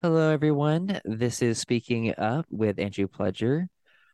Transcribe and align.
Hello, 0.00 0.30
everyone. 0.30 1.00
This 1.04 1.42
is 1.42 1.58
Speaking 1.58 2.14
Up 2.16 2.46
with 2.50 2.78
Andrew 2.78 3.08
Pledger. 3.08 3.66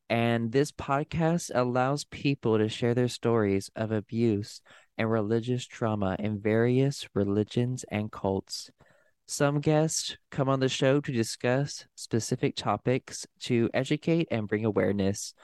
And 0.08 0.50
this 0.50 0.72
podcast 0.72 1.50
allows 1.54 2.04
people 2.04 2.56
to 2.56 2.70
share 2.70 2.94
their 2.94 3.08
stories 3.08 3.70
of 3.76 3.92
abuse 3.92 4.62
and 4.96 5.10
religious 5.10 5.66
trauma 5.66 6.16
in 6.18 6.40
various 6.40 7.06
religions 7.12 7.84
and 7.90 8.10
cults. 8.10 8.70
Some 9.26 9.60
guests 9.60 10.16
come 10.30 10.48
on 10.48 10.58
the 10.58 10.70
show 10.70 11.02
to 11.02 11.12
discuss 11.12 11.84
specific 11.96 12.56
topics 12.56 13.26
to 13.40 13.68
educate 13.74 14.28
and 14.30 14.48
bring 14.48 14.64
awareness. 14.64 15.34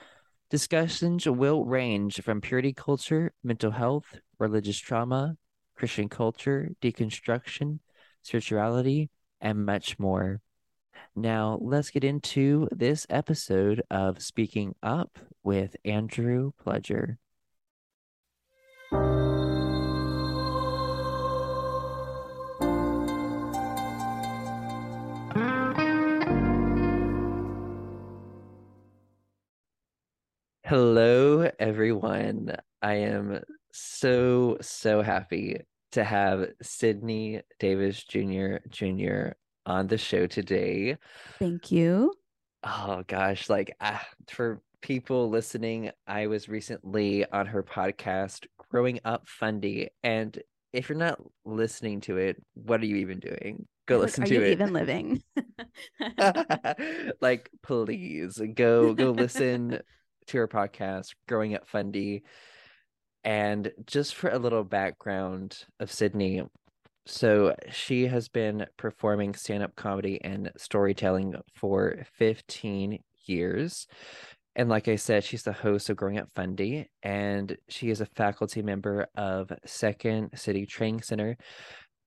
Discussions 0.49 1.27
will 1.29 1.67
range 1.67 2.23
from 2.23 2.41
purity 2.41 2.73
culture, 2.73 3.35
mental 3.45 3.73
health, 3.73 4.19
religious 4.39 4.79
trauma, 4.79 5.37
Christian 5.77 6.09
culture, 6.09 6.71
deconstruction, 6.81 7.81
spirituality, 8.23 9.11
and 9.41 9.65
much 9.65 9.99
more. 9.99 10.41
Now, 11.17 11.59
let's 11.61 11.91
get 11.91 12.05
into 12.05 12.69
this 12.71 13.07
episode 13.11 13.83
of 13.91 14.23
Speaking 14.23 14.75
Up 14.83 15.19
with 15.43 15.77
Andrew 15.85 16.53
Pledger. 16.65 17.17
Hello, 30.65 31.51
everyone. 31.59 32.55
I 32.81 32.95
am 32.95 33.43
so, 33.73 34.59
so 34.61 35.03
happy 35.03 35.63
to 35.93 36.05
have 36.05 36.49
Sydney 36.63 37.43
Davis 37.59 38.03
Jr. 38.05 38.57
Jr. 38.69 39.29
on 39.67 39.87
the 39.87 39.99
show 39.99 40.27
today. 40.27 40.97
Thank 41.39 41.71
you. 41.71 42.15
Oh 42.63 43.03
gosh, 43.07 43.49
like 43.49 43.75
uh, 43.81 43.99
for 44.29 44.61
people 44.83 45.31
listening, 45.31 45.91
I 46.07 46.27
was 46.27 46.49
recently 46.49 47.25
on 47.31 47.47
her 47.47 47.63
podcast, 47.63 48.47
Growing 48.71 49.01
Up 49.05 49.27
Fundie, 49.41 49.89
and 50.03 50.39
if 50.73 50.89
you're 50.89 50.99
not 50.99 51.21
listening 51.45 52.01
to 52.03 52.17
it, 52.19 52.41
what 52.55 52.81
are 52.81 52.87
you 52.87 52.97
even 52.97 53.19
doing? 53.19 53.67
Go 53.87 53.97
Like, 53.97 54.03
listen 54.07 54.25
are 54.25 54.27
to 54.27 54.35
you 54.35 54.43
it. 54.43 54.53
even 54.53 54.73
living? 54.73 55.23
like 57.21 57.51
please 57.63 58.41
go 58.55 58.95
go 58.95 59.11
listen 59.11 59.81
to 60.27 60.39
her 60.39 60.49
podcast 60.49 61.15
growing 61.29 61.55
up 61.55 61.69
fundie 61.69 62.23
and 63.25 63.73
just 63.87 64.15
for 64.15 64.31
a 64.31 64.39
little 64.39 64.65
background 64.65 65.65
of 65.79 65.91
sydney 65.91 66.43
so 67.07 67.55
she 67.71 68.07
has 68.07 68.29
been 68.29 68.67
performing 68.77 69.35
stand-up 69.35 69.75
comedy 69.75 70.23
and 70.23 70.51
storytelling 70.57 71.35
for 71.55 72.05
15 72.15 72.99
years 73.27 73.87
and 74.57 74.69
like 74.69 74.89
i 74.89 74.97
said 74.97 75.25
she's 75.25 75.43
the 75.43 75.53
host 75.53 75.91
of 75.91 75.97
growing 75.97 76.19
up 76.19 76.29
fundie 76.35 76.87
and 77.03 77.57
she 77.69 77.91
is 77.91 78.01
a 78.01 78.07
faculty 78.07 78.63
member 78.63 79.07
of 79.17 79.51
second 79.65 80.31
city 80.35 80.67
training 80.67 81.03
center 81.03 81.37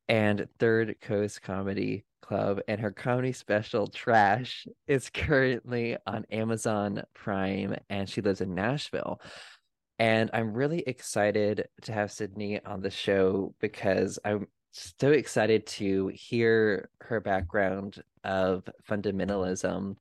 and 0.10 0.48
Third 0.60 0.96
Coast 1.02 1.42
Comedy 1.42 2.04
Club, 2.22 2.60
and 2.68 2.80
her 2.80 2.92
comedy 2.92 3.32
special 3.32 3.88
Trash 3.88 4.68
is 4.88 5.10
currently 5.10 5.98
on 6.06 6.26
Amazon 6.32 7.04
Prime, 7.14 7.76
and 7.90 8.10
she 8.10 8.22
lives 8.22 8.42
in 8.42 8.54
Nashville. 8.54 9.20
And 10.04 10.30
I'm 10.34 10.54
really 10.54 10.84
excited 10.86 11.70
to 11.84 11.94
have 11.94 12.12
Sydney 12.12 12.62
on 12.66 12.82
the 12.82 12.90
show 12.90 13.56
because 13.62 14.20
I'm 14.26 14.50
so 14.74 15.12
excited 15.12 15.66
to 15.66 16.12
hear 16.14 16.90
her 17.00 17.22
background 17.22 18.04
of 18.26 18.68
fundamentalism. 18.86 19.96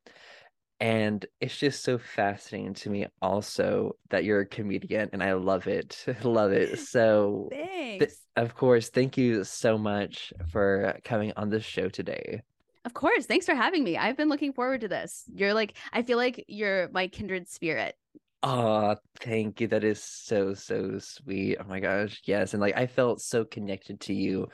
And 0.81 1.25
it's 1.41 1.57
just 1.57 1.85
so 1.85 1.99
fascinating 1.99 2.75
to 2.75 2.91
me 2.91 3.07
also 3.23 3.95
that 4.11 4.25
you're 4.25 4.41
a 4.41 4.47
comedian, 4.47 5.09
and 5.13 5.23
I 5.23 5.35
love 5.35 5.69
it. 5.69 6.05
love 6.25 6.51
it. 6.51 6.81
So 6.81 7.49
Th- 7.53 8.11
of 8.35 8.57
course, 8.57 8.89
thank 8.89 9.17
you 9.17 9.45
so 9.45 9.79
much 9.79 10.33
for 10.51 10.99
coming 11.05 11.33
on 11.37 11.49
the 11.49 11.61
show 11.61 11.89
today. 11.89 12.43
Of 12.85 12.93
course. 12.93 13.27
Thanks 13.27 13.47
for 13.47 13.55
having 13.55 13.85
me. 13.85 13.97
I've 13.97 14.17
been 14.17 14.29
looking 14.29 14.53
forward 14.53 14.81
to 14.81 14.89
this. 14.89 15.23
You're 15.33 15.55
like, 15.55 15.75
I 15.93 16.03
feel 16.03 16.19
like 16.19 16.45
you're 16.49 16.89
my 16.89 17.07
kindred 17.07 17.49
spirit. 17.49 17.95
Oh, 18.45 18.97
thank 19.21 19.61
you. 19.61 19.69
That 19.69 19.85
is 19.85 20.03
so, 20.03 20.53
so 20.55 20.99
sweet. 20.99 21.59
Oh 21.61 21.65
my 21.69 21.79
gosh. 21.79 22.21
Yes. 22.25 22.55
And 22.55 22.61
like 22.61 22.77
I 22.77 22.87
felt 22.89 23.21
so 23.21 23.45
connected 23.45 24.01
to 24.01 24.15
you 24.15 24.49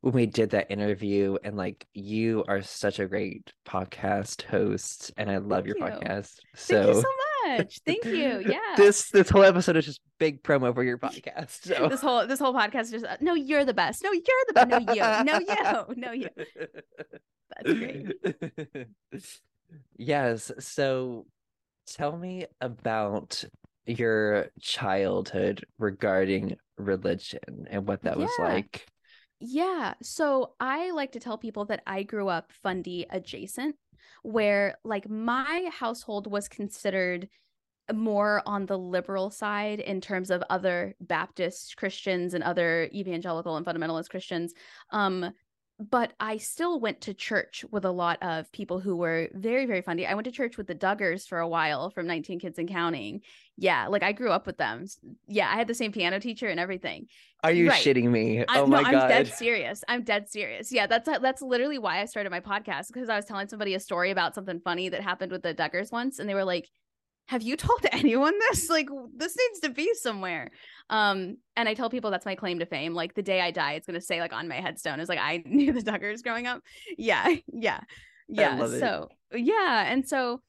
when 0.00 0.14
we 0.14 0.26
did 0.26 0.50
that 0.50 0.70
interview. 0.70 1.36
And 1.42 1.56
like 1.56 1.84
you 1.92 2.44
are 2.46 2.62
such 2.62 3.00
a 3.00 3.06
great 3.06 3.52
podcast 3.66 4.42
host. 4.42 5.10
And 5.16 5.28
I 5.28 5.38
love 5.38 5.64
Thank 5.64 5.66
your 5.66 5.76
you. 5.78 5.84
podcast. 5.84 6.38
Thank 6.56 6.86
you 6.86 6.94
So 6.94 7.02
so 7.02 7.08
much. 7.48 7.80
Thank 7.84 8.04
you. 8.04 8.44
Yeah. 8.46 8.58
this 8.76 9.10
this 9.10 9.28
whole 9.28 9.42
episode 9.42 9.76
is 9.76 9.86
just 9.86 10.00
big 10.18 10.44
promo 10.44 10.72
for 10.72 10.84
your 10.84 10.98
podcast. 10.98 11.64
So 11.64 11.88
This 11.88 12.00
whole 12.00 12.24
this 12.28 12.38
whole 12.38 12.54
podcast 12.54 12.82
is 12.82 12.90
just 12.92 13.04
uh, 13.06 13.16
no, 13.20 13.34
you're 13.34 13.64
the 13.64 13.74
best. 13.74 14.04
No, 14.04 14.12
you're 14.12 14.22
the 14.46 14.52
best. 14.54 14.68
No, 14.70 14.78
you. 14.94 15.24
No, 15.24 15.38
you. 15.40 15.94
No, 15.96 16.12
you. 16.12 16.28
That's 17.50 17.72
great. 17.78 18.86
yes. 19.96 20.52
So 20.60 21.26
tell 21.86 22.16
me 22.16 22.46
about 22.60 23.44
your 23.86 24.48
childhood 24.60 25.64
regarding 25.78 26.56
religion 26.78 27.66
and 27.70 27.86
what 27.86 28.02
that 28.02 28.16
was 28.16 28.30
like. 28.38 28.86
Yeah. 29.40 29.94
So 30.02 30.52
I 30.60 30.92
like 30.92 31.12
to 31.12 31.20
tell 31.20 31.36
people 31.36 31.64
that 31.66 31.82
I 31.86 32.04
grew 32.04 32.28
up 32.28 32.52
fundie 32.64 33.06
adjacent, 33.10 33.76
where 34.22 34.76
like 34.84 35.08
my 35.08 35.68
household 35.72 36.30
was 36.30 36.48
considered 36.48 37.28
more 37.92 38.42
on 38.46 38.66
the 38.66 38.78
liberal 38.78 39.30
side 39.30 39.80
in 39.80 40.00
terms 40.00 40.30
of 40.30 40.42
other 40.48 40.94
Baptist 41.00 41.76
Christians 41.76 42.34
and 42.34 42.44
other 42.44 42.88
evangelical 42.94 43.56
and 43.56 43.66
fundamentalist 43.66 44.08
Christians. 44.08 44.54
Um, 44.90 45.32
but 45.78 46.12
I 46.20 46.36
still 46.36 46.78
went 46.78 47.00
to 47.02 47.14
church 47.14 47.64
with 47.70 47.84
a 47.84 47.90
lot 47.90 48.22
of 48.22 48.50
people 48.52 48.78
who 48.78 48.94
were 48.96 49.28
very, 49.32 49.66
very 49.66 49.82
funny. 49.82 50.06
I 50.06 50.14
went 50.14 50.26
to 50.26 50.30
church 50.30 50.56
with 50.56 50.66
the 50.66 50.74
Duggars 50.74 51.26
for 51.26 51.38
a 51.38 51.48
while 51.48 51.90
from 51.90 52.06
19 52.06 52.38
Kids 52.40 52.58
and 52.58 52.68
Counting. 52.68 53.22
Yeah, 53.56 53.88
like 53.88 54.02
I 54.02 54.12
grew 54.12 54.30
up 54.30 54.46
with 54.46 54.58
them. 54.58 54.86
Yeah, 55.26 55.50
I 55.50 55.56
had 55.56 55.66
the 55.66 55.74
same 55.74 55.90
piano 55.92 56.20
teacher 56.20 56.48
and 56.48 56.60
everything. 56.60 57.06
Are 57.42 57.50
you 57.52 57.68
Right. 57.68 57.84
shitting 57.84 58.10
me? 58.10 58.44
I, 58.46 58.60
oh 58.60 58.66
no, 58.66 58.80
my 58.80 58.88
I'm 58.88 59.08
dead 59.08 59.26
serious. 59.28 59.82
I'm 59.88 60.04
dead 60.04 60.28
serious. 60.28 60.70
Yeah, 60.70 60.86
that's 60.86 61.08
uh, 61.08 61.18
that's 61.18 61.42
literally 61.42 61.78
why 61.78 62.00
I 62.00 62.04
started 62.04 62.30
my 62.30 62.40
podcast 62.40 62.86
because 62.92 63.08
I 63.08 63.16
was 63.16 63.24
telling 63.24 63.48
somebody 63.48 63.74
a 63.74 63.80
story 63.80 64.10
about 64.10 64.34
something 64.34 64.60
funny 64.60 64.88
that 64.90 65.02
happened 65.02 65.32
with 65.32 65.42
the 65.42 65.54
Duggars 65.54 65.90
once, 65.90 66.18
and 66.18 66.28
they 66.28 66.34
were 66.34 66.44
like, 66.44 66.68
"Have 67.32 67.42
you 67.42 67.56
told 67.56 67.84
anyone 67.92 68.38
this? 68.38 68.68
Like, 68.68 68.88
this 69.16 69.36
needs 69.36 69.60
to 69.60 69.70
be 69.70 69.94
somewhere." 69.94 70.50
Um, 70.90 71.38
and 71.56 71.68
I 71.68 71.74
tell 71.74 71.88
people 71.88 72.10
that's 72.10 72.26
my 72.26 72.34
claim 72.34 72.58
to 72.58 72.66
fame. 72.66 72.92
Like 72.92 73.14
the 73.14 73.22
day 73.22 73.40
I 73.40 73.50
die, 73.50 73.72
it's 73.72 73.86
gonna 73.86 74.00
say 74.00 74.20
like 74.20 74.34
on 74.34 74.48
my 74.48 74.60
headstone 74.60 75.00
is 75.00 75.08
like 75.08 75.18
I 75.18 75.42
knew 75.46 75.72
the 75.72 75.80
Duggars 75.80 76.22
growing 76.22 76.46
up. 76.46 76.62
Yeah, 76.98 77.34
yeah, 77.52 77.80
yeah. 78.28 78.56
love 78.56 78.74
it. 78.74 78.80
So 78.80 79.08
yeah, 79.34 79.90
and 79.90 80.06
so 80.06 80.42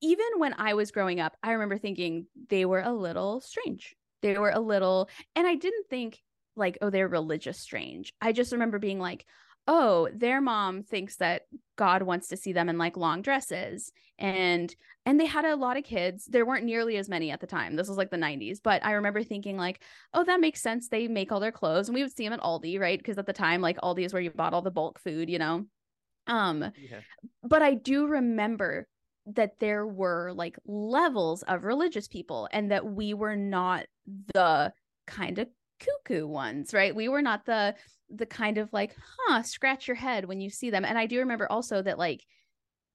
even 0.00 0.26
when 0.38 0.54
I 0.56 0.74
was 0.74 0.92
growing 0.92 1.18
up, 1.18 1.36
I 1.42 1.52
remember 1.52 1.78
thinking 1.78 2.26
they 2.48 2.64
were 2.64 2.80
a 2.80 2.92
little 2.92 3.40
strange. 3.40 3.96
They 4.22 4.38
were 4.38 4.50
a 4.50 4.60
little, 4.60 5.08
and 5.34 5.46
I 5.46 5.56
didn't 5.56 5.88
think 5.90 6.20
like, 6.54 6.78
oh, 6.80 6.90
they're 6.90 7.08
religious 7.08 7.58
strange. 7.58 8.12
I 8.20 8.32
just 8.32 8.52
remember 8.52 8.78
being 8.78 9.00
like, 9.00 9.24
oh, 9.68 10.08
their 10.12 10.40
mom 10.40 10.82
thinks 10.82 11.16
that 11.16 11.42
God 11.76 12.02
wants 12.02 12.28
to 12.28 12.36
see 12.36 12.52
them 12.52 12.68
in 12.68 12.78
like 12.78 12.96
long 12.96 13.22
dresses. 13.22 13.92
And 14.18 14.74
and 15.06 15.18
they 15.18 15.26
had 15.26 15.44
a 15.44 15.56
lot 15.56 15.76
of 15.76 15.84
kids. 15.84 16.26
There 16.26 16.46
weren't 16.46 16.64
nearly 16.64 16.96
as 16.96 17.08
many 17.08 17.30
at 17.30 17.40
the 17.40 17.46
time. 17.46 17.76
This 17.76 17.88
was 17.88 17.96
like 17.96 18.10
the 18.10 18.16
90s. 18.16 18.60
But 18.62 18.84
I 18.84 18.92
remember 18.92 19.22
thinking, 19.22 19.56
like, 19.56 19.82
oh, 20.14 20.24
that 20.24 20.40
makes 20.40 20.62
sense. 20.62 20.88
They 20.88 21.08
make 21.08 21.32
all 21.32 21.40
their 21.40 21.52
clothes. 21.52 21.88
And 21.88 21.94
we 21.94 22.02
would 22.02 22.16
see 22.16 22.24
them 22.24 22.32
at 22.32 22.40
Aldi, 22.40 22.78
right? 22.78 22.98
Because 22.98 23.18
at 23.18 23.26
the 23.26 23.32
time, 23.32 23.60
like 23.60 23.78
Aldi 23.80 24.04
is 24.04 24.12
where 24.12 24.22
you 24.22 24.30
bought 24.30 24.54
all 24.54 24.62
the 24.62 24.70
bulk 24.70 24.98
food, 25.00 25.28
you 25.28 25.38
know? 25.38 25.66
Um, 26.26 26.70
Yeah. 26.76 27.00
but 27.42 27.62
I 27.62 27.74
do 27.74 28.06
remember 28.06 28.86
that 29.26 29.58
there 29.60 29.86
were 29.86 30.32
like 30.34 30.56
levels 30.66 31.42
of 31.44 31.64
religious 31.64 32.08
people 32.08 32.48
and 32.52 32.70
that 32.70 32.84
we 32.86 33.14
were 33.14 33.36
not 33.36 33.86
the 34.34 34.72
kind 35.06 35.38
of 35.38 35.48
cuckoo 35.82 36.26
ones, 36.26 36.74
right? 36.74 36.94
We 36.94 37.08
were 37.08 37.22
not 37.22 37.46
the 37.46 37.76
the 38.10 38.26
kind 38.26 38.58
of 38.58 38.72
like, 38.72 38.94
huh, 39.26 39.42
scratch 39.42 39.88
your 39.88 39.94
head 39.96 40.26
when 40.26 40.40
you 40.40 40.50
see 40.50 40.70
them. 40.70 40.84
And 40.84 40.98
I 40.98 41.06
do 41.06 41.18
remember 41.20 41.50
also 41.50 41.82
that 41.82 41.98
like 41.98 42.26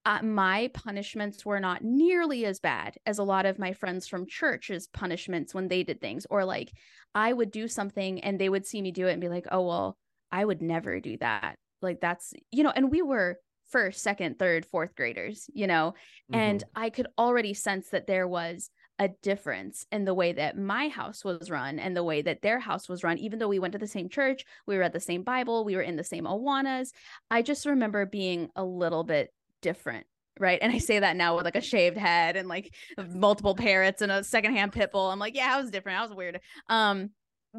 uh, 0.05 0.23
my 0.23 0.69
punishments 0.73 1.45
were 1.45 1.59
not 1.59 1.83
nearly 1.83 2.45
as 2.45 2.59
bad 2.59 2.97
as 3.05 3.19
a 3.19 3.23
lot 3.23 3.45
of 3.45 3.59
my 3.59 3.73
friends 3.73 4.07
from 4.07 4.25
church's 4.27 4.87
punishments 4.87 5.53
when 5.53 5.67
they 5.67 5.83
did 5.83 5.99
things 5.99 6.25
or 6.29 6.45
like 6.45 6.71
I 7.13 7.33
would 7.33 7.51
do 7.51 7.67
something 7.67 8.21
and 8.23 8.39
they 8.39 8.49
would 8.49 8.65
see 8.65 8.81
me 8.81 8.91
do 8.91 9.07
it 9.07 9.11
and 9.13 9.21
be 9.21 9.29
like, 9.29 9.47
"Oh, 9.51 9.67
well, 9.67 9.97
I 10.31 10.45
would 10.45 10.61
never 10.61 10.99
do 11.01 11.17
that." 11.17 11.57
Like 11.81 11.99
that's, 12.01 12.33
you 12.51 12.63
know, 12.63 12.71
and 12.75 12.91
we 12.91 13.01
were 13.01 13.39
first, 13.65 14.01
second, 14.01 14.39
third, 14.39 14.65
fourth 14.65 14.95
graders, 14.95 15.49
you 15.53 15.67
know, 15.67 15.93
and 16.31 16.63
Mhm. 16.63 16.75
I 16.75 16.89
could 16.89 17.07
already 17.17 17.53
sense 17.53 17.89
that 17.89 18.07
there 18.07 18.27
was 18.27 18.69
a 18.99 19.09
difference 19.21 19.85
in 19.91 20.05
the 20.05 20.13
way 20.13 20.33
that 20.33 20.57
my 20.57 20.88
house 20.88 21.23
was 21.23 21.51
run 21.51 21.79
and 21.79 21.95
the 21.95 22.03
way 22.03 22.21
that 22.21 22.41
their 22.41 22.59
house 22.59 22.89
was 22.89 23.03
run. 23.03 23.19
Even 23.19 23.39
though 23.39 23.47
we 23.47 23.59
went 23.59 23.73
to 23.73 23.77
the 23.77 23.88
same 23.88 24.09
church, 24.09 24.44
we 24.65 24.77
read 24.77 24.94
the 24.94 24.99
same 24.99 25.23
Bible, 25.23 25.63
we 25.63 25.75
were 25.75 25.81
in 25.81 25.95
the 25.95 26.03
same 26.03 26.25
Awanas. 26.25 26.91
I 27.29 27.41
just 27.41 27.65
remember 27.65 28.05
being 28.05 28.49
a 28.55 28.63
little 28.63 29.03
bit 29.03 29.31
different. 29.61 30.07
Right. 30.39 30.59
And 30.61 30.71
I 30.71 30.77
say 30.77 30.99
that 30.99 31.15
now 31.15 31.35
with 31.35 31.45
like 31.45 31.55
a 31.55 31.61
shaved 31.61 31.97
head 31.97 32.35
and 32.35 32.47
like 32.47 32.73
multiple 33.09 33.55
parrots 33.55 34.03
and 34.03 34.11
a 34.11 34.23
secondhand 34.23 34.71
pit 34.71 34.91
bull. 34.91 35.09
I'm 35.09 35.19
like, 35.19 35.35
yeah, 35.35 35.55
I 35.55 35.61
was 35.61 35.71
different. 35.71 35.99
I 35.99 36.03
was 36.03 36.13
weird. 36.13 36.39
Um, 36.69 37.09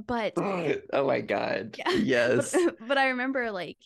but 0.06 0.34
oh 0.36 1.06
my 1.06 1.20
God. 1.20 1.76
Yeah. 1.78 1.90
Yes. 1.96 2.52
But, 2.52 2.76
but 2.88 2.98
I 2.98 3.08
remember 3.08 3.50
like, 3.50 3.78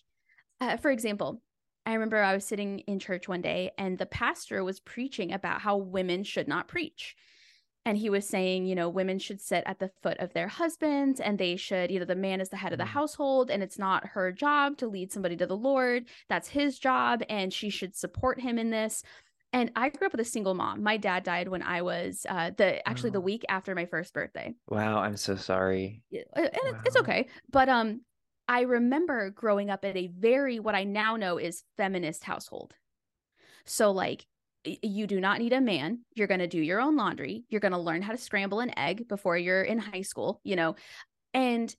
uh, 0.61 0.77
for 0.77 0.91
example, 0.91 1.41
I 1.85 1.95
remember 1.95 2.19
I 2.19 2.35
was 2.35 2.45
sitting 2.45 2.81
in 2.81 2.99
church 2.99 3.29
one 3.29 3.41
day 3.41 3.73
and 3.77 3.99
the 3.99 4.07
pastor 4.07 4.63
was 4.63 4.81
preaching 4.81 5.33
about 5.33 5.61
how 5.61 5.79
women 5.79 6.23
should 6.23 6.47
not 6.47 6.69
preach. 6.69 7.17
And 7.85 7.99
he 7.99 8.11
was 8.11 8.29
saying, 8.29 8.67
you 8.67 8.75
know, 8.77 8.89
women 8.89 9.19
should 9.19 9.41
sit 9.41 9.65
at 9.67 9.81
the 9.81 9.91
foot 10.03 10.19
of 10.19 10.33
their 10.35 10.47
husbands 10.47 11.19
and 11.21 11.37
they 11.39 11.57
should, 11.57 11.91
you 11.91 11.99
know, 11.99 12.05
the 12.05 12.15
man 12.15 12.41
is 12.41 12.49
the 12.49 12.57
head 12.57 12.73
of 12.73 12.79
the 12.79 12.85
Mm. 12.85 12.89
household 12.89 13.51
and 13.51 13.63
it's 13.63 13.79
not 13.79 14.07
her 14.09 14.31
job 14.31 14.77
to 14.79 14.87
lead 14.87 15.11
somebody 15.11 15.37
to 15.37 15.47
the 15.47 15.57
Lord. 15.57 16.05
That's 16.29 16.49
his 16.49 16.79
job 16.79 17.23
and 17.29 17.53
she 17.53 17.71
should 17.71 17.97
support 17.97 18.41
him 18.41 18.57
in 18.59 18.71
this. 18.71 19.03
And 19.53 19.73
I 19.77 19.89
grew 19.91 20.07
up 20.07 20.13
with 20.13 20.21
a 20.21 20.25
single 20.25 20.55
mom. 20.55 20.83
My 20.83 20.97
dad 20.97 21.25
died 21.25 21.49
when 21.49 21.63
I 21.63 21.83
was 21.83 22.25
uh 22.29 22.53
the 22.57 22.87
actually 22.89 23.11
the 23.11 23.21
week 23.21 23.45
after 23.49 23.75
my 23.75 23.87
first 23.87 24.15
birthday 24.15 24.55
Wow, 24.69 24.99
I'm 24.99 25.17
so 25.17 25.35
sorry. 25.37 26.03
and 26.13 26.23
it- 26.47 26.77
it's 26.87 26.97
okay 26.97 27.27
but 27.51 27.69
um 27.69 28.03
i 28.49 28.63
remember 28.63 29.31
growing 29.31 29.71
up 29.71 29.85
at 29.85 29.97
a 29.97 30.09
very 30.09 30.59
what 30.59 30.75
i 30.75 30.83
now 30.85 31.17
know 31.17 31.39
is 31.39 31.63
feminist 31.77 32.25
household 32.25 32.75
so 33.65 33.91
like 33.93 34.27
you 34.65 35.07
do 35.07 35.21
not 35.21 35.39
need 35.39 35.53
a 35.53 35.61
man. 35.61 36.01
You're 36.15 36.29
going 36.29 36.41
to 36.41 36.47
do 36.47 36.61
your 36.61 36.81
own 36.81 36.97
laundry. 36.97 37.45
You're 37.49 37.61
going 37.61 37.73
to 37.73 37.79
learn 37.79 38.03
how 38.03 38.13
to 38.13 38.19
scramble 38.19 38.61
an 38.61 38.77
egg 38.79 39.09
before 39.09 39.37
you're 39.37 39.63
in 39.63 39.79
high 39.79 40.03
school 40.03 40.41
you 40.45 40.57
know? 40.57 40.77
And 41.35 41.75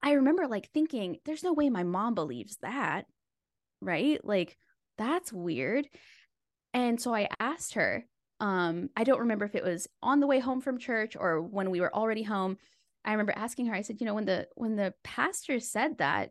i 0.00 0.12
remember 0.12 0.46
like 0.46 0.70
thinking 0.72 1.18
there's 1.24 1.42
no 1.42 1.52
way 1.52 1.68
my 1.70 1.82
mom 1.82 2.14
believes 2.14 2.56
that 2.62 3.04
right? 3.80 4.24
Like 4.24 4.56
that's 4.96 5.32
weird. 5.32 5.88
And 6.74 7.00
so 7.00 7.14
i 7.14 7.28
asked 7.40 7.74
her 7.74 8.04
um 8.40 8.88
i 8.96 9.02
don't 9.02 9.20
remember 9.20 9.44
if 9.44 9.56
it 9.56 9.64
was 9.64 9.88
on 10.00 10.20
the 10.20 10.26
way 10.26 10.38
home 10.38 10.60
from 10.60 10.78
church 10.78 11.16
or 11.18 11.42
when 11.42 11.70
we 11.70 11.80
were 11.80 11.94
already 11.94 12.22
home. 12.22 12.56
I 13.04 13.12
remember 13.12 13.32
asking 13.34 13.66
her, 13.66 13.74
I 13.74 13.82
said, 13.82 14.00
you 14.00 14.06
know, 14.06 14.14
when 14.14 14.26
the 14.26 14.48
when 14.54 14.76
the 14.76 14.92
pastor 15.02 15.60
said 15.60 15.98
that, 15.98 16.30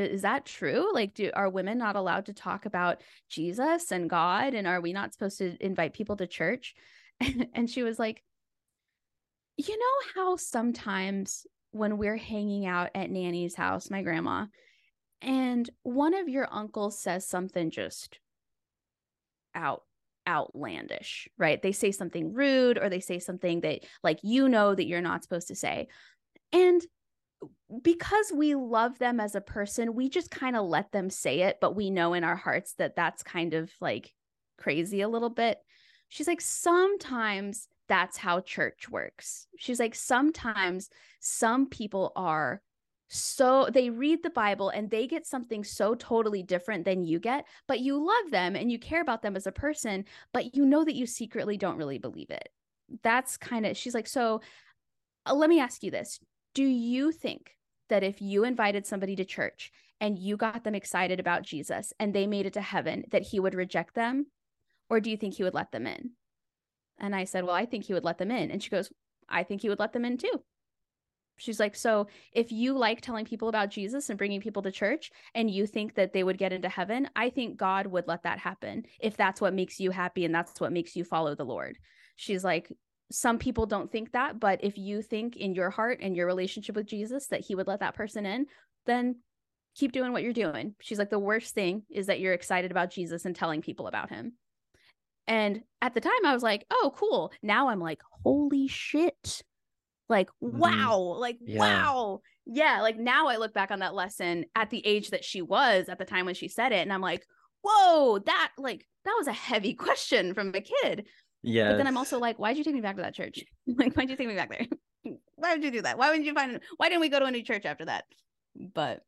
is 0.00 0.22
that 0.22 0.44
true? 0.44 0.92
Like, 0.92 1.14
do 1.14 1.30
are 1.34 1.48
women 1.48 1.78
not 1.78 1.96
allowed 1.96 2.26
to 2.26 2.32
talk 2.32 2.66
about 2.66 3.02
Jesus 3.28 3.90
and 3.90 4.08
God, 4.08 4.54
and 4.54 4.66
are 4.66 4.80
we 4.80 4.92
not 4.92 5.12
supposed 5.12 5.38
to 5.38 5.56
invite 5.64 5.94
people 5.94 6.16
to 6.16 6.26
church? 6.26 6.74
and 7.54 7.68
she 7.68 7.82
was 7.82 7.98
like, 7.98 8.22
you 9.56 9.78
know 9.78 10.12
how 10.14 10.36
sometimes 10.36 11.46
when 11.72 11.98
we're 11.98 12.16
hanging 12.16 12.66
out 12.66 12.90
at 12.94 13.10
Nanny's 13.10 13.54
house, 13.54 13.90
my 13.90 14.02
grandma, 14.02 14.46
and 15.20 15.68
one 15.82 16.14
of 16.14 16.28
your 16.28 16.48
uncles 16.50 17.00
says 17.00 17.26
something 17.26 17.70
just 17.70 18.18
out 19.54 19.82
outlandish, 20.26 21.28
right? 21.36 21.60
They 21.60 21.72
say 21.72 21.90
something 21.90 22.32
rude 22.32 22.78
or 22.78 22.88
they 22.88 23.00
say 23.00 23.18
something 23.18 23.60
that 23.62 23.84
like 24.02 24.20
you 24.22 24.48
know 24.48 24.74
that 24.74 24.86
you're 24.86 25.00
not 25.00 25.22
supposed 25.22 25.48
to 25.48 25.54
say. 25.54 25.88
And 26.52 26.80
because 27.82 28.32
we 28.34 28.54
love 28.54 28.98
them 28.98 29.20
as 29.20 29.34
a 29.34 29.40
person, 29.40 29.94
we 29.94 30.08
just 30.08 30.30
kind 30.30 30.56
of 30.56 30.66
let 30.66 30.92
them 30.92 31.10
say 31.10 31.40
it, 31.42 31.58
but 31.60 31.74
we 31.76 31.90
know 31.90 32.14
in 32.14 32.24
our 32.24 32.36
hearts 32.36 32.74
that 32.74 32.96
that's 32.96 33.22
kind 33.22 33.54
of 33.54 33.70
like 33.80 34.14
crazy 34.58 35.00
a 35.00 35.08
little 35.08 35.30
bit. 35.30 35.58
She's 36.08 36.28
like, 36.28 36.40
sometimes 36.40 37.68
that's 37.88 38.16
how 38.16 38.40
church 38.40 38.88
works. 38.90 39.46
She's 39.56 39.80
like, 39.80 39.94
sometimes 39.94 40.90
some 41.20 41.66
people 41.68 42.12
are 42.16 42.62
so 43.14 43.68
they 43.70 43.90
read 43.90 44.22
the 44.22 44.30
Bible 44.30 44.70
and 44.70 44.90
they 44.90 45.06
get 45.06 45.26
something 45.26 45.64
so 45.64 45.94
totally 45.94 46.42
different 46.42 46.86
than 46.86 47.04
you 47.04 47.18
get, 47.18 47.44
but 47.68 47.80
you 47.80 48.02
love 48.02 48.30
them 48.30 48.56
and 48.56 48.72
you 48.72 48.78
care 48.78 49.02
about 49.02 49.20
them 49.20 49.36
as 49.36 49.46
a 49.46 49.52
person, 49.52 50.06
but 50.32 50.56
you 50.56 50.64
know 50.64 50.82
that 50.82 50.94
you 50.94 51.06
secretly 51.06 51.58
don't 51.58 51.76
really 51.76 51.98
believe 51.98 52.30
it. 52.30 52.48
That's 53.02 53.36
kind 53.36 53.66
of, 53.66 53.76
she's 53.76 53.94
like, 53.94 54.06
so 54.06 54.40
uh, 55.26 55.34
let 55.34 55.50
me 55.50 55.60
ask 55.60 55.82
you 55.82 55.90
this. 55.90 56.20
Do 56.54 56.64
you 56.64 57.12
think 57.12 57.56
that 57.88 58.02
if 58.02 58.20
you 58.20 58.44
invited 58.44 58.86
somebody 58.86 59.16
to 59.16 59.24
church 59.24 59.72
and 60.00 60.18
you 60.18 60.36
got 60.36 60.64
them 60.64 60.74
excited 60.74 61.20
about 61.20 61.42
Jesus 61.42 61.92
and 61.98 62.14
they 62.14 62.26
made 62.26 62.46
it 62.46 62.54
to 62.54 62.60
heaven, 62.60 63.04
that 63.10 63.22
he 63.22 63.40
would 63.40 63.54
reject 63.54 63.94
them? 63.94 64.26
Or 64.90 65.00
do 65.00 65.10
you 65.10 65.16
think 65.16 65.34
he 65.34 65.44
would 65.44 65.54
let 65.54 65.72
them 65.72 65.86
in? 65.86 66.10
And 66.98 67.14
I 67.14 67.24
said, 67.24 67.44
Well, 67.44 67.54
I 67.54 67.66
think 67.66 67.84
he 67.84 67.94
would 67.94 68.04
let 68.04 68.18
them 68.18 68.30
in. 68.30 68.50
And 68.50 68.62
she 68.62 68.70
goes, 68.70 68.90
I 69.28 69.42
think 69.42 69.62
he 69.62 69.68
would 69.68 69.78
let 69.78 69.92
them 69.92 70.04
in 70.04 70.18
too. 70.18 70.42
She's 71.38 71.58
like, 71.58 71.74
So 71.74 72.08
if 72.32 72.52
you 72.52 72.76
like 72.76 73.00
telling 73.00 73.24
people 73.24 73.48
about 73.48 73.70
Jesus 73.70 74.10
and 74.10 74.18
bringing 74.18 74.40
people 74.40 74.62
to 74.62 74.70
church 74.70 75.10
and 75.34 75.50
you 75.50 75.66
think 75.66 75.94
that 75.94 76.12
they 76.12 76.22
would 76.22 76.38
get 76.38 76.52
into 76.52 76.68
heaven, 76.68 77.08
I 77.16 77.30
think 77.30 77.56
God 77.56 77.86
would 77.86 78.06
let 78.06 78.24
that 78.24 78.38
happen 78.38 78.84
if 79.00 79.16
that's 79.16 79.40
what 79.40 79.54
makes 79.54 79.80
you 79.80 79.90
happy 79.90 80.24
and 80.24 80.34
that's 80.34 80.60
what 80.60 80.72
makes 80.72 80.94
you 80.94 81.04
follow 81.04 81.34
the 81.34 81.44
Lord. 81.44 81.78
She's 82.16 82.44
like, 82.44 82.70
some 83.12 83.38
people 83.38 83.66
don't 83.66 83.90
think 83.92 84.12
that, 84.12 84.40
but 84.40 84.64
if 84.64 84.76
you 84.78 85.02
think 85.02 85.36
in 85.36 85.54
your 85.54 85.70
heart 85.70 86.00
and 86.02 86.16
your 86.16 86.26
relationship 86.26 86.74
with 86.74 86.86
Jesus 86.86 87.26
that 87.28 87.40
he 87.40 87.54
would 87.54 87.66
let 87.66 87.80
that 87.80 87.94
person 87.94 88.26
in, 88.26 88.46
then 88.86 89.16
keep 89.74 89.92
doing 89.92 90.12
what 90.12 90.22
you're 90.22 90.32
doing. 90.32 90.74
She's 90.80 90.98
like, 90.98 91.10
the 91.10 91.18
worst 91.18 91.54
thing 91.54 91.82
is 91.90 92.06
that 92.06 92.20
you're 92.20 92.32
excited 92.32 92.70
about 92.70 92.90
Jesus 92.90 93.24
and 93.24 93.36
telling 93.36 93.62
people 93.62 93.86
about 93.86 94.10
him. 94.10 94.32
And 95.26 95.62
at 95.80 95.94
the 95.94 96.00
time, 96.00 96.24
I 96.24 96.34
was 96.34 96.42
like, 96.42 96.66
oh, 96.70 96.92
cool. 96.96 97.32
Now 97.42 97.68
I'm 97.68 97.80
like, 97.80 98.02
holy 98.24 98.66
shit. 98.68 99.42
Like, 100.08 100.28
Mhm. 100.42 100.58
wow. 100.58 100.98
Like, 101.18 101.38
Yeah. 101.40 101.58
wow. 101.58 102.20
Yeah. 102.44 102.80
Like 102.82 102.98
now 102.98 103.28
I 103.28 103.36
look 103.36 103.54
back 103.54 103.70
on 103.70 103.78
that 103.78 103.94
lesson 103.94 104.46
at 104.54 104.70
the 104.70 104.84
age 104.84 105.10
that 105.10 105.24
she 105.24 105.42
was 105.42 105.88
at 105.88 105.98
the 105.98 106.04
time 106.04 106.26
when 106.26 106.34
she 106.34 106.48
said 106.48 106.72
it. 106.72 106.80
And 106.82 106.92
I'm 106.92 107.00
like, 107.00 107.24
whoa, 107.62 108.18
that 108.18 108.52
like, 108.58 108.86
that 109.04 109.14
was 109.16 109.28
a 109.28 109.32
heavy 109.32 109.74
question 109.74 110.34
from 110.34 110.54
a 110.54 110.60
kid. 110.60 111.06
Yeah. 111.42 111.70
But 111.70 111.78
then 111.78 111.86
I'm 111.86 111.96
also 111.96 112.18
like, 112.18 112.38
why'd 112.38 112.56
you 112.56 112.64
take 112.64 112.74
me 112.74 112.80
back 112.80 112.96
to 112.96 113.02
that 113.02 113.14
church? 113.14 113.44
like, 113.66 113.94
why'd 113.94 114.10
you 114.10 114.16
take 114.16 114.28
me 114.28 114.34
back 114.34 114.50
there? 114.50 114.66
Why 115.34 115.54
would 115.54 115.64
you 115.64 115.72
do 115.72 115.82
that? 115.82 115.98
Why 115.98 116.08
wouldn't 116.08 116.26
you 116.26 116.34
find 116.34 116.60
why 116.76 116.88
didn't 116.88 117.00
we 117.00 117.08
go 117.08 117.18
to 117.18 117.24
a 117.24 117.30
new 117.30 117.42
church 117.42 117.64
after 117.64 117.84
that? 117.86 118.04
But 118.54 119.00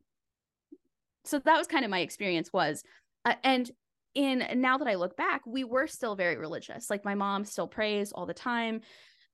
so 1.24 1.38
that 1.38 1.56
was 1.56 1.68
kind 1.68 1.84
of 1.84 1.90
my 1.92 2.00
experience 2.00 2.52
was 2.52 2.82
uh, 3.24 3.34
and 3.44 3.70
in 4.14 4.44
now 4.56 4.78
that 4.78 4.88
I 4.88 4.94
look 4.94 5.16
back, 5.16 5.42
we 5.46 5.62
were 5.62 5.86
still 5.86 6.16
very 6.16 6.36
religious. 6.36 6.90
Like 6.90 7.04
my 7.04 7.14
mom 7.14 7.44
still 7.44 7.68
prays 7.68 8.10
all 8.10 8.26
the 8.26 8.34
time. 8.34 8.80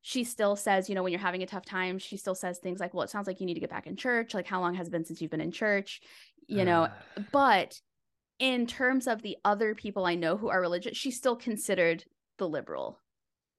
She 0.02 0.24
still 0.24 0.56
says, 0.56 0.88
you 0.88 0.94
know, 0.94 1.02
when 1.02 1.12
you're 1.12 1.20
having 1.20 1.42
a 1.42 1.46
tough 1.46 1.64
time, 1.64 1.98
she 1.98 2.18
still 2.18 2.34
says 2.34 2.58
things 2.58 2.80
like, 2.80 2.94
"Well, 2.94 3.04
it 3.04 3.10
sounds 3.10 3.26
like 3.26 3.40
you 3.40 3.46
need 3.46 3.54
to 3.54 3.60
get 3.60 3.70
back 3.70 3.86
in 3.86 3.96
church. 3.96 4.34
Like 4.34 4.46
how 4.46 4.60
long 4.60 4.74
has 4.74 4.88
it 4.88 4.90
been 4.90 5.04
since 5.04 5.20
you've 5.20 5.30
been 5.30 5.40
in 5.40 5.52
church?" 5.52 6.00
You 6.46 6.64
know, 6.64 6.88
but 7.32 7.80
in 8.38 8.66
terms 8.66 9.06
of 9.06 9.22
the 9.22 9.36
other 9.44 9.74
people 9.74 10.06
I 10.06 10.14
know 10.14 10.36
who 10.36 10.48
are 10.48 10.60
religious, 10.60 10.96
she's 10.96 11.16
still 11.16 11.36
considered 11.36 12.04
the 12.40 12.48
liberal, 12.48 12.98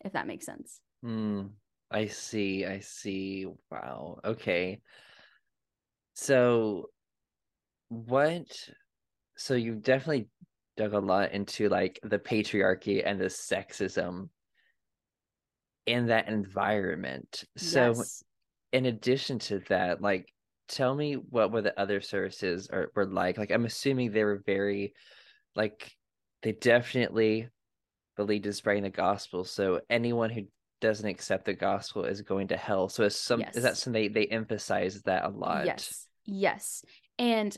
if 0.03 0.11
that 0.11 0.27
makes 0.27 0.45
sense. 0.45 0.81
Hmm. 1.01 1.43
I 1.89 2.07
see. 2.07 2.65
I 2.65 2.79
see. 2.79 3.45
Wow. 3.69 4.19
Okay. 4.25 4.81
So, 6.13 6.89
what? 7.89 8.47
So 9.37 9.53
you've 9.55 9.83
definitely 9.83 10.27
dug 10.77 10.93
a 10.93 10.99
lot 10.99 11.31
into 11.31 11.69
like 11.69 11.99
the 12.03 12.19
patriarchy 12.19 13.03
and 13.05 13.19
the 13.19 13.25
sexism 13.25 14.29
in 15.85 16.07
that 16.07 16.27
environment. 16.27 17.43
So, 17.57 17.87
yes. 17.87 18.23
in 18.71 18.85
addition 18.85 19.39
to 19.39 19.59
that, 19.67 20.01
like, 20.01 20.27
tell 20.67 20.95
me 20.95 21.15
what 21.15 21.51
were 21.51 21.61
the 21.61 21.77
other 21.79 22.01
services 22.01 22.69
or 22.71 22.91
were 22.95 23.05
like? 23.05 23.37
Like, 23.37 23.51
I'm 23.51 23.65
assuming 23.65 24.11
they 24.11 24.23
were 24.23 24.41
very, 24.45 24.93
like, 25.55 25.91
they 26.43 26.53
definitely 26.53 27.49
believed 28.25 28.45
in 28.45 28.53
spreading 28.53 28.83
the 28.83 28.89
gospel. 28.89 29.43
So 29.43 29.81
anyone 29.89 30.29
who 30.29 30.43
doesn't 30.79 31.07
accept 31.07 31.45
the 31.45 31.53
gospel 31.53 32.05
is 32.05 32.21
going 32.21 32.47
to 32.49 32.57
hell. 32.57 32.89
So 32.89 33.03
is 33.03 33.15
some 33.15 33.41
is 33.53 33.63
that 33.63 33.77
something 33.77 34.03
they 34.03 34.07
they 34.07 34.27
emphasize 34.27 35.01
that 35.03 35.25
a 35.25 35.29
lot? 35.29 35.65
Yes. 35.65 36.07
Yes. 36.25 36.85
And 37.17 37.57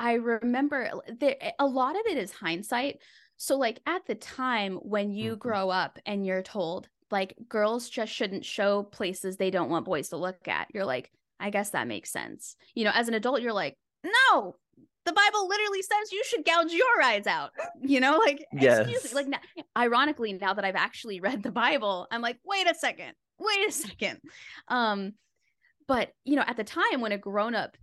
I 0.00 0.14
remember 0.14 0.90
there 1.18 1.36
a 1.58 1.66
lot 1.66 1.94
of 1.96 2.02
it 2.06 2.16
is 2.18 2.32
hindsight. 2.32 3.00
So 3.36 3.56
like 3.56 3.80
at 3.86 4.06
the 4.06 4.14
time 4.14 4.76
when 4.76 5.12
you 5.12 5.36
Mhm. 5.36 5.38
grow 5.38 5.70
up 5.70 5.98
and 6.06 6.26
you're 6.26 6.42
told 6.42 6.88
like 7.10 7.34
girls 7.48 7.88
just 7.88 8.12
shouldn't 8.12 8.44
show 8.44 8.82
places 8.82 9.36
they 9.36 9.50
don't 9.50 9.70
want 9.70 9.86
boys 9.86 10.08
to 10.10 10.16
look 10.16 10.46
at, 10.48 10.68
you're 10.74 10.84
like, 10.84 11.10
I 11.40 11.50
guess 11.50 11.70
that 11.70 11.86
makes 11.86 12.10
sense. 12.10 12.56
You 12.74 12.84
know, 12.84 12.92
as 12.94 13.08
an 13.08 13.14
adult, 13.14 13.40
you're 13.40 13.52
like, 13.52 13.76
no, 14.04 14.56
the 15.08 15.14
Bible 15.14 15.48
literally 15.48 15.82
says 15.82 16.12
you 16.12 16.22
should 16.24 16.44
gouge 16.44 16.72
your 16.72 17.02
eyes 17.02 17.26
out. 17.26 17.50
You 17.80 18.00
know, 18.00 18.18
like 18.18 18.44
excuse 18.52 18.62
Yes. 18.62 19.04
me. 19.04 19.10
Like 19.14 19.28
now, 19.28 19.38
ironically, 19.76 20.34
now 20.34 20.54
that 20.54 20.64
I've 20.64 20.76
actually 20.76 21.20
read 21.28 21.42
the 21.42 21.50
Bible, 21.50 22.06
I'm 22.10 22.20
like, 22.20 22.38
wait 22.44 22.70
a 22.70 22.74
second, 22.74 23.14
wait 23.38 23.68
a 23.68 23.72
second. 23.72 24.20
Um, 24.68 25.12
but 25.86 26.10
you 26.24 26.36
know, 26.36 26.44
at 26.46 26.56
the 26.56 26.64
time 26.64 27.00
when 27.00 27.12
a 27.12 27.18
grown 27.18 27.54
up 27.54 27.76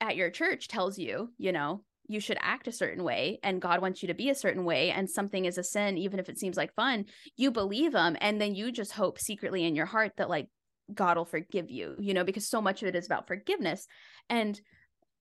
at 0.00 0.16
your 0.16 0.30
church 0.30 0.68
tells 0.68 0.98
you, 0.98 1.30
you 1.36 1.52
know, 1.52 1.84
you 2.06 2.20
should 2.20 2.38
act 2.40 2.68
a 2.68 2.72
certain 2.72 3.04
way 3.04 3.38
and 3.42 3.62
God 3.62 3.80
wants 3.80 4.02
you 4.02 4.08
to 4.08 4.14
be 4.14 4.30
a 4.30 4.34
certain 4.34 4.64
way 4.64 4.90
and 4.90 5.08
something 5.08 5.44
is 5.44 5.58
a 5.58 5.64
sin 5.64 5.96
even 5.98 6.18
if 6.18 6.28
it 6.28 6.38
seems 6.38 6.54
like 6.54 6.74
fun 6.74 7.06
you 7.36 7.50
believe 7.50 7.92
them 7.92 8.14
and 8.20 8.38
then 8.38 8.54
you 8.54 8.70
just 8.70 8.92
hope 8.92 9.18
secretly 9.18 9.64
in 9.64 9.74
your 9.74 9.86
heart 9.86 10.12
that 10.18 10.28
like 10.28 10.48
God 10.92 11.16
will 11.16 11.24
forgive 11.24 11.70
you 11.70 11.96
you 11.98 12.12
know 12.12 12.22
because 12.22 12.46
so 12.46 12.60
much 12.60 12.82
of 12.82 12.88
it 12.88 12.94
is 12.94 13.06
about 13.06 13.26
forgiveness 13.26 13.86
and 14.28 14.60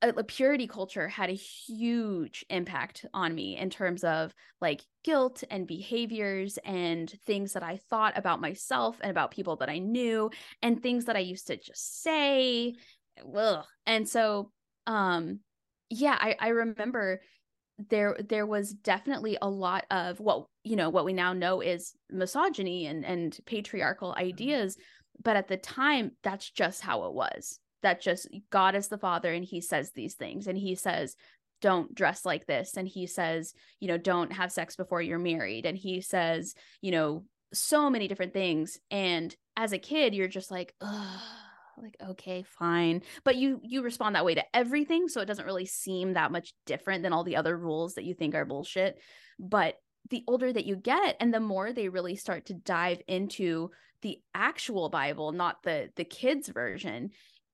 a, 0.04 0.24
purity 0.24 0.68
culture 0.68 1.08
had 1.08 1.30
a 1.30 1.34
huge 1.34 2.46
impact 2.50 3.06
on 3.14 3.34
me 3.34 3.58
in 3.58 3.70
terms 3.70 4.04
of 4.04 4.34
like 4.62 4.82
guilt 5.04 5.44
and 5.50 5.68
behaviors 5.68 6.58
and 6.66 7.10
things 7.26 7.54
that 7.54 7.64
I 7.64 7.80
thought 7.90 8.18
about 8.18 8.42
myself 8.42 8.98
and 9.02 9.12
about 9.12 9.32
people 9.32 9.56
that 9.58 9.70
I 9.70 9.80
knew 9.80 10.30
and 10.62 10.82
things 10.82 11.06
that 11.06 11.16
I 11.16 11.20
used 11.20 11.48
to 11.48 11.58
just 11.58 12.02
say 12.02 12.76
Ugh. 13.36 13.66
and 13.86 14.08
so 14.08 14.52
um 14.88 15.40
yeah 15.90 16.18
I, 16.20 16.36
I 16.40 16.48
remember 16.50 17.22
there 17.90 18.18
there 18.28 18.46
was 18.46 18.72
definitely 18.72 19.38
a 19.42 19.50
lot 19.50 19.86
of 19.90 20.20
what 20.20 20.46
you 20.64 20.76
know 20.76 20.90
what 20.90 21.06
we 21.06 21.14
now 21.14 21.34
know 21.34 21.62
is 21.62 21.94
misogyny 22.10 22.88
and 22.88 23.06
and 23.06 23.38
patriarchal 23.46 24.10
mm-hmm. 24.10 24.26
ideas 24.26 24.78
but 25.24 25.36
at 25.36 25.48
the 25.48 25.58
time 25.58 26.12
that's 26.24 26.50
just 26.50 26.82
how 26.82 27.06
it 27.06 27.14
was 27.14 27.60
that 27.84 28.02
just 28.02 28.28
god 28.50 28.76
is 28.76 28.88
the 28.88 28.98
father 28.98 29.32
and 29.32 29.46
he 29.46 29.62
says 29.62 29.92
these 29.92 30.16
things. 30.16 30.48
And 30.48 30.58
he 30.58 30.76
says 30.76 31.16
don't 31.62 31.96
dress 31.96 32.26
like 32.26 32.46
this. 32.46 32.76
And 32.76 32.88
he 32.88 33.08
says 33.08 33.54
you 33.80 33.88
know 33.88 33.98
don't 33.98 34.34
have 34.34 34.52
sex 34.52 34.76
before 34.76 35.02
you're 35.02 35.20
married. 35.20 35.66
And 35.66 35.78
he 35.78 36.02
says 36.02 36.56
you 36.82 36.92
know 36.92 37.26
so 37.54 37.90
many 37.90 38.08
different 38.08 38.34
things. 38.34 38.80
And 38.90 39.36
as 39.56 39.72
a 39.72 39.78
kid 39.78 40.16
you're 40.16 40.28
just 40.28 40.52
like 40.52 40.74
Ugh 40.82 41.22
like 41.78 41.98
okay 42.10 42.44
fine. 42.44 43.02
But 43.24 43.36
you 43.36 43.60
you 43.64 43.82
respond 43.82 44.16
that 44.16 44.26
way 44.26 44.36
to 44.36 44.56
everything 44.56 45.08
so 45.08 45.22
it 45.22 45.26
doesn't 45.26 45.46
really 45.46 45.66
seem 45.66 46.14
that 46.14 46.32
much 46.32 46.54
different 46.66 47.04
than 47.04 47.14
all 47.14 47.24
the 47.24 47.36
other 47.36 47.58
rules 47.58 47.96
that 47.96 48.04
you 48.04 48.14
think 48.14 48.36
are 48.36 48.46
bullshit. 48.46 49.00
But 49.40 49.76
the 50.10 50.24
older 50.28 50.52
that 50.52 50.66
you 50.66 50.76
get 50.76 51.16
and 51.20 51.34
the 51.34 51.40
more 51.40 51.72
they 51.72 51.90
really 51.90 52.16
start 52.16 52.46
to 52.48 52.54
dive 52.54 53.02
into 53.08 53.72
the 54.02 54.20
actual 54.36 54.90
bible 54.90 55.32
not 55.32 55.64
the 55.64 55.90
the 55.96 56.04
kids 56.04 56.50
version 56.50 57.10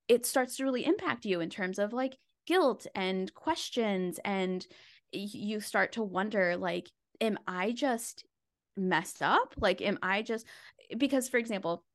it 0.09 0.25
starts 0.25 0.57
to 0.57 0.63
really 0.63 0.85
impact 0.85 1.23
you 1.23 1.39
in 1.39 1.49
terms 1.49 1.79
of 1.79 1.93
like 1.93 2.17
guilt 2.47 2.87
and 2.95 3.33
questions 3.33 4.19
and 4.25 4.65
you 5.13 5.61
start 5.61 5.93
to 5.93 6.03
wonder 6.03 6.57
like 6.57 6.89
am 7.21 7.37
i 7.47 7.71
just 7.71 8.25
messed 8.75 9.21
up? 9.21 9.53
Like 9.57 9.81
am 9.81 9.99
i 10.01 10.21
just 10.21 10.45
because 10.97 11.29
for 11.29 11.37
example 11.37 11.85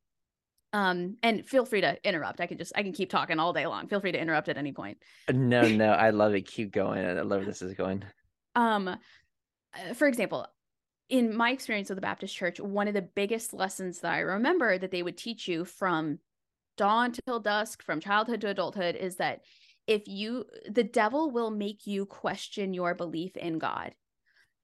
um 0.72 1.16
and 1.22 1.44
feel 1.46 1.64
free 1.64 1.80
to 1.80 1.96
interrupt. 2.06 2.40
I 2.40 2.46
can 2.46 2.58
just 2.58 2.72
i 2.76 2.82
can 2.82 2.92
keep 2.92 3.10
talking 3.10 3.38
all 3.38 3.52
day 3.52 3.66
long. 3.66 3.88
Feel 3.88 4.00
free 4.00 4.12
to 4.12 4.20
interrupt 4.20 4.48
at 4.48 4.56
any 4.56 4.72
point. 4.72 4.98
No 5.30 5.66
no 5.68 5.90
i 5.90 6.10
love 6.10 6.34
it. 6.34 6.46
Keep 6.46 6.72
going. 6.72 7.04
I 7.04 7.20
love 7.22 7.44
this 7.44 7.62
is 7.62 7.74
going. 7.74 8.04
Um 8.54 8.88
uh, 8.88 9.94
for 9.94 10.06
example 10.06 10.46
in 11.10 11.36
my 11.36 11.50
experience 11.50 11.90
with 11.90 11.96
the 11.96 12.02
baptist 12.02 12.34
church 12.34 12.58
one 12.58 12.88
of 12.88 12.94
the 12.94 13.02
biggest 13.02 13.52
lessons 13.52 14.00
that 14.00 14.12
i 14.12 14.20
remember 14.20 14.78
that 14.78 14.90
they 14.90 15.02
would 15.02 15.18
teach 15.18 15.46
you 15.46 15.64
from 15.64 16.18
dawn 16.76 17.12
till 17.12 17.40
dusk 17.40 17.82
from 17.82 18.00
childhood 18.00 18.40
to 18.40 18.48
adulthood 18.48 18.96
is 18.96 19.16
that 19.16 19.40
if 19.86 20.08
you 20.08 20.44
the 20.68 20.84
devil 20.84 21.30
will 21.30 21.50
make 21.50 21.86
you 21.86 22.06
question 22.06 22.74
your 22.74 22.94
belief 22.94 23.36
in 23.36 23.58
god 23.58 23.94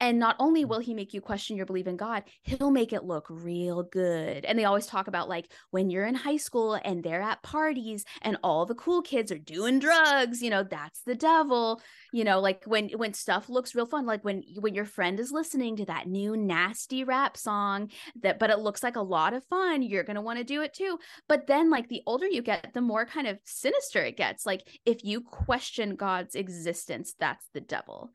and 0.01 0.19
not 0.19 0.37
only 0.39 0.65
mm. 0.65 0.69
will 0.69 0.79
he 0.79 0.95
make 0.95 1.13
you 1.13 1.21
question 1.21 1.57
your 1.57 1.67
belief 1.67 1.87
in 1.87 1.97
God, 1.97 2.25
he'll 2.43 2.71
make 2.71 2.93
it 2.93 3.05
look 3.05 3.27
real 3.29 3.83
good. 3.83 4.45
And 4.45 4.59
they 4.59 4.65
always 4.65 4.87
talk 4.87 5.09
about 5.09 5.29
like 5.29 5.53
when 5.71 5.91
you're 5.91 6.07
in 6.07 6.15
high 6.15 6.39
school 6.39 6.75
and 6.85 7.03
they're 7.03 7.21
at 7.21 7.43
parties 7.43 8.05
and 8.23 8.39
all 8.43 8.67
the 8.67 8.75
cool 8.75 9.03
kids 9.03 9.31
are 9.31 9.39
doing 9.39 9.79
drugs, 9.79 10.43
you 10.43 10.51
know, 10.51 10.63
that's 10.63 11.03
the 11.03 11.15
devil. 11.15 11.81
You 12.13 12.25
know, 12.25 12.41
like 12.41 12.65
when 12.65 12.89
when 12.91 13.15
stuff 13.15 13.49
looks 13.49 13.75
real 13.75 13.87
fun, 13.87 14.07
like 14.07 14.25
when 14.25 14.43
when 14.59 14.75
your 14.75 14.85
friend 14.85 15.21
is 15.21 15.31
listening 15.31 15.77
to 15.77 15.85
that 15.87 16.09
new 16.09 16.37
nasty 16.37 17.05
rap 17.05 17.37
song 17.37 17.91
that 18.23 18.39
but 18.39 18.51
it 18.51 18.59
looks 18.59 18.83
like 18.83 18.97
a 18.97 19.03
lot 19.03 19.35
of 19.35 19.45
fun, 19.45 19.83
you're 19.83 20.05
going 20.05 20.17
to 20.17 20.23
want 20.23 20.39
to 20.39 20.45
do 20.45 20.63
it 20.63 20.75
too. 20.75 20.99
But 21.29 21.47
then 21.47 21.71
like 21.71 21.89
the 21.89 22.03
older 22.07 22.27
you 22.27 22.43
get, 22.43 22.73
the 22.73 22.81
more 22.81 23.05
kind 23.05 23.27
of 23.27 23.39
sinister 23.45 24.03
it 24.03 24.17
gets. 24.17 24.47
Like 24.47 24.67
if 24.87 25.05
you 25.05 25.21
question 25.21 25.95
God's 25.95 26.35
existence, 26.35 27.15
that's 27.19 27.47
the 27.53 27.61
devil 27.61 28.11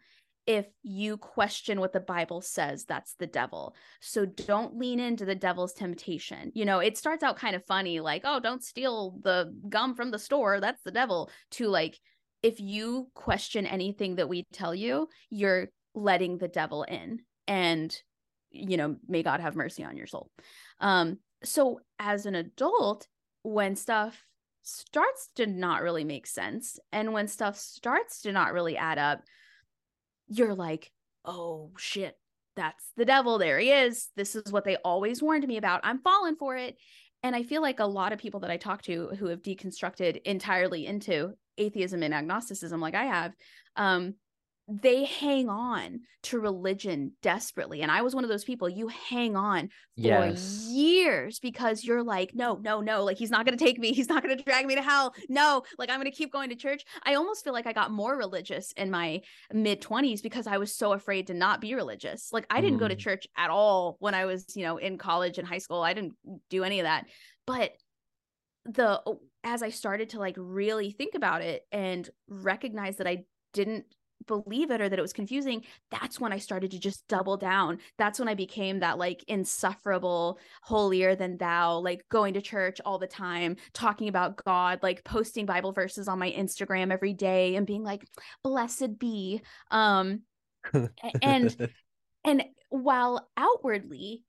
if 0.47 0.67
you 0.83 1.17
question 1.17 1.79
what 1.79 1.91
the 1.91 1.99
Bible 1.99 2.41
says, 2.41 2.85
that's 2.85 3.15
the 3.15 3.27
devil. 3.27 3.75
So 3.99 4.25
don't 4.25 4.77
lean 4.77 4.99
into 4.99 5.25
the 5.25 5.35
devil's 5.35 5.73
temptation. 5.73 6.51
You 6.53 6.65
know, 6.65 6.79
it 6.79 6.97
starts 6.97 7.23
out 7.23 7.37
kind 7.37 7.55
of 7.55 7.65
funny, 7.65 7.99
like, 7.99 8.21
oh, 8.25 8.39
don't 8.39 8.63
steal 8.63 9.17
the 9.23 9.53
gum 9.67 9.95
from 9.95 10.11
the 10.11 10.19
store. 10.19 10.59
That's 10.59 10.83
the 10.83 10.91
devil. 10.91 11.31
To 11.51 11.67
like, 11.67 11.99
if 12.43 12.59
you 12.59 13.09
question 13.15 13.65
anything 13.65 14.17
that 14.17 14.29
we 14.29 14.43
tell 14.53 14.75
you, 14.75 15.09
you're 15.31 15.69
letting 15.95 16.37
the 16.37 16.47
devil 16.47 16.83
in. 16.83 17.21
And, 17.47 17.95
you 18.51 18.77
know, 18.77 18.97
may 19.07 19.23
God 19.23 19.39
have 19.39 19.55
mercy 19.55 19.83
on 19.83 19.97
your 19.97 20.07
soul. 20.07 20.29
Um, 20.79 21.17
so 21.43 21.79
as 21.97 22.27
an 22.27 22.35
adult, 22.35 23.07
when 23.41 23.75
stuff 23.75 24.23
starts 24.61 25.29
to 25.35 25.47
not 25.47 25.81
really 25.81 26.03
make 26.03 26.27
sense 26.27 26.79
and 26.91 27.13
when 27.13 27.27
stuff 27.27 27.55
starts 27.57 28.21
to 28.21 28.31
not 28.31 28.53
really 28.53 28.77
add 28.77 28.97
up, 28.97 29.21
you're 30.27 30.55
like, 30.55 30.91
oh 31.23 31.71
shit, 31.77 32.17
that's 32.55 32.91
the 32.97 33.05
devil. 33.05 33.37
There 33.37 33.59
he 33.59 33.71
is. 33.71 34.09
This 34.15 34.35
is 34.35 34.51
what 34.51 34.63
they 34.63 34.77
always 34.77 35.21
warned 35.21 35.47
me 35.47 35.57
about. 35.57 35.81
I'm 35.83 35.99
falling 35.99 36.35
for 36.35 36.55
it. 36.55 36.77
And 37.23 37.35
I 37.35 37.43
feel 37.43 37.61
like 37.61 37.79
a 37.79 37.85
lot 37.85 38.13
of 38.13 38.19
people 38.19 38.41
that 38.41 38.51
I 38.51 38.57
talk 38.57 38.83
to 38.83 39.09
who 39.17 39.27
have 39.27 39.41
deconstructed 39.41 40.21
entirely 40.23 40.85
into 40.85 41.33
atheism 41.57 42.03
and 42.03 42.13
agnosticism, 42.13 42.79
like 42.79 42.95
I 42.95 43.05
have, 43.05 43.33
um, 43.75 44.15
they 44.67 45.05
hang 45.05 45.47
on 45.47 45.99
to 46.23 46.39
religion 46.39 47.11
desperately 47.21 47.83
and 47.83 47.91
i 47.91 48.01
was 48.01 48.15
one 48.15 48.23
of 48.23 48.29
those 48.29 48.43
people 48.43 48.67
you 48.67 48.87
hang 48.87 49.35
on 49.35 49.67
for 49.67 50.25
yes. 50.25 50.65
years 50.71 51.39
because 51.39 51.83
you're 51.83 52.01
like 52.01 52.31
no 52.33 52.55
no 52.63 52.81
no 52.81 53.03
like 53.03 53.17
he's 53.17 53.29
not 53.29 53.45
going 53.45 53.55
to 53.55 53.63
take 53.63 53.77
me 53.77 53.93
he's 53.93 54.09
not 54.09 54.23
going 54.23 54.35
to 54.35 54.43
drag 54.43 54.65
me 54.65 54.73
to 54.73 54.81
hell 54.81 55.13
no 55.29 55.61
like 55.77 55.89
i'm 55.89 55.99
going 55.99 56.11
to 56.11 56.17
keep 56.17 56.31
going 56.31 56.49
to 56.49 56.55
church 56.55 56.83
i 57.03 57.13
almost 57.13 57.43
feel 57.43 57.53
like 57.53 57.67
i 57.67 57.73
got 57.73 57.91
more 57.91 58.17
religious 58.17 58.71
in 58.71 58.89
my 58.89 59.21
mid 59.53 59.81
20s 59.81 60.23
because 60.23 60.47
i 60.47 60.57
was 60.57 60.75
so 60.75 60.93
afraid 60.93 61.27
to 61.27 61.33
not 61.33 61.61
be 61.61 61.75
religious 61.75 62.29
like 62.31 62.47
i 62.49 62.59
didn't 62.59 62.77
mm. 62.77 62.81
go 62.81 62.87
to 62.87 62.95
mm. 62.95 62.99
church 62.99 63.27
at 63.37 63.51
all 63.51 63.97
when 63.99 64.15
i 64.15 64.25
was 64.25 64.45
you 64.55 64.63
know 64.63 64.77
in 64.77 64.97
college 64.97 65.37
and 65.37 65.47
high 65.47 65.59
school 65.59 65.81
i 65.81 65.93
didn't 65.93 66.13
do 66.49 66.63
any 66.63 66.79
of 66.79 66.85
that 66.85 67.05
but 67.45 67.71
the 68.65 68.99
as 69.43 69.61
i 69.61 69.69
started 69.69 70.09
to 70.09 70.17
like 70.17 70.35
really 70.39 70.89
think 70.89 71.13
about 71.13 71.43
it 71.43 71.61
and 71.71 72.09
recognize 72.27 72.97
that 72.97 73.05
i 73.05 73.23
didn't 73.53 73.85
believe 74.27 74.71
it 74.71 74.81
or 74.81 74.89
that 74.89 74.97
it 74.97 75.01
was 75.01 75.13
confusing 75.13 75.63
that's 75.91 76.19
when 76.19 76.33
i 76.33 76.37
started 76.37 76.71
to 76.71 76.79
just 76.79 77.07
double 77.07 77.37
down. 77.37 77.79
That's 77.97 78.19
when 78.19 78.27
i 78.27 78.33
became 78.33 78.79
that 78.79 78.97
like 78.97 79.23
insufferable 79.27 80.39
holier 80.61 81.15
than 81.15 81.37
thou 81.37 81.77
like 81.79 82.07
going 82.09 82.33
to 82.33 82.41
church 82.41 82.81
all 82.85 82.97
the 82.97 83.07
time 83.07 83.55
talking 83.73 84.07
about 84.07 84.43
god 84.43 84.79
like 84.81 85.03
posting 85.03 85.45
bible 85.45 85.71
verses 85.71 86.07
on 86.07 86.19
my 86.19 86.31
instagram 86.31 86.91
every 86.91 87.13
day 87.13 87.55
and 87.55 87.67
being 87.67 87.83
like 87.83 88.05
blessed 88.43 88.97
be. 88.99 89.41
Um 89.71 90.21
and 91.21 91.55
and 92.23 92.43
while 92.69 93.29
outwardly 93.37 94.23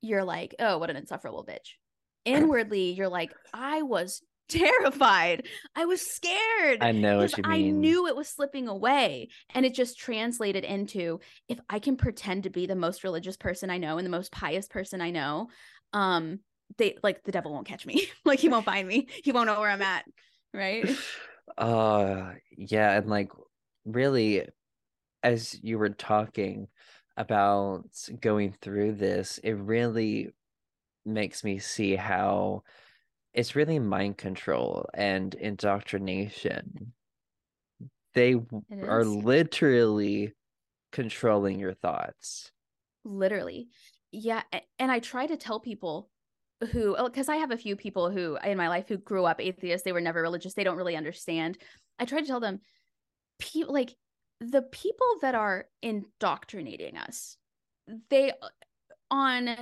you're 0.00 0.24
like 0.24 0.54
oh 0.58 0.78
what 0.78 0.90
an 0.90 0.96
insufferable 0.96 1.44
bitch. 1.44 1.74
Inwardly 2.24 2.92
you're 2.92 3.08
like 3.08 3.32
i 3.54 3.82
was 3.82 4.22
terrified. 4.48 5.46
I 5.74 5.84
was 5.84 6.00
scared. 6.00 6.78
I 6.82 6.92
know 6.92 7.18
what 7.18 7.36
you 7.36 7.42
mean. 7.42 7.52
I 7.52 7.70
knew 7.70 8.06
it 8.06 8.16
was 8.16 8.28
slipping 8.28 8.68
away. 8.68 9.28
And 9.54 9.66
it 9.66 9.74
just 9.74 9.98
translated 9.98 10.64
into 10.64 11.20
if 11.48 11.58
I 11.68 11.78
can 11.78 11.96
pretend 11.96 12.44
to 12.44 12.50
be 12.50 12.66
the 12.66 12.76
most 12.76 13.04
religious 13.04 13.36
person 13.36 13.70
I 13.70 13.78
know 13.78 13.98
and 13.98 14.06
the 14.06 14.10
most 14.10 14.32
pious 14.32 14.66
person 14.66 15.00
I 15.00 15.10
know, 15.10 15.48
um, 15.92 16.40
they 16.78 16.96
like 17.02 17.22
the 17.24 17.32
devil 17.32 17.52
won't 17.52 17.66
catch 17.66 17.86
me. 17.86 18.08
like 18.24 18.38
he 18.38 18.48
won't 18.48 18.64
find 18.64 18.86
me. 18.86 19.08
He 19.24 19.32
won't 19.32 19.46
know 19.46 19.60
where 19.60 19.70
I'm 19.70 19.82
at. 19.82 20.04
Right. 20.52 20.88
Uh 21.56 22.32
yeah, 22.58 22.98
and 22.98 23.08
like 23.08 23.30
really 23.84 24.48
as 25.22 25.56
you 25.62 25.78
were 25.78 25.90
talking 25.90 26.66
about 27.16 27.86
going 28.20 28.52
through 28.60 28.94
this, 28.94 29.38
it 29.38 29.52
really 29.52 30.32
makes 31.04 31.44
me 31.44 31.58
see 31.60 31.94
how 31.94 32.64
it's 33.36 33.54
really 33.54 33.78
mind 33.78 34.16
control 34.16 34.88
and 34.94 35.34
indoctrination. 35.34 36.92
They 38.14 38.36
are 38.82 39.04
literally 39.04 40.32
controlling 40.90 41.58
your 41.60 41.74
thoughts. 41.74 42.50
Literally. 43.04 43.68
Yeah. 44.10 44.42
And 44.78 44.90
I 44.90 45.00
try 45.00 45.26
to 45.26 45.36
tell 45.36 45.60
people 45.60 46.08
who, 46.72 46.96
because 47.04 47.28
oh, 47.28 47.34
I 47.34 47.36
have 47.36 47.50
a 47.50 47.58
few 47.58 47.76
people 47.76 48.10
who 48.10 48.38
in 48.42 48.56
my 48.56 48.68
life 48.68 48.86
who 48.88 48.96
grew 48.96 49.26
up 49.26 49.38
atheists, 49.38 49.84
they 49.84 49.92
were 49.92 50.00
never 50.00 50.22
religious, 50.22 50.54
they 50.54 50.64
don't 50.64 50.78
really 50.78 50.96
understand. 50.96 51.58
I 51.98 52.06
try 52.06 52.20
to 52.20 52.26
tell 52.26 52.40
them, 52.40 52.60
people 53.38 53.74
like 53.74 53.94
the 54.40 54.62
people 54.62 55.06
that 55.20 55.34
are 55.34 55.66
indoctrinating 55.82 56.96
us, 56.96 57.36
they 58.08 58.30
uh, 58.30 58.48
on 59.10 59.54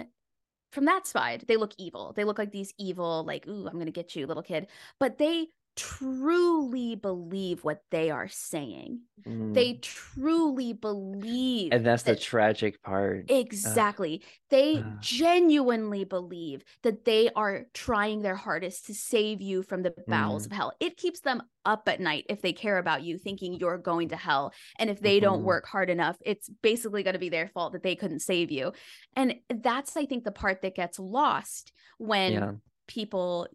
from 0.74 0.84
that 0.86 1.06
side, 1.06 1.44
they 1.48 1.56
look 1.56 1.72
evil. 1.78 2.12
They 2.14 2.24
look 2.24 2.38
like 2.38 2.52
these 2.52 2.74
evil, 2.78 3.24
like, 3.24 3.46
ooh, 3.48 3.66
I'm 3.68 3.78
gonna 3.78 3.90
get 3.90 4.14
you, 4.16 4.26
little 4.26 4.42
kid. 4.42 4.68
But 5.00 5.18
they 5.18 5.48
truly 5.76 6.94
believe 6.96 7.64
what 7.64 7.80
they 7.90 8.10
are 8.10 8.28
saying. 8.28 9.00
Mm. 9.26 9.54
They 9.54 9.74
truly 9.74 10.72
believe. 10.72 11.72
and 11.72 11.84
that's 11.84 12.02
the 12.04 12.16
tragic 12.16 12.82
part. 12.82 13.30
Exactly. 13.30 14.22
They 14.50 14.78
Ugh. 14.78 15.00
genuinely 15.00 16.04
believe 16.04 16.62
that 16.82 17.04
they 17.04 17.30
are 17.34 17.66
trying 17.74 18.22
their 18.22 18.36
hardest 18.36 18.86
to 18.86 18.94
save 18.94 19.40
you 19.40 19.62
from 19.62 19.82
the 19.82 19.94
bowels 20.06 20.44
Mm. 20.44 20.46
of 20.46 20.56
hell. 20.56 20.72
It 20.80 20.96
keeps 20.96 21.20
them 21.20 21.42
up 21.64 21.88
at 21.88 22.00
night 22.00 22.26
if 22.28 22.42
they 22.42 22.52
care 22.52 22.78
about 22.78 23.02
you, 23.02 23.18
thinking 23.18 23.54
you're 23.54 23.78
going 23.78 24.10
to 24.10 24.16
hell. 24.16 24.52
And 24.78 24.90
if 24.90 25.00
they 25.00 25.18
don't 25.20 25.40
Mhm. 25.40 25.44
work 25.46 25.66
hard 25.66 25.90
enough, 25.90 26.16
it's 26.20 26.48
basically 26.62 27.02
going 27.02 27.14
to 27.14 27.18
be 27.18 27.30
their 27.30 27.48
fault 27.48 27.72
that 27.72 27.82
they 27.82 27.96
couldn't 27.96 28.20
save 28.20 28.50
you. 28.50 28.72
And 29.16 29.36
that's, 29.48 29.96
I 29.96 30.06
think, 30.06 30.24
the 30.24 30.32
part 30.32 30.62
that 30.62 30.74
gets 30.74 30.98
lost 30.98 31.72
when 31.98 32.32
yeah. 32.32 32.52
people 32.86 33.48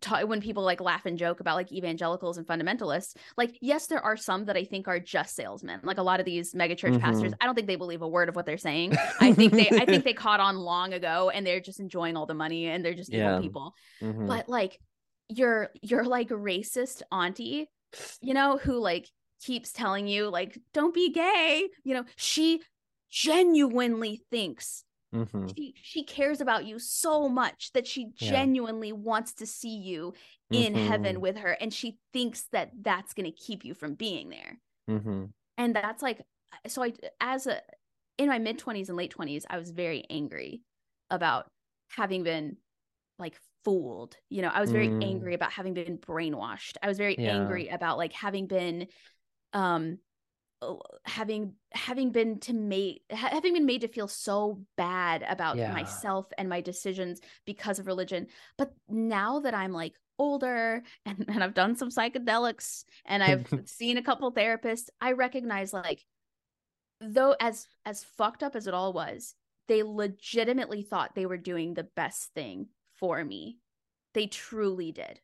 ta- 0.00 0.24
when 0.24 0.40
people 0.40 0.62
like 0.62 0.80
laugh 0.80 1.04
and 1.06 1.18
joke 1.18 1.40
about 1.40 1.54
like 1.56 1.70
evangelicals 1.72 2.38
and 2.38 2.46
fundamentalists 2.46 3.14
like 3.36 3.56
yes 3.60 3.86
there 3.88 4.00
are 4.00 4.16
some 4.16 4.46
that 4.46 4.56
i 4.56 4.64
think 4.64 4.88
are 4.88 4.98
just 4.98 5.34
salesmen 5.36 5.78
like 5.82 5.98
a 5.98 6.02
lot 6.02 6.18
of 6.20 6.26
these 6.26 6.54
megachurch 6.54 6.98
pastors 7.00 7.32
i 7.40 7.44
don't 7.46 7.54
think 7.54 7.66
they 7.66 7.76
believe 7.76 8.02
a 8.02 8.08
word 8.08 8.28
of 8.28 8.34
what 8.36 8.46
they're 8.46 8.56
saying 8.58 8.96
i 9.20 9.32
think 9.32 9.52
they 9.52 9.68
i 9.70 9.84
think 9.84 10.02
they 10.04 10.14
caught 10.14 10.40
on 10.40 10.56
long 10.56 10.92
ago 10.92 11.30
and 11.30 11.46
they're 11.46 11.60
just 11.60 11.78
enjoying 11.80 12.16
all 12.16 12.26
the 12.26 12.34
money 12.34 12.66
and 12.66 12.84
they're 12.84 12.94
just 12.94 13.12
Yeah. 13.12 13.30
evil 13.36 13.42
people 13.42 13.74
Mhm. 14.02 14.26
but 14.26 14.48
like 14.48 14.78
you're 15.28 15.70
you're 15.82 16.04
like 16.04 16.28
racist 16.30 17.02
auntie 17.12 17.68
you 18.20 18.34
know 18.34 18.56
who 18.56 18.78
like 18.78 19.08
keeps 19.44 19.72
telling 19.72 20.08
you 20.08 20.28
like 20.28 20.58
don't 20.72 20.94
be 20.94 21.10
gay 21.12 21.68
you 21.84 21.94
know 21.94 22.04
she 22.16 22.60
genuinely 23.10 24.22
thinks 24.30 24.84
Mhm. 25.12 25.56
she 25.56 25.74
she 25.82 26.04
cares 26.04 26.40
about 26.40 26.64
you 26.64 26.78
so 26.78 27.28
much 27.28 27.72
that 27.72 27.86
she 27.86 28.10
Yeah. 28.18 28.30
genuinely 28.30 28.92
wants 28.92 29.34
to 29.34 29.46
see 29.46 29.76
you 29.76 30.12
in 30.52 30.74
heaven 30.74 31.16
Mhm. 31.16 31.20
with 31.20 31.36
her 31.38 31.52
and 31.60 31.72
she 31.72 31.98
thinks 32.12 32.44
that 32.52 32.70
that's 32.82 33.14
going 33.14 33.30
to 33.30 33.36
keep 33.36 33.64
you 33.64 33.74
from 33.74 33.94
being 33.94 34.28
there 34.30 34.58
Mhm. 34.88 35.32
and 35.58 35.74
that's 35.74 36.02
like 36.02 36.22
so 36.66 36.82
i 36.82 36.92
as 37.20 37.46
a 37.46 37.60
in 38.18 38.28
my 38.28 38.38
mid 38.38 38.58
20s 38.58 38.88
and 38.88 38.96
late 38.96 39.10
20s 39.10 39.46
i 39.50 39.58
was 39.58 39.70
very 39.70 40.04
angry 40.10 40.62
about 41.10 41.46
having 41.90 42.22
been 42.22 42.56
like 43.18 43.36
fooled 43.64 44.16
you 44.30 44.42
know 44.42 44.48
i 44.48 44.60
was 44.60 44.72
very 44.72 44.88
Mm. 44.88 45.02
angry 45.02 45.34
about 45.34 45.52
having 45.52 45.74
been 45.74 45.98
brainwashed 45.98 46.76
i 46.82 46.88
was 46.88 46.98
very 46.98 47.16
Yeah. 47.16 47.30
angry 47.30 47.68
about 47.68 47.98
like 47.98 48.12
having 48.12 48.46
been 48.46 48.86
um 49.52 49.98
Uh, 50.62 50.76
having 51.04 51.54
having 51.72 52.12
been 52.12 52.38
to 52.38 52.52
made 52.52 53.00
having 53.10 53.52
been 53.54 53.66
made 53.66 53.80
to 53.80 53.88
feel 53.88 54.06
so 54.08 54.62
bad 54.76 55.24
about 55.28 55.56
Yeah. 55.56 55.72
myself 55.72 56.26
and 56.38 56.48
my 56.48 56.60
decisions 56.60 57.20
because 57.44 57.78
of 57.80 57.86
religion. 57.88 58.28
But 58.56 58.72
now 58.88 59.40
that 59.40 59.54
i'm 59.54 59.72
like 59.72 59.94
older 60.18 60.82
and, 61.06 61.24
and 61.28 61.42
i've 61.42 61.54
done 61.54 61.74
some 61.74 61.90
psychedelics 61.90 62.84
and 63.04 63.22
i've 63.24 63.48
seen 63.64 63.96
a 63.98 64.02
couple 64.02 64.32
therapists 64.32 64.88
i 65.00 65.12
recognize 65.12 65.72
like 65.72 66.04
though 67.00 67.34
as 67.40 67.66
as 67.84 68.04
fucked 68.04 68.42
up 68.42 68.54
as 68.54 68.66
it 68.66 68.74
all 68.74 68.92
was 68.92 69.34
they 69.68 69.82
legitimately 69.82 70.82
thought 70.82 71.14
they 71.14 71.26
were 71.26 71.36
doing 71.36 71.74
the 71.74 71.84
best 71.96 72.32
thing 72.34 72.66
for 72.94 73.24
me. 73.24 73.58
They 74.14 74.26
truly 74.26 74.92
did 74.92 75.20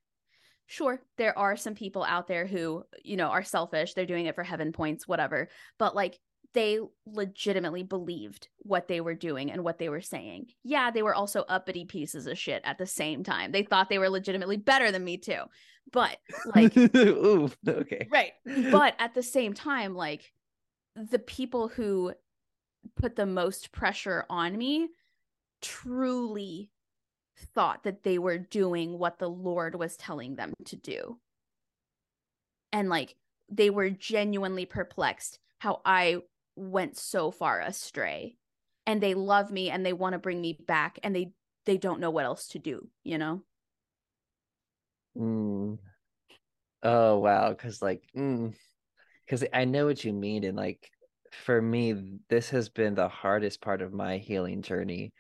sure 0.68 1.00
there 1.16 1.36
are 1.36 1.56
some 1.56 1.74
people 1.74 2.04
out 2.04 2.28
there 2.28 2.46
who 2.46 2.84
you 3.02 3.16
know 3.16 3.28
are 3.28 3.42
selfish 3.42 3.94
they're 3.94 4.06
doing 4.06 4.26
it 4.26 4.34
for 4.34 4.44
heaven 4.44 4.70
points 4.70 5.08
whatever 5.08 5.48
but 5.78 5.96
like 5.96 6.20
they 6.54 6.78
legitimately 7.06 7.82
believed 7.82 8.48
what 8.58 8.86
they 8.86 9.00
were 9.00 9.14
doing 9.14 9.50
and 9.50 9.64
what 9.64 9.78
they 9.78 9.88
were 9.88 10.02
saying 10.02 10.46
yeah 10.62 10.90
they 10.90 11.02
were 11.02 11.14
also 11.14 11.42
uppity 11.48 11.86
pieces 11.86 12.26
of 12.26 12.38
shit 12.38 12.60
at 12.64 12.76
the 12.76 12.86
same 12.86 13.24
time 13.24 13.50
they 13.50 13.62
thought 13.62 13.88
they 13.88 13.98
were 13.98 14.10
legitimately 14.10 14.58
better 14.58 14.92
than 14.92 15.02
me 15.02 15.16
too 15.16 15.42
but 15.90 16.18
like 16.54 16.76
Ooh, 16.96 17.50
okay. 17.66 18.06
right 18.10 18.32
but 18.70 18.94
at 18.98 19.14
the 19.14 19.22
same 19.22 19.54
time 19.54 19.94
like 19.94 20.32
the 20.94 21.18
people 21.18 21.68
who 21.68 22.12
put 22.94 23.16
the 23.16 23.26
most 23.26 23.72
pressure 23.72 24.26
on 24.28 24.56
me 24.56 24.88
truly 25.62 26.70
thought 27.38 27.84
that 27.84 28.02
they 28.02 28.18
were 28.18 28.38
doing 28.38 28.98
what 28.98 29.18
the 29.18 29.28
lord 29.28 29.74
was 29.74 29.96
telling 29.96 30.36
them 30.36 30.52
to 30.64 30.76
do. 30.76 31.18
And 32.72 32.88
like 32.88 33.16
they 33.50 33.70
were 33.70 33.90
genuinely 33.90 34.66
perplexed 34.66 35.38
how 35.58 35.80
i 35.84 36.18
went 36.56 36.96
so 36.96 37.30
far 37.30 37.60
astray. 37.60 38.36
And 38.86 39.02
they 39.02 39.14
love 39.14 39.50
me 39.50 39.70
and 39.70 39.84
they 39.84 39.92
want 39.92 40.14
to 40.14 40.18
bring 40.18 40.40
me 40.40 40.58
back 40.66 40.98
and 41.02 41.14
they 41.14 41.32
they 41.66 41.76
don't 41.76 42.00
know 42.00 42.10
what 42.10 42.24
else 42.24 42.48
to 42.48 42.58
do 42.58 42.88
you 43.04 43.18
know? 43.18 43.42
Mm. 45.16 45.78
Oh 46.82 47.18
wow, 47.18 47.50
because 47.50 47.82
like, 47.82 48.02
because 48.14 49.44
I 49.52 49.64
know 49.64 49.86
what 49.86 50.04
you 50.04 50.12
mean, 50.12 50.44
and 50.44 50.56
like 50.56 50.90
for 51.32 51.60
me, 51.60 52.20
this 52.28 52.50
has 52.50 52.68
been 52.68 52.94
the 52.94 53.08
hardest 53.08 53.60
part 53.60 53.82
of 53.82 53.92
my 53.92 54.18
healing 54.18 54.62
journey. 54.62 55.12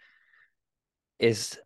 Is 1.18 1.58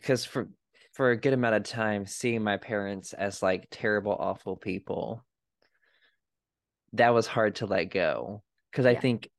because 0.00 0.24
for 0.24 0.48
for 0.92 1.10
a 1.10 1.16
good 1.16 1.32
amount 1.32 1.54
of 1.54 1.62
time, 1.64 2.06
seeing 2.06 2.42
my 2.42 2.56
parents 2.56 3.12
as 3.12 3.42
like 3.42 3.68
terrible, 3.70 4.16
awful 4.18 4.56
people, 4.56 5.24
that 6.94 7.14
was 7.14 7.26
hard 7.26 7.56
to 7.56 7.66
let 7.66 7.84
go. 7.84 8.42
Because 8.70 8.86
I 8.86 8.94
think, 8.94 9.30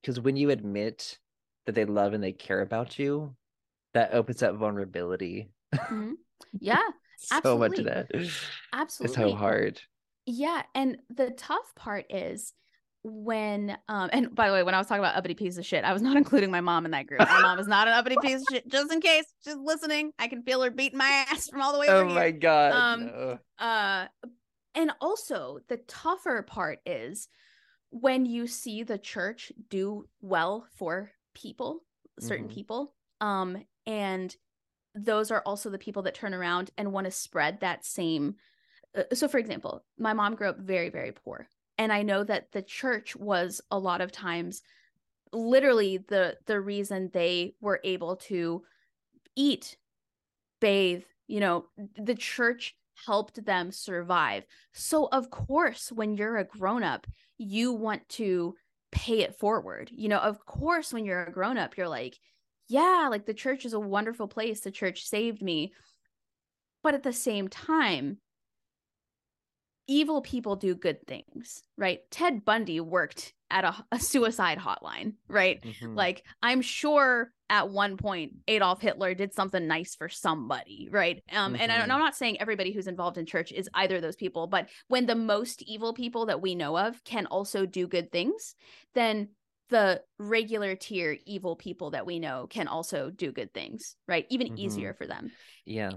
because 0.00 0.20
when 0.20 0.36
you 0.36 0.50
admit 0.50 1.18
that 1.66 1.74
they 1.74 1.84
love 1.84 2.12
and 2.12 2.22
they 2.22 2.32
care 2.32 2.60
about 2.60 2.98
you, 2.98 3.34
that 3.94 4.14
opens 4.14 4.42
up 4.42 4.56
vulnerability. 4.56 5.50
Mhm. 5.74 6.14
yeah 6.60 6.78
so 7.18 7.58
much 7.58 7.78
of 7.78 7.86
that 7.86 8.08
Absolutely. 8.72 9.22
It's 9.22 9.32
so 9.32 9.36
hard. 9.36 9.80
Yeah, 10.26 10.62
and 10.74 10.98
the 11.08 11.30
tough 11.30 11.74
part 11.76 12.06
is 12.10 12.52
when 13.08 13.78
um 13.88 14.10
and 14.12 14.34
by 14.34 14.48
the 14.48 14.54
way, 14.54 14.62
when 14.62 14.74
I 14.74 14.78
was 14.78 14.86
talking 14.86 15.00
about 15.00 15.16
uppity 15.16 15.34
piece 15.34 15.58
of 15.58 15.64
shit, 15.66 15.84
I 15.84 15.92
was 15.92 16.02
not 16.02 16.16
including 16.22 16.50
my 16.50 16.60
mom 16.60 16.84
in 16.84 16.90
that 16.90 17.06
group. 17.06 17.20
My 17.20 17.40
mom 17.42 17.58
is 17.58 17.68
not 17.68 17.86
an 17.88 17.94
uppity 17.94 18.16
piece 18.20 18.42
of 18.42 18.48
shit. 18.48 18.68
Just 18.68 18.92
in 18.92 19.00
case, 19.00 19.24
she's 19.44 19.56
listening. 19.56 20.12
I 20.18 20.28
can 20.28 20.42
feel 20.42 20.60
her 20.62 20.70
beating 20.70 20.98
my 20.98 21.08
ass 21.30 21.48
from 21.48 21.62
all 21.62 21.72
the 21.72 21.78
way 21.78 21.88
Oh 21.88 22.00
over 22.04 22.10
my 22.10 22.24
here. 22.26 22.32
god. 22.32 22.72
Um, 22.72 23.00
no. 23.06 23.38
Uh 23.58 24.06
and 24.74 24.92
also 25.00 25.60
the 25.68 25.78
tougher 25.78 26.42
part 26.42 26.80
is 26.84 27.28
when 27.90 28.26
you 28.26 28.46
see 28.46 28.82
the 28.82 28.98
church 28.98 29.52
do 29.70 30.06
well 30.20 30.66
for 30.76 31.12
people, 31.34 31.80
certain 32.20 32.48
Mhm. 32.48 32.54
people, 32.54 32.94
um 33.20 33.64
and 33.86 34.34
those 34.94 35.30
are 35.30 35.42
also 35.46 35.70
the 35.70 35.78
people 35.78 36.02
that 36.02 36.14
turn 36.14 36.34
around 36.34 36.70
and 36.76 36.92
want 36.92 37.04
to 37.04 37.10
spread 37.10 37.60
that 37.60 37.84
same 37.84 38.34
uh, 38.96 39.02
so 39.14 39.28
for 39.28 39.36
example 39.38 39.84
my 39.98 40.14
mom 40.14 40.34
grew 40.34 40.48
up 40.48 40.58
very 40.58 40.88
very 40.88 41.12
poor 41.12 41.46
and 41.78 41.92
i 41.92 42.02
know 42.02 42.24
that 42.24 42.52
the 42.52 42.62
church 42.62 43.16
was 43.16 43.60
a 43.70 43.78
lot 43.78 44.00
of 44.00 44.12
times 44.12 44.62
literally 45.32 45.98
the 45.98 46.36
the 46.46 46.60
reason 46.60 47.10
they 47.12 47.54
were 47.60 47.80
able 47.84 48.16
to 48.16 48.62
eat 49.34 49.76
bathe 50.60 51.04
you 51.26 51.40
know 51.40 51.66
the 51.96 52.14
church 52.14 52.74
helped 53.04 53.44
them 53.44 53.70
survive. 53.70 54.44
So 54.72 55.08
of 55.12 55.30
course 55.30 55.92
when 55.92 56.16
you're 56.16 56.38
a 56.38 56.44
grown 56.44 56.82
up 56.82 57.06
you 57.38 57.72
want 57.72 58.08
to 58.10 58.54
pay 58.90 59.20
it 59.20 59.38
forward. 59.38 59.90
You 59.92 60.08
know 60.08 60.18
of 60.18 60.44
course 60.46 60.92
when 60.92 61.04
you're 61.04 61.24
a 61.24 61.32
grown 61.32 61.58
up 61.58 61.76
you're 61.76 61.88
like 61.88 62.18
yeah 62.68 63.08
like 63.10 63.26
the 63.26 63.34
church 63.34 63.64
is 63.64 63.72
a 63.72 63.80
wonderful 63.80 64.28
place. 64.28 64.60
The 64.60 64.70
church 64.70 65.06
saved 65.06 65.42
me. 65.42 65.72
But 66.82 66.94
at 66.94 67.02
the 67.02 67.12
same 67.12 67.48
time 67.48 68.18
evil 69.86 70.20
people 70.20 70.56
do 70.56 70.74
good 70.74 71.06
things 71.06 71.62
right 71.76 72.00
ted 72.10 72.44
bundy 72.44 72.80
worked 72.80 73.32
at 73.50 73.64
a, 73.64 73.74
a 73.92 74.00
suicide 74.00 74.58
hotline 74.58 75.14
right 75.28 75.64
Mhm. 75.64 75.96
like 75.96 76.24
i'm 76.42 76.60
sure 76.60 77.32
at 77.48 77.68
one 77.68 77.96
point 77.96 78.32
adolf 78.48 78.80
hitler 78.80 79.14
did 79.14 79.32
something 79.32 79.66
nice 79.68 79.94
for 79.94 80.08
somebody 80.08 80.88
right 80.90 81.22
um 81.32 81.54
and, 81.58 81.70
I, 81.70 81.76
and 81.76 81.90
Mhm. 81.90 81.94
i'm 81.94 82.00
not 82.00 82.16
saying 82.16 82.40
everybody 82.40 82.72
who's 82.72 82.88
involved 82.88 83.18
in 83.18 83.26
church 83.26 83.52
is 83.52 83.70
either 83.74 83.96
of 83.96 84.02
those 84.02 84.16
people 84.16 84.48
but 84.48 84.68
when 84.88 85.06
the 85.06 85.14
most 85.14 85.62
evil 85.62 85.92
people 85.92 86.26
that 86.26 86.40
we 86.40 86.54
know 86.56 86.76
of 86.76 87.02
can 87.04 87.26
also 87.26 87.66
do 87.66 87.86
good 87.86 88.10
things 88.10 88.56
then 88.94 89.28
the 89.68 90.02
regular 90.18 90.76
tier 90.76 91.16
evil 91.26 91.56
people 91.56 91.90
that 91.90 92.06
we 92.06 92.18
know 92.18 92.46
can 92.48 92.68
also 92.68 93.10
do 93.10 93.32
good 93.32 93.52
things 93.54 93.96
right 94.08 94.26
even 94.30 94.48
Mhm. 94.48 94.58
easier 94.58 94.94
for 94.94 95.06
them 95.06 95.30
yeah. 95.64 95.92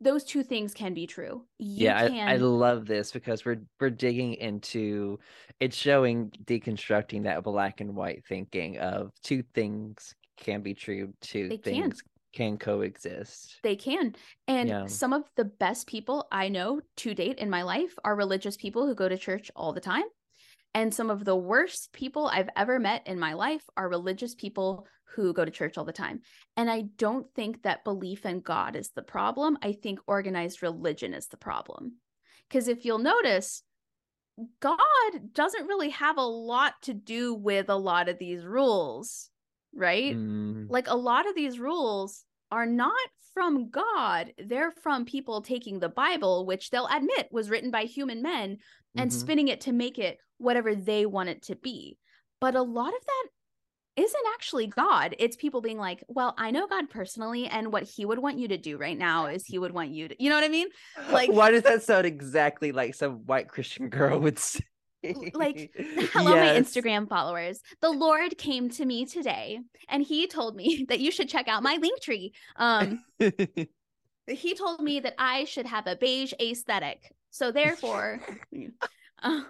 Those 0.00 0.24
two 0.24 0.42
things 0.42 0.74
can 0.74 0.94
be 0.94 1.06
true 1.06 1.46
you 1.58 1.84
yeah, 1.84 1.94
can 1.94 2.28
I, 2.28 2.34
I 2.34 2.36
love 2.36 2.86
this 2.86 3.12
because 3.12 3.44
we're 3.44 3.62
we're 3.80 3.90
digging 3.90 4.34
into 4.34 5.18
it's 5.60 5.76
showing 5.76 6.30
deconstructing 6.44 7.24
that 7.24 7.42
black 7.44 7.80
and 7.80 7.94
white 7.94 8.24
thinking 8.26 8.78
of 8.78 9.12
two 9.22 9.42
things 9.54 10.14
can 10.36 10.62
be 10.62 10.74
true, 10.74 11.14
two 11.20 11.50
They 11.50 11.58
can. 11.58 11.92
things 11.92 12.02
can 12.32 12.58
coexist. 12.58 13.60
They 13.62 13.76
can. 13.76 14.14
And 14.46 14.68
Yeah. 14.68 14.86
some 14.86 15.12
of 15.12 15.30
the 15.36 15.44
best 15.44 15.86
people 15.86 16.28
I 16.30 16.48
know 16.48 16.80
to 16.98 17.14
date 17.14 17.38
in 17.38 17.50
my 17.50 17.62
life 17.62 17.98
are 18.04 18.14
religious 18.16 18.56
people 18.56 18.86
who 18.86 18.94
go 18.94 19.08
to 19.08 19.18
church 19.18 19.50
all 19.56 19.72
the 19.72 19.80
time. 19.80 20.04
And 20.74 20.94
some 20.94 21.10
of 21.10 21.24
the 21.24 21.36
worst 21.36 21.92
people 21.92 22.26
I've 22.26 22.50
ever 22.56 22.78
met 22.78 23.06
in 23.06 23.18
my 23.18 23.32
life 23.32 23.62
are 23.76 23.88
religious 23.88 24.34
people 24.34 24.86
who 25.14 25.32
go 25.32 25.44
to 25.44 25.50
church 25.50 25.78
all 25.78 25.84
the 25.84 25.92
time. 25.92 26.20
And 26.56 26.70
I 26.70 26.82
don't 26.96 27.26
think 27.34 27.62
that 27.62 27.84
belief 27.84 28.26
in 28.26 28.40
God 28.40 28.76
is 28.76 28.90
the 28.90 29.02
problem. 29.02 29.58
I 29.62 29.72
think 29.72 30.00
organized 30.06 30.62
religion 30.62 31.14
is 31.14 31.26
the 31.26 31.36
problem. 31.36 31.94
Because 32.48 32.68
if 32.68 32.84
you'll 32.84 32.98
notice, 32.98 33.62
God 34.60 34.80
doesn't 35.32 35.66
really 35.66 35.90
have 35.90 36.18
a 36.18 36.22
lot 36.22 36.74
to 36.82 36.94
do 36.94 37.34
with 37.34 37.68
a 37.68 37.76
lot 37.76 38.08
of 38.08 38.18
these 38.18 38.44
rules, 38.44 39.30
right? 39.74 40.14
Mm, 40.14 40.66
Like 40.68 40.88
a 40.88 40.96
lot 40.96 41.28
of 41.28 41.34
these 41.34 41.58
rules 41.58 42.24
are 42.50 42.66
not 42.66 42.92
from 43.34 43.70
God, 43.70 44.32
they're 44.38 44.72
from 44.82 45.04
people 45.04 45.42
taking 45.42 45.78
the 45.78 45.88
Bible, 45.88 46.46
which 46.46 46.70
they'll 46.70 46.88
admit 46.88 47.28
was 47.30 47.50
written 47.50 47.70
by 47.70 47.84
human 47.84 48.22
men, 48.22 48.58
and 48.98 49.10
mhm. 49.10 49.14
spinning 49.14 49.48
it 49.48 49.62
to 49.62 49.72
make 49.72 49.98
it 49.98 50.18
whatever 50.38 50.74
they 50.74 51.06
want 51.06 51.28
it 51.28 51.42
to 51.42 51.56
be. 51.56 51.98
But 52.40 52.54
a 52.54 52.62
lot 52.62 52.88
of 52.94 53.00
that 53.04 53.26
isn't 53.98 54.24
actually 54.34 54.68
God. 54.68 55.16
It's 55.18 55.36
people 55.36 55.60
being 55.60 55.78
like, 55.78 56.04
well, 56.08 56.34
I 56.38 56.52
know 56.52 56.68
God 56.68 56.88
personally, 56.88 57.46
and 57.46 57.72
what 57.72 57.82
he 57.82 58.04
would 58.04 58.20
want 58.20 58.38
you 58.38 58.48
to 58.48 58.56
do 58.56 58.78
right 58.78 58.96
now 58.96 59.26
is 59.26 59.44
he 59.44 59.58
would 59.58 59.72
want 59.72 59.90
you 59.90 60.08
to, 60.08 60.22
you 60.22 60.30
know 60.30 60.36
what 60.36 60.44
I 60.44 60.48
mean? 60.48 60.68
Like- 61.10 61.32
why 61.32 61.50
does 61.50 61.64
that 61.64 61.82
sound 61.82 62.06
exactly 62.06 62.72
like 62.72 62.94
some 62.94 63.26
white 63.26 63.48
Christian 63.48 63.88
girl 63.88 64.18
would 64.20 64.38
say? 64.38 64.60
like, 65.34 65.72
Hello, 66.12 66.34
my 66.34 66.58
Instagram 66.58 67.08
followers. 67.08 67.60
The 67.80 67.90
Lord 67.90 68.36
came 68.38 68.68
to 68.70 68.84
me 68.84 69.04
today 69.04 69.60
and 69.88 70.02
he 70.02 70.26
told 70.26 70.56
me 70.56 70.84
that 70.88 71.00
you 71.00 71.10
should 71.10 71.28
check 71.28 71.48
out 71.48 71.62
my 71.62 71.78
Linktree. 71.78 72.30
Um, 72.56 73.04
he 74.26 74.54
told 74.54 74.80
me 74.80 75.00
that 75.00 75.14
I 75.18 75.44
should 75.44 75.66
have 75.66 75.86
a 75.86 75.96
beige 75.96 76.32
aesthetic. 76.40 77.12
So 77.30 77.52
therefore, 77.52 78.20
uh, 79.22 79.40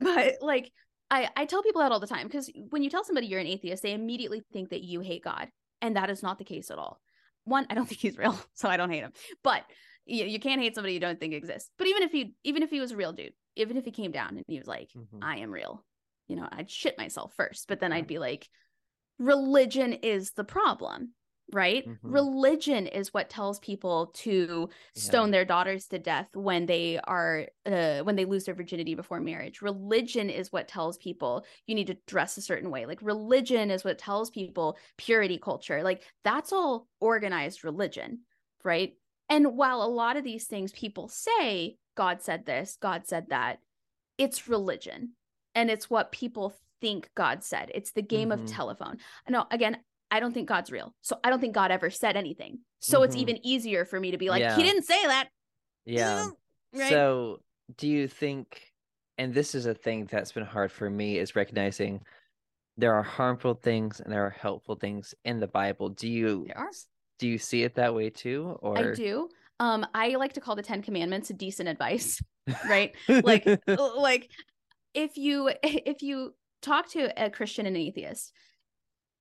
but 0.00 0.34
like 0.40 0.70
I 1.10 1.28
I 1.36 1.44
tell 1.44 1.62
people 1.62 1.80
that 1.82 1.92
all 1.92 2.00
the 2.00 2.06
time 2.06 2.26
because 2.26 2.50
when 2.70 2.82
you 2.82 2.90
tell 2.90 3.04
somebody 3.04 3.26
you're 3.26 3.40
an 3.40 3.46
atheist, 3.46 3.82
they 3.82 3.92
immediately 3.92 4.42
think 4.52 4.70
that 4.70 4.82
you 4.82 5.00
hate 5.00 5.24
God, 5.24 5.48
and 5.80 5.96
that 5.96 6.10
is 6.10 6.22
not 6.22 6.38
the 6.38 6.44
case 6.44 6.70
at 6.70 6.78
all. 6.78 7.00
One, 7.44 7.66
I 7.70 7.74
don't 7.74 7.86
think 7.88 8.00
he's 8.00 8.18
real, 8.18 8.38
so 8.54 8.68
I 8.68 8.76
don't 8.76 8.90
hate 8.90 9.02
him. 9.02 9.12
But 9.42 9.64
you, 10.04 10.24
you 10.24 10.40
can't 10.40 10.60
hate 10.60 10.74
somebody 10.74 10.94
you 10.94 11.00
don't 11.00 11.20
think 11.20 11.34
exists. 11.34 11.70
But 11.78 11.86
even 11.86 12.02
if 12.02 12.12
he 12.12 12.34
even 12.44 12.62
if 12.62 12.70
he 12.70 12.80
was 12.80 12.92
a 12.92 12.96
real 12.96 13.12
dude, 13.12 13.32
even 13.56 13.76
if 13.76 13.84
he 13.84 13.90
came 13.90 14.12
down 14.12 14.36
and 14.36 14.44
he 14.46 14.58
was 14.58 14.66
like, 14.66 14.90
Mhm. 14.96 15.20
I 15.22 15.38
am 15.38 15.50
real, 15.50 15.84
you 16.28 16.36
know, 16.36 16.48
I'd 16.50 16.70
shit 16.70 16.98
myself 16.98 17.32
first, 17.36 17.68
but 17.68 17.80
then 17.80 17.92
I'd 17.92 18.06
be 18.06 18.18
like, 18.18 18.48
religion 19.18 19.92
is 19.92 20.32
the 20.32 20.44
problem. 20.44 21.12
Right? 21.50 21.84
Mhm. 21.84 21.98
Religion 22.06 22.86
is 22.86 23.14
what 23.14 23.30
tells 23.30 23.58
people 23.60 24.08
to 24.16 24.68
stone 24.94 25.30
their 25.30 25.46
daughters 25.46 25.86
to 25.88 25.98
death 25.98 26.28
when 26.36 26.66
they 26.66 26.98
are 27.00 27.48
uh, 27.64 28.00
when 28.02 28.16
they 28.16 28.26
lose 28.26 28.44
their 28.44 28.54
virginity 28.54 28.94
before 28.94 29.18
marriage. 29.20 29.62
Religion 29.62 30.28
is 30.28 30.52
what 30.52 30.68
tells 30.68 30.98
people 30.98 31.46
you 31.66 31.74
need 31.74 31.86
to 31.86 31.96
dress 32.06 32.36
a 32.36 32.42
certain 32.42 32.70
way. 32.70 32.84
Like 32.84 33.00
religion 33.00 33.70
is 33.70 33.82
what 33.82 33.98
tells 33.98 34.28
people 34.30 34.76
purity 34.98 35.38
culture. 35.38 35.82
Like 35.82 36.04
that's 36.22 36.52
all 36.52 36.88
organized 37.00 37.64
religion 37.64 38.20
right? 38.64 38.94
And 39.28 39.56
while 39.56 39.82
a 39.82 39.86
lot 39.88 40.16
of 40.16 40.24
these 40.24 40.46
things 40.46 40.72
people 40.72 41.08
say 41.08 41.78
god 41.94 42.22
said 42.22 42.44
this 42.46 42.76
god 42.80 43.06
said 43.06 43.28
that 43.30 43.60
it's 44.18 44.48
religion. 44.48 45.14
And 45.54 45.70
it's 45.70 45.90
what 45.90 46.12
people 46.12 46.54
think 46.80 47.10
god 47.16 47.42
said. 47.44 47.70
It's 47.74 47.92
the 47.92 48.02
game 48.02 48.30
Mhm. 48.30 48.32
of 48.32 48.44
telephone. 48.44 48.98
No 49.28 49.46
again 49.50 49.78
i 50.10 50.20
don't 50.20 50.32
think 50.32 50.48
god's 50.48 50.70
real 50.70 50.94
so 51.00 51.18
i 51.24 51.30
don't 51.30 51.40
think 51.40 51.54
god 51.54 51.70
ever 51.70 51.90
said 51.90 52.16
anything 52.16 52.58
so 52.80 53.02
it's 53.02 53.16
Mhm. 53.16 53.20
even 53.20 53.46
easier 53.46 53.84
for 53.84 53.98
me 54.00 54.10
to 54.10 54.18
be 54.18 54.30
like 54.30 54.40
Yeah. 54.40 54.56
he 54.56 54.62
didn't 54.62 54.84
say 54.84 55.02
that 55.06 55.28
Yeah. 55.84 56.28
right 56.72 56.88
So, 56.88 57.40
do 57.76 57.88
you 57.88 58.08
think, 58.08 58.72
and 59.18 59.34
this 59.34 59.54
is 59.54 59.66
a 59.66 59.74
thing 59.74 60.06
that's 60.06 60.32
been 60.32 60.44
hard 60.44 60.70
for 60.72 60.88
me, 60.88 61.18
is 61.18 61.36
recognizing 61.36 62.00
there 62.76 62.94
are 62.94 63.02
harmful 63.02 63.54
things 63.54 64.00
and 64.00 64.12
there 64.12 64.24
are 64.24 64.30
helpful 64.30 64.76
things 64.76 65.14
in 65.24 65.40
the 65.40 65.48
Bible. 65.48 65.88
Do 65.88 66.08
you 66.08 66.46
do 67.18 67.26
you 67.26 67.38
see 67.38 67.64
it 67.64 67.74
that 67.74 67.94
way 67.94 68.10
too, 68.10 68.56
or 68.62 68.78
I 68.78 68.94
do. 68.94 69.28
Um, 69.58 69.84
I 69.92 70.10
like 70.14 70.34
to 70.34 70.40
call 70.40 70.54
the 70.54 70.62
Ten 70.62 70.82
Commandments 70.82 71.30
decent 71.30 71.68
advice, 71.68 72.22
right? 72.68 72.94
like, 73.08 73.44
like 73.66 74.30
if 74.94 75.16
you 75.16 75.50
if 75.64 76.02
you 76.02 76.34
talk 76.62 76.88
to 76.92 77.12
a 77.22 77.28
Christian 77.30 77.66
and 77.66 77.74
an 77.76 77.82
atheist, 77.82 78.32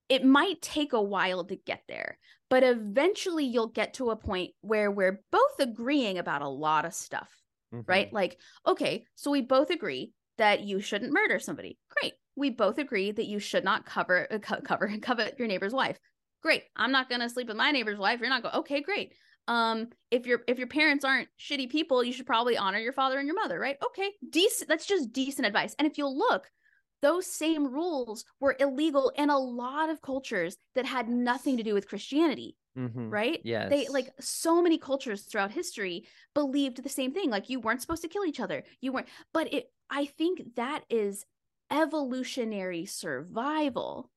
it 0.09 0.23
might 0.23 0.61
take 0.61 0.93
a 0.93 1.01
while 1.01 1.43
to 1.45 1.55
get 1.55 1.83
there, 1.87 2.17
but 2.49 2.63
eventually 2.63 3.45
you'll 3.45 3.67
get 3.67 3.95
to 3.95 4.09
a 4.09 4.15
point 4.15 4.51
where 4.61 4.89
we're 4.91 5.21
both 5.31 5.59
agreeing 5.59 6.17
about 6.17 6.41
a 6.41 6.47
lot 6.47 6.85
of 6.85 6.93
stuff, 6.93 7.29
Mhm. 7.73 7.83
right? 7.87 8.13
Like, 8.13 8.39
okay, 8.65 9.05
so 9.15 9.31
we 9.31 9.41
both 9.41 9.69
agree 9.69 10.13
that 10.37 10.61
you 10.61 10.79
shouldn't 10.79 11.11
murder 11.13 11.39
somebody. 11.39 11.77
Great. 11.89 12.13
We 12.35 12.51
both 12.51 12.77
agree 12.77 13.11
that 13.11 13.25
you 13.25 13.39
should 13.39 13.63
not 13.63 13.85
cover 13.85 14.27
uh, 14.31 14.39
co- 14.39 14.61
cover 14.61 14.87
covet 15.01 15.37
your 15.39 15.47
neighbor's 15.47 15.73
wife. 15.73 15.99
Great. 16.41 16.63
I'm 16.75 16.91
not 16.91 17.09
going 17.09 17.21
to 17.21 17.29
sleep 17.29 17.47
with 17.47 17.57
my 17.57 17.71
neighbor's 17.71 17.97
wife. 17.97 18.19
You're 18.19 18.29
not 18.29 18.43
going. 18.43 18.55
Okay, 18.55 18.81
great. 18.81 19.13
Um 19.49 19.89
if 20.11 20.25
your 20.25 20.41
if 20.47 20.57
your 20.57 20.67
parents 20.67 21.05
aren't 21.05 21.29
shitty 21.39 21.69
people, 21.69 22.03
you 22.03 22.11
should 22.13 22.25
probably 22.25 22.57
honor 22.57 22.79
your 22.79 22.93
father 22.93 23.17
and 23.17 23.25
your 23.27 23.35
mother, 23.35 23.57
right? 23.59 23.77
Okay. 23.83 24.11
Decent 24.29 24.67
that's 24.69 24.85
just 24.85 25.11
decent 25.13 25.47
advice. 25.47 25.73
And 25.79 25.87
if 25.87 25.97
you'll 25.97 26.17
look, 26.17 26.51
those 27.01 27.25
same 27.27 27.67
rules 27.73 28.25
were 28.39 28.55
illegal 28.59 29.09
in 29.15 29.29
a 29.29 29.37
lot 29.39 29.89
of 29.89 30.01
cultures 30.01 30.57
that 30.75 30.85
had 30.85 31.09
nothing 31.09 31.57
to 31.57 31.63
do 31.63 31.73
with 31.73 31.87
Christianity 31.87 32.57
Mhm. 32.75 33.09
right? 33.09 33.43
Yeah. 33.43 33.71
They 33.71 33.87
like 33.87 34.09
so 34.19 34.61
many 34.61 34.77
cultures 34.77 35.23
throughout 35.23 35.51
history 35.51 36.07
believed 36.33 36.83
the 36.83 36.89
same 36.89 37.13
thing. 37.13 37.29
Like 37.29 37.49
you 37.49 37.59
weren't 37.59 37.81
supposed 37.81 38.01
to 38.01 38.07
kill 38.09 38.25
each 38.25 38.39
other. 38.39 38.63
You 38.81 38.91
weren't. 38.91 39.07
But 39.33 39.53
it, 39.53 39.71
I 39.89 40.05
think 40.05 40.55
that 40.55 40.83
is 40.89 41.25
evolutionary 41.71 42.85
survival. 42.85 44.11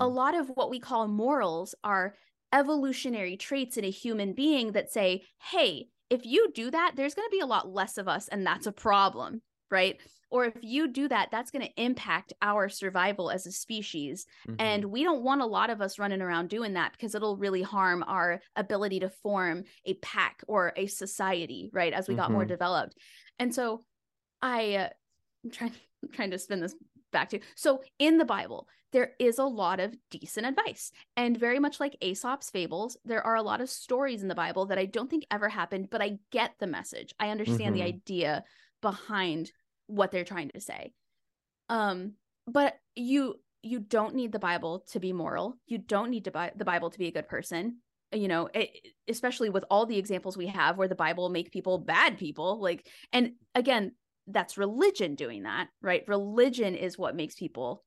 A 0.00 0.08
Mhm. 0.08 0.08
lot 0.08 0.34
of 0.34 0.48
what 0.50 0.70
we 0.70 0.80
call 0.80 1.08
morals 1.08 1.74
are 1.84 2.16
evolutionary 2.52 3.36
traits 3.36 3.76
in 3.76 3.84
a 3.84 3.90
human 3.90 4.32
being 4.32 4.72
that 4.72 4.92
say, 4.92 5.24
hey, 5.42 5.88
if 6.10 6.24
you 6.24 6.52
do 6.52 6.70
that, 6.70 6.92
there's 6.96 7.14
going 7.14 7.26
to 7.28 7.36
be 7.36 7.40
a 7.40 7.46
lot 7.46 7.68
less 7.72 7.98
of 7.98 8.08
us, 8.08 8.28
and 8.28 8.46
that's 8.46 8.66
a 8.66 8.72
problem, 8.72 9.42
right? 9.70 10.00
Or 10.30 10.44
if 10.44 10.56
you 10.62 10.88
do 10.88 11.08
that, 11.08 11.30
that's 11.30 11.50
going 11.50 11.64
to 11.64 11.82
impact 11.82 12.32
our 12.42 12.68
survival 12.68 13.30
as 13.30 13.46
a 13.46 13.52
species. 13.52 14.26
Mhm. 14.48 14.56
And 14.58 14.84
we 14.86 15.04
don't 15.04 15.22
want 15.22 15.40
a 15.40 15.46
lot 15.46 15.70
of 15.70 15.80
us 15.80 15.98
running 15.98 16.20
around 16.22 16.48
doing 16.48 16.74
that 16.74 16.92
because 16.92 17.14
it'll 17.14 17.36
really 17.36 17.62
harm 17.62 18.02
our 18.06 18.40
ability 18.56 19.00
to 19.00 19.08
form 19.10 19.64
a 19.84 19.94
pack 19.94 20.42
or 20.48 20.72
a 20.76 20.86
society, 20.86 21.70
right? 21.72 21.92
As 21.92 22.08
we 22.08 22.14
got 22.14 22.32
more 22.32 22.44
Mhm. 22.44 22.48
developed. 22.48 22.96
And 23.38 23.54
so 23.54 23.84
I, 24.42 24.74
uh, 24.74 24.88
I'm 25.44 25.50
trying, 25.50 25.72
I'm 26.02 26.10
trying 26.10 26.30
to 26.32 26.38
spin 26.38 26.60
this 26.60 26.74
back 27.12 27.30
to. 27.30 27.40
So 27.54 27.82
in 27.98 28.18
the 28.18 28.24
Bible, 28.24 28.68
there 28.92 29.14
is 29.18 29.38
a 29.38 29.44
lot 29.44 29.80
of 29.80 29.96
decent 30.10 30.46
advice. 30.46 30.90
And 31.16 31.36
very 31.36 31.58
much 31.58 31.80
like 31.80 31.96
Aesop's 32.00 32.50
fables, 32.50 32.96
there 33.04 33.22
are 33.22 33.34
a 33.36 33.42
lot 33.42 33.60
of 33.60 33.70
stories 33.70 34.22
in 34.22 34.28
the 34.28 34.34
Bible 34.34 34.66
that 34.66 34.78
I 34.78 34.86
don't 34.86 35.08
think 35.08 35.24
ever 35.30 35.48
happened, 35.48 35.90
but 35.90 36.02
I 36.02 36.18
get 36.30 36.54
the 36.58 36.66
message. 36.66 37.14
I 37.18 37.30
understand 37.30 37.74
the 37.74 37.80
Mhm. 37.80 37.86
idea 37.86 38.44
behind 38.80 39.52
what 39.86 40.10
they're 40.10 40.24
trying 40.24 40.50
to 40.50 40.60
say. 40.60 40.92
Um, 41.68 42.12
but 42.46 42.74
you 42.94 43.36
you 43.62 43.80
don't 43.80 44.14
need 44.14 44.30
the 44.30 44.38
Bible 44.38 44.84
to 44.92 45.00
be 45.00 45.12
moral. 45.12 45.56
You 45.66 45.78
don't 45.78 46.10
need 46.10 46.24
to 46.24 46.30
buy 46.30 46.52
the 46.54 46.64
Bible 46.64 46.90
to 46.90 46.98
be 46.98 47.08
a 47.08 47.12
good 47.12 47.28
person. 47.28 47.78
You 48.12 48.28
know, 48.28 48.48
it, 48.54 48.70
especially 49.08 49.50
with 49.50 49.64
all 49.68 49.86
the 49.86 49.98
examples 49.98 50.36
we 50.36 50.46
have 50.46 50.78
where 50.78 50.86
the 50.86 50.94
Bible 50.94 51.28
make 51.28 51.50
people 51.50 51.78
bad 51.78 52.16
people. 52.16 52.60
Like, 52.60 52.86
and 53.12 53.32
again, 53.56 53.92
that's 54.28 54.56
religion 54.56 55.16
doing 55.16 55.42
that, 55.42 55.68
right? 55.82 56.04
Religion 56.06 56.76
is 56.76 56.96
what 56.96 57.16
makes 57.16 57.34
people 57.34 57.84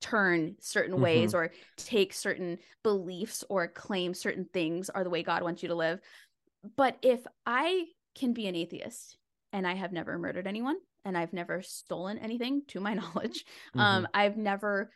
turn 0.00 0.56
certain 0.60 1.00
ways 1.00 1.34
or 1.34 1.52
take 1.76 2.12
certain 2.12 2.58
beliefs 2.82 3.44
or 3.48 3.66
claim 3.68 4.14
certain 4.14 4.46
things 4.52 4.90
are 4.90 5.04
the 5.04 5.10
way 5.10 5.22
God 5.22 5.42
wants 5.42 5.62
you 5.62 5.68
to 5.68 5.74
live. 5.74 6.00
But 6.76 6.96
if 7.02 7.20
I 7.44 7.84
can 8.14 8.32
be 8.32 8.46
an 8.46 8.56
atheist 8.56 9.16
and 9.52 9.66
I 9.66 9.74
have 9.74 9.92
never 9.92 10.18
murdered 10.18 10.46
anyone 10.46 10.76
and 11.06 11.16
I've 11.16 11.32
never 11.32 11.62
stolen 11.62 12.18
anything 12.18 12.62
to 12.68 12.80
my 12.80 12.94
knowledge, 13.00 13.44
um, 13.74 14.06
I've 14.12 14.36
never 14.36 14.90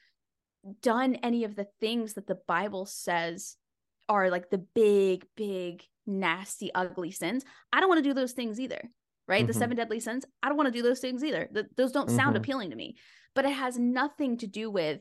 done 0.83 1.15
any 1.17 1.45
of 1.45 1.57
the 1.57 1.67
things 1.81 2.15
that 2.15 2.27
the 2.27 2.39
Bible 2.47 2.85
says 2.85 3.57
are 4.09 4.29
like 4.31 4.51
the 4.51 4.59
big, 4.59 5.25
big, 5.37 5.85
nasty, 6.07 6.71
ugly 6.75 7.13
sins. 7.13 7.45
I 7.73 7.81
don't 7.81 7.89
want 7.89 8.03
to 8.03 8.09
do 8.09 8.15
those 8.15 8.33
things 8.33 8.61
either. 8.61 8.83
Right. 9.29 9.47
The 9.47 9.53
Mhm. 9.53 9.59
seven 9.59 9.77
deadly 9.77 10.01
sins. 10.01 10.25
I 10.43 10.49
don't 10.49 10.57
want 10.59 10.67
to 10.67 10.73
do 10.73 10.83
those 10.83 10.99
things 10.99 11.23
either. 11.23 11.49
Th- 11.55 11.67
those 11.77 11.93
don't 11.93 12.11
sound 12.11 12.35
Mhm. 12.35 12.41
appealing 12.41 12.71
to 12.71 12.77
me. 12.77 12.97
But 13.35 13.45
it 13.45 13.53
has 13.53 13.79
nothing 13.79 14.39
to 14.39 14.49
do 14.49 14.69
with 14.71 15.01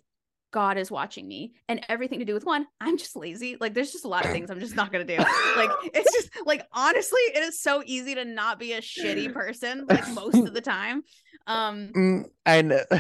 God 0.52 0.78
is 0.78 0.90
watching 0.90 1.28
me 1.28 1.54
and 1.68 1.86
everything 1.90 2.20
to 2.20 2.26
do 2.26 2.34
with 2.34 2.46
one, 2.46 2.66
I'm 2.82 2.98
just 2.98 3.16
lazy. 3.16 3.58
Like 3.60 3.74
there's 3.74 3.92
just 3.92 4.06
a 4.06 4.08
lot 4.08 4.26
of 4.26 4.32
things 4.32 4.50
I'm 4.50 4.60
just 4.60 4.76
not 4.76 4.92
gonna 4.92 5.04
do. 5.04 5.18
Like 5.18 5.70
it's 5.94 6.14
just 6.14 6.30
like 6.46 6.66
honestly, 6.74 7.22
it 7.36 7.44
is 7.44 7.62
so 7.62 7.84
easy 7.86 8.16
to 8.16 8.26
not 8.26 8.60
be 8.60 8.74
a 8.74 8.82
shitty 8.82 9.34
person 9.34 9.86
like 9.88 10.08
most 10.10 10.38
of 10.38 10.54
the 10.54 10.62
time. 10.62 11.04
Um 11.48 11.90
Mm, 11.94 12.26
I 12.46 12.62
know. 12.62 12.84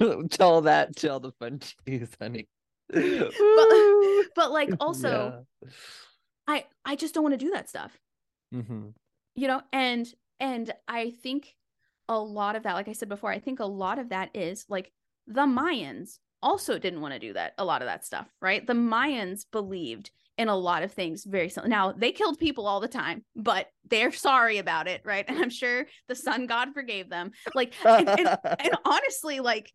tell 0.30 0.62
that 0.62 0.96
to 0.96 1.08
all 1.08 1.20
the 1.20 1.32
fun 1.32 1.60
cheese, 1.86 2.08
honey. 2.20 2.48
but 2.90 4.50
like 4.50 4.74
also 4.80 5.44
I 6.46 6.64
I 6.84 6.96
just 6.96 7.14
don't 7.14 7.22
want 7.22 7.38
to 7.38 7.44
do 7.44 7.50
that 7.52 7.68
stuff. 7.68 7.96
hmm 8.52 8.88
You 9.34 9.48
know, 9.48 9.62
and 9.72 10.12
and 10.40 10.72
I 10.86 11.10
think 11.22 11.54
a 12.08 12.18
lot 12.18 12.56
of 12.56 12.62
that, 12.62 12.74
like 12.74 12.88
I 12.88 12.92
said 12.92 13.08
before, 13.08 13.30
I 13.30 13.38
think 13.38 13.60
a 13.60 13.66
lot 13.66 13.98
of 13.98 14.08
that 14.08 14.30
is 14.34 14.64
like 14.68 14.90
the 15.28 15.46
Mayans 15.46 16.18
also 16.42 16.78
didn't 16.78 17.00
want 17.00 17.14
to 17.14 17.20
do 17.20 17.32
that, 17.34 17.52
a 17.58 17.64
lot 17.64 17.82
of 17.82 17.86
that 17.86 18.04
stuff, 18.04 18.26
right? 18.40 18.66
The 18.66 18.72
Mayans 18.72 19.44
believed 19.50 20.10
in 20.36 20.48
a 20.48 20.56
lot 20.56 20.84
of 20.84 20.92
things 20.92 21.24
very 21.24 21.48
similar. 21.48 21.68
Now, 21.68 21.92
they 21.92 22.12
killed 22.12 22.38
people 22.38 22.66
all 22.66 22.80
the 22.80 22.88
time, 22.88 23.24
but 23.34 23.66
they're 23.88 24.12
sorry 24.12 24.58
about 24.58 24.86
it, 24.86 25.02
right? 25.04 25.24
And 25.28 25.38
I'm 25.38 25.50
sure 25.50 25.86
the 26.06 26.14
sun 26.14 26.46
god 26.46 26.72
forgave 26.72 27.10
them. 27.10 27.32
Like, 27.54 27.74
and, 27.84 28.08
and, 28.08 28.28
and 28.44 28.76
honestly, 28.84 29.40
like, 29.40 29.72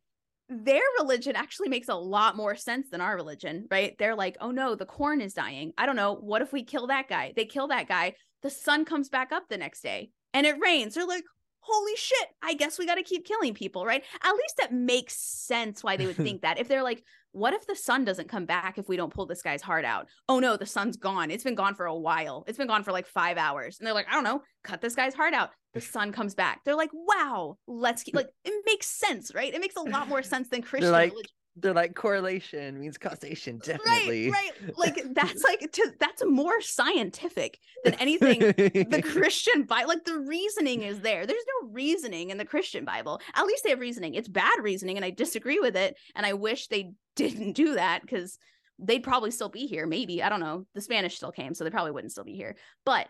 their 0.50 0.82
religion 1.00 1.36
actually 1.36 1.70
makes 1.70 1.90
a 1.90 1.96
lot 1.96 2.36
more 2.36 2.56
sense 2.56 2.90
than 2.90 3.02
our 3.02 3.16
religion, 3.16 3.68
right? 3.72 3.96
They're 3.98 4.16
like, 4.16 4.38
oh 4.40 4.52
no, 4.52 4.76
the 4.76 4.86
corn 4.86 5.22
is 5.22 5.34
dying. 5.34 5.74
I 5.78 5.86
don't 5.86 5.96
know. 5.96 6.14
What 6.16 6.42
if 6.42 6.54
we 6.54 6.64
kill 6.64 6.88
that 6.88 7.08
guy? 7.08 7.34
They 7.36 7.46
kill 7.46 7.68
that 7.70 7.88
guy. 7.88 8.16
The 8.42 8.50
sun 8.50 8.86
comes 8.86 9.10
back 9.10 9.32
up 9.32 9.44
the 9.50 9.58
next 9.58 9.82
day 9.82 10.12
and 10.34 10.46
it 10.46 10.60
rains. 10.62 10.96
They're 10.96 11.08
like, 11.08 11.24
holy 11.66 11.96
shit, 11.96 12.28
I 12.42 12.54
guess 12.54 12.78
we 12.78 12.86
got 12.86 12.96
to 12.96 13.04
keep 13.04 13.26
killing 13.26 13.54
people, 13.54 13.86
right? 13.86 14.04
At 14.24 14.34
least 14.34 14.58
that 14.60 14.74
makes 14.74 15.16
sense 15.16 15.84
why 15.84 15.98
they 15.98 16.06
would 16.06 16.16
think 16.18 16.42
that. 16.42 16.60
If 16.60 16.68
they're 16.68 16.84
like, 16.84 17.04
what 17.32 17.54
if 17.54 17.66
the 17.66 17.76
sun 17.76 18.06
doesn't 18.06 18.30
come 18.30 18.46
back 18.46 18.78
if 18.78 18.88
we 18.88 18.98
don't 18.98 19.14
pull 19.14 19.26
this 19.26 19.42
guy's 19.42 19.62
heart 19.62 19.86
out? 19.86 20.08
Oh 20.30 20.40
no, 20.40 20.56
the 20.56 20.66
sun's 20.66 20.98
gone. 20.98 21.32
It's 21.32 21.44
been 21.44 21.56
gone 21.56 21.76
for 21.76 21.86
a 21.86 21.96
while. 21.96 22.44
It's 22.48 22.58
been 22.58 22.68
gone 22.68 22.84
for 22.84 22.92
like 22.92 23.08
five 23.08 23.38
hours. 23.38 23.80
And 23.80 23.88
they're 23.88 23.94
like, 23.94 24.08
I 24.10 24.14
don't 24.14 24.24
know, 24.24 24.44
cut 24.64 24.82
this 24.82 24.96
guy's 24.96 25.16
heart 25.16 25.34
out. 25.34 25.50
The 25.74 25.82
sun 25.82 26.12
comes 26.12 26.36
back. 26.36 26.62
They're 26.64 26.76
like, 26.76 26.92
wow, 26.94 27.58
let's 27.68 28.04
keep, 28.04 28.16
like, 28.16 28.30
it 28.46 28.54
makes 28.66 28.88
sense, 28.88 29.34
right? 29.34 29.54
It 29.54 29.62
makes 29.62 29.76
a 29.76 29.82
lot 29.82 30.08
more 30.08 30.22
sense 30.22 30.50
than 30.50 30.62
Christian 30.62 30.92
like, 30.92 31.12
religion 31.12 31.32
they're 31.58 31.74
like 31.74 31.94
correlation 31.94 32.80
means 32.80 32.98
causation 32.98 33.60
definitely. 33.60 34.32
right 34.32 34.52
right 34.66 34.78
like 34.78 35.04
that's 35.14 35.44
like 35.44 35.72
to, 35.72 35.94
that's 36.00 36.26
more 36.26 36.60
scientific 36.62 37.60
than 37.84 37.94
anything 37.96 38.40
the 38.40 39.04
christian 39.12 39.64
bible 39.64 39.90
like 39.90 40.04
the 40.06 40.18
reasoning 40.18 40.84
is 40.84 41.02
there. 41.02 41.26
There's 41.26 41.44
no 41.62 41.70
reasoning 41.70 42.30
in 42.30 42.38
the 42.38 42.46
christian 42.46 42.86
bible. 42.86 43.22
At 43.36 43.46
least 43.46 43.64
they 43.64 43.70
have 43.70 43.80
reasoning. 43.80 44.16
It's 44.16 44.28
bad 44.28 44.56
reasoning 44.62 44.98
and 44.98 45.06
i 45.06 45.12
disagree 45.12 45.60
with 45.60 45.76
it 45.76 45.96
and 46.16 46.26
i 46.26 46.34
wish 46.34 46.68
they 46.68 46.94
didn't 47.16 47.54
do 47.54 47.76
that 47.76 48.02
because 48.02 48.40
they'd 48.80 49.04
probably 49.04 49.32
still 49.32 49.50
be 49.50 49.68
here 49.68 49.86
maybe. 49.86 50.24
I 50.24 50.30
don't 50.30 50.40
know. 50.40 50.66
The 50.74 50.82
spanish 50.82 51.16
still 51.16 51.32
came 51.32 51.54
so 51.54 51.64
they 51.64 51.70
probably 51.70 51.92
wouldn't 51.92 52.12
still 52.12 52.24
be 52.24 52.36
here. 52.36 52.56
But 52.86 53.08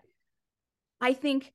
i 0.99 1.13
think 1.13 1.51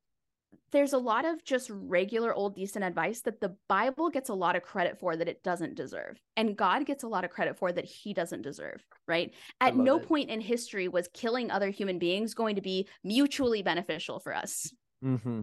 there's 0.71 0.93
a 0.93 0.99
lot 0.99 1.25
of 1.25 1.43
just 1.45 1.71
regular 1.71 2.35
old 2.35 2.55
decent 2.55 2.85
advice 2.85 3.21
that 3.23 3.41
the 3.41 3.57
Bible 3.69 4.11
gets 4.11 4.29
a 4.29 4.35
lot 4.35 4.57
of 4.57 4.63
credit 4.63 4.99
for 4.99 5.17
that 5.17 5.29
it 5.29 5.43
doesn't 5.43 5.75
deserve. 5.75 6.21
And 6.37 6.57
God 6.57 6.85
gets 6.85 7.05
a 7.05 7.09
lot 7.09 7.25
of 7.25 7.31
credit 7.31 7.59
for 7.59 7.73
that 7.73 7.85
he 7.85 8.13
doesn't 8.13 8.43
deserve, 8.43 8.85
right? 9.07 9.33
At 9.61 9.77
no 9.77 9.97
it. 9.97 10.07
point 10.07 10.31
in 10.31 10.41
history 10.41 10.89
was 10.89 11.09
killing 11.15 11.51
other 11.51 11.71
human 11.71 11.99
beings 11.99 12.35
going 12.35 12.57
to 12.57 12.61
be 12.63 12.87
mutually 13.03 13.63
beneficial 13.63 14.21
for 14.21 14.35
us. 14.35 14.73
Mm-hmm. 15.03 15.43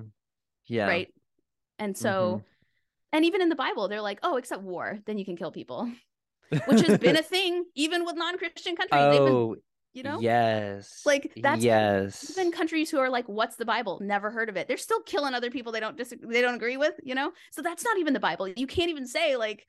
Yeah. 0.68 0.88
Right. 0.88 1.14
And 1.80 1.98
so, 1.98 2.10
mm-hmm. 2.10 2.46
and 3.14 3.26
even 3.26 3.42
in 3.42 3.50
the 3.50 3.56
Bible, 3.56 3.88
they're 3.88 4.02
like, 4.02 4.20
oh, 4.24 4.38
except 4.38 4.62
war, 4.62 5.00
then 5.06 5.18
you 5.18 5.26
can 5.26 5.38
kill 5.38 5.52
people, 5.52 5.92
which 6.68 6.82
has 6.82 7.00
been 7.00 7.18
a 7.18 7.24
thing 7.24 7.66
even 7.76 8.06
with 8.06 8.16
non 8.16 8.38
Christian 8.38 8.76
countries. 8.76 9.20
Oh, 9.20 9.56
you 9.96 10.04
know? 10.04 10.20
Yes 10.20 11.02
like 11.06 11.32
that's 11.42 11.64
yes. 11.64 12.30
even 12.32 12.52
countries 12.52 12.92
who 12.92 13.00
are 13.00 13.10
like 13.10 13.28
what's 13.28 13.56
the 13.56 13.66
bible? 13.66 14.00
never 14.02 14.30
heard 14.30 14.50
of 14.50 14.58
it. 14.58 14.68
They're 14.68 14.78
still 14.78 15.02
killing 15.02 15.34
other 15.34 15.50
people 15.50 15.72
they 15.72 15.80
don't 15.80 15.98
disagree 15.98 16.32
they 16.32 16.42
don't 16.42 16.56
agree 16.56 16.78
with 16.78 16.96
you 17.04 17.16
know? 17.16 17.32
So 17.52 17.62
that's 17.62 17.84
not 17.84 17.98
even 17.98 18.14
the 18.14 18.20
bible. 18.20 18.48
You 18.48 18.68
can't 18.68 18.90
even 18.90 19.08
say 19.08 19.36
like 19.38 19.66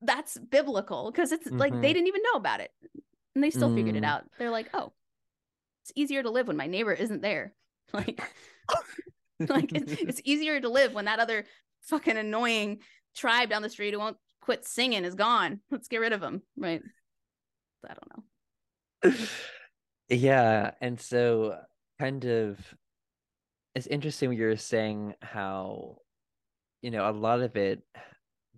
that's 0.00 0.38
biblical 0.38 1.10
because 1.10 1.32
it's 1.32 1.46
mm-hmm. 1.46 1.58
like 1.58 1.72
they 1.72 1.78
mm-hmm. 1.78 1.94
didn't 1.94 2.08
even 2.08 2.22
know 2.22 2.38
about 2.38 2.60
it 2.60 2.70
and 3.34 3.42
they 3.42 3.50
still 3.50 3.70
mm. 3.70 3.74
figured 3.74 3.96
it 3.96 4.02
mm. 4.02 4.06
out. 4.06 4.24
They're 4.38 4.50
like 4.50 4.70
oh 4.74 4.92
it's 5.82 5.92
easier 5.94 6.22
to 6.22 6.30
live 6.30 6.46
when 6.46 6.56
my 6.56 6.66
neighbor 6.66 6.92
isn't 6.92 7.22
there. 7.22 7.52
Like 7.92 8.20
like 9.48 9.72
it's, 9.72 9.92
it's 9.92 10.20
easier 10.24 10.60
to 10.60 10.68
live 10.68 10.94
when 10.94 11.04
that 11.04 11.20
other 11.20 11.44
fucking 11.82 12.16
annoying 12.16 12.78
tribe 13.14 13.50
down 13.50 13.62
the 13.62 13.68
street 13.68 13.92
who 13.92 14.00
won't 14.00 14.16
quit 14.40 14.64
singing 14.64 15.04
is 15.04 15.14
gone. 15.14 15.60
Let's 15.70 15.86
get 15.86 15.98
rid 15.98 16.12
of 16.12 16.20
them 16.20 16.42
right? 16.56 16.82
I 17.88 17.94
don't 17.94 18.10
know 18.16 19.14
yeah 20.08 20.70
and 20.80 21.00
so 21.00 21.58
kind 21.98 22.24
of 22.24 22.58
it's 23.74 23.86
interesting 23.86 24.28
when 24.28 24.38
you're 24.38 24.56
saying 24.56 25.14
how 25.22 25.96
you 26.82 26.90
know 26.90 27.08
a 27.08 27.12
lot 27.12 27.40
of 27.40 27.56
it 27.56 27.82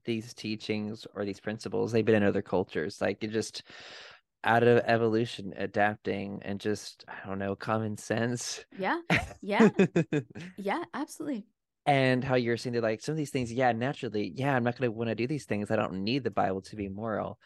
these 0.04 0.34
teachings 0.34 1.06
or 1.14 1.24
these 1.24 1.40
principles 1.40 1.92
they've 1.92 2.04
been 2.04 2.14
in 2.14 2.22
other 2.22 2.42
cultures 2.42 3.00
like 3.00 3.22
it 3.22 3.30
just 3.30 3.62
out 4.44 4.62
of 4.62 4.82
evolution 4.86 5.52
adapting 5.56 6.40
and 6.44 6.60
just 6.60 7.04
i 7.08 7.26
don't 7.26 7.38
know 7.38 7.56
common 7.56 7.96
sense. 7.96 8.64
Yeah 8.78 9.00
yeah. 9.42 9.68
Yeah 10.56 10.84
absolutely. 10.94 11.46
And 11.84 12.24
how 12.24 12.34
you're 12.34 12.56
saying 12.56 12.74
that 12.74 12.82
like 12.82 13.00
some 13.00 13.12
of 13.12 13.16
these 13.16 13.30
things 13.30 13.52
yeah 13.52 13.72
naturally 13.72 14.32
yeah 14.34 14.54
i'm 14.54 14.64
not 14.64 14.78
going 14.78 14.90
to 14.90 14.96
want 14.96 15.08
to 15.08 15.14
do 15.14 15.26
these 15.26 15.44
things 15.44 15.70
i 15.70 15.76
don't 15.76 16.04
need 16.04 16.24
the 16.24 16.30
bible 16.30 16.62
to 16.62 16.76
be 16.76 16.88
moral. 16.88 17.38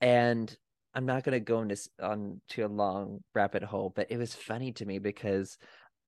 And 0.00 0.54
I'm 0.94 1.06
not 1.06 1.24
going 1.24 1.32
to 1.32 1.40
go 1.40 1.62
into 1.62 1.76
on 2.00 2.40
to 2.50 2.62
a 2.62 2.68
long 2.68 3.20
rabbit 3.34 3.62
hole, 3.62 3.92
but 3.94 4.10
it 4.10 4.18
was 4.18 4.34
funny 4.34 4.72
to 4.72 4.84
me 4.84 4.98
because 4.98 5.56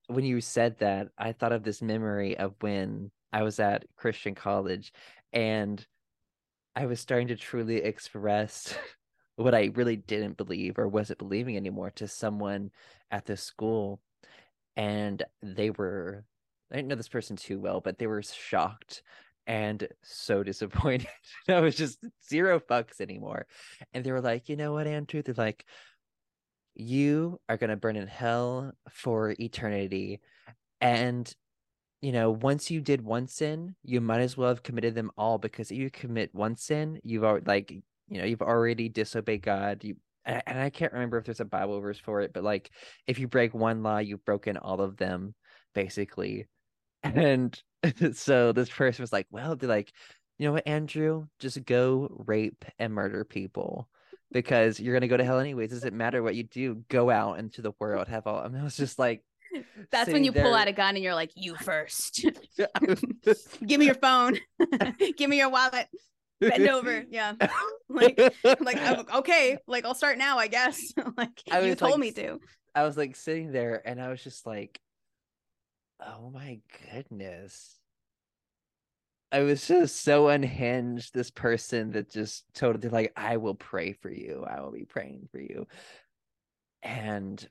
when 0.07 0.25
you 0.25 0.41
said 0.41 0.77
that, 0.79 1.07
I 1.17 1.31
thought 1.31 1.51
of 1.51 1.63
this 1.63 1.81
memory 1.81 2.37
of 2.37 2.53
when 2.59 3.11
I 3.33 3.43
was 3.43 3.59
at 3.59 3.85
Christian 3.97 4.35
college 4.35 4.93
and 5.33 5.85
I 6.75 6.85
was 6.85 6.99
starting 6.99 7.29
to 7.29 7.35
truly 7.35 7.77
express 7.77 8.77
what 9.35 9.55
I 9.55 9.71
really 9.73 9.95
didn't 9.95 10.37
believe 10.37 10.77
or 10.77 10.87
wasn't 10.87 11.19
believing 11.19 11.57
anymore 11.57 11.91
to 11.95 12.07
someone 12.07 12.69
at 13.09 13.25
the 13.25 13.37
school. 13.37 13.99
And 14.75 15.23
they 15.41 15.71
were, 15.71 16.25
I 16.71 16.75
didn't 16.75 16.89
know 16.89 16.95
this 16.95 17.09
person 17.09 17.37
too 17.37 17.59
well, 17.59 17.81
but 17.81 17.97
they 17.97 18.07
were 18.07 18.21
shocked 18.21 19.01
and 19.47 19.87
so 20.03 20.43
disappointed. 20.43 21.07
I 21.47 21.59
was 21.59 21.75
just 21.75 22.03
zero 22.27 22.59
fucks 22.59 23.01
anymore. 23.01 23.47
And 23.93 24.03
they 24.03 24.11
were 24.11 24.21
like, 24.21 24.49
you 24.49 24.55
know 24.55 24.73
what, 24.73 24.87
Andrew? 24.87 25.21
They're 25.21 25.35
like, 25.35 25.65
you 26.75 27.39
are 27.47 27.57
going 27.57 27.69
to 27.69 27.77
burn 27.77 27.95
in 27.95 28.07
hell 28.07 28.73
for 28.89 29.33
eternity. 29.39 30.19
And, 30.81 31.33
you 32.01 32.11
know, 32.11 32.31
once 32.31 32.69
you 32.69 32.81
did 32.81 33.01
one 33.01 33.27
sin, 33.27 33.75
you 33.81 34.01
might 34.01 34.19
as 34.19 34.35
well 34.35 34.49
have 34.49 34.63
committed 34.63 34.93
them 34.93 35.11
all 35.17 35.37
because 35.37 35.71
if 35.71 35.77
you 35.77 35.89
commit 35.89 36.35
one 36.35 36.57
sin, 36.57 36.99
you've 37.03 37.23
already, 37.23 37.45
like, 37.45 37.71
you 37.71 38.19
know, 38.19 38.25
you've 38.25 38.41
already 38.41 38.89
disobeyed 38.89 39.41
God. 39.41 39.83
You, 39.83 39.95
and 40.25 40.59
I 40.59 40.69
can't 40.69 40.91
remember 40.91 41.17
if 41.17 41.25
there's 41.25 41.39
a 41.39 41.45
Bible 41.45 41.79
verse 41.79 41.99
for 41.99 42.21
it, 42.21 42.33
but 42.33 42.43
like, 42.43 42.71
if 43.07 43.19
you 43.19 43.27
break 43.27 43.53
one 43.53 43.81
law, 43.83 43.99
you've 43.99 44.25
broken 44.25 44.57
all 44.57 44.81
of 44.81 44.97
them, 44.97 45.33
basically. 45.73 46.47
And 47.13 47.61
so 48.13 48.51
this 48.51 48.69
person 48.69 49.03
was 49.03 49.13
like, 49.13 49.27
well, 49.29 49.55
they're 49.55 49.69
like, 49.69 49.91
you 50.37 50.47
know 50.47 50.53
what, 50.53 50.67
Andrew, 50.67 51.27
just 51.39 51.63
go 51.65 52.09
rape 52.25 52.65
and 52.79 52.93
murder 52.93 53.23
people 53.23 53.87
because 54.31 54.79
you're 54.79 54.93
gonna 54.93 55.07
go 55.07 55.17
to 55.17 55.23
hell 55.23 55.39
anyways. 55.39 55.69
Does 55.69 55.85
it 55.85 55.93
matter 55.93 56.21
what 56.21 56.35
you 56.35 56.43
do? 56.43 56.83
Go 56.89 57.09
out 57.09 57.39
into 57.39 57.61
the 57.61 57.73
world, 57.79 58.07
have 58.07 58.27
all. 58.27 58.39
I 58.39 58.47
mean, 58.49 58.59
I 58.59 58.63
was 58.63 58.75
just 58.75 58.99
like, 58.99 59.23
that's 59.91 60.11
when 60.11 60.23
you 60.23 60.31
there. 60.31 60.43
pull 60.43 60.53
out 60.53 60.67
a 60.67 60.73
gun 60.73 60.95
and 60.95 61.03
you're 61.03 61.15
like, 61.15 61.31
you 61.35 61.55
first. 61.55 62.25
Give 63.65 63.79
me 63.79 63.85
your 63.85 63.95
phone. 63.95 64.37
Give 65.17 65.29
me 65.29 65.37
your 65.37 65.49
wallet. 65.49 65.87
Bend 66.41 66.67
over. 66.67 67.05
Yeah. 67.09 67.33
Like, 67.87 68.19
like 68.59 69.13
okay. 69.15 69.57
Like 69.67 69.85
I'll 69.85 69.95
start 69.95 70.17
now, 70.17 70.37
I 70.37 70.47
guess. 70.47 70.93
like 71.15 71.41
you 71.47 71.75
told 71.75 71.91
like, 71.91 71.99
me 71.99 72.11
to. 72.13 72.39
I 72.73 72.83
was 72.83 72.97
like 72.97 73.15
sitting 73.15 73.53
there 73.53 73.81
and 73.85 74.01
I 74.01 74.09
was 74.09 74.21
just 74.21 74.45
like, 74.45 74.81
oh 75.99 76.29
my 76.29 76.59
goodness. 76.91 77.77
I 79.31 79.39
was 79.41 79.67
just 79.67 80.01
so 80.01 80.29
unhinged. 80.29 81.13
This 81.13 81.31
person 81.31 81.91
that 81.91 82.09
just 82.09 82.45
totally 82.53 82.89
like, 82.89 83.11
I 83.17 83.37
will 83.37 83.55
pray 83.55 83.93
for 83.93 84.09
you. 84.09 84.45
I 84.47 84.61
will 84.61 84.71
be 84.71 84.85
praying 84.85 85.27
for 85.31 85.39
you. 85.39 85.67
And 86.83 87.45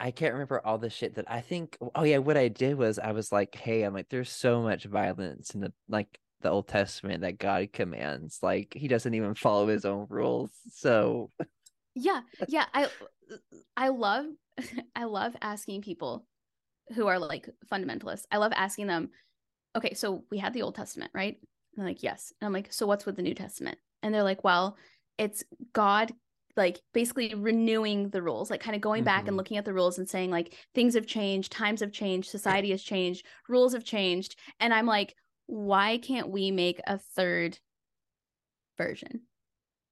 I 0.00 0.10
can't 0.10 0.32
remember 0.32 0.60
all 0.64 0.78
the 0.78 0.88
shit 0.88 1.16
that 1.16 1.30
I 1.30 1.42
think. 1.42 1.76
Oh 1.94 2.04
yeah, 2.04 2.18
what 2.18 2.38
I 2.38 2.48
did 2.48 2.76
was 2.78 2.98
I 2.98 3.12
was 3.12 3.30
like, 3.30 3.54
hey, 3.54 3.82
I'm 3.82 3.92
like, 3.92 4.08
there's 4.08 4.30
so 4.30 4.62
much 4.62 4.84
violence 4.84 5.54
in 5.54 5.60
the 5.60 5.72
like 5.88 6.18
the 6.40 6.50
Old 6.50 6.68
Testament 6.68 7.20
that 7.20 7.38
God 7.38 7.72
commands. 7.72 8.38
Like 8.42 8.72
he 8.74 8.88
doesn't 8.88 9.14
even 9.14 9.34
follow 9.34 9.68
his 9.68 9.84
own 9.84 10.06
rules. 10.08 10.50
So 10.72 11.30
yeah, 11.94 12.22
yeah, 12.48 12.64
I 12.72 12.88
I 13.76 13.88
love 13.88 14.24
I 14.96 15.04
love 15.04 15.36
asking 15.42 15.82
people 15.82 16.26
who 16.94 17.06
are 17.06 17.18
like 17.18 17.48
fundamentalists. 17.70 18.24
I 18.30 18.38
love 18.38 18.52
asking 18.54 18.86
them, 18.86 19.10
okay, 19.76 19.94
so 19.94 20.24
we 20.30 20.38
had 20.38 20.52
the 20.52 20.62
Old 20.62 20.74
Testament, 20.74 21.10
right? 21.14 21.36
And 21.36 21.42
they're 21.76 21.86
like, 21.86 22.02
yes. 22.02 22.32
And 22.40 22.46
I'm 22.46 22.52
like, 22.52 22.72
so 22.72 22.86
what's 22.86 23.06
with 23.06 23.16
the 23.16 23.22
New 23.22 23.34
Testament? 23.34 23.78
And 24.02 24.14
they're 24.14 24.22
like, 24.22 24.44
well, 24.44 24.76
it's 25.18 25.44
God 25.72 26.12
like 26.56 26.80
basically 26.92 27.34
renewing 27.34 28.10
the 28.10 28.22
rules, 28.22 28.50
like 28.50 28.60
kind 28.60 28.74
of 28.74 28.82
going 28.82 29.00
mm-hmm. 29.00 29.06
back 29.06 29.20
and 29.20 29.28
mm-hmm. 29.28 29.36
looking 29.36 29.56
at 29.56 29.64
the 29.64 29.72
rules 29.72 29.98
and 29.98 30.08
saying 30.08 30.30
like 30.30 30.56
things 30.74 30.94
have 30.94 31.06
changed, 31.06 31.52
times 31.52 31.80
have 31.80 31.92
changed, 31.92 32.28
society 32.28 32.70
has 32.70 32.82
changed, 32.82 33.24
rules 33.48 33.72
have 33.72 33.84
changed. 33.84 34.36
And 34.58 34.74
I'm 34.74 34.86
like, 34.86 35.14
why 35.46 35.98
can't 35.98 36.28
we 36.28 36.50
make 36.50 36.80
a 36.86 36.98
third 36.98 37.58
version? 38.76 39.22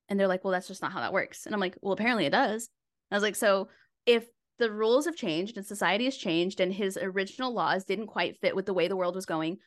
And 0.08 0.18
they're 0.18 0.28
like, 0.28 0.44
well, 0.44 0.52
that's 0.52 0.68
just 0.68 0.82
not 0.82 0.92
how 0.92 1.00
that 1.00 1.12
works. 1.12 1.46
And 1.46 1.54
I'm 1.54 1.60
like, 1.60 1.76
well, 1.80 1.92
apparently 1.92 2.26
it 2.26 2.30
does. 2.30 2.68
I 3.10 3.16
was 3.16 3.22
like, 3.22 3.36
so 3.36 3.68
if 4.06 4.26
the 4.58 4.72
rules 4.72 5.06
have 5.06 5.16
changed 5.16 5.56
and 5.56 5.66
society 5.66 6.04
has 6.04 6.16
changed 6.16 6.60
and 6.60 6.72
his 6.72 6.96
original 6.96 7.52
laws 7.52 7.84
didn't 7.84 8.06
quite 8.06 8.40
fit 8.40 8.56
with 8.56 8.66
the 8.66 8.74
way 8.74 8.88
the 8.88 8.96
world 8.96 9.14
was 9.14 9.26
going 9.26 9.58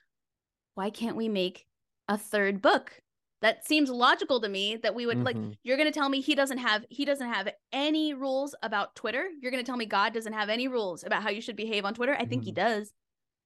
why 0.75 0.89
can't 0.89 1.15
we 1.15 1.30
make 1.30 1.65
a 2.08 2.17
third 2.17 2.62
book? 2.62 3.01
That 3.41 3.65
seems 3.65 3.89
logical 3.89 4.39
to 4.41 4.49
me 4.49 4.75
that 4.77 4.93
we 4.93 5.08
would 5.08 5.17
mm-hmm. 5.17 5.25
like 5.25 5.58
you're 5.63 5.77
going 5.77 5.91
to 5.91 5.99
tell 5.99 6.10
me 6.10 6.21
he 6.21 6.36
doesn't 6.36 6.60
have 6.60 6.86
he 6.89 7.06
doesn't 7.06 7.27
have 7.27 7.49
any 7.73 8.13
rules 8.13 8.54
about 8.62 8.95
twitter? 8.95 9.25
You're 9.41 9.51
going 9.51 9.63
to 9.63 9.67
tell 9.67 9.77
me 9.77 9.88
god 9.88 10.13
doesn't 10.13 10.34
have 10.34 10.49
any 10.49 10.67
rules 10.67 11.04
about 11.04 11.23
how 11.23 11.32
you 11.32 11.41
should 11.41 11.56
behave 11.56 11.84
on 11.84 11.95
twitter? 11.95 12.13
I 12.13 12.25
think 12.25 12.43
mm-hmm. 12.43 12.47
he 12.47 12.51
does. 12.51 12.93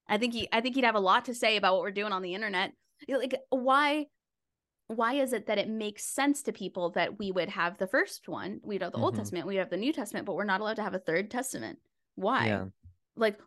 I 0.08 0.18
think 0.18 0.34
he 0.34 0.50
i 0.52 0.60
think 0.60 0.76
he'd 0.76 0.84
have 0.84 0.96
a 0.96 1.00
lot 1.00 1.26
to 1.26 1.34
say 1.34 1.56
about 1.56 1.74
what 1.74 1.82
we're 1.82 1.92
doing 1.92 2.12
on 2.12 2.22
the 2.22 2.34
internet. 2.34 2.74
Like 3.08 3.36
why 3.50 4.08
why 4.88 5.16
is 5.16 5.34
it 5.34 5.48
that 5.48 5.58
it 5.58 5.68
makes 5.68 6.06
sense 6.06 6.44
to 6.44 6.52
people 6.52 6.92
that 6.92 7.18
we 7.18 7.32
would 7.32 7.50
have 7.50 7.78
the 7.78 7.88
first 7.88 8.28
one 8.28 8.60
we'd 8.64 8.82
have 8.82 8.92
the 8.92 8.98
mm-hmm. 8.98 9.06
old 9.06 9.16
testament 9.16 9.48
we'd 9.48 9.58
have 9.58 9.70
the 9.70 9.78
new 9.78 9.94
testament 9.94 10.26
but 10.26 10.36
we're 10.36 10.44
not 10.44 10.62
allowed 10.62 10.76
to 10.76 10.84
have 10.84 10.94
a 10.94 11.00
third 11.00 11.32
testament 11.32 11.80
why 12.16 12.48
yeah. 12.48 12.66
like 13.16 13.40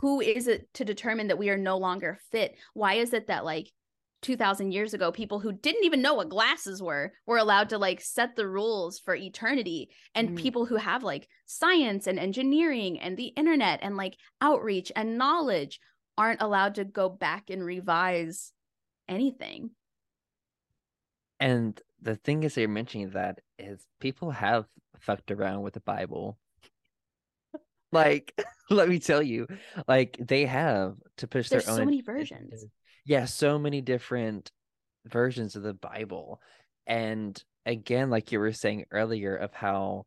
who 0.00 0.20
is 0.20 0.48
it 0.48 0.72
to 0.74 0.84
determine 0.84 1.28
that 1.28 1.38
we 1.38 1.50
are 1.50 1.58
no 1.58 1.76
longer 1.76 2.18
fit 2.30 2.56
why 2.74 2.94
is 2.94 3.12
it 3.12 3.26
that 3.26 3.44
like 3.44 3.70
2000 4.22 4.72
years 4.72 4.94
ago 4.94 5.12
people 5.12 5.38
who 5.38 5.52
didn't 5.52 5.84
even 5.84 6.00
know 6.00 6.14
what 6.14 6.30
glasses 6.30 6.82
were 6.82 7.12
were 7.26 7.36
allowed 7.36 7.68
to 7.68 7.78
like 7.78 8.00
set 8.00 8.34
the 8.34 8.48
rules 8.48 8.98
for 8.98 9.14
eternity 9.14 9.90
and 10.14 10.30
mm. 10.30 10.36
people 10.36 10.64
who 10.64 10.76
have 10.76 11.04
like 11.04 11.28
science 11.44 12.06
and 12.06 12.18
engineering 12.18 12.98
and 12.98 13.16
the 13.16 13.26
internet 13.26 13.78
and 13.82 13.96
like 13.96 14.16
outreach 14.40 14.90
and 14.96 15.18
knowledge 15.18 15.78
aren't 16.16 16.40
allowed 16.40 16.74
to 16.76 16.84
go 16.84 17.10
back 17.10 17.50
and 17.50 17.62
revise 17.62 18.52
anything 19.06 19.70
and 21.40 21.80
the 22.00 22.16
thing 22.16 22.42
is 22.42 22.56
you're 22.56 22.68
mentioning 22.68 23.10
that 23.10 23.40
is 23.58 23.86
people 24.00 24.30
have 24.30 24.66
fucked 25.00 25.30
around 25.30 25.62
with 25.62 25.74
the 25.74 25.80
bible. 25.80 26.38
Like 27.92 28.32
let 28.70 28.88
me 28.88 28.98
tell 28.98 29.22
you 29.22 29.46
like 29.86 30.16
they 30.20 30.46
have 30.46 30.96
to 31.18 31.26
push 31.26 31.48
There's 31.48 31.64
their 31.64 31.72
own 31.72 31.78
so 31.80 31.84
many 31.84 32.02
versions. 32.02 32.64
Yeah 33.04 33.24
so 33.24 33.58
many 33.58 33.80
different 33.80 34.50
versions 35.06 35.56
of 35.56 35.62
the 35.62 35.74
bible. 35.74 36.40
And 36.86 37.42
again 37.64 38.10
like 38.10 38.32
you 38.32 38.38
were 38.38 38.52
saying 38.52 38.86
earlier 38.90 39.36
of 39.36 39.52
how 39.52 40.06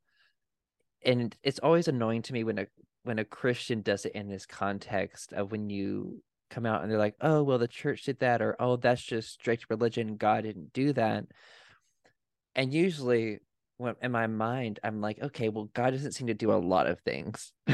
and 1.06 1.36
it's 1.44 1.60
always 1.60 1.88
annoying 1.88 2.22
to 2.24 2.34
me 2.34 2.44
when 2.44 2.60
a 2.60 2.68
when 3.04 3.20
a 3.20 3.26
christian 3.26 3.82
does 3.82 4.06
it 4.06 4.14
in 4.14 4.28
this 4.28 4.46
context 4.46 5.34
of 5.34 5.52
when 5.52 5.70
you 5.70 6.22
come 6.50 6.66
out 6.66 6.82
and 6.82 6.92
they're 6.92 6.98
like 6.98 7.16
oh 7.22 7.44
well 7.44 7.58
the 7.58 7.68
church 7.68 8.04
did 8.04 8.20
that 8.20 8.42
or 8.42 8.56
oh 8.60 8.76
that's 8.76 9.02
just 9.02 9.32
strict 9.32 9.66
religion 9.70 10.18
god 10.18 10.44
didn't 10.44 10.74
do 10.74 10.94
that 10.94 11.26
and 12.56 12.74
usually 12.74 13.40
when 13.78 13.96
in 14.02 14.12
my 14.12 14.28
mind 14.28 14.80
i'm 14.84 15.02
like 15.02 15.22
okay 15.22 15.50
well 15.50 15.70
god 15.74 15.92
doesn't 15.92 16.14
seem 16.14 16.28
to 16.28 16.34
do 16.34 16.52
a 16.52 16.56
lot 16.56 16.88
of 16.88 17.00
things 17.02 17.52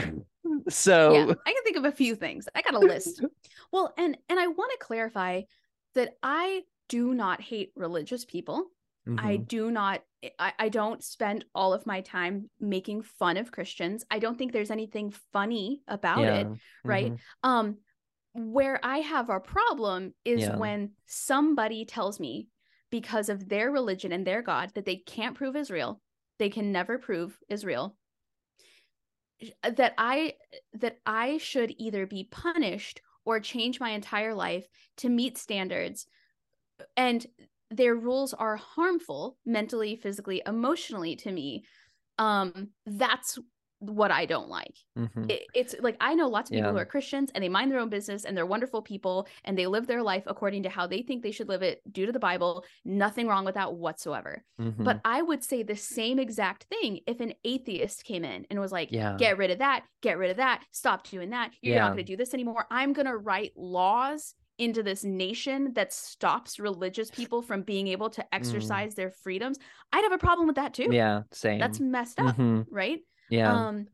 so 0.70 1.14
yeah, 1.14 1.34
I 1.46 1.54
can 1.54 1.64
think 1.64 1.78
of 1.78 1.86
a 1.86 1.92
few 1.92 2.16
things. 2.16 2.48
I 2.56 2.62
got 2.62 2.74
a 2.74 2.80
list. 2.80 3.24
well, 3.72 3.94
and 3.98 4.18
and 4.30 4.40
I 4.40 4.48
want 4.48 4.72
to 4.72 4.86
clarify 4.86 5.42
that 5.94 6.18
I 6.24 6.64
do 6.90 7.14
not 7.14 7.42
hate 7.42 7.72
religious 7.76 8.26
people. 8.26 8.66
Mm-hmm. 9.08 9.26
I 9.26 9.38
do 9.38 9.70
not 9.70 10.02
I, 10.40 10.54
I 10.58 10.70
don't 10.70 11.04
spend 11.04 11.46
all 11.54 11.74
of 11.74 11.86
my 11.86 12.02
time 12.02 12.50
making 12.60 13.04
fun 13.04 13.38
of 13.38 13.52
Christians. 13.52 14.04
I 14.10 14.20
don't 14.20 14.38
think 14.38 14.52
there's 14.52 14.72
anything 14.72 15.14
funny 15.32 15.82
about 15.88 16.20
yeah. 16.20 16.36
it, 16.36 16.48
right? 16.84 17.12
Mm-hmm. 17.12 17.50
Um 17.50 17.78
where 18.36 18.80
I 18.84 19.00
have 19.00 19.30
a 19.30 19.40
problem 19.40 20.14
is 20.24 20.42
yeah. 20.42 20.58
when 20.58 20.92
somebody 21.06 21.86
tells 21.86 22.20
me 22.20 22.50
because 22.92 23.30
of 23.30 23.50
their 23.50 23.72
religion 23.72 24.12
and 24.12 24.28
their 24.28 24.42
God 24.42 24.72
that 24.76 24.86
they 24.86 24.98
can't 24.98 25.36
prove 25.36 25.56
is 25.56 25.72
real, 25.72 26.02
they 26.38 26.50
can 26.50 26.72
never 26.72 26.98
prove 26.98 27.38
is 27.50 27.66
real 27.66 27.96
that 29.64 29.94
I 29.98 30.34
that 30.74 30.98
I 31.06 31.38
should 31.38 31.74
either 31.78 32.06
be 32.06 32.28
punished 32.32 33.02
or 33.26 33.40
change 33.40 33.80
my 33.80 33.90
entire 33.90 34.34
life 34.34 34.66
to 34.98 35.10
meet 35.10 35.38
standards 35.38 36.08
and 36.96 37.26
their 37.72 37.96
rules 37.96 38.34
are 38.34 38.56
harmful 38.56 39.38
mentally 39.46 39.96
physically 39.96 40.42
emotionally 40.46 41.16
to 41.18 41.32
me 41.32 41.66
um 42.18 42.70
that's 42.86 43.38
what 43.80 44.12
I 44.12 44.26
don't 44.26 44.50
like. 44.50 44.76
Mm-hmm. 44.98 45.30
It, 45.30 45.44
it's 45.54 45.76
like 45.80 45.98
I 46.00 46.16
know 46.16 46.28
lots 46.28 46.50
of 46.50 46.56
people 46.56 46.68
yeah. 46.68 46.72
who 46.72 46.78
are 46.78 46.86
Christians 46.86 47.32
and 47.34 47.44
they 47.44 47.50
mind 47.50 47.72
their 47.72 47.80
own 47.80 47.90
business 47.90 48.26
and 48.26 48.36
they're 48.36 48.46
wonderful 48.46 48.82
people 48.82 49.28
and 49.44 49.58
they 49.58 49.68
live 49.68 49.88
their 49.88 50.04
life 50.04 50.24
according 50.28 50.64
to 50.64 50.70
how 50.70 50.88
they 50.88 51.02
think 51.02 51.24
they 51.24 51.32
should 51.32 51.50
live 51.50 51.62
it 51.62 51.82
due 51.92 52.06
to 52.06 52.12
the 52.12 52.20
Bible. 52.20 52.64
Nothing 52.84 53.28
wrong 53.28 53.46
with 53.46 53.56
that 53.56 53.74
whatsoever. 53.74 54.44
Mm-hmm. 54.60 54.84
But 54.84 55.02
I 55.04 55.22
would 55.22 55.44
say 55.44 55.64
the 55.64 55.76
same 55.76 56.20
exact 56.20 56.66
thing 56.66 57.00
if 57.06 57.20
an 57.20 57.34
atheist 57.44 58.04
came 58.04 58.24
in 58.24 58.46
and 58.50 58.60
was 58.60 58.72
like, 58.72 58.92
yeah. 58.92 59.16
get 59.18 59.38
rid 59.38 59.52
of 59.52 59.60
that, 59.60 59.84
get 60.02 60.18
rid 60.18 60.32
of 60.32 60.38
that, 60.38 60.64
stop 60.72 61.08
doing 61.08 61.32
that. 61.32 61.52
You're 61.62 61.76
yeah. 61.76 61.82
not 61.82 61.94
going 61.94 62.06
to 62.06 62.12
do 62.12 62.18
this 62.18 62.34
anymore. 62.34 62.66
I'm 62.72 62.94
going 62.94 63.08
to 63.08 63.18
write 63.18 63.52
laws 63.56 64.36
into 64.58 64.84
this 64.84 65.04
nation 65.04 65.74
that 65.74 65.92
stops 65.94 66.60
religious 66.60 67.12
people 67.12 67.42
from 67.42 67.62
being 67.62 67.88
able 67.88 68.10
to 68.10 68.22
mm. 68.22 68.28
exercise 68.32 68.94
mm. 68.94 68.96
their 68.96 69.12
freedoms. 69.12 69.58
I'd 69.92 70.04
have 70.04 70.14
a 70.14 70.18
problem 70.18 70.48
with 70.48 70.56
that 70.56 70.74
too. 70.74 70.88
Yeah, 70.92 71.24
same. 71.32 71.60
That's 71.60 71.80
messed 71.80 72.20
up, 72.20 72.38
mm-hmm. 72.38 72.62
right? 72.74 73.00
Yeah. 73.30 73.54
Um, 73.54 73.88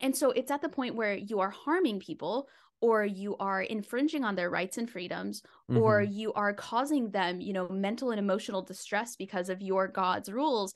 and 0.00 0.16
so 0.16 0.30
it's 0.30 0.50
at 0.50 0.62
the 0.62 0.68
point 0.68 0.94
where 0.94 1.14
you 1.14 1.40
are 1.40 1.50
harming 1.50 2.00
people 2.00 2.48
or 2.80 3.04
you 3.04 3.36
are 3.36 3.60
infringing 3.60 4.24
on 4.24 4.34
their 4.34 4.48
rights 4.48 4.78
and 4.78 4.88
freedoms 4.88 5.42
mm-hmm. 5.70 5.82
or 5.82 6.00
you 6.00 6.32
are 6.32 6.54
causing 6.54 7.10
them, 7.10 7.40
you 7.40 7.52
know, 7.52 7.68
mental 7.68 8.10
and 8.10 8.18
emotional 8.18 8.62
distress 8.62 9.16
because 9.16 9.50
of 9.50 9.60
your 9.60 9.86
God's 9.88 10.30
rules 10.30 10.72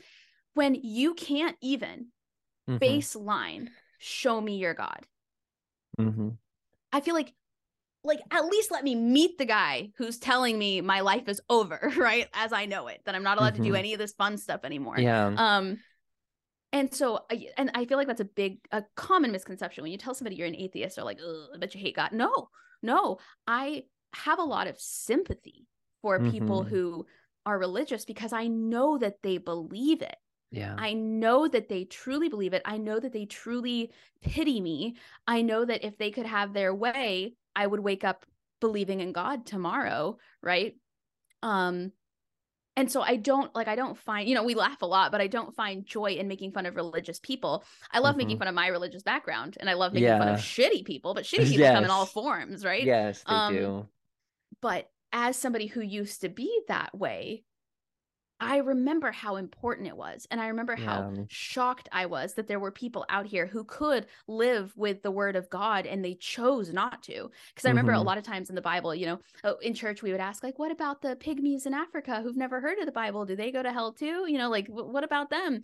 when 0.53 0.74
you 0.74 1.14
can't 1.14 1.57
even 1.62 2.09
mm-hmm. 2.68 2.77
baseline 2.77 3.68
show 3.98 4.40
me 4.40 4.57
your 4.57 4.74
God. 4.74 5.00
Mm-hmm. 5.98 6.31
I 6.92 7.00
feel 7.00 7.14
like 7.14 7.33
like 8.07 8.20
at 8.31 8.44
least 8.44 8.70
let 8.70 8.85
me 8.85 8.94
meet 8.94 9.38
the 9.38 9.46
guy 9.46 9.90
who's 9.96 10.18
telling 10.18 10.59
me 10.59 10.83
my 10.83 11.00
life 11.00 11.27
is 11.27 11.40
over 11.48 11.90
right 11.96 12.29
as 12.35 12.53
i 12.53 12.66
know 12.66 12.87
it 12.87 13.00
that 13.07 13.14
i'm 13.14 13.22
not 13.22 13.38
allowed 13.38 13.55
mm-hmm. 13.55 13.62
to 13.62 13.68
do 13.68 13.68
mm-hmm. 13.70 13.79
any 13.79 13.92
of 13.94 13.98
this 13.98 14.12
fun 14.12 14.37
stuff 14.37 14.61
anymore 14.64 14.98
yeah 14.98 15.33
um 15.37 15.79
and 16.75 16.93
so, 16.93 17.21
and 17.57 17.71
I 17.73 17.85
feel 17.85 17.97
like 17.97 18.09
that's 18.09 18.21
a 18.21 18.25
big, 18.25 18.59
a 18.73 18.83
common 18.97 19.31
misconception 19.31 19.83
when 19.83 19.93
you 19.93 19.97
tell 19.97 20.13
somebody 20.13 20.35
you're 20.35 20.49
an 20.49 20.57
atheist, 20.57 20.97
they're 20.97 21.05
like, 21.05 21.21
I 21.55 21.57
bet 21.57 21.73
you 21.73 21.81
hate 21.81 21.95
God. 21.95 22.11
No, 22.11 22.49
no, 22.83 23.19
I 23.47 23.85
have 24.13 24.41
a 24.41 24.45
lot 24.45 24.67
of 24.67 24.81
sympathy 24.81 25.69
for 26.03 26.19
mm-hmm. 26.19 26.31
people 26.31 26.65
who 26.65 27.07
are 27.47 27.61
religious 27.61 28.05
because 28.05 28.33
I 28.33 28.49
know 28.49 28.99
that 28.99 29.23
they 29.23 29.39
believe 29.39 30.03
it. 30.03 30.17
Yeah. 30.51 30.75
I 30.77 30.95
know 30.95 31.47
that 31.47 31.69
they 31.69 31.85
truly 31.85 32.29
believe 32.29 32.55
it. 32.55 32.63
I 32.65 32.79
know 32.79 32.99
that 32.99 33.13
they 33.13 33.27
truly 33.27 33.93
pity 34.21 34.61
me. 34.61 34.97
I 35.29 35.43
know 35.43 35.65
that 35.65 35.85
if 35.85 35.97
they 35.97 36.11
could 36.11 36.27
have 36.27 36.53
their 36.53 36.75
way, 36.75 37.35
I 37.55 37.69
would 37.69 37.81
wake 37.81 38.03
up 38.03 38.27
believing 38.61 38.99
in 38.99 39.13
God 39.13 39.47
tomorrow, 39.47 40.19
right? 40.43 40.75
Um 41.41 41.93
and 42.77 42.91
so 42.91 43.01
i 43.01 43.17
don't 43.17 43.55
like 43.55 43.69
i 43.69 43.77
don't 43.77 43.99
find 43.99 44.29
you 44.29 44.35
know 44.35 44.45
we 44.45 44.55
laugh 44.55 44.83
a 44.83 44.87
lot 44.87 45.13
but 45.13 45.21
i 45.21 45.27
don't 45.27 45.55
find 45.55 45.87
joy 45.87 46.13
in 46.13 46.29
making 46.29 46.53
fun 46.53 46.67
of 46.67 46.77
religious 46.77 47.19
people 47.19 47.65
i 47.91 47.99
love 47.99 48.13
mm-hmm. 48.13 48.19
making 48.19 48.39
fun 48.39 48.49
of 48.49 48.55
my 48.55 48.69
religious 48.69 49.03
background 49.03 49.57
and 49.61 49.69
i 49.69 49.75
love 49.75 49.93
making 49.93 50.09
yeah. 50.09 50.19
fun 50.19 50.29
of 50.29 50.41
shitty 50.41 50.85
people 50.85 51.15
but 51.15 51.25
shitty 51.25 51.39
people 51.49 51.61
yes. 51.61 51.75
come 51.75 51.85
in 51.85 51.91
all 51.91 52.07
forms 52.07 52.65
right 52.65 52.85
yes 52.85 53.23
they 53.27 53.35
um, 53.35 53.55
do 53.55 53.89
but 54.61 54.89
as 55.13 55.37
somebody 55.37 55.67
who 55.67 55.81
used 55.81 56.23
to 56.23 56.29
be 56.29 56.63
that 56.69 56.97
way 56.97 57.45
I 58.40 58.59
remember 58.59 59.12
how 59.12 59.37
important 59.37 59.87
it 59.87 59.97
was. 59.97 60.27
And 60.31 60.40
I 60.40 60.49
remember 60.49 60.75
how 60.75 61.12
yeah. 61.14 61.23
shocked 61.29 61.88
I 61.92 62.07
was 62.07 62.35
that 62.35 62.49
there 62.49 62.59
were 62.59 62.73
people 62.73 63.07
out 63.09 63.27
here 63.27 63.47
who 63.47 63.64
could 63.64 64.07
live 64.27 64.73
with 64.77 65.03
the 65.03 65.11
word 65.11 65.37
of 65.37 65.49
God 65.49 65.87
and 65.87 66.05
they 66.05 66.14
chose 66.14 66.73
not 66.73 67.03
to. 67.05 67.31
Because 67.55 67.64
I 67.64 67.68
remember 67.68 67.92
mm-hmm. 67.92 68.01
a 68.01 68.05
lot 68.05 68.18
of 68.18 68.25
times 68.25 68.49
in 68.49 68.57
the 68.57 68.61
Bible, 68.61 68.94
you 68.94 69.07
know, 69.07 69.18
oh, 69.44 69.57
in 69.62 69.73
church, 69.73 70.03
we 70.03 70.11
would 70.11 70.20
ask, 70.20 70.42
like, 70.42 70.59
what 70.59 70.73
about 70.73 71.01
the 71.01 71.16
pygmies 71.16 71.66
in 71.66 71.75
Africa 71.75 72.20
who've 72.23 72.37
never 72.37 72.61
heard 72.61 72.79
of 72.79 72.87
the 72.87 72.92
Bible? 72.92 73.25
Do 73.25 73.37
they 73.37 73.53
go 73.53 73.62
to 73.62 73.73
hell 73.73 73.92
too? 73.92 74.25
You 74.29 74.38
know, 74.38 74.51
like, 74.51 74.66
what 74.68 75.05
about 75.05 75.31
them? 75.31 75.62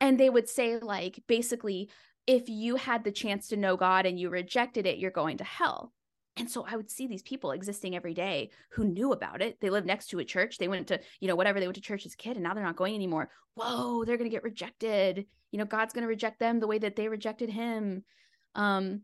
And 0.00 0.18
they 0.18 0.30
would 0.30 0.48
say, 0.48 0.78
like, 0.78 1.22
basically, 1.26 1.90
if 2.26 2.48
you 2.48 2.76
had 2.76 3.02
the 3.02 3.12
chance 3.12 3.48
to 3.48 3.56
know 3.56 3.76
God 3.76 4.06
and 4.06 4.18
you 4.18 4.30
rejected 4.30 4.86
it, 4.86 4.98
you're 4.98 5.10
going 5.10 5.38
to 5.38 5.44
hell. 5.44 5.92
And 6.36 6.50
so 6.50 6.64
I 6.66 6.76
would 6.76 6.90
see 6.90 7.06
these 7.06 7.22
people 7.22 7.50
existing 7.50 7.94
every 7.94 8.14
day 8.14 8.50
who 8.70 8.84
knew 8.84 9.12
about 9.12 9.42
it. 9.42 9.60
They 9.60 9.68
lived 9.68 9.86
next 9.86 10.06
to 10.08 10.18
a 10.18 10.24
church. 10.24 10.56
They 10.56 10.68
went 10.68 10.86
to, 10.88 11.00
you 11.20 11.28
know, 11.28 11.36
whatever 11.36 11.60
they 11.60 11.66
went 11.66 11.74
to 11.76 11.82
church 11.82 12.06
as 12.06 12.14
a 12.14 12.16
kid 12.16 12.36
and 12.36 12.42
now 12.42 12.54
they're 12.54 12.64
not 12.64 12.76
going 12.76 12.94
anymore. 12.94 13.30
Whoa, 13.54 14.04
they're 14.04 14.16
going 14.16 14.30
to 14.30 14.34
get 14.34 14.42
rejected. 14.42 15.26
You 15.50 15.58
know, 15.58 15.66
God's 15.66 15.92
going 15.92 16.02
to 16.02 16.08
reject 16.08 16.38
them 16.38 16.58
the 16.58 16.66
way 16.66 16.78
that 16.78 16.96
they 16.96 17.08
rejected 17.08 17.50
him. 17.50 18.04
Um 18.54 19.02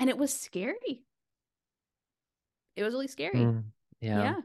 and 0.00 0.10
it 0.10 0.18
was 0.18 0.34
scary. 0.34 1.04
It 2.74 2.82
was 2.82 2.92
really 2.92 3.06
scary. 3.06 3.38
Mm, 3.38 3.64
yeah. 4.00 4.22
Yeah. 4.22 4.36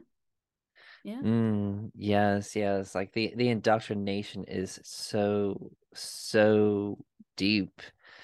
Yeah. 1.02 1.22
Mm, 1.22 1.90
yes, 1.96 2.54
yes. 2.54 2.94
Like 2.94 3.12
the 3.12 3.32
the 3.34 3.48
indoctrination 3.48 4.44
is 4.44 4.78
so 4.84 5.72
so 5.94 6.98
deep. 7.36 7.82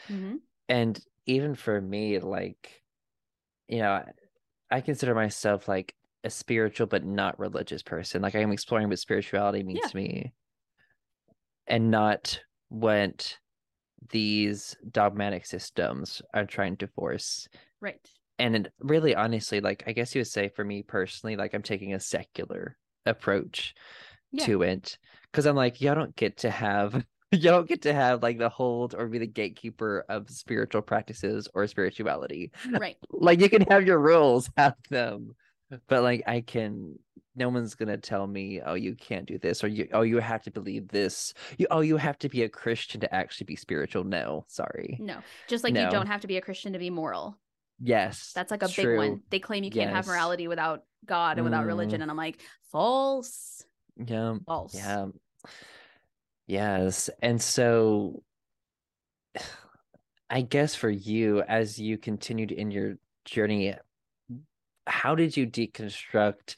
Mm-hmm. 0.08 0.36
And 0.68 1.00
even 1.26 1.54
for 1.54 1.80
me 1.80 2.20
like 2.20 2.82
you 3.68 3.78
know, 3.78 4.04
I 4.70 4.80
consider 4.80 5.14
myself 5.14 5.68
like 5.68 5.94
a 6.24 6.30
spiritual 6.30 6.86
but 6.86 7.04
not 7.04 7.38
religious 7.38 7.82
person. 7.82 8.22
Like 8.22 8.34
I'm 8.34 8.52
exploring 8.52 8.88
what 8.88 8.98
spirituality 8.98 9.62
means 9.62 9.80
yeah. 9.82 9.88
to 9.88 9.96
me 9.96 10.32
and 11.66 11.90
not 11.90 12.40
what 12.68 13.36
these 14.10 14.76
dogmatic 14.90 15.46
systems 15.46 16.22
are 16.34 16.46
trying 16.46 16.76
to 16.78 16.86
force. 16.88 17.48
Right. 17.80 18.00
and 18.38 18.68
really 18.80 19.14
honestly 19.14 19.60
like 19.60 19.84
i 19.86 19.92
guess 19.92 20.14
you 20.14 20.20
would 20.20 20.26
say 20.26 20.48
for 20.48 20.64
me 20.64 20.82
personally 20.82 21.36
like 21.36 21.54
i'm 21.54 21.62
taking 21.62 21.94
a 21.94 22.00
secular 22.00 22.76
approach 23.04 23.74
yeah. 24.32 24.44
to 24.46 24.62
it 24.62 24.98
because 25.30 25.46
i'm 25.46 25.56
like 25.56 25.80
y'all 25.80 25.94
don't 25.94 26.16
get 26.16 26.38
to 26.38 26.50
have 26.50 27.04
you 27.32 27.40
don't 27.40 27.68
get 27.68 27.82
to 27.82 27.92
have 27.92 28.22
like 28.22 28.38
the 28.38 28.48
hold 28.48 28.94
or 28.94 29.06
be 29.06 29.18
the 29.18 29.26
gatekeeper 29.26 30.04
of 30.08 30.30
spiritual 30.30 30.82
practices 30.82 31.48
or 31.54 31.66
spirituality 31.66 32.52
right 32.78 32.96
like 33.10 33.40
you 33.40 33.48
can 33.48 33.62
have 33.62 33.86
your 33.86 33.98
rules 33.98 34.50
have 34.56 34.74
them 34.90 35.34
but 35.88 36.02
like 36.02 36.22
i 36.26 36.40
can 36.40 36.98
no 37.34 37.48
one's 37.48 37.74
gonna 37.74 37.98
tell 37.98 38.26
me 38.26 38.60
oh 38.64 38.74
you 38.74 38.94
can't 38.94 39.26
do 39.26 39.38
this 39.38 39.62
or 39.62 39.68
you 39.68 39.88
oh 39.92 40.02
you 40.02 40.18
have 40.18 40.42
to 40.42 40.50
believe 40.50 40.88
this 40.88 41.34
you 41.58 41.66
oh 41.70 41.80
you 41.80 41.96
have 41.96 42.18
to 42.18 42.28
be 42.28 42.44
a 42.44 42.48
christian 42.48 43.00
to 43.00 43.14
actually 43.14 43.44
be 43.44 43.56
spiritual 43.56 44.04
no 44.04 44.44
sorry 44.48 44.96
no 45.00 45.18
just 45.48 45.64
like 45.64 45.74
no. 45.74 45.84
you 45.84 45.90
don't 45.90 46.06
have 46.06 46.20
to 46.20 46.26
be 46.26 46.36
a 46.36 46.40
christian 46.40 46.72
to 46.72 46.78
be 46.78 46.90
moral 46.90 47.36
Yes. 47.80 48.32
That's 48.34 48.50
like 48.50 48.62
a 48.62 48.68
big 48.68 48.96
one. 48.96 49.22
They 49.30 49.38
claim 49.38 49.64
you 49.64 49.70
can't 49.70 49.90
yes. 49.90 49.96
have 49.96 50.06
morality 50.06 50.48
without 50.48 50.84
God 51.04 51.38
and 51.38 51.44
without 51.44 51.64
mm. 51.64 51.68
religion. 51.68 52.02
And 52.02 52.10
I'm 52.10 52.16
like, 52.16 52.40
false. 52.72 53.64
Yeah. 53.96 54.36
False. 54.46 54.74
Yeah. 54.74 55.06
Yes. 56.46 57.10
And 57.22 57.40
so 57.40 58.22
I 60.30 60.42
guess 60.42 60.74
for 60.74 60.90
you, 60.90 61.42
as 61.42 61.78
you 61.78 61.98
continued 61.98 62.52
in 62.52 62.70
your 62.70 62.96
journey, 63.24 63.74
how 64.86 65.14
did 65.14 65.36
you 65.36 65.46
deconstruct 65.46 66.56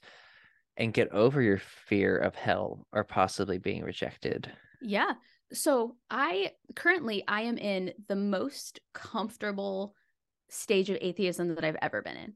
and 0.76 0.92
get 0.92 1.10
over 1.12 1.42
your 1.42 1.58
fear 1.86 2.16
of 2.16 2.34
hell 2.34 2.86
or 2.92 3.04
possibly 3.04 3.58
being 3.58 3.82
rejected? 3.82 4.50
Yeah. 4.80 5.12
So 5.52 5.96
I 6.10 6.52
currently 6.76 7.24
I 7.26 7.42
am 7.42 7.58
in 7.58 7.92
the 8.06 8.16
most 8.16 8.80
comfortable 8.92 9.94
stage 10.50 10.90
of 10.90 10.98
atheism 11.00 11.54
that 11.54 11.64
I've 11.64 11.76
ever 11.80 12.02
been 12.02 12.16
in, 12.16 12.34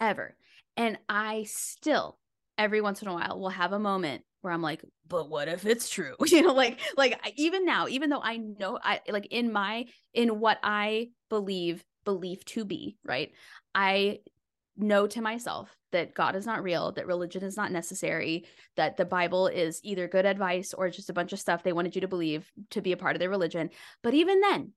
ever. 0.00 0.36
And 0.76 0.98
I 1.08 1.44
still, 1.46 2.18
every 2.56 2.80
once 2.80 3.02
in 3.02 3.08
a 3.08 3.12
while, 3.12 3.38
will 3.38 3.48
have 3.50 3.72
a 3.72 3.78
moment 3.78 4.22
where 4.42 4.52
I'm 4.52 4.62
like, 4.62 4.82
but 5.06 5.28
what 5.28 5.48
if 5.48 5.66
it's 5.66 5.88
true? 5.88 6.14
You 6.26 6.42
know, 6.42 6.52
like, 6.52 6.80
like 6.96 7.20
even 7.36 7.64
now, 7.64 7.88
even 7.88 8.10
though 8.10 8.22
I 8.22 8.36
know 8.36 8.78
I 8.82 9.00
like 9.08 9.26
in 9.30 9.52
my, 9.52 9.86
in 10.14 10.40
what 10.40 10.58
I 10.62 11.10
believe, 11.28 11.84
believe 12.04 12.44
to 12.46 12.64
be, 12.64 12.96
right? 13.04 13.32
I 13.74 14.20
know 14.76 15.06
to 15.08 15.20
myself 15.20 15.74
that 15.92 16.14
God 16.14 16.36
is 16.36 16.46
not 16.46 16.62
real, 16.62 16.92
that 16.92 17.06
religion 17.06 17.42
is 17.42 17.56
not 17.56 17.72
necessary, 17.72 18.44
that 18.76 18.96
the 18.96 19.04
Bible 19.04 19.48
is 19.48 19.80
either 19.82 20.06
good 20.06 20.26
advice 20.26 20.74
or 20.74 20.90
just 20.90 21.10
a 21.10 21.14
bunch 21.14 21.32
of 21.32 21.40
stuff 21.40 21.62
they 21.62 21.72
wanted 21.72 21.94
you 21.94 22.02
to 22.02 22.08
believe 22.08 22.50
to 22.70 22.80
be 22.80 22.92
a 22.92 22.96
part 22.96 23.16
of 23.16 23.20
their 23.20 23.30
religion. 23.30 23.70
But 24.02 24.14
even 24.14 24.40
then, 24.40 24.72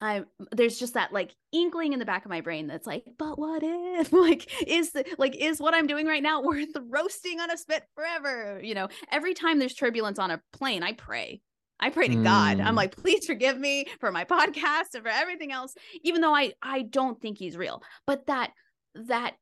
I 0.00 0.24
there's 0.52 0.78
just 0.78 0.94
that 0.94 1.12
like 1.12 1.34
inkling 1.52 1.92
in 1.92 1.98
the 1.98 2.04
back 2.04 2.24
of 2.24 2.30
my 2.30 2.42
brain 2.42 2.66
that's 2.66 2.86
like, 2.86 3.04
but 3.18 3.38
what 3.38 3.62
if 3.64 4.12
like 4.12 4.50
is 4.66 4.92
the 4.92 5.04
like 5.18 5.34
is 5.36 5.60
what 5.60 5.74
I'm 5.74 5.86
doing 5.86 6.06
right 6.06 6.22
now 6.22 6.42
worth 6.42 6.68
roasting 6.88 7.40
on 7.40 7.50
a 7.50 7.56
spit 7.56 7.84
forever? 7.94 8.60
You 8.62 8.74
know, 8.74 8.88
every 9.10 9.34
time 9.34 9.58
there's 9.58 9.74
turbulence 9.74 10.18
on 10.18 10.30
a 10.30 10.40
plane, 10.52 10.82
I 10.82 10.92
pray. 10.92 11.40
I 11.78 11.90
pray 11.90 12.08
to 12.08 12.16
mm. 12.16 12.24
God. 12.24 12.58
I'm 12.60 12.72
mm. 12.72 12.78
like, 12.78 12.96
please 12.96 13.26
forgive 13.26 13.58
me 13.58 13.86
for 14.00 14.10
my 14.10 14.24
podcast 14.24 14.94
and 14.94 15.02
for 15.02 15.10
everything 15.10 15.52
else, 15.52 15.74
even 16.02 16.20
though 16.20 16.34
I 16.34 16.52
I 16.62 16.82
don't 16.82 17.20
think 17.20 17.38
he's 17.38 17.56
real. 17.56 17.82
But 18.06 18.26
that 18.26 18.52
that 18.94 19.34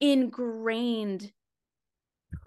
ingrained 0.00 1.30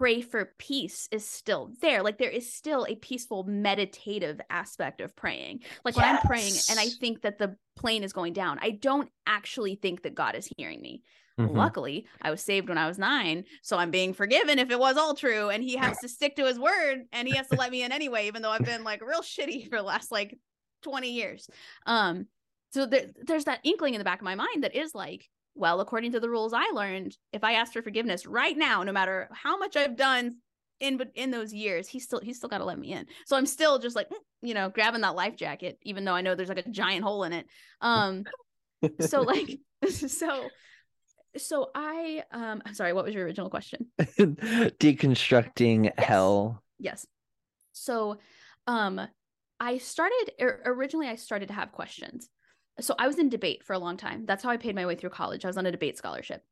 pray 0.00 0.22
for 0.22 0.54
peace 0.56 1.10
is 1.12 1.28
still 1.28 1.70
there. 1.82 2.02
Like 2.02 2.16
there 2.16 2.30
is 2.30 2.50
still 2.50 2.86
a 2.88 2.94
peaceful 2.94 3.44
meditative 3.44 4.40
aspect 4.48 5.02
of 5.02 5.14
praying. 5.14 5.60
Like 5.84 5.94
yes. 5.94 6.02
when 6.02 6.16
I'm 6.16 6.22
praying 6.22 6.54
and 6.70 6.80
I 6.80 6.86
think 6.88 7.20
that 7.20 7.36
the 7.36 7.54
plane 7.76 8.02
is 8.02 8.14
going 8.14 8.32
down, 8.32 8.58
I 8.62 8.70
don't 8.70 9.10
actually 9.26 9.74
think 9.74 10.04
that 10.04 10.14
God 10.14 10.36
is 10.36 10.50
hearing 10.56 10.80
me. 10.80 11.02
Mm-hmm. 11.38 11.54
Luckily, 11.54 12.06
I 12.22 12.30
was 12.30 12.42
saved 12.42 12.70
when 12.70 12.78
I 12.78 12.88
was 12.88 12.98
nine, 12.98 13.44
so 13.60 13.76
I'm 13.76 13.90
being 13.90 14.14
forgiven 14.14 14.58
if 14.58 14.70
it 14.70 14.78
was 14.78 14.96
all 14.96 15.14
true. 15.14 15.50
And 15.50 15.62
he 15.62 15.76
has 15.76 15.98
to 15.98 16.08
stick 16.08 16.34
to 16.36 16.46
his 16.46 16.58
word 16.58 17.02
and 17.12 17.28
he 17.28 17.36
has 17.36 17.48
to 17.48 17.56
let 17.56 17.70
me 17.70 17.82
in 17.82 17.92
anyway, 17.92 18.26
even 18.26 18.40
though 18.40 18.50
I've 18.50 18.64
been 18.64 18.84
like 18.84 19.06
real 19.06 19.20
shitty 19.20 19.68
for 19.68 19.76
the 19.76 19.82
last 19.82 20.10
like 20.10 20.38
20 20.82 21.10
years. 21.10 21.46
Um, 21.84 22.26
so 22.70 22.86
there, 22.86 23.04
there's 23.26 23.44
that 23.44 23.60
inkling 23.64 23.92
in 23.92 23.98
the 23.98 24.04
back 24.04 24.20
of 24.20 24.24
my 24.24 24.34
mind 24.34 24.64
that 24.64 24.74
is 24.74 24.94
like, 24.94 25.28
well, 25.60 25.80
according 25.80 26.12
to 26.12 26.20
the 26.20 26.30
rules 26.30 26.54
I 26.54 26.70
learned, 26.72 27.14
if 27.32 27.44
I 27.44 27.52
ask 27.52 27.74
for 27.74 27.82
forgiveness 27.82 28.24
right 28.24 28.56
now, 28.56 28.82
no 28.82 28.92
matter 28.92 29.28
how 29.30 29.58
much 29.58 29.76
I've 29.76 29.94
done 29.94 30.36
in 30.80 30.98
in 31.14 31.30
those 31.30 31.52
years, 31.52 31.86
he's 31.86 32.04
still 32.04 32.18
he's 32.18 32.38
still 32.38 32.48
got 32.48 32.58
to 32.58 32.64
let 32.64 32.78
me 32.78 32.92
in. 32.92 33.04
So 33.26 33.36
I'm 33.36 33.44
still 33.44 33.78
just 33.78 33.94
like, 33.94 34.08
mm, 34.08 34.16
you 34.40 34.54
know, 34.54 34.70
grabbing 34.70 35.02
that 35.02 35.14
life 35.14 35.36
jacket, 35.36 35.78
even 35.82 36.06
though 36.06 36.14
I 36.14 36.22
know 36.22 36.34
there's 36.34 36.48
like 36.48 36.66
a 36.66 36.70
giant 36.70 37.04
hole 37.04 37.24
in 37.24 37.34
it. 37.34 37.46
Um, 37.82 38.24
so 39.00 39.20
like, 39.22 39.60
so 39.90 40.48
so 41.36 41.70
I 41.74 42.24
um 42.32 42.62
I'm 42.64 42.74
sorry, 42.74 42.94
what 42.94 43.04
was 43.04 43.14
your 43.14 43.26
original 43.26 43.50
question? 43.50 43.86
Deconstructing 44.00 45.84
yes. 45.84 45.94
hell. 45.98 46.62
Yes. 46.78 47.06
So 47.72 48.16
um 48.66 48.98
I 49.60 49.76
started 49.76 50.32
originally 50.64 51.08
I 51.08 51.16
started 51.16 51.48
to 51.48 51.54
have 51.54 51.70
questions 51.70 52.30
so 52.80 52.94
I 52.98 53.06
was 53.06 53.18
in 53.18 53.28
debate 53.28 53.64
for 53.64 53.72
a 53.72 53.78
long 53.78 53.96
time. 53.96 54.26
That's 54.26 54.42
how 54.42 54.50
I 54.50 54.56
paid 54.56 54.74
my 54.74 54.86
way 54.86 54.94
through 54.94 55.10
college. 55.10 55.44
I 55.44 55.48
was 55.48 55.56
on 55.56 55.66
a 55.66 55.72
debate 55.72 55.98
scholarship. 55.98 56.42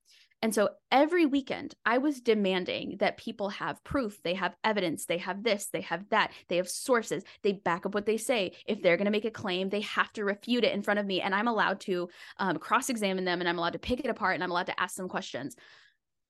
And 0.41 0.55
so 0.55 0.70
every 0.93 1.26
weekend, 1.26 1.74
I 1.85 1.99
was 1.99 2.20
demanding 2.20 2.99
that 3.01 3.16
people 3.16 3.49
have 3.49 3.83
proof, 3.83 4.22
they 4.22 4.35
have 4.35 4.55
evidence, 4.62 5.05
they 5.05 5.18
have 5.18 5.43
this, 5.43 5.66
they 5.72 5.81
have 5.81 6.09
that, 6.11 6.31
they 6.49 6.59
have 6.59 6.68
sources, 6.68 7.24
they 7.43 7.53
back 7.53 7.87
up 7.87 7.95
what 7.95 8.07
they 8.07 8.18
say. 8.18 8.53
If 8.64 8.81
they're 8.81 8.97
going 8.97 9.07
to 9.07 9.11
make 9.11 9.24
a 9.24 9.33
claim, 9.33 9.68
they 9.68 9.81
have 9.81 10.12
to 10.12 10.24
refute 10.24 10.62
it 10.62 10.72
in 10.72 10.83
front 10.83 11.01
of 11.01 11.07
me. 11.07 11.20
And 11.20 11.35
I'm 11.35 11.49
allowed 11.49 11.81
to 11.81 12.09
um, 12.37 12.59
cross 12.59 12.89
examine 12.89 13.24
them 13.24 13.41
and 13.41 13.49
I'm 13.49 13.59
allowed 13.59 13.72
to 13.72 13.81
pick 13.81 14.01
it 14.01 14.11
apart 14.11 14.35
and 14.35 14.45
I'm 14.45 14.53
allowed 14.53 14.66
to 14.66 14.81
ask 14.81 14.95
them 14.95 15.09
questions. 15.09 15.57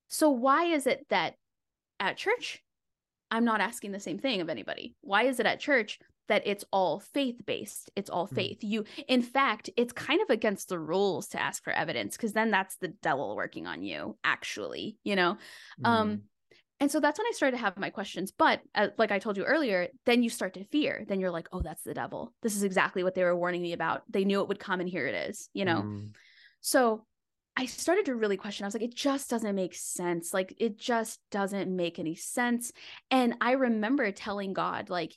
So, 0.09 0.31
why 0.31 0.65
is 0.65 0.87
it 0.87 1.05
that 1.11 1.35
at 2.01 2.17
church, 2.17 2.63
I'm 3.31 3.45
not 3.45 3.61
asking 3.61 3.93
the 3.93 4.01
same 4.01 4.19
thing 4.19 4.41
of 4.41 4.49
anybody? 4.49 4.95
Why 5.03 5.25
is 5.25 5.39
it 5.39 5.45
at 5.45 5.61
church 5.61 5.99
that 6.29 6.43
it's 6.47 6.65
all 6.73 7.01
faith 7.01 7.41
based 7.47 7.91
it's 7.97 8.11
all 8.11 8.27
hmm. 8.27 8.35
faith 8.35 8.59
mm. 8.61 8.69
you 8.69 8.85
in 9.09 9.23
fact 9.23 9.71
it's 9.77 9.93
kind 9.93 10.21
of 10.23 10.31
against 10.31 10.69
the 10.69 10.79
rules 10.79 11.29
to 11.29 11.41
ask 11.41 11.63
for 11.65 11.73
evidence 11.73 12.17
because 12.17 12.33
then 12.33 12.51
that's 12.51 12.77
the 12.77 12.89
devil 13.03 13.35
working 13.37 13.67
on 13.67 13.83
you 13.83 14.17
actually 14.25 14.97
you 15.05 15.17
know 15.17 15.37
mm. 15.83 15.89
um 15.89 16.23
and 16.81 16.91
so 16.91 17.01
that's 17.01 17.19
when 17.19 17.27
i 17.27 17.33
started 17.35 17.57
to 17.57 17.63
have 17.63 17.77
my 17.79 17.91
questions 17.91 18.33
but 18.37 18.61
uh, 18.75 18.89
like 18.99 19.11
i 19.11 19.19
told 19.19 19.37
you 19.37 19.45
earlier 19.45 19.89
then 20.07 20.23
you 20.23 20.31
start 20.31 20.55
to 20.55 20.65
fear 20.65 21.05
then 21.09 21.21
you're 21.21 21.31
like 21.31 21.49
oh 21.53 21.61
that's 21.61 21.83
the 21.83 21.95
devil 21.95 22.33
this 22.43 22.57
is 22.57 22.63
exactly 22.63 23.03
what 23.03 23.15
they 23.15 23.25
were 23.25 23.37
warning 23.37 23.63
me 23.63 23.73
about 23.73 24.03
they 24.09 24.25
knew 24.25 24.41
it 24.41 24.49
would 24.49 24.61
come 24.61 24.81
and 24.81 24.89
here 24.89 25.07
it 25.07 25.29
is 25.29 25.49
you 25.53 25.65
know 25.65 25.83
mm. 25.83 26.09
so 26.61 27.05
I 27.61 27.67
started 27.67 28.05
to 28.05 28.15
really 28.15 28.37
question. 28.37 28.63
I 28.63 28.69
was 28.69 28.75
like, 28.75 28.85
it 28.85 28.95
just 28.95 29.29
doesn't 29.29 29.57
make 29.57 29.75
sense. 29.75 30.33
Like, 30.33 30.55
it 30.59 30.79
just 30.79 31.19
doesn't 31.33 31.75
make 31.75 31.99
any 31.99 32.15
sense. 32.15 32.71
And 33.11 33.35
I 33.41 33.53
remember 33.53 34.13
telling 34.13 34.53
God, 34.53 34.91
like, 34.91 35.17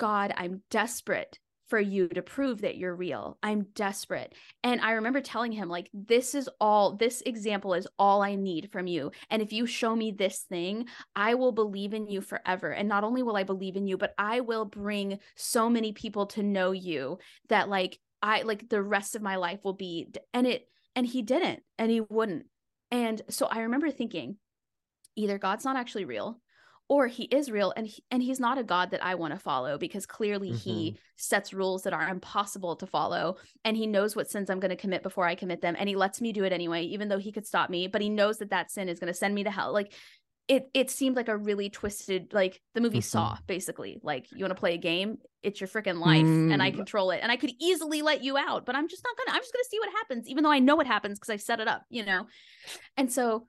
God, 0.00 0.32
I'm 0.34 0.62
desperate 0.70 1.38
for 1.68 1.78
you 1.78 2.08
to 2.08 2.22
prove 2.22 2.62
that 2.62 2.78
you're 2.78 2.96
real. 2.96 3.38
I'm 3.44 3.66
desperate. 3.74 4.34
And 4.64 4.80
I 4.80 4.92
remember 4.92 5.20
telling 5.20 5.52
him, 5.52 5.68
like, 5.68 5.90
this 5.92 6.34
is 6.34 6.48
all, 6.58 6.96
this 6.96 7.22
example 7.26 7.74
is 7.74 7.86
all 7.98 8.22
I 8.22 8.34
need 8.34 8.70
from 8.72 8.86
you. 8.88 9.12
And 9.28 9.42
if 9.42 9.52
you 9.52 9.66
show 9.66 9.94
me 9.94 10.10
this 10.10 10.40
thing, 10.48 10.86
I 11.14 11.34
will 11.34 11.52
believe 11.52 11.92
in 11.92 12.08
you 12.08 12.22
forever. 12.22 12.70
And 12.70 12.88
not 12.88 13.04
only 13.04 13.22
will 13.22 13.36
I 13.36 13.44
believe 13.44 13.76
in 13.76 13.86
you, 13.86 13.98
but 13.98 14.14
I 14.18 14.40
will 14.40 14.64
bring 14.64 15.20
so 15.36 15.68
many 15.68 15.92
people 15.92 16.26
to 16.28 16.42
know 16.42 16.72
you 16.72 17.18
that, 17.50 17.68
like, 17.68 18.00
I, 18.22 18.42
like, 18.42 18.68
the 18.68 18.82
rest 18.82 19.14
of 19.14 19.22
my 19.22 19.36
life 19.36 19.60
will 19.62 19.74
be, 19.74 20.08
and 20.32 20.46
it, 20.46 20.66
and 20.96 21.06
he 21.06 21.20
didn't, 21.22 21.62
and 21.78 21.90
he 21.90 22.00
wouldn't. 22.00 22.46
And 22.90 23.20
so 23.28 23.46
I 23.46 23.60
remember 23.60 23.90
thinking, 23.90 24.38
either 25.14 25.38
God's 25.38 25.64
not 25.64 25.76
actually 25.76 26.06
real 26.06 26.40
or 26.90 27.06
he 27.06 27.22
is 27.22 27.50
real 27.50 27.72
and 27.76 27.86
he, 27.86 28.02
and 28.10 28.20
he's 28.20 28.40
not 28.40 28.58
a 28.58 28.64
god 28.64 28.90
that 28.90 29.02
I 29.02 29.14
want 29.14 29.32
to 29.32 29.38
follow 29.38 29.78
because 29.78 30.04
clearly 30.04 30.48
mm-hmm. 30.50 30.58
he 30.58 30.98
sets 31.16 31.54
rules 31.54 31.84
that 31.84 31.92
are 31.94 32.08
impossible 32.08 32.76
to 32.76 32.86
follow 32.86 33.36
and 33.64 33.76
he 33.76 33.86
knows 33.86 34.14
what 34.14 34.28
sins 34.28 34.50
I'm 34.50 34.60
going 34.60 34.70
to 34.70 34.76
commit 34.76 35.02
before 35.02 35.24
I 35.24 35.36
commit 35.36 35.62
them 35.62 35.76
and 35.78 35.88
he 35.88 35.96
lets 35.96 36.20
me 36.20 36.32
do 36.32 36.44
it 36.44 36.52
anyway 36.52 36.82
even 36.82 37.08
though 37.08 37.18
he 37.18 37.32
could 37.32 37.46
stop 37.46 37.70
me 37.70 37.86
but 37.86 38.02
he 38.02 38.10
knows 38.10 38.38
that 38.38 38.50
that 38.50 38.70
sin 38.70 38.88
is 38.88 38.98
going 38.98 39.10
to 39.10 39.18
send 39.18 39.34
me 39.34 39.44
to 39.44 39.50
hell 39.50 39.72
like 39.72 39.92
it 40.48 40.68
it 40.74 40.90
seemed 40.90 41.14
like 41.14 41.28
a 41.28 41.36
really 41.36 41.70
twisted 41.70 42.34
like 42.34 42.60
the 42.74 42.80
movie 42.80 42.98
mm-hmm. 42.98 43.02
Saw 43.02 43.38
basically 43.46 44.00
like 44.02 44.26
you 44.32 44.44
want 44.44 44.50
to 44.50 44.60
play 44.60 44.74
a 44.74 44.78
game 44.78 45.18
it's 45.44 45.60
your 45.60 45.68
freaking 45.68 46.00
life 46.00 46.26
mm. 46.26 46.52
and 46.52 46.60
I 46.60 46.72
mm. 46.72 46.76
control 46.76 47.12
it 47.12 47.20
and 47.22 47.30
I 47.30 47.36
could 47.36 47.52
easily 47.60 48.02
let 48.02 48.24
you 48.24 48.36
out 48.36 48.66
but 48.66 48.74
I'm 48.74 48.88
just 48.88 49.04
not 49.04 49.16
going 49.16 49.28
to 49.28 49.34
I'm 49.34 49.40
just 49.40 49.52
going 49.52 49.62
to 49.62 49.68
see 49.70 49.78
what 49.78 49.92
happens 49.92 50.28
even 50.28 50.42
though 50.42 50.50
I 50.50 50.58
know 50.58 50.74
what 50.74 50.88
happens 50.88 51.20
cuz 51.20 51.30
I 51.30 51.36
set 51.36 51.60
it 51.60 51.68
up 51.68 51.84
you 51.88 52.04
know 52.04 52.26
and 52.96 53.12
so 53.12 53.46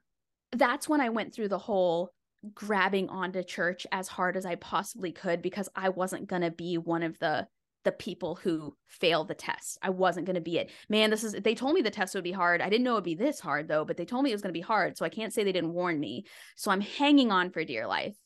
that's 0.52 0.88
when 0.88 1.00
I 1.00 1.08
went 1.08 1.34
through 1.34 1.48
the 1.48 1.58
whole 1.58 2.12
grabbing 2.54 3.08
onto 3.08 3.42
church 3.42 3.86
as 3.92 4.08
hard 4.08 4.36
as 4.36 4.44
I 4.44 4.56
possibly 4.56 5.12
could 5.12 5.42
because 5.42 5.68
I 5.76 5.90
wasn't 5.90 6.26
going 6.28 6.42
to 6.42 6.50
be 6.50 6.78
one 6.78 7.02
of 7.02 7.18
the 7.18 7.46
the 7.84 7.92
people 7.92 8.36
who 8.36 8.76
fail 8.86 9.24
the 9.24 9.34
test. 9.34 9.76
I 9.82 9.90
wasn't 9.90 10.26
going 10.26 10.36
to 10.36 10.40
be 10.40 10.58
it. 10.58 10.70
Man, 10.88 11.10
this 11.10 11.24
is 11.24 11.32
they 11.32 11.54
told 11.54 11.74
me 11.74 11.82
the 11.82 11.90
test 11.90 12.14
would 12.14 12.24
be 12.24 12.32
hard. 12.32 12.60
I 12.60 12.68
didn't 12.68 12.84
know 12.84 12.92
it'd 12.92 13.04
be 13.04 13.14
this 13.14 13.40
hard 13.40 13.68
though, 13.68 13.84
but 13.84 13.96
they 13.96 14.04
told 14.04 14.22
me 14.24 14.30
it 14.30 14.34
was 14.34 14.42
going 14.42 14.54
to 14.54 14.58
be 14.58 14.60
hard, 14.60 14.96
so 14.96 15.04
I 15.04 15.08
can't 15.08 15.32
say 15.32 15.42
they 15.42 15.52
didn't 15.52 15.72
warn 15.72 15.98
me. 15.98 16.24
So 16.56 16.70
I'm 16.70 16.80
hanging 16.80 17.32
on 17.32 17.50
for 17.50 17.64
dear 17.64 17.86
life. 17.86 18.16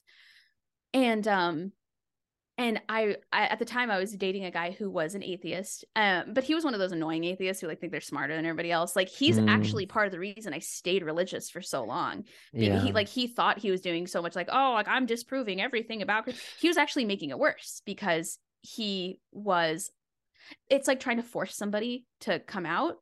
And 0.93 1.27
um 1.27 1.73
and 2.59 2.81
I, 2.89 3.17
I 3.33 3.47
at 3.47 3.59
the 3.59 3.65
time 3.65 3.91
I 3.91 3.99
was 3.99 4.13
dating 4.13 4.45
a 4.45 4.51
guy 4.51 4.71
who 4.71 4.91
was 4.91 5.15
an 5.15 5.23
atheist, 5.23 5.85
um, 5.95 6.33
but 6.33 6.45
he 6.45 6.55
was 6.55 6.65
one 6.65 6.75
of 6.75 6.81
those 6.81 6.93
annoying 6.93 7.25
atheists 7.25 7.61
who 7.61 7.67
like 7.69 7.81
think 7.81 7.93
they're 7.93 8.01
smarter 8.01 8.35
than 8.35 8.47
everybody 8.47 8.73
else. 8.73 8.97
Like 8.97 9.09
he's 9.09 9.39
Mm. 9.39 9.49
actually 9.51 9.87
part 9.87 10.07
of 10.07 10.13
the 10.13 10.19
reason 10.19 10.55
I 10.55 10.61
stayed 10.61 11.03
religious 11.03 11.51
for 11.51 11.61
so 11.61 11.85
long. 11.85 12.25
Yeah. 12.53 12.81
He 12.81 12.93
like 12.93 13.09
he 13.09 13.27
thought 13.27 13.59
he 13.59 13.71
was 13.71 13.81
doing 13.81 14.07
so 14.07 14.23
much 14.23 14.35
like 14.37 14.49
oh 14.51 14.73
like 14.73 14.89
I'm 14.89 15.07
disproving 15.07 15.61
everything 15.61 16.03
about. 16.03 16.29
He 16.61 16.69
was 16.69 16.77
actually 16.77 17.05
making 17.05 17.31
it 17.31 17.39
worse 17.39 17.83
because 17.85 18.39
he 18.63 19.21
was. 19.33 19.91
It's 20.71 20.87
like 20.87 21.01
trying 21.01 21.17
to 21.17 21.23
force 21.25 21.57
somebody 21.57 22.07
to 22.21 22.39
come 22.39 22.67
out. 22.67 22.97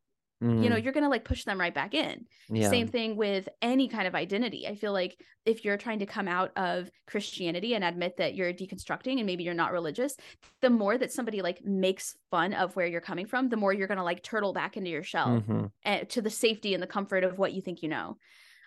You 0.45 0.69
know, 0.69 0.77
Mm, 0.77 0.85
you're 0.85 0.93
gonna 0.93 1.09
like 1.09 1.25
push 1.25 1.45
them 1.45 1.59
right 1.59 1.73
back 1.75 1.95
in. 1.95 2.27
yeah. 2.51 2.69
Same 2.69 2.87
thing 2.87 3.17
with 3.17 3.49
any 3.63 3.89
kind 3.89 4.07
of 4.07 4.15
identity. 4.15 4.67
I 4.69 4.75
feel 4.75 4.93
like 4.93 5.17
if 5.47 5.65
you're 5.65 5.79
trying 5.79 6.01
to 6.01 6.07
come 6.07 6.29
out 6.29 6.51
of 6.57 6.91
Christianity 7.07 7.75
and 7.75 7.83
admit 7.83 8.19
that 8.19 8.35
you're 8.35 8.53
deconstructing 8.53 9.17
and 9.17 9.27
maybe 9.27 9.45
you're 9.45 9.55
not 9.55 9.73
religious, 9.73 10.15
the 10.61 10.69
more 10.71 10.99
that 10.99 11.13
somebody 11.13 11.41
like 11.41 11.65
makes 11.65 12.15
fun 12.31 12.53
of 12.53 12.77
where 12.77 12.87
you're 12.87 13.01
coming 13.01 13.27
from, 13.27 13.49
the 13.49 13.57
more 13.57 13.73
you're 13.73 13.89
going 13.89 13.99
to 13.99 14.05
like 14.05 14.23
turtle 14.23 14.53
back 14.53 14.77
into 14.77 14.91
your 14.91 15.03
shell 15.03 15.41
Mhm. 15.41 15.71
eh, 15.85 16.05
to 16.05 16.21
the 16.21 16.31
safety 16.31 16.75
and 16.75 16.83
the 16.83 16.87
comfort 16.87 17.25
of 17.25 17.39
what 17.39 17.53
you 17.55 17.63
think 17.63 17.83
you 17.83 17.89
know. 17.89 18.19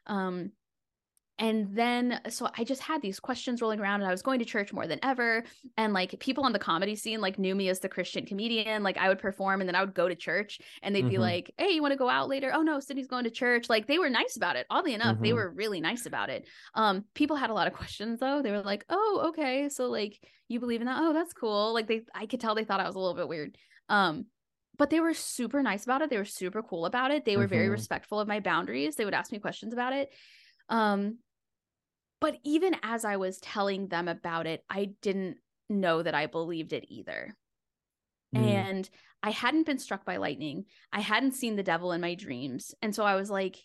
Um 0.07 0.51
and 1.39 1.75
then 1.75 2.19
so 2.29 2.49
I 2.57 2.63
just 2.63 2.81
had 2.81 3.01
these 3.01 3.19
questions 3.19 3.61
rolling 3.61 3.79
around 3.79 4.01
and 4.01 4.07
I 4.07 4.11
was 4.11 4.21
going 4.23 4.39
to 4.39 4.45
church 4.45 4.73
more 4.73 4.87
than 4.87 4.99
ever 5.03 5.43
and 5.77 5.93
like 5.93 6.19
people 6.19 6.43
on 6.45 6.51
the 6.53 6.59
comedy 6.59 6.95
scene 6.95 7.21
like 7.21 7.37
knew 7.37 7.53
me 7.53 7.69
as 7.69 7.79
the 7.79 7.89
Christian 7.89 8.25
comedian 8.25 8.81
like 8.83 8.97
I 8.97 9.07
would 9.09 9.19
perform 9.19 9.61
and 9.61 9.67
then 9.67 9.75
I 9.75 9.81
would 9.81 9.93
go 9.93 10.07
to 10.07 10.15
church 10.15 10.59
and 10.81 10.95
they'd 10.95 11.07
be 11.09 11.15
Mhm. 11.17 11.19
like 11.19 11.53
hey 11.57 11.69
you 11.71 11.81
want 11.81 11.91
to 11.91 11.97
go 11.97 12.09
out 12.09 12.27
later? 12.27 12.51
Oh 12.53 12.63
no 12.63 12.79
Sydney's 12.79 13.07
going 13.07 13.25
to 13.25 13.29
church. 13.29 13.69
Like 13.69 13.85
they 13.87 13.99
were 13.99 14.09
nice 14.09 14.35
about 14.35 14.55
it. 14.55 14.65
Oddly 14.69 14.93
enough 14.95 15.19
they 15.21 15.29
Mhm. 15.29 15.35
were 15.35 15.51
really 15.51 15.79
nice 15.81 16.05
about 16.05 16.29
it. 16.29 16.47
Um 16.73 17.05
people 17.13 17.35
had 17.35 17.49
a 17.51 17.53
lot 17.53 17.67
of 17.67 17.73
questions 17.73 18.19
though. 18.19 18.41
They 18.41 18.51
were 18.51 18.63
like 18.63 18.85
oh 18.89 19.25
okay 19.29 19.69
so 19.69 19.89
like 19.89 20.19
you 20.47 20.59
believe 20.59 20.81
in 20.81 20.87
that? 20.87 20.99
Oh 21.01 21.13
that's 21.13 21.33
cool. 21.33 21.73
Like 21.73 21.87
they 21.87 22.01
I 22.15 22.25
could 22.25 22.39
tell 22.39 22.55
they 22.55 22.63
thought 22.63 22.79
I 22.79 22.87
was 22.87 22.95
a 22.95 22.99
little 22.99 23.13
bit 23.15 23.27
weird. 23.27 23.57
Um 23.89 24.25
but 24.77 24.89
they 24.89 24.99
were 24.99 25.13
super 25.13 25.61
nice 25.63 25.83
about 25.83 26.01
it. 26.03 26.09
They 26.09 26.17
were 26.17 26.25
super 26.25 26.61
cool 26.61 26.85
about 26.85 27.11
it. 27.11 27.25
They 27.25 27.35
were 27.37 27.47
very 27.47 27.67
Mhm. 27.67 27.71
respectful 27.71 28.19
of 28.19 28.27
my 28.27 28.39
boundaries. 28.39 28.95
They 28.95 29.05
would 29.05 29.13
ask 29.15 29.31
me 29.31 29.39
questions 29.39 29.73
about 29.73 29.93
it. 29.93 30.09
Um 30.69 31.19
but 32.19 32.37
even 32.43 32.75
as 32.83 33.05
I 33.05 33.17
was 33.17 33.39
telling 33.39 33.87
them 33.87 34.07
about 34.07 34.47
it, 34.47 34.63
I 34.69 34.91
didn't 35.01 35.37
know 35.69 36.01
that 36.01 36.15
I 36.15 36.25
believed 36.25 36.73
it 36.73 36.85
either. 36.89 37.35
Mm. 38.35 38.45
And 38.45 38.89
I 39.23 39.31
hadn't 39.31 39.65
been 39.65 39.79
struck 39.79 40.05
by 40.05 40.17
lightning. 40.17 40.65
I 40.91 40.99
hadn't 41.01 41.33
seen 41.33 41.55
the 41.55 41.63
devil 41.63 41.91
in 41.91 42.01
my 42.01 42.15
dreams. 42.15 42.73
And 42.81 42.93
so 42.93 43.03
I 43.03 43.15
was 43.15 43.29
like, 43.29 43.57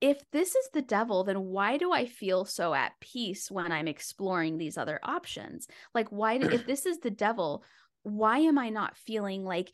if 0.00 0.18
this 0.30 0.54
is 0.54 0.68
the 0.72 0.82
devil, 0.82 1.24
then 1.24 1.40
why 1.46 1.76
do 1.76 1.92
I 1.92 2.06
feel 2.06 2.44
so 2.44 2.72
at 2.72 2.92
peace 3.00 3.50
when 3.50 3.72
I'm 3.72 3.88
exploring 3.88 4.56
these 4.56 4.78
other 4.78 5.00
options? 5.02 5.66
Like, 5.94 6.08
why, 6.10 6.38
do, 6.38 6.48
if 6.48 6.66
this 6.66 6.86
is 6.86 7.00
the 7.00 7.10
devil, 7.10 7.64
why 8.02 8.38
am 8.38 8.58
I 8.58 8.68
not 8.70 8.96
feeling 8.96 9.44
like, 9.44 9.72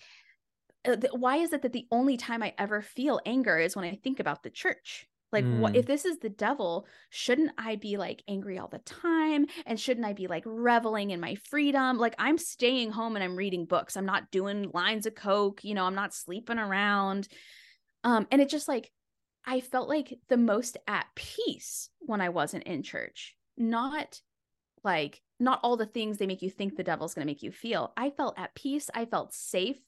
uh, 0.86 0.97
why 1.12 1.36
is 1.36 1.53
it 1.53 1.62
that 1.62 1.72
the 1.72 1.86
only 1.90 2.16
time 2.16 2.42
I 2.42 2.55
ever 2.59 2.80
feel 2.80 3.20
anger 3.26 3.59
is 3.59 3.76
when 3.76 3.84
I 3.84 3.97
think 3.97 4.18
about 4.18 4.42
the 4.42 4.51
church? 4.51 5.07
Like, 5.35 5.45
what 5.45 5.74
Mm. 5.74 5.76
if 5.76 5.87
this 5.87 6.07
is 6.07 6.18
the 6.18 6.30
devil? 6.30 6.87
Shouldn't 7.11 7.51
I 7.59 7.76
be 7.76 7.99
like 7.99 8.22
angry 8.26 8.59
all 8.59 8.68
the 8.68 8.78
time? 8.78 9.47
And 9.66 9.78
shouldn't 9.78 10.07
I 10.07 10.14
be 10.14 10.26
like 10.28 10.45
reveling 10.47 11.11
in 11.11 11.20
my 11.20 11.35
freedom? 11.35 11.99
Like, 11.99 12.14
I'm 12.18 12.39
staying 12.39 12.93
home 12.93 13.16
and 13.16 13.22
I'm 13.22 13.37
reading 13.37 13.66
books. 13.66 13.97
I'm 13.97 14.07
not 14.07 14.30
doing 14.30 14.70
lines 14.72 15.05
of 15.05 15.14
coke. 15.14 15.62
You 15.64 15.74
know, 15.74 15.85
I'm 15.85 15.95
not 15.95 16.14
sleeping 16.14 16.59
around. 16.59 17.28
Um, 18.03 18.26
and 18.30 18.41
it 18.41 18.49
just 18.49 18.68
like 18.68 18.91
I 19.47 19.61
felt 19.61 19.91
like 19.91 20.18
the 20.28 20.39
most 20.39 20.78
at 20.89 21.07
peace 21.14 21.91
when 22.01 22.22
I 22.22 22.30
wasn't 22.30 22.64
in 22.64 22.82
church. 22.82 23.37
Not 23.59 24.20
like 24.82 25.20
not 25.41 25.61
all 25.62 25.76
the 25.76 25.87
things 25.87 26.18
they 26.18 26.26
make 26.26 26.43
you 26.43 26.51
think 26.51 26.76
the 26.76 26.85
devil's 26.85 27.14
going 27.14 27.26
to 27.26 27.30
make 27.30 27.43
you 27.43 27.51
feel. 27.51 27.93
I 27.97 28.11
felt 28.11 28.39
at 28.39 28.55
peace. 28.55 28.89
I 28.95 29.05
felt 29.05 29.35
safe. 29.35 29.78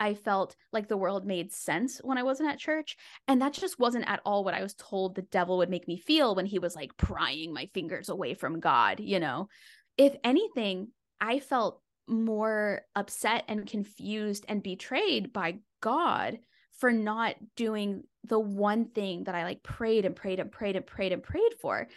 I 0.00 0.14
felt 0.14 0.56
like 0.72 0.88
the 0.88 0.96
world 0.96 1.26
made 1.26 1.52
sense 1.52 1.98
when 2.02 2.18
I 2.18 2.22
wasn't 2.22 2.50
at 2.50 2.58
church. 2.58 2.96
And 3.28 3.40
that 3.40 3.52
just 3.52 3.78
wasn't 3.78 4.08
at 4.08 4.20
all 4.24 4.44
what 4.44 4.54
I 4.54 4.62
was 4.62 4.74
told 4.74 5.14
the 5.14 5.22
devil 5.22 5.58
would 5.58 5.70
make 5.70 5.86
me 5.86 5.96
feel 5.96 6.34
when 6.34 6.46
he 6.46 6.58
was 6.58 6.74
like 6.74 6.96
prying 6.96 7.52
my 7.52 7.68
fingers 7.72 8.08
away 8.08 8.34
from 8.34 8.60
God, 8.60 9.00
you 9.00 9.20
know? 9.20 9.48
If 9.96 10.16
anything, 10.24 10.88
I 11.20 11.38
felt 11.38 11.80
more 12.08 12.82
upset 12.94 13.44
and 13.48 13.66
confused 13.66 14.44
and 14.48 14.62
betrayed 14.62 15.32
by 15.32 15.58
God 15.80 16.38
for 16.78 16.92
not 16.92 17.36
doing 17.56 18.02
the 18.24 18.38
one 18.38 18.86
thing 18.86 19.24
that 19.24 19.34
I 19.34 19.44
like 19.44 19.62
prayed 19.62 20.04
and 20.04 20.14
prayed 20.14 20.40
and 20.40 20.52
prayed 20.52 20.76
and 20.76 20.86
prayed 20.86 21.12
and 21.12 21.22
prayed 21.22 21.54
for. 21.60 21.88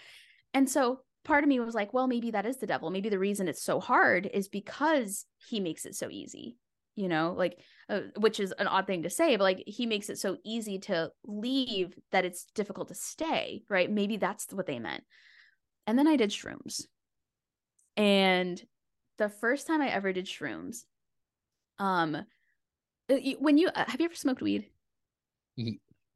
And 0.54 0.70
so 0.70 1.02
part 1.24 1.44
of 1.44 1.48
me 1.48 1.60
was 1.60 1.76
like, 1.76 1.94
well, 1.94 2.08
maybe 2.08 2.32
that 2.32 2.46
is 2.46 2.58
the 2.58 2.68
devil. 2.68 2.90
Maybe 2.90 3.10
the 3.10 3.20
reason 3.20 3.48
it's 3.48 3.64
so 3.64 3.80
hard 3.80 4.30
is 4.32 4.48
because 4.48 5.26
he 5.50 5.60
makes 5.60 5.86
it 5.86 5.96
so 5.96 6.10
easy, 6.10 6.58
you 6.96 7.08
know, 7.08 7.34
like, 7.38 7.60
uh, 7.90 8.02
which 8.18 8.40
is 8.40 8.54
an 8.54 8.68
odd 8.68 8.88
thing 8.88 9.04
to 9.04 9.10
say, 9.10 9.36
but 9.36 9.44
like 9.44 9.64
he 9.68 9.86
makes 9.86 10.10
it 10.10 10.18
so 10.18 10.38
easy 10.44 10.80
to 10.80 11.12
leave 11.26 11.94
that 12.12 12.26
it's 12.26 12.46
difficult 12.56 12.88
to 12.88 12.96
stay, 12.96 13.64
right? 13.70 13.92
Maybe 13.92 14.18
that's 14.18 14.48
what 14.52 14.66
they 14.66 14.80
meant. 14.80 15.04
And 15.88 15.98
then 15.98 16.08
I 16.08 16.16
did 16.16 16.30
shrooms. 16.30 16.86
And 17.98 18.62
the 19.18 19.30
first 19.30 19.68
time 19.68 19.82
I 19.82 19.90
ever 19.90 20.14
did 20.14 20.26
shrooms, 20.26 20.84
um, 21.80 22.16
uh, 22.16 23.16
when 23.40 23.58
you 23.58 23.68
uh, 23.68 23.86
have 23.88 24.00
you 24.00 24.06
ever 24.06 24.16
smoked 24.16 24.42
weed? 24.42 24.68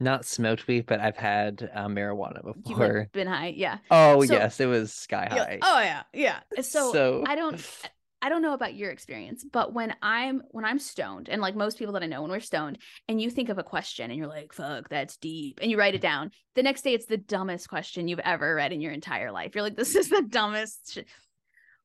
Not 0.04 0.26
smoked 0.26 0.68
weed, 0.68 0.86
but 0.86 0.99
I've 0.99 1.18
had 1.18 1.70
uh, 1.74 1.88
marijuana 1.88 2.41
You've 2.45 2.64
before. 2.64 3.10
been 3.14 3.28
high, 3.28 3.54
yeah. 3.56 3.78
Oh 3.89 4.24
So- 4.26 4.34
yes, 4.34 4.60
it 4.60 4.66
was 4.66 4.93
sky 4.93 5.28
Yeah. 5.32 5.43
high. 5.45 5.60
Oh 5.62 5.80
yeah, 5.80 6.04
yeah. 6.14 6.39
So, 6.62 6.91
So- 6.91 7.24
I 7.28 7.36
don't 7.36 7.60
I 8.22 8.30
don't 8.30 8.41
know 8.41 8.54
about 8.54 8.74
your 8.74 8.89
experience, 8.89 9.43
but 9.43 9.74
when 9.74 9.93
I'm 10.01 10.43
when 10.51 10.64
I'm 10.64 10.80
stoned, 10.80 11.28
and 11.28 11.41
like 11.41 11.56
most 11.58 11.78
people 11.78 11.93
that 11.93 12.04
I 12.04 12.06
know, 12.06 12.22
when 12.22 12.32
we're 12.32 12.39
stoned, 12.39 12.78
and 13.10 13.20
you 13.22 13.30
think 13.30 13.49
of 13.49 13.58
a 13.58 13.64
question 13.64 14.12
and 14.12 14.18
you're 14.18 14.30
like, 14.30 14.54
"Fuck, 14.54 14.88
that's 14.88 15.18
deep," 15.18 15.60
and 15.62 15.70
you 15.70 15.78
write 15.78 15.93
it 15.93 15.99
down, 16.01 16.32
the 16.56 16.64
next 16.64 16.84
day 16.84 16.93
it's 16.93 17.06
the 17.06 17.18
dumbest 17.18 17.68
question 17.68 18.08
you've 18.08 18.20
ever 18.20 18.56
read 18.56 18.72
in 18.72 18.80
your 18.80 18.93
entire 18.93 19.30
life. 19.32 19.56
You're 19.56 19.64
like, 19.64 19.76
"This 19.76 19.95
is 19.95 20.08
the 20.10 20.22
dumbest." 20.22 20.93
Shit. 20.93 21.08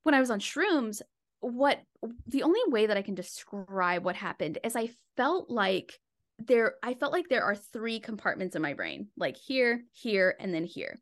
When 0.04 0.14
I 0.14 0.20
was 0.20 0.30
on 0.30 0.38
shrooms, 0.38 1.02
what 1.40 1.80
the 2.28 2.44
only 2.44 2.60
way 2.68 2.86
that 2.86 2.96
I 2.96 3.02
can 3.02 3.16
describe 3.16 4.04
what 4.04 4.14
happened 4.14 4.58
is 4.62 4.76
I 4.76 4.90
felt 5.16 5.50
like 5.50 5.98
there 6.38 6.74
I 6.82 6.94
felt 6.94 7.12
like 7.12 7.28
there 7.28 7.44
are 7.44 7.56
three 7.56 8.00
compartments 8.00 8.56
in 8.56 8.62
my 8.62 8.74
brain, 8.74 9.08
like 9.16 9.36
here, 9.36 9.82
here, 9.92 10.34
and 10.38 10.54
then 10.54 10.64
here. 10.64 10.98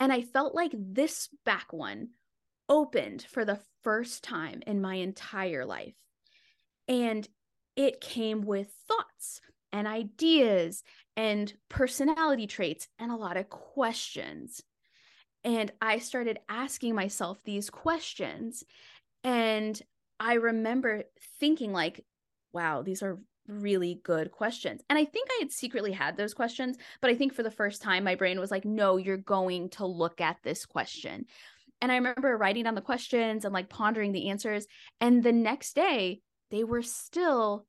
And 0.00 0.12
I 0.12 0.22
felt 0.22 0.54
like 0.54 0.72
this 0.74 1.28
back 1.44 1.72
one 1.72 2.08
opened 2.68 3.26
for 3.30 3.44
the 3.44 3.60
first 3.82 4.22
time 4.22 4.62
in 4.66 4.80
my 4.80 4.96
entire 4.96 5.64
life. 5.64 5.94
And 6.86 7.26
it 7.76 8.00
came 8.00 8.42
with 8.42 8.68
thoughts 8.86 9.40
and 9.72 9.86
ideas 9.86 10.82
and 11.16 11.52
personality 11.68 12.46
traits 12.46 12.88
and 12.98 13.10
a 13.10 13.16
lot 13.16 13.36
of 13.36 13.48
questions. 13.48 14.62
And 15.44 15.70
I 15.80 15.98
started 15.98 16.38
asking 16.48 16.94
myself 16.94 17.38
these 17.44 17.70
questions. 17.70 18.64
And 19.22 19.80
I 20.18 20.34
remember 20.34 21.04
thinking, 21.38 21.72
like, 21.72 22.04
wow, 22.52 22.82
these 22.82 23.02
are 23.02 23.18
really 23.48 24.00
good 24.04 24.30
questions. 24.30 24.82
And 24.88 24.98
I 24.98 25.04
think 25.04 25.28
I 25.30 25.38
had 25.40 25.50
secretly 25.50 25.92
had 25.92 26.16
those 26.16 26.34
questions, 26.34 26.76
but 27.00 27.10
I 27.10 27.14
think 27.14 27.34
for 27.34 27.42
the 27.42 27.50
first 27.50 27.82
time, 27.82 28.04
my 28.04 28.14
brain 28.14 28.38
was 28.38 28.50
like, 28.50 28.64
no, 28.64 28.96
you're 28.96 29.16
going 29.16 29.70
to 29.70 29.86
look 29.86 30.20
at 30.20 30.36
this 30.42 30.66
question. 30.66 31.24
And 31.80 31.90
I 31.90 31.96
remember 31.96 32.36
writing 32.36 32.64
down 32.64 32.74
the 32.74 32.80
questions 32.80 33.44
and 33.44 33.54
like 33.54 33.68
pondering 33.68 34.12
the 34.12 34.28
answers. 34.30 34.66
And 35.00 35.22
the 35.22 35.32
next 35.32 35.74
day, 35.74 36.20
they 36.50 36.64
were 36.64 36.82
still 36.82 37.66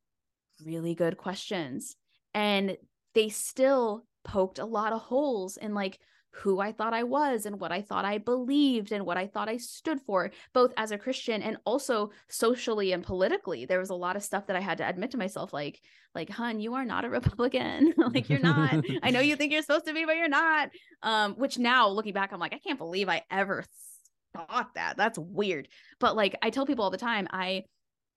really 0.63 0.95
good 0.95 1.17
questions. 1.17 1.95
And 2.33 2.77
they 3.13 3.29
still 3.29 4.05
poked 4.23 4.59
a 4.59 4.65
lot 4.65 4.93
of 4.93 5.01
holes 5.01 5.57
in 5.57 5.73
like 5.73 5.99
who 6.31 6.59
I 6.59 6.71
thought 6.71 6.93
I 6.93 7.03
was 7.03 7.45
and 7.45 7.59
what 7.59 7.71
I 7.71 7.81
thought 7.81 8.05
I 8.05 8.17
believed 8.17 8.91
and 8.91 9.05
what 9.05 9.17
I 9.17 9.27
thought 9.27 9.49
I 9.49 9.57
stood 9.57 9.99
for, 10.01 10.31
both 10.53 10.73
as 10.77 10.91
a 10.91 10.97
Christian 10.97 11.41
and 11.41 11.57
also 11.65 12.11
socially 12.27 12.91
and 12.91 13.03
politically. 13.03 13.65
There 13.65 13.79
was 13.79 13.89
a 13.89 13.95
lot 13.95 14.15
of 14.15 14.23
stuff 14.23 14.47
that 14.47 14.55
I 14.55 14.61
had 14.61 14.77
to 14.77 14.87
admit 14.87 15.11
to 15.11 15.17
myself, 15.17 15.53
like, 15.53 15.81
like, 16.15 16.29
hun, 16.29 16.59
you 16.59 16.75
are 16.75 16.85
not 16.85 17.05
a 17.05 17.09
Republican. 17.19 17.93
like 18.13 18.29
you're 18.29 18.39
not. 18.39 18.83
I 19.03 19.11
know 19.11 19.19
you 19.19 19.35
think 19.35 19.51
you're 19.51 19.61
supposed 19.61 19.85
to 19.85 19.93
be, 19.93 20.05
but 20.05 20.17
you're 20.17 20.29
not. 20.29 20.69
Um, 21.01 21.33
which 21.33 21.57
now 21.57 21.89
looking 21.89 22.13
back, 22.13 22.31
I'm 22.31 22.39
like, 22.39 22.53
I 22.53 22.59
can't 22.59 22.79
believe 22.79 23.09
I 23.09 23.23
ever 23.31 23.63
thought 24.33 24.75
that. 24.75 24.97
That's 24.97 25.17
weird. 25.17 25.67
But 25.99 26.15
like 26.15 26.35
I 26.41 26.49
tell 26.49 26.65
people 26.65 26.83
all 26.83 26.91
the 26.91 26.97
time, 26.97 27.27
I 27.31 27.63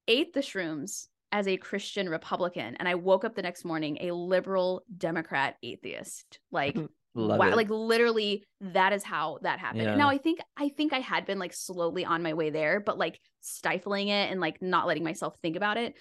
ate 0.08 0.32
the 0.32 0.40
shrooms 0.40 1.06
as 1.30 1.48
a 1.48 1.56
Christian 1.56 2.08
Republican, 2.08 2.76
and 2.76 2.86
I 2.86 2.94
woke 2.94 3.24
up 3.24 3.34
the 3.34 3.42
next 3.42 3.64
morning 3.64 3.98
a 4.00 4.12
liberal 4.12 4.82
Democrat 4.96 5.56
atheist. 5.62 6.38
Like 6.50 6.76
Love 7.14 7.38
wow, 7.38 7.48
it. 7.48 7.56
like 7.56 7.68
literally 7.68 8.44
that 8.60 8.92
is 8.92 9.04
how 9.04 9.38
that 9.42 9.58
happened. 9.58 9.82
Yeah. 9.82 9.96
Now 9.96 10.08
I 10.08 10.16
think 10.16 10.40
I 10.56 10.70
think 10.70 10.94
I 10.94 11.00
had 11.00 11.26
been 11.26 11.38
like 11.38 11.52
slowly 11.52 12.04
on 12.04 12.22
my 12.22 12.32
way 12.32 12.50
there, 12.50 12.80
but 12.80 12.96
like 12.96 13.20
stifling 13.40 14.08
it 14.08 14.30
and 14.30 14.40
like 14.40 14.62
not 14.62 14.86
letting 14.86 15.04
myself 15.04 15.36
think 15.42 15.56
about 15.56 15.76
it. 15.76 15.94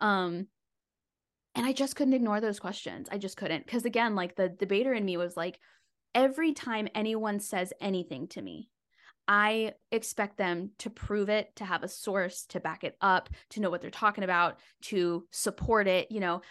Um 0.00 0.48
and 1.54 1.64
I 1.64 1.72
just 1.72 1.94
couldn't 1.94 2.14
ignore 2.14 2.40
those 2.40 2.58
questions. 2.58 3.08
I 3.10 3.18
just 3.18 3.36
couldn't. 3.36 3.66
Cause 3.66 3.84
again, 3.84 4.14
like 4.16 4.34
the 4.34 4.48
debater 4.48 4.92
in 4.92 5.04
me 5.04 5.16
was 5.16 5.36
like, 5.36 5.58
every 6.14 6.52
time 6.52 6.88
anyone 6.94 7.38
says 7.38 7.72
anything 7.80 8.26
to 8.28 8.42
me, 8.42 8.68
I 9.28 9.72
expect 9.90 10.36
them 10.36 10.70
to 10.78 10.90
prove 10.90 11.28
it, 11.28 11.54
to 11.56 11.64
have 11.64 11.82
a 11.82 11.88
source 11.88 12.44
to 12.46 12.60
back 12.60 12.84
it 12.84 12.96
up, 13.00 13.28
to 13.50 13.60
know 13.60 13.70
what 13.70 13.80
they're 13.80 13.90
talking 13.90 14.24
about, 14.24 14.58
to 14.82 15.26
support 15.30 15.88
it. 15.88 16.10
You 16.10 16.20
know, 16.20 16.42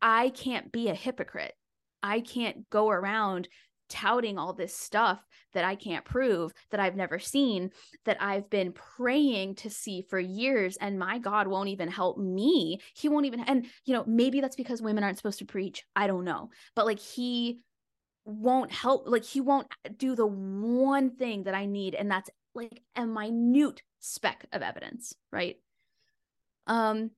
I 0.00 0.30
can't 0.30 0.72
be 0.72 0.88
a 0.88 0.94
hypocrite. 0.94 1.54
I 2.02 2.20
can't 2.20 2.68
go 2.70 2.90
around 2.90 3.48
touting 3.88 4.38
all 4.38 4.54
this 4.54 4.74
stuff 4.74 5.22
that 5.52 5.64
I 5.64 5.74
can't 5.74 6.04
prove, 6.04 6.52
that 6.70 6.80
I've 6.80 6.96
never 6.96 7.18
seen, 7.18 7.70
that 8.06 8.16
I've 8.20 8.48
been 8.48 8.72
praying 8.72 9.56
to 9.56 9.70
see 9.70 10.02
for 10.08 10.18
years. 10.18 10.78
And 10.80 10.98
my 10.98 11.18
God 11.18 11.46
won't 11.46 11.68
even 11.68 11.88
help 11.88 12.16
me. 12.16 12.80
He 12.94 13.10
won't 13.10 13.26
even, 13.26 13.40
and, 13.40 13.66
you 13.84 13.92
know, 13.92 14.04
maybe 14.06 14.40
that's 14.40 14.56
because 14.56 14.80
women 14.80 15.04
aren't 15.04 15.18
supposed 15.18 15.40
to 15.40 15.44
preach. 15.44 15.84
I 15.94 16.06
don't 16.06 16.24
know. 16.24 16.48
But 16.74 16.86
like, 16.86 17.00
he 17.00 17.60
won't 18.24 18.72
help, 18.72 19.06
like, 19.06 19.24
he 19.24 19.42
won't 19.42 19.66
do 19.98 20.16
the 20.16 20.26
one 20.26 21.10
thing 21.16 21.42
that 21.42 21.54
I 21.54 21.66
need. 21.66 21.94
And 21.94 22.10
that's 22.10 22.30
like 22.54 22.82
a 22.96 23.06
minute 23.06 23.82
speck 24.00 24.46
of 24.52 24.62
evidence, 24.62 25.14
right? 25.30 25.56
Um, 26.66 27.10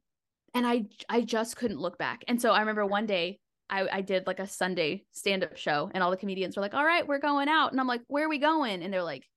and 0.54 0.66
I 0.66 0.86
I 1.08 1.20
just 1.22 1.56
couldn't 1.56 1.80
look 1.80 1.98
back. 1.98 2.24
And 2.28 2.40
so 2.40 2.52
I 2.52 2.60
remember 2.60 2.86
one 2.86 3.06
day 3.06 3.40
I, 3.70 3.88
I 3.90 4.00
did 4.02 4.26
like 4.26 4.40
a 4.40 4.46
Sunday 4.46 5.04
stand 5.12 5.42
up 5.42 5.56
show, 5.56 5.90
and 5.94 6.02
all 6.02 6.10
the 6.10 6.16
comedians 6.16 6.56
were 6.56 6.62
like, 6.62 6.74
All 6.74 6.84
right, 6.84 7.06
we're 7.06 7.18
going 7.18 7.48
out. 7.48 7.72
And 7.72 7.80
I'm 7.80 7.86
like, 7.86 8.02
Where 8.08 8.26
are 8.26 8.28
we 8.28 8.38
going? 8.38 8.82
And 8.82 8.92
they're 8.92 9.02
like, 9.02 9.28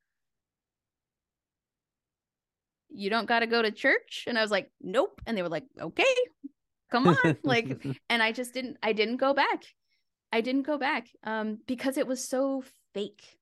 You 2.90 3.10
don't 3.10 3.28
got 3.28 3.40
to 3.40 3.48
go 3.48 3.62
to 3.62 3.72
church. 3.72 4.26
And 4.28 4.38
I 4.38 4.42
was 4.42 4.52
like, 4.52 4.72
Nope. 4.82 5.22
And 5.26 5.38
they 5.38 5.42
were 5.42 5.50
like, 5.50 5.66
Okay, 5.80 6.16
come 6.92 7.08
on. 7.08 7.38
like, 7.44 7.84
and 8.10 8.22
I 8.22 8.32
just 8.32 8.54
didn't, 8.54 8.78
I 8.84 8.94
didn't 8.94 9.18
go 9.18 9.34
back. 9.34 9.64
I 10.32 10.42
didn't 10.42 10.64
go 10.64 10.78
back 10.78 11.08
um, 11.24 11.60
because 11.68 11.98
it 11.98 12.08
was 12.08 12.24
so 12.24 12.64
fake. 12.94 13.40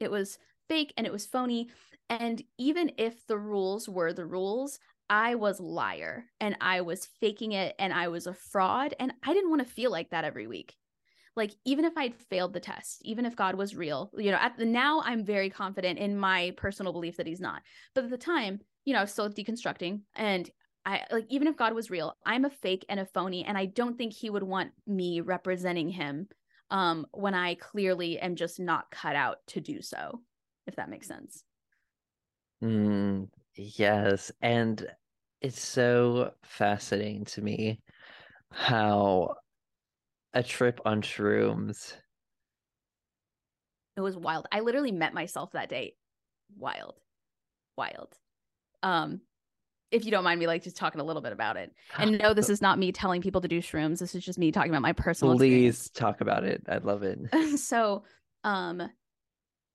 It 0.00 0.10
was 0.10 0.38
fake 0.68 0.94
and 0.96 1.06
it 1.06 1.12
was 1.12 1.26
phony. 1.26 1.68
And 2.08 2.42
even 2.58 2.92
if 2.98 3.26
the 3.26 3.38
rules 3.38 3.88
were 3.88 4.12
the 4.12 4.26
rules, 4.26 4.78
I 5.08 5.34
was 5.34 5.60
liar 5.60 6.24
and 6.40 6.56
I 6.60 6.80
was 6.80 7.08
faking 7.20 7.52
it 7.52 7.74
and 7.78 7.92
I 7.92 8.08
was 8.08 8.26
a 8.26 8.34
fraud 8.34 8.94
and 8.98 9.12
I 9.22 9.34
didn't 9.34 9.50
want 9.50 9.66
to 9.66 9.74
feel 9.74 9.90
like 9.90 10.10
that 10.10 10.24
every 10.24 10.46
week. 10.46 10.76
Like 11.34 11.52
even 11.64 11.84
if 11.84 11.96
I'd 11.96 12.14
failed 12.14 12.52
the 12.52 12.60
test, 12.60 13.00
even 13.04 13.24
if 13.24 13.36
God 13.36 13.54
was 13.54 13.74
real, 13.76 14.10
you 14.16 14.30
know, 14.30 14.38
at 14.38 14.56
the 14.56 14.66
now 14.66 15.02
I'm 15.04 15.24
very 15.24 15.50
confident 15.50 15.98
in 15.98 16.16
my 16.16 16.52
personal 16.56 16.92
belief 16.92 17.16
that 17.16 17.26
he's 17.26 17.40
not. 17.40 17.62
But 17.94 18.04
at 18.04 18.10
the 18.10 18.18
time, 18.18 18.60
you 18.84 18.92
know, 18.92 18.98
I 18.98 19.02
was 19.02 19.12
still 19.12 19.30
deconstructing 19.30 20.02
and 20.14 20.50
I 20.84 21.04
like 21.10 21.26
even 21.28 21.48
if 21.48 21.56
God 21.56 21.74
was 21.74 21.90
real, 21.90 22.16
I'm 22.26 22.44
a 22.44 22.50
fake 22.50 22.84
and 22.88 23.00
a 23.00 23.06
phony 23.06 23.44
and 23.44 23.56
I 23.56 23.66
don't 23.66 23.96
think 23.96 24.12
he 24.12 24.30
would 24.30 24.42
want 24.42 24.72
me 24.86 25.20
representing 25.20 25.88
him 25.88 26.28
um 26.70 27.06
when 27.12 27.34
I 27.34 27.54
clearly 27.54 28.18
am 28.18 28.34
just 28.34 28.60
not 28.60 28.90
cut 28.90 29.16
out 29.16 29.38
to 29.48 29.60
do 29.60 29.80
so, 29.82 30.20
if 30.66 30.76
that 30.76 30.90
makes 30.90 31.06
sense. 31.08 31.44
Mm, 32.62 33.28
yes, 33.54 34.32
and 34.40 34.86
it's 35.40 35.60
so 35.60 36.32
fascinating 36.42 37.24
to 37.26 37.42
me 37.42 37.80
how 38.52 39.34
a 40.34 40.42
trip 40.42 40.80
on 40.84 41.02
shrooms 41.02 41.94
it 43.96 44.00
was 44.00 44.16
wild. 44.16 44.46
I 44.50 44.60
literally 44.60 44.92
met 44.92 45.12
myself 45.14 45.52
that 45.52 45.68
day. 45.68 45.94
Wild. 46.56 46.94
Wild. 47.76 48.08
Um 48.82 49.20
if 49.90 50.06
you 50.06 50.10
don't 50.10 50.24
mind 50.24 50.40
me 50.40 50.46
like 50.46 50.62
just 50.62 50.76
talking 50.76 51.02
a 51.02 51.04
little 51.04 51.20
bit 51.20 51.32
about 51.32 51.56
it. 51.58 51.72
And 51.98 52.18
no 52.22 52.32
this 52.32 52.48
is 52.48 52.62
not 52.62 52.78
me 52.78 52.92
telling 52.92 53.20
people 53.20 53.42
to 53.42 53.48
do 53.48 53.60
shrooms. 53.60 53.98
This 53.98 54.14
is 54.14 54.24
just 54.24 54.38
me 54.38 54.50
talking 54.52 54.70
about 54.70 54.82
my 54.82 54.92
personal 54.92 55.36
please 55.36 55.86
experience. 55.86 55.90
talk 55.90 56.20
about 56.20 56.44
it. 56.44 56.62
I 56.68 56.78
love 56.78 57.02
it. 57.02 57.18
So 57.58 58.04
um 58.44 58.82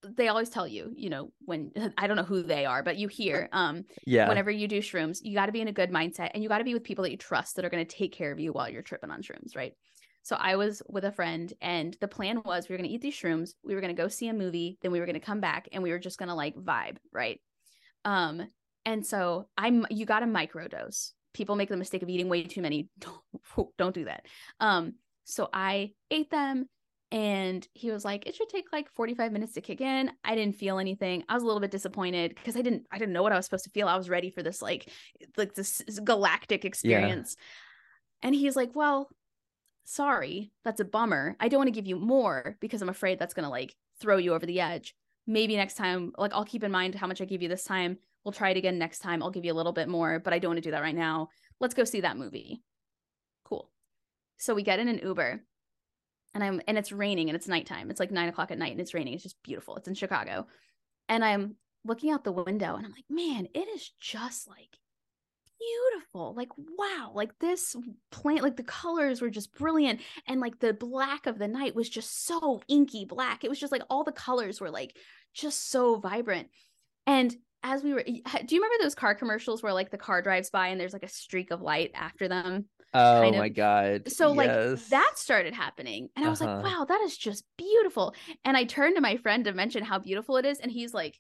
they 0.03 0.27
always 0.27 0.49
tell 0.49 0.67
you, 0.67 0.93
you 0.95 1.09
know, 1.09 1.31
when 1.45 1.71
I 1.97 2.07
don't 2.07 2.17
know 2.17 2.23
who 2.23 2.43
they 2.43 2.65
are, 2.65 2.83
but 2.83 2.97
you 2.97 3.07
hear, 3.07 3.49
um, 3.51 3.85
yeah, 4.05 4.27
whenever 4.27 4.51
you 4.51 4.67
do 4.67 4.79
shrooms, 4.79 5.19
you 5.23 5.33
got 5.33 5.47
to 5.47 5.51
be 5.51 5.61
in 5.61 5.67
a 5.67 5.73
good 5.73 5.91
mindset 5.91 6.31
and 6.33 6.43
you 6.43 6.49
got 6.49 6.59
to 6.59 6.63
be 6.63 6.73
with 6.73 6.83
people 6.83 7.03
that 7.03 7.11
you 7.11 7.17
trust 7.17 7.55
that 7.55 7.65
are 7.65 7.69
going 7.69 7.85
to 7.85 7.95
take 7.95 8.11
care 8.11 8.31
of 8.31 8.39
you 8.39 8.53
while 8.53 8.69
you're 8.69 8.81
tripping 8.81 9.11
on 9.11 9.21
shrooms, 9.21 9.55
right? 9.55 9.73
So 10.23 10.35
I 10.37 10.57
was 10.57 10.81
with 10.89 11.05
a 11.05 11.11
friend 11.11 11.51
and 11.61 11.95
the 12.01 12.07
plan 12.07 12.41
was 12.43 12.67
we 12.67 12.73
were 12.73 12.77
going 12.77 12.89
to 12.89 12.93
eat 12.93 13.01
these 13.01 13.15
shrooms, 13.15 13.51
we 13.63 13.75
were 13.75 13.81
going 13.81 13.95
to 13.95 14.01
go 14.01 14.09
see 14.09 14.27
a 14.27 14.33
movie, 14.33 14.77
then 14.81 14.91
we 14.91 14.99
were 14.99 15.05
going 15.05 15.13
to 15.13 15.25
come 15.25 15.39
back 15.39 15.69
and 15.71 15.81
we 15.81 15.91
were 15.91 15.99
just 15.99 16.19
going 16.19 16.29
to 16.29 16.35
like 16.35 16.55
vibe, 16.55 16.97
right? 17.13 17.39
Um, 18.03 18.47
and 18.85 19.05
so 19.05 19.47
I'm 19.57 19.85
you 19.89 20.05
got 20.05 20.19
to 20.19 20.25
microdose. 20.25 21.11
People 21.33 21.55
make 21.55 21.69
the 21.69 21.77
mistake 21.77 22.03
of 22.03 22.09
eating 22.09 22.29
way 22.29 22.43
too 22.43 22.61
many. 22.61 22.89
Don't, 22.99 23.69
don't 23.77 23.95
do 23.95 24.05
that. 24.05 24.25
Um, 24.59 24.95
so 25.23 25.49
I 25.53 25.91
ate 26.09 26.29
them 26.29 26.67
and 27.11 27.65
he 27.73 27.89
was 27.89 28.03
like 28.03 28.27
it 28.27 28.35
should 28.35 28.49
take 28.49 28.65
like 28.73 28.91
45 28.91 29.31
minutes 29.31 29.53
to 29.53 29.61
kick 29.61 29.79
in. 29.79 30.11
I 30.23 30.35
didn't 30.35 30.57
feel 30.57 30.77
anything. 30.77 31.23
I 31.29 31.35
was 31.35 31.43
a 31.43 31.45
little 31.45 31.61
bit 31.61 31.71
disappointed 31.71 32.35
because 32.35 32.57
i 32.57 32.61
didn't 32.61 32.85
i 32.91 32.97
didn't 32.97 33.13
know 33.13 33.23
what 33.23 33.31
i 33.31 33.37
was 33.37 33.45
supposed 33.45 33.63
to 33.63 33.69
feel. 33.69 33.87
I 33.87 33.95
was 33.95 34.09
ready 34.09 34.29
for 34.29 34.43
this 34.43 34.61
like 34.61 34.89
like 35.37 35.53
this 35.53 35.81
galactic 36.03 36.65
experience. 36.65 37.37
Yeah. 37.39 38.27
and 38.27 38.35
he's 38.35 38.55
like 38.55 38.71
well 38.75 39.09
sorry 39.85 40.51
that's 40.65 40.81
a 40.81 40.85
bummer. 40.85 41.37
I 41.39 41.47
don't 41.47 41.59
want 41.59 41.67
to 41.67 41.79
give 41.79 41.87
you 41.87 41.95
more 41.97 42.57
because 42.59 42.81
i'm 42.81 42.89
afraid 42.89 43.19
that's 43.19 43.33
going 43.33 43.45
to 43.45 43.49
like 43.49 43.73
throw 44.01 44.17
you 44.17 44.33
over 44.33 44.45
the 44.45 44.59
edge. 44.59 44.93
Maybe 45.25 45.55
next 45.55 45.75
time 45.75 46.11
like 46.17 46.33
i'll 46.33 46.45
keep 46.45 46.63
in 46.63 46.71
mind 46.71 46.95
how 46.95 47.07
much 47.07 47.21
i 47.21 47.25
give 47.25 47.41
you 47.41 47.49
this 47.49 47.63
time. 47.63 47.99
We'll 48.25 48.33
try 48.33 48.49
it 48.49 48.57
again 48.57 48.77
next 48.77 48.99
time. 48.99 49.23
I'll 49.23 49.31
give 49.31 49.45
you 49.45 49.53
a 49.53 49.55
little 49.55 49.71
bit 49.71 49.87
more 49.87 50.19
but 50.19 50.33
i 50.33 50.39
don't 50.39 50.49
want 50.49 50.57
to 50.57 50.67
do 50.67 50.71
that 50.71 50.83
right 50.83 50.95
now. 50.95 51.29
Let's 51.61 51.73
go 51.73 51.85
see 51.85 52.01
that 52.01 52.17
movie. 52.17 52.61
Cool. 53.45 53.71
So 54.35 54.53
we 54.53 54.63
get 54.63 54.79
in 54.79 54.89
an 54.89 54.99
uber 55.01 55.41
and 56.37 56.43
I'm 56.43 56.61
and 56.67 56.77
it's 56.77 56.91
raining 56.91 57.29
and 57.29 57.35
it's 57.35 57.47
nighttime. 57.47 57.89
It's 57.89 57.99
like 57.99 58.11
nine 58.11 58.29
o'clock 58.29 58.51
at 58.51 58.59
night 58.59 58.71
and 58.71 58.79
it's 58.79 58.93
raining. 58.93 59.15
It's 59.15 59.23
just 59.23 59.41
beautiful. 59.41 59.75
It's 59.75 59.87
in 59.87 59.95
Chicago. 59.95 60.45
And 61.09 61.25
I'm 61.25 61.55
looking 61.83 62.11
out 62.11 62.23
the 62.23 62.31
window 62.31 62.75
and 62.75 62.85
I'm 62.85 62.91
like, 62.91 63.05
man, 63.09 63.47
it 63.55 63.67
is 63.75 63.89
just 63.99 64.47
like 64.47 64.77
beautiful. 65.59 66.35
Like, 66.35 66.49
wow, 66.55 67.11
like 67.15 67.31
this 67.39 67.75
plant, 68.11 68.43
like 68.43 68.55
the 68.55 68.61
colors 68.61 69.19
were 69.19 69.31
just 69.31 69.55
brilliant. 69.55 70.01
And 70.27 70.39
like 70.39 70.59
the 70.59 70.73
black 70.73 71.25
of 71.25 71.39
the 71.39 71.47
night 71.47 71.75
was 71.75 71.89
just 71.89 72.27
so 72.27 72.61
inky 72.67 73.05
black. 73.05 73.43
It 73.43 73.49
was 73.49 73.59
just 73.59 73.71
like 73.71 73.83
all 73.89 74.03
the 74.03 74.11
colors 74.11 74.61
were 74.61 74.69
like 74.69 74.95
just 75.33 75.71
so 75.71 75.95
vibrant. 75.95 76.49
And 77.07 77.35
as 77.63 77.83
we 77.83 77.93
were, 77.93 78.03
do 78.03 78.11
you 78.11 78.61
remember 78.61 78.83
those 78.83 78.93
car 78.93 79.15
commercials 79.15 79.63
where 79.63 79.73
like 79.73 79.89
the 79.89 79.97
car 79.97 80.21
drives 80.21 80.51
by 80.51 80.67
and 80.67 80.79
there's 80.79 80.93
like 80.93 81.01
a 81.01 81.09
streak 81.09 81.49
of 81.49 81.63
light 81.63 81.89
after 81.95 82.27
them? 82.27 82.65
Oh 82.93 83.21
kind 83.21 83.35
of. 83.35 83.39
my 83.39 83.49
god. 83.49 84.11
So 84.11 84.33
yes. 84.33 84.37
like 84.37 84.89
that 84.89 85.13
started 85.15 85.53
happening 85.53 86.09
and 86.15 86.25
I 86.25 86.29
was 86.29 86.41
uh-huh. 86.41 86.61
like, 86.61 86.63
wow, 86.63 86.85
that 86.85 87.01
is 87.01 87.17
just 87.17 87.43
beautiful. 87.57 88.15
And 88.45 88.55
I 88.55 88.63
turned 88.63 88.95
to 88.95 89.01
my 89.01 89.17
friend 89.17 89.45
to 89.45 89.53
mention 89.53 89.83
how 89.83 89.99
beautiful 89.99 90.37
it 90.37 90.45
is 90.45 90.59
and 90.59 90.71
he's 90.71 90.93
like 90.93 91.19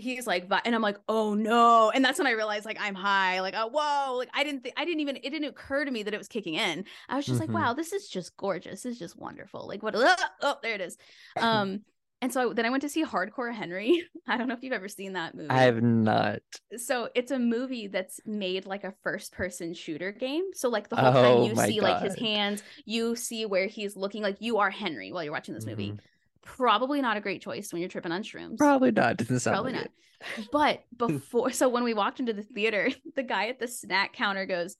he's 0.00 0.26
like 0.26 0.50
and 0.64 0.74
I'm 0.74 0.82
like, 0.82 0.98
"Oh 1.08 1.34
no." 1.34 1.90
And 1.90 2.04
that's 2.04 2.18
when 2.18 2.26
I 2.26 2.32
realized 2.32 2.64
like 2.64 2.78
I'm 2.80 2.94
high. 2.94 3.40
Like, 3.40 3.54
"Oh, 3.56 3.68
whoa." 3.68 4.16
Like 4.16 4.30
I 4.34 4.44
didn't 4.44 4.66
I 4.76 4.84
didn't 4.84 5.00
even 5.00 5.16
it 5.16 5.30
didn't 5.30 5.48
occur 5.48 5.84
to 5.84 5.90
me 5.90 6.02
that 6.02 6.14
it 6.14 6.18
was 6.18 6.28
kicking 6.28 6.54
in. 6.54 6.84
I 7.08 7.16
was 7.16 7.26
just 7.26 7.40
mm-hmm. 7.40 7.52
like, 7.52 7.62
"Wow, 7.62 7.74
this 7.74 7.92
is 7.92 8.08
just 8.08 8.36
gorgeous. 8.36 8.82
This 8.82 8.92
is 8.92 8.98
just 8.98 9.18
wonderful." 9.18 9.66
Like 9.66 9.82
what 9.82 9.94
oh, 9.96 10.14
oh 10.42 10.56
there 10.62 10.74
it 10.74 10.80
is. 10.80 10.96
Um 11.36 11.82
and 12.22 12.32
so 12.32 12.52
then 12.52 12.66
I 12.66 12.70
went 12.70 12.82
to 12.82 12.88
see 12.88 13.04
Hardcore 13.04 13.54
Henry. 13.54 14.04
I 14.28 14.36
don't 14.36 14.46
know 14.46 14.54
if 14.54 14.62
you've 14.62 14.74
ever 14.74 14.88
seen 14.88 15.14
that 15.14 15.34
movie. 15.34 15.48
I 15.48 15.62
have 15.62 15.82
not. 15.82 16.40
So 16.76 17.08
it's 17.14 17.30
a 17.30 17.38
movie 17.38 17.86
that's 17.86 18.20
made 18.26 18.66
like 18.66 18.84
a 18.84 18.94
first 19.02 19.32
person 19.32 19.72
shooter 19.72 20.12
game. 20.12 20.44
So 20.52 20.68
like 20.68 20.88
the 20.88 20.96
whole 20.96 21.16
oh, 21.16 21.22
time 21.22 21.50
you 21.50 21.56
see 21.56 21.80
God. 21.80 21.90
like 21.90 22.02
his 22.02 22.18
hands, 22.18 22.62
you 22.84 23.16
see 23.16 23.46
where 23.46 23.66
he's 23.66 23.96
looking 23.96 24.22
like 24.22 24.36
you 24.40 24.58
are 24.58 24.70
Henry 24.70 25.12
while 25.12 25.24
you're 25.24 25.32
watching 25.32 25.54
this 25.54 25.64
movie. 25.64 25.88
Mm-hmm. 25.88 25.98
Probably 26.42 27.00
not 27.00 27.16
a 27.16 27.20
great 27.20 27.40
choice 27.40 27.72
when 27.72 27.80
you're 27.80 27.88
tripping 27.88 28.12
on 28.12 28.22
shrooms. 28.22 28.58
Probably 28.58 28.90
not. 28.90 29.16
Doesn't 29.16 29.40
sound 29.40 29.54
Probably 29.54 29.72
like 29.72 29.80
not. 29.80 29.86
It. 29.86 29.92
But 30.52 30.84
before 30.94 31.50
so 31.50 31.70
when 31.70 31.82
we 31.82 31.94
walked 31.94 32.20
into 32.20 32.34
the 32.34 32.42
theater, 32.42 32.90
the 33.16 33.22
guy 33.22 33.48
at 33.48 33.58
the 33.58 33.68
snack 33.68 34.12
counter 34.12 34.44
goes, 34.44 34.76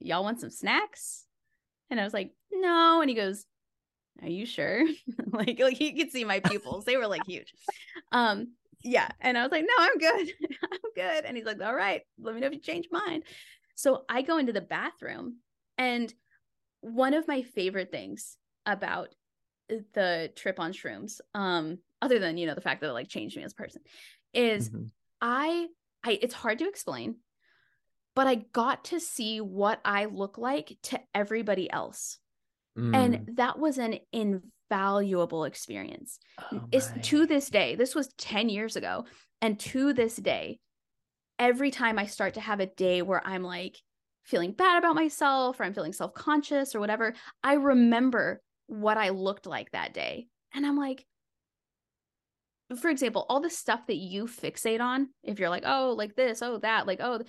Y'all 0.00 0.22
want 0.22 0.40
some 0.40 0.50
snacks? 0.50 1.26
And 1.90 2.00
I 2.00 2.04
was 2.04 2.14
like, 2.14 2.32
No. 2.50 3.02
And 3.02 3.10
he 3.10 3.16
goes, 3.16 3.44
are 4.22 4.28
you 4.28 4.46
sure? 4.46 4.84
Like 5.30 5.60
like 5.60 5.80
you 5.80 5.94
could 5.94 6.10
see 6.10 6.24
my 6.24 6.40
pupils. 6.40 6.84
They 6.84 6.96
were 6.96 7.06
like 7.06 7.26
huge. 7.26 7.52
Um 8.12 8.54
yeah 8.84 9.08
and 9.20 9.36
i 9.36 9.42
was 9.42 9.50
like 9.50 9.64
no 9.64 9.74
i'm 9.78 9.98
good. 9.98 10.32
I'm 10.62 10.92
good. 10.94 11.24
And 11.24 11.36
he's 11.36 11.46
like 11.46 11.60
all 11.60 11.74
right 11.74 12.02
let 12.18 12.34
me 12.34 12.40
know 12.40 12.46
if 12.46 12.52
you 12.52 12.60
change 12.60 12.88
mind. 12.90 13.24
So 13.74 14.04
i 14.08 14.22
go 14.22 14.38
into 14.38 14.52
the 14.52 14.60
bathroom 14.60 15.36
and 15.76 16.12
one 16.80 17.14
of 17.14 17.28
my 17.28 17.42
favorite 17.42 17.90
things 17.90 18.36
about 18.66 19.14
the 19.68 20.30
trip 20.34 20.58
on 20.58 20.72
shrooms 20.72 21.20
um 21.34 21.78
other 22.00 22.18
than 22.18 22.38
you 22.38 22.46
know 22.46 22.54
the 22.54 22.60
fact 22.60 22.80
that 22.80 22.88
it 22.88 22.92
like 22.92 23.08
changed 23.08 23.36
me 23.36 23.42
as 23.42 23.52
a 23.52 23.56
person 23.56 23.82
is 24.32 24.70
mm-hmm. 24.70 24.84
i 25.20 25.66
i 26.04 26.18
it's 26.22 26.34
hard 26.34 26.58
to 26.58 26.68
explain 26.68 27.16
but 28.14 28.26
i 28.26 28.36
got 28.36 28.84
to 28.84 28.98
see 28.98 29.40
what 29.40 29.80
i 29.84 30.06
look 30.06 30.38
like 30.38 30.76
to 30.82 30.98
everybody 31.14 31.70
else 31.70 32.18
Mm. 32.78 32.94
And 32.94 33.36
that 33.36 33.58
was 33.58 33.78
an 33.78 33.98
invaluable 34.12 35.44
experience. 35.44 36.18
Oh 36.52 36.62
it's 36.70 36.92
to 37.02 37.26
this 37.26 37.50
day, 37.50 37.74
this 37.74 37.94
was 37.94 38.12
10 38.18 38.48
years 38.48 38.76
ago. 38.76 39.04
And 39.42 39.58
to 39.60 39.92
this 39.92 40.16
day, 40.16 40.60
every 41.38 41.70
time 41.70 41.98
I 41.98 42.06
start 42.06 42.34
to 42.34 42.40
have 42.40 42.60
a 42.60 42.66
day 42.66 43.02
where 43.02 43.24
I'm 43.26 43.42
like 43.42 43.76
feeling 44.24 44.52
bad 44.52 44.78
about 44.78 44.94
myself 44.94 45.58
or 45.58 45.64
I'm 45.64 45.74
feeling 45.74 45.92
self 45.92 46.14
conscious 46.14 46.74
or 46.74 46.80
whatever, 46.80 47.14
I 47.42 47.54
remember 47.54 48.40
what 48.66 48.98
I 48.98 49.10
looked 49.10 49.46
like 49.46 49.70
that 49.72 49.94
day. 49.94 50.28
And 50.54 50.64
I'm 50.64 50.76
like, 50.76 51.04
for 52.80 52.90
example, 52.90 53.24
all 53.28 53.40
the 53.40 53.50
stuff 53.50 53.86
that 53.86 53.96
you 53.96 54.26
fixate 54.26 54.80
on, 54.80 55.08
if 55.22 55.38
you're 55.38 55.48
like, 55.48 55.64
oh, 55.66 55.94
like 55.96 56.14
this, 56.14 56.42
oh, 56.42 56.58
that, 56.58 56.86
like, 56.86 57.00
oh, 57.00 57.22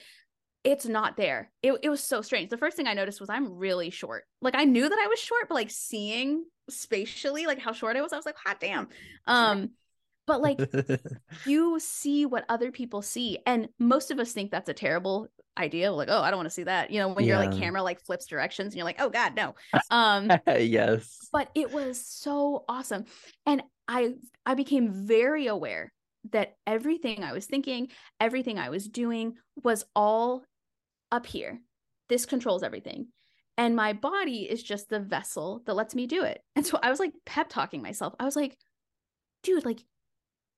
it's 0.64 0.86
not 0.86 1.18
there. 1.18 1.52
It, 1.64 1.80
it 1.84 1.90
was 1.90 2.04
so 2.04 2.22
strange. 2.22 2.50
The 2.50 2.58
first 2.58 2.76
thing 2.76 2.88
I 2.88 2.94
noticed 2.94 3.20
was 3.20 3.30
I'm 3.30 3.58
really 3.58 3.90
short. 3.90 4.26
Like 4.42 4.56
I 4.56 4.66
knew 4.66 4.88
that 4.88 5.00
I 5.00 5.08
was 5.08 5.20
short, 5.20 5.48
but 5.48 5.56
like 5.56 5.72
seeing 5.72 6.44
spatially 6.70 7.46
like 7.46 7.60
how 7.60 7.72
short 7.72 7.96
I 7.96 8.02
was, 8.02 8.14
I 8.14 8.18
was 8.18 8.26
like, 8.26 8.38
hot 8.38 8.60
damn. 8.60 8.90
Um, 9.26 9.72
but 10.28 10.42
like 10.42 10.60
you 11.46 11.80
see 11.80 12.26
what 12.26 12.46
other 12.50 12.72
people 12.72 13.02
see. 13.02 13.40
And 13.46 13.70
most 13.80 14.12
of 14.12 14.20
us 14.20 14.32
think 14.32 14.52
that's 14.52 14.70
a 14.70 14.74
terrible 14.74 15.28
idea. 15.58 15.92
Like, 15.92 16.10
oh, 16.12 16.22
I 16.22 16.30
don't 16.30 16.38
want 16.38 16.48
to 16.48 16.54
see 16.54 16.64
that. 16.64 16.92
You 16.92 17.00
know, 17.00 17.10
when 17.10 17.26
yeah. 17.26 17.40
your 17.40 17.50
like 17.50 17.60
camera 17.60 17.82
like 17.82 18.02
flips 18.02 18.28
directions 18.28 18.74
and 18.74 18.76
you're 18.76 18.86
like, 18.86 19.02
oh 19.02 19.10
God, 19.10 19.36
no. 19.36 19.56
Um 19.90 20.32
yes. 20.48 21.18
But 21.32 21.50
it 21.56 21.72
was 21.72 22.06
so 22.06 22.66
awesome. 22.68 23.06
And 23.46 23.64
I 23.88 24.14
I 24.46 24.56
became 24.56 25.08
very 25.08 25.48
aware 25.48 25.92
that 26.32 26.56
everything 26.68 27.24
I 27.24 27.32
was 27.32 27.46
thinking, 27.46 27.90
everything 28.20 28.60
I 28.60 28.70
was 28.70 28.88
doing 28.88 29.36
was 29.64 29.86
all 29.96 30.44
up 31.12 31.26
here. 31.26 31.60
This 32.08 32.26
controls 32.26 32.64
everything. 32.64 33.08
And 33.58 33.76
my 33.76 33.94
body 33.94 34.50
is 34.50 34.64
just 34.64 34.90
the 34.90 35.00
vessel 35.00 35.64
that 35.66 35.74
lets 35.74 35.94
me 35.94 36.08
do 36.08 36.24
it. 36.24 36.42
And 36.56 36.66
so 36.66 36.80
I 36.82 36.90
was 36.90 37.00
like 37.00 37.14
pep 37.26 37.50
talking 37.50 37.82
myself. 37.82 38.14
I 38.20 38.26
was 38.26 38.36
like, 38.36 38.58
dude, 39.44 39.66
like, 39.66 39.82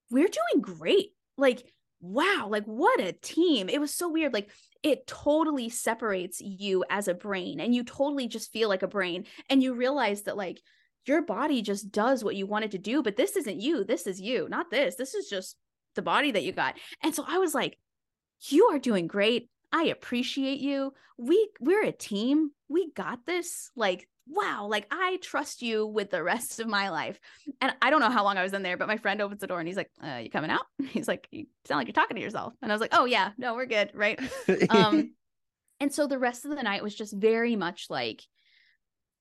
we're 0.09 0.27
doing 0.27 0.61
great. 0.61 1.11
Like, 1.37 1.63
wow, 2.01 2.47
like, 2.49 2.65
what 2.65 2.99
a 2.99 3.13
team. 3.13 3.69
It 3.69 3.79
was 3.79 3.93
so 3.93 4.09
weird. 4.09 4.33
Like, 4.33 4.49
it 4.83 5.05
totally 5.05 5.69
separates 5.69 6.41
you 6.41 6.83
as 6.89 7.07
a 7.07 7.13
brain, 7.13 7.59
and 7.59 7.73
you 7.73 7.83
totally 7.83 8.27
just 8.27 8.51
feel 8.51 8.67
like 8.67 8.81
a 8.83 8.87
brain. 8.87 9.25
And 9.49 9.61
you 9.61 9.73
realize 9.73 10.23
that, 10.23 10.37
like, 10.37 10.59
your 11.05 11.21
body 11.21 11.61
just 11.61 11.91
does 11.91 12.23
what 12.23 12.35
you 12.35 12.47
want 12.47 12.65
it 12.65 12.71
to 12.71 12.77
do, 12.77 13.03
but 13.03 13.15
this 13.15 13.35
isn't 13.35 13.61
you. 13.61 13.83
This 13.83 14.07
is 14.07 14.19
you, 14.19 14.47
not 14.49 14.71
this. 14.71 14.95
This 14.95 15.13
is 15.13 15.29
just 15.29 15.55
the 15.95 16.01
body 16.01 16.31
that 16.31 16.43
you 16.43 16.51
got. 16.51 16.77
And 17.03 17.13
so 17.13 17.23
I 17.27 17.37
was 17.37 17.53
like, 17.53 17.77
you 18.49 18.65
are 18.67 18.79
doing 18.79 19.07
great. 19.07 19.49
I 19.71 19.85
appreciate 19.85 20.59
you. 20.59 20.93
We 21.17 21.49
we're 21.59 21.83
a 21.83 21.91
team. 21.91 22.51
We 22.67 22.91
got 22.91 23.25
this. 23.25 23.71
Like, 23.75 24.07
wow, 24.27 24.67
like 24.69 24.87
I 24.91 25.17
trust 25.21 25.61
you 25.61 25.85
with 25.85 26.09
the 26.09 26.23
rest 26.23 26.59
of 26.59 26.67
my 26.67 26.89
life. 26.89 27.19
And 27.59 27.73
I 27.81 27.89
don't 27.89 28.01
know 28.01 28.09
how 28.09 28.23
long 28.23 28.37
I 28.37 28.43
was 28.43 28.53
in 28.53 28.63
there, 28.63 28.77
but 28.77 28.87
my 28.87 28.97
friend 28.97 29.21
opens 29.21 29.41
the 29.41 29.47
door 29.47 29.59
and 29.59 29.67
he's 29.67 29.77
like, 29.77 29.91
uh, 30.03 30.17
you 30.17 30.29
coming 30.29 30.51
out? 30.51 30.65
He's 30.89 31.07
like, 31.07 31.27
you 31.31 31.45
sound 31.65 31.79
like 31.79 31.87
you're 31.87 31.93
talking 31.93 32.15
to 32.15 32.21
yourself. 32.21 32.53
And 32.61 32.71
I 32.71 32.75
was 32.75 32.81
like, 32.81 32.93
oh 32.93 33.05
yeah, 33.05 33.31
no, 33.37 33.55
we're 33.55 33.65
good, 33.65 33.91
right? 33.93 34.19
um 34.69 35.13
and 35.79 35.93
so 35.93 36.05
the 36.05 36.19
rest 36.19 36.45
of 36.45 36.55
the 36.55 36.63
night 36.63 36.83
was 36.83 36.95
just 36.95 37.15
very 37.15 37.55
much 37.55 37.87
like 37.89 38.23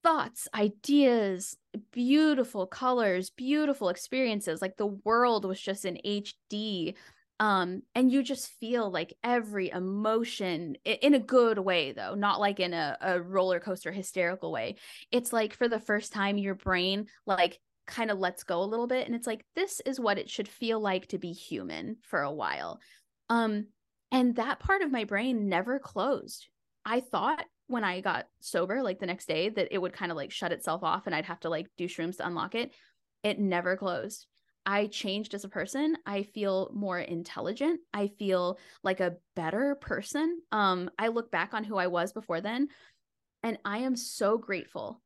thoughts, 0.02 0.48
ideas, 0.54 1.56
beautiful 1.92 2.66
colors, 2.66 3.30
beautiful 3.30 3.88
experiences. 3.88 4.60
Like 4.62 4.76
the 4.76 4.86
world 4.86 5.44
was 5.44 5.60
just 5.60 5.84
in 5.84 5.98
HD 6.04 6.94
um 7.40 7.80
and 7.94 8.12
you 8.12 8.22
just 8.22 8.52
feel 8.60 8.90
like 8.90 9.14
every 9.24 9.70
emotion 9.70 10.76
in 10.84 11.14
a 11.14 11.18
good 11.18 11.58
way 11.58 11.90
though 11.92 12.14
not 12.14 12.38
like 12.38 12.60
in 12.60 12.74
a, 12.74 12.96
a 13.00 13.20
roller 13.20 13.58
coaster 13.58 13.90
hysterical 13.90 14.52
way. 14.52 14.76
It's 15.10 15.32
like 15.32 15.54
for 15.54 15.66
the 15.66 15.80
first 15.80 16.12
time 16.12 16.36
your 16.36 16.54
brain 16.54 17.06
like 17.26 17.58
kind 17.86 18.10
of 18.10 18.18
lets 18.18 18.44
go 18.44 18.62
a 18.62 18.64
little 18.64 18.86
bit 18.86 19.06
and 19.06 19.16
it's 19.16 19.26
like 19.26 19.44
this 19.56 19.80
is 19.84 19.98
what 19.98 20.18
it 20.18 20.28
should 20.28 20.46
feel 20.46 20.78
like 20.78 21.08
to 21.08 21.18
be 21.18 21.32
human 21.32 21.96
for 22.02 22.20
a 22.20 22.32
while. 22.32 22.78
Um 23.30 23.66
and 24.12 24.36
that 24.36 24.60
part 24.60 24.82
of 24.82 24.92
my 24.92 25.04
brain 25.04 25.48
never 25.48 25.78
closed. 25.78 26.46
I 26.84 27.00
thought 27.00 27.44
when 27.68 27.84
i 27.84 28.00
got 28.00 28.26
sober 28.40 28.82
like 28.82 28.98
the 28.98 29.06
next 29.06 29.28
day 29.28 29.48
that 29.48 29.68
it 29.70 29.78
would 29.78 29.92
kind 29.92 30.10
of 30.10 30.16
like 30.16 30.32
shut 30.32 30.50
itself 30.50 30.82
off 30.82 31.06
and 31.06 31.14
i'd 31.14 31.24
have 31.24 31.38
to 31.38 31.48
like 31.48 31.68
do 31.78 31.86
shrooms 31.86 32.18
to 32.18 32.26
unlock 32.26 32.54
it. 32.54 32.74
It 33.22 33.38
never 33.38 33.76
closed 33.76 34.26
I 34.66 34.86
changed 34.86 35.34
as 35.34 35.44
a 35.44 35.48
person. 35.48 35.96
I 36.06 36.22
feel 36.22 36.70
more 36.74 36.98
intelligent. 36.98 37.80
I 37.92 38.08
feel 38.18 38.58
like 38.82 39.00
a 39.00 39.16
better 39.34 39.76
person. 39.80 40.40
Um, 40.52 40.90
I 40.98 41.08
look 41.08 41.30
back 41.30 41.54
on 41.54 41.64
who 41.64 41.76
I 41.76 41.86
was 41.86 42.12
before 42.12 42.40
then, 42.40 42.68
and 43.42 43.58
I 43.64 43.78
am 43.78 43.96
so 43.96 44.38
grateful 44.38 45.00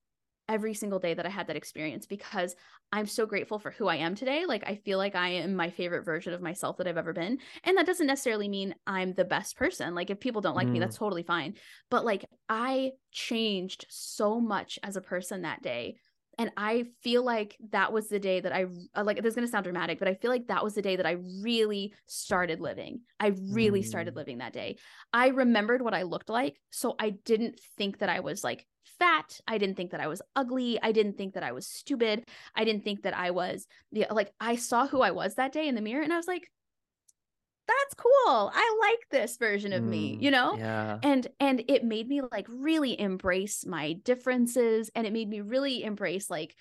every 0.49 0.75
single 0.75 0.99
day 0.99 1.15
that 1.15 1.25
I 1.25 1.31
had 1.31 1.47
that 1.47 1.57
experience 1.57 2.07
because 2.07 2.55
I'm 2.93 3.07
so 3.07 3.27
grateful 3.27 3.59
for 3.59 3.71
who 3.71 3.89
I 3.89 3.97
am 3.97 4.15
today. 4.15 4.45
Like, 4.47 4.65
I 4.67 4.77
feel 4.77 4.99
like 4.99 5.15
I 5.15 5.31
am 5.31 5.55
my 5.55 5.71
favorite 5.71 6.05
version 6.05 6.33
of 6.33 6.43
myself 6.43 6.77
that 6.77 6.87
I've 6.87 6.99
ever 6.99 7.13
been. 7.13 7.39
And 7.65 7.77
that 7.79 7.87
doesn't 7.87 8.07
necessarily 8.07 8.49
mean 8.49 8.75
I'm 8.87 9.15
the 9.15 9.25
best 9.25 9.57
person. 9.57 9.95
Like, 9.95 10.11
if 10.11 10.21
people 10.21 10.43
don't 10.43 10.55
like 10.55 10.69
mm. 10.69 10.73
me, 10.73 10.79
that's 10.81 10.99
totally 10.99 11.23
fine. 11.23 11.55
But 11.91 12.05
like, 12.05 12.27
I 12.49 12.93
changed 13.11 13.87
so 13.89 14.41
much 14.41 14.79
as 14.83 14.97
a 14.97 15.01
person 15.01 15.43
that 15.43 15.63
day 15.63 15.97
and 16.39 16.51
i 16.57 16.85
feel 17.03 17.25
like 17.25 17.57
that 17.71 17.93
was 17.93 18.09
the 18.09 18.19
day 18.19 18.41
that 18.41 18.53
i 18.53 18.65
uh, 18.95 19.05
like 19.05 19.17
this 19.23 19.31
is 19.31 19.35
going 19.35 19.47
to 19.47 19.51
sound 19.51 19.65
dramatic 19.65 19.99
but 19.99 20.09
i 20.09 20.15
feel 20.15 20.31
like 20.31 20.47
that 20.47 20.63
was 20.63 20.75
the 20.75 20.83
day 20.83 20.97
that 20.97 21.07
i 21.07 21.17
really 21.43 21.93
started 22.07 22.61
living. 22.61 23.01
I 23.21 23.33
really 23.51 23.83
mm. 23.83 23.87
started 23.87 24.17
living 24.17 24.39
that 24.39 24.53
day. 24.53 24.79
I 25.13 25.29
remembered 25.29 25.83
what 25.83 25.95
i 25.95 26.03
looked 26.03 26.29
like 26.29 26.61
so 26.71 26.95
i 26.99 27.11
didn't 27.11 27.61
think 27.77 27.99
that 27.99 28.09
i 28.09 28.21
was 28.21 28.45
like 28.45 28.67
fat. 28.99 29.41
I 29.49 29.59
didn't 29.59 29.77
think 29.77 29.91
that 29.91 30.01
i 30.01 30.07
was 30.07 30.23
ugly. 30.37 30.81
I 30.83 30.93
didn't 30.93 31.17
think 31.19 31.35
that 31.35 31.43
i 31.43 31.53
was 31.53 31.67
stupid. 31.67 32.25
I 32.55 32.65
didn't 32.65 32.85
think 32.85 33.03
that 33.03 33.17
i 33.17 33.31
was 33.31 33.67
the 33.93 34.07
like 34.11 34.33
i 34.41 34.57
saw 34.57 34.87
who 34.87 35.01
i 35.01 35.11
was 35.11 35.35
that 35.35 35.53
day 35.53 35.69
in 35.69 35.75
the 35.75 35.81
mirror 35.81 36.03
and 36.03 36.13
i 36.13 36.17
was 36.17 36.29
like 36.29 36.49
that's 37.67 37.95
cool. 37.95 38.51
I 38.53 38.79
like 38.81 39.09
this 39.11 39.37
version 39.37 39.73
of 39.73 39.83
mm, 39.83 39.89
me 39.89 40.19
you 40.21 40.31
know? 40.31 40.59
yeah. 40.59 40.99
And 41.03 41.27
and 41.41 41.65
it 41.69 41.85
made 41.85 42.09
me 42.09 42.23
like 42.33 42.47
really 42.49 42.99
embrace 42.99 43.67
my 43.67 43.95
differences 43.95 44.91
and 44.95 45.07
it 45.07 45.13
made 45.13 45.29
me 45.29 45.41
really 45.41 45.85
embrace 45.85 46.31
like 46.31 46.57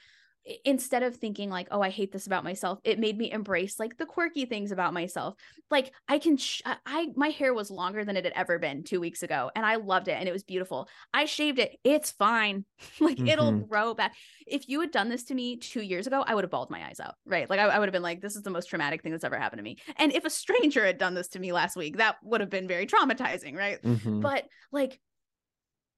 instead 0.65 1.03
of 1.03 1.15
thinking 1.15 1.49
like 1.49 1.67
oh 1.71 1.81
i 1.81 1.89
hate 1.89 2.11
this 2.11 2.27
about 2.27 2.43
myself 2.43 2.79
it 2.83 2.99
made 2.99 3.17
me 3.17 3.31
embrace 3.31 3.79
like 3.79 3.97
the 3.97 4.05
quirky 4.05 4.45
things 4.45 4.71
about 4.71 4.93
myself. 4.93 5.35
Like 5.71 5.93
i 6.07 6.19
can 6.19 6.37
sh- 6.37 6.61
i 6.85 7.07
my 7.15 7.29
hair 7.29 7.53
was 7.53 7.71
longer 7.71 8.03
than 8.03 8.17
it 8.17 8.25
had 8.25 8.33
ever 8.35 8.59
been 8.59 8.83
2 8.83 8.99
weeks 8.99 9.23
ago 9.23 9.49
and 9.55 9.65
i 9.65 9.75
loved 9.75 10.07
it 10.07 10.17
and 10.19 10.27
it 10.27 10.33
was 10.33 10.43
beautiful. 10.43 10.89
I 11.13 11.25
shaved 11.25 11.59
it 11.59 11.77
it's 11.83 12.11
fine. 12.11 12.65
Like 12.99 13.17
mm-hmm. 13.17 13.27
it'll 13.27 13.51
grow 13.51 13.93
back. 13.93 14.13
If 14.45 14.69
you 14.69 14.79
had 14.79 14.91
done 14.91 15.09
this 15.09 15.23
to 15.25 15.33
me 15.33 15.57
2 15.57 15.81
years 15.81 16.07
ago 16.07 16.23
i 16.27 16.35
would 16.35 16.43
have 16.43 16.51
bawled 16.51 16.69
my 16.69 16.85
eyes 16.85 16.99
out 16.99 17.15
right? 17.25 17.49
Like 17.49 17.59
I, 17.59 17.63
I 17.63 17.79
would 17.79 17.87
have 17.87 17.93
been 17.93 18.03
like 18.03 18.21
this 18.21 18.35
is 18.35 18.43
the 18.43 18.49
most 18.49 18.69
traumatic 18.69 19.01
thing 19.01 19.11
that's 19.11 19.23
ever 19.23 19.37
happened 19.37 19.59
to 19.59 19.63
me. 19.63 19.77
And 19.97 20.11
if 20.11 20.25
a 20.25 20.29
stranger 20.29 20.85
had 20.85 20.97
done 20.97 21.13
this 21.13 21.29
to 21.29 21.39
me 21.39 21.53
last 21.53 21.77
week 21.77 21.97
that 21.97 22.17
would 22.23 22.41
have 22.41 22.49
been 22.49 22.67
very 22.67 22.85
traumatizing 22.85 23.55
right? 23.55 23.81
Mm-hmm. 23.81 24.19
but 24.19 24.45
like 24.71 24.99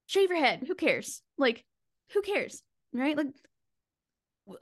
shave 0.06 0.30
your 0.30 0.40
head 0.40 0.64
who 0.68 0.76
cares? 0.76 1.22
Like 1.38 1.66
who 2.14 2.22
cares 2.22 2.62
right? 2.94 3.18
Like 3.18 3.28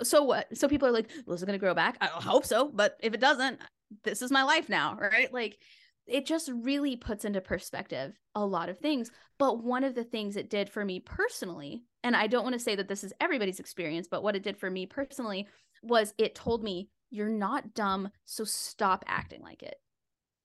so 0.01 0.23
what? 0.23 0.55
So 0.57 0.67
people 0.67 0.88
are 0.88 0.91
like, 0.91 1.09
well, 1.25 1.36
is 1.36 1.43
it 1.43 1.45
going 1.45 1.59
to 1.59 1.63
grow 1.63 1.73
back? 1.73 1.97
I 2.01 2.07
hope 2.07 2.45
so. 2.45 2.69
But 2.73 2.97
if 3.01 3.13
it 3.13 3.19
doesn't, 3.19 3.59
this 4.03 4.21
is 4.21 4.31
my 4.31 4.43
life 4.43 4.69
now. 4.69 4.97
Right. 4.99 5.34
Like 5.34 5.57
it 6.05 6.25
just 6.25 6.49
really 6.53 6.95
puts 6.95 7.25
into 7.25 7.41
perspective 7.41 8.13
a 8.36 8.45
lot 8.45 8.69
of 8.69 8.79
things. 8.79 9.11
But 9.38 9.63
one 9.63 9.84
of 9.84 9.95
the 9.95 10.03
things 10.03 10.36
it 10.36 10.49
did 10.49 10.69
for 10.69 10.84
me 10.84 10.99
personally, 10.99 11.84
and 12.03 12.15
I 12.15 12.27
don't 12.27 12.43
want 12.43 12.53
to 12.53 12.59
say 12.59 12.75
that 12.75 12.88
this 12.88 13.03
is 13.03 13.13
everybody's 13.19 13.59
experience, 13.59 14.07
but 14.09 14.23
what 14.23 14.36
it 14.36 14.43
did 14.43 14.57
for 14.57 14.69
me 14.69 14.86
personally 14.86 15.47
was 15.81 16.13
it 16.17 16.36
told 16.36 16.63
me, 16.63 16.89
you're 17.09 17.29
not 17.29 17.73
dumb. 17.73 18.09
So 18.25 18.43
stop 18.43 19.05
acting 19.07 19.41
like 19.41 19.63
it. 19.63 19.75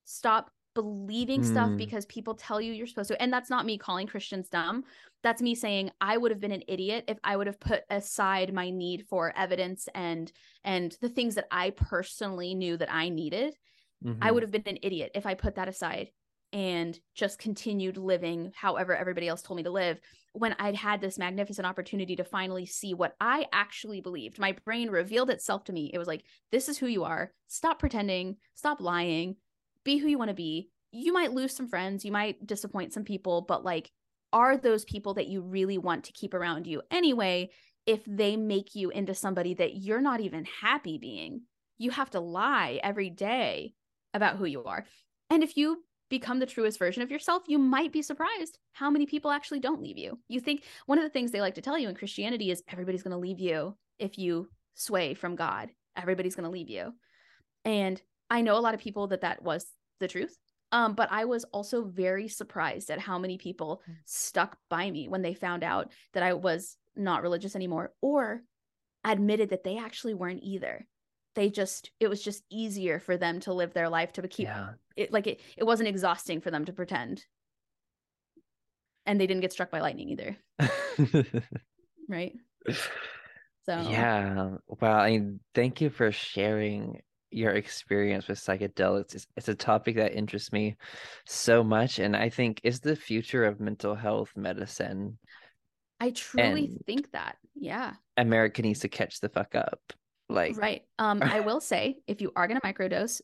Stop 0.05 0.51
believing 0.83 1.41
mm. 1.41 1.45
stuff 1.45 1.71
because 1.77 2.07
people 2.07 2.35
tell 2.35 2.61
you 2.61 2.73
you're 2.73 2.87
supposed 2.87 3.09
to. 3.09 3.21
And 3.21 3.33
that's 3.33 3.51
not 3.51 3.67
me 3.67 3.79
calling 3.79 4.07
Christians 4.07 4.49
dumb. 4.49 4.85
That's 5.25 5.43
me 5.43 5.57
saying 5.57 5.91
I 6.01 6.17
would 6.17 6.31
have 6.31 6.39
been 6.39 6.53
an 6.53 6.63
idiot 6.69 7.07
if 7.09 7.19
I 7.25 7.37
would 7.37 7.49
have 7.49 7.59
put 7.59 7.83
aside 7.91 8.55
my 8.55 8.71
need 8.71 9.07
for 9.11 9.33
evidence 9.37 9.89
and 9.93 10.31
and 10.63 10.97
the 11.01 11.09
things 11.09 11.35
that 11.35 11.49
I 11.51 11.71
personally 11.71 12.55
knew 12.55 12.77
that 12.77 12.93
I 12.93 13.09
needed. 13.09 13.57
Mm-hmm. 14.05 14.23
I 14.23 14.31
would 14.31 14.45
have 14.45 14.53
been 14.53 14.63
an 14.67 14.79
idiot 14.85 15.11
if 15.17 15.27
I 15.27 15.35
put 15.35 15.57
that 15.57 15.67
aside 15.67 16.11
and 16.53 16.97
just 17.17 17.41
continued 17.41 17.97
living 17.97 18.53
however 18.55 18.97
everybody 18.97 19.27
else 19.27 19.43
told 19.43 19.57
me 19.57 19.65
to 19.65 19.71
live 19.71 19.99
when 20.33 20.55
I'd 20.61 20.77
had 20.77 21.01
this 21.01 21.19
magnificent 21.19 21.67
opportunity 21.67 22.15
to 22.17 22.25
finally 22.25 22.65
see 22.65 22.95
what 22.95 23.15
I 23.21 23.47
actually 23.53 24.01
believed. 24.01 24.39
My 24.39 24.55
brain 24.65 24.89
revealed 24.89 25.31
itself 25.31 25.65
to 25.65 25.73
me. 25.73 25.91
It 25.93 25.99
was 25.99 26.07
like, 26.07 26.25
this 26.53 26.69
is 26.69 26.79
who 26.79 26.87
you 26.87 27.05
are. 27.05 27.33
Stop 27.49 27.81
pretending, 27.81 28.37
stop 28.55 28.81
lying, 28.81 29.37
be 29.89 29.99
who 29.99 30.09
you 30.09 30.19
want 30.19 30.29
to 30.29 30.35
be. 30.35 30.69
You 30.93 31.13
might 31.13 31.33
lose 31.33 31.57
some 31.57 31.69
friends, 31.69 32.05
you 32.05 32.13
might 32.13 32.47
disappoint 32.47 32.93
some 32.93 33.05
people, 33.05 33.43
but 33.43 33.65
like, 33.65 33.91
are 34.33 34.57
those 34.57 34.85
people 34.85 35.15
that 35.15 35.29
you 35.29 35.41
really 35.41 35.79
want 35.79 36.05
to 36.05 36.13
keep 36.13 36.35
around 36.35 36.67
you 36.67 36.83
anyway? 36.91 37.51
If 37.87 38.01
they 38.07 38.37
make 38.37 38.75
you 38.75 38.91
into 38.91 39.15
somebody 39.15 39.55
that 39.55 39.77
you're 39.77 40.03
not 40.03 40.21
even 40.21 40.45
happy 40.61 40.99
being, 40.99 41.43
you 41.79 41.91
have 41.91 42.11
to 42.11 42.21
lie 42.21 42.81
every 42.83 43.09
day 43.09 43.73
about 44.13 44.37
who 44.37 44.45
you 44.45 44.65
are. 44.65 44.85
And 45.31 45.43
if 45.43 45.57
you 45.57 45.83
become 46.11 46.39
the 46.39 46.47
truest 46.47 46.79
version 46.79 47.03
of 47.03 47.11
yourself, 47.11 47.45
you 47.47 47.59
might 47.59 47.93
be 47.93 48.03
surprised 48.03 48.59
how 48.73 48.91
many 48.91 49.07
people 49.07 49.31
actually 49.31 49.61
don't 49.61 49.83
leave 49.83 49.97
you. 49.97 50.19
You 50.29 50.41
think 50.41 50.65
one 50.85 50.99
of 50.99 51.05
the 51.05 51.11
things 51.11 51.31
they 51.31 51.41
like 51.41 51.55
to 51.55 51.63
tell 51.63 51.79
you 51.79 51.89
in 51.89 51.95
Christianity 51.95 52.51
is 52.51 52.63
everybody's 52.71 53.03
going 53.03 53.13
to 53.13 53.19
leave 53.19 53.41
you 53.41 53.75
if 53.99 54.19
you 54.19 54.49
sway 54.75 55.15
from 55.15 55.37
God. 55.37 55.71
Everybody's 55.97 56.35
going 56.35 56.45
to 56.45 56.51
leave 56.51 56.69
you. 56.69 56.93
And 57.65 58.01
I 58.31 58.43
know 58.43 58.59
a 58.59 58.61
lot 58.61 58.75
of 58.75 58.81
people 58.81 59.07
that 59.09 59.23
that 59.23 59.43
was 59.43 59.67
the 60.01 60.09
truth. 60.09 60.37
Um, 60.71 60.95
but 60.95 61.09
I 61.11 61.25
was 61.25 61.45
also 61.45 61.85
very 61.85 62.29
surprised 62.29 62.91
at 62.91 62.99
how 62.99 63.19
many 63.19 63.39
people 63.39 63.83
mm. 63.89 63.95
stuck 64.05 64.59
by 64.69 64.91
me 64.91 65.09
when 65.09 65.23
they 65.23 65.33
found 65.35 65.65
out 65.65 65.93
that 66.13 66.23
I 66.23 66.35
was 66.35 66.77
not 66.95 67.23
religious 67.23 67.57
anymore 67.57 67.93
or 68.03 68.43
admitted 69.05 69.51
that 69.51 69.65
they 69.65 69.79
actually 69.79 70.15
weren't 70.15 70.43
either. 70.43 70.87
they 71.35 71.49
just 71.49 71.91
it 72.01 72.09
was 72.09 72.23
just 72.23 72.43
easier 72.51 72.99
for 72.99 73.17
them 73.17 73.41
to 73.41 73.55
live 73.55 73.73
their 73.73 73.89
life 73.89 74.13
to 74.13 74.27
keep 74.27 74.47
yeah. 74.49 74.71
it 74.97 75.13
like 75.13 75.27
it 75.27 75.41
it 75.57 75.65
wasn't 75.65 75.89
exhausting 75.89 76.41
for 76.41 76.51
them 76.51 76.65
to 76.65 76.73
pretend 76.73 77.25
and 79.07 79.21
they 79.21 79.27
didn't 79.27 79.41
get 79.41 79.53
struck 79.53 79.71
by 79.71 79.81
lightning 79.81 80.09
either 80.09 80.37
right 82.09 82.35
so 83.65 83.81
yeah. 83.81 84.57
Well, 84.67 84.93
I 84.93 85.11
mean, 85.11 85.41
thank 85.55 85.81
you 85.81 85.91
for 85.91 86.11
sharing 86.13 87.03
your 87.31 87.53
experience 87.53 88.29
with 88.29 88.39
psychedelics. 88.39 89.15
It's, 89.15 89.27
it's 89.37 89.49
a 89.49 89.55
topic 89.55 89.97
that 89.97 90.15
interests 90.15 90.53
me 90.53 90.77
so 91.27 91.63
much, 91.63 91.99
and 91.99 92.17
I 92.17 92.29
think 92.29 92.61
is 92.65 92.81
the 92.81 92.97
future 92.97 93.45
of 93.45 93.61
mental 93.61 93.95
health 93.95 94.33
medicine. 94.37 95.19
i 96.01 96.11
truly 96.11 96.79
think 96.87 97.11
that 97.13 97.37
yeah 97.55 97.95
America 98.17 98.63
needs 98.63 98.81
to 98.81 98.89
catch 98.89 99.21
the 99.21 99.29
fuck 99.29 99.55
up. 99.55 99.81
Like, 100.29 100.57
right 100.57 100.83
um 100.99 101.23
i 101.23 101.41
will 101.49 101.61
say 101.61 101.97
if 102.07 102.21
you 102.21 102.33
are 102.37 102.47
going 102.47 102.61
to 102.61 102.67
microdose 102.67 103.21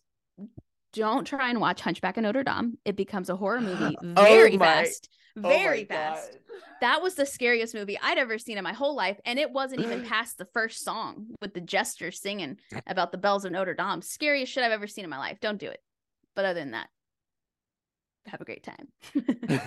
don't 0.95 1.27
try 1.27 1.51
and 1.51 1.61
watch 1.61 1.81
hunchback 1.81 2.17
of 2.17 2.23
notre 2.23 2.43
dame 2.43 2.79
it 2.85 2.97
becomes 2.97 3.29
a 3.29 3.37
horror 3.37 3.61
movie 3.61 3.97
Oh 4.17 4.23
very 4.23 4.57
my- 4.57 4.65
fast 4.65 5.09
oh 5.37 5.49
very 5.49 5.85
fast 5.85 6.33
God. 6.33 6.41
that 6.81 7.03
was 7.03 7.15
the 7.17 7.27
scariest 7.27 7.75
movie 7.75 7.99
I'd 8.01 8.19
ever 8.19 8.39
seen 8.39 8.57
in 8.57 8.65
my 8.65 8.73
whole 8.73 8.95
life. 8.95 9.19
And 9.25 9.39
it 9.39 9.51
wasn't 9.51 9.81
even 9.83 10.05
past 10.09 10.39
the 10.39 10.45
first 10.53 10.85
song 10.85 11.35
with 11.41 11.55
the 11.55 11.61
jester 11.61 12.11
singing 12.13 12.59
about 12.87 13.11
the 13.11 13.19
bells 13.19 13.45
of 13.45 13.51
Notre 13.53 13.75
Dame. 13.75 14.01
Scariest 14.03 14.53
shit 14.53 14.63
I've 14.63 14.71
ever 14.71 14.87
seen 14.87 15.03
in 15.05 15.11
my 15.11 15.19
life. 15.19 15.39
Don't 15.41 15.59
do 15.59 15.67
it. 15.69 15.81
But 16.37 16.45
other 16.45 16.61
than 16.61 16.71
that, 16.73 16.89
have 18.27 18.41
a 18.41 18.45
great 18.45 18.63
time. 18.65 18.89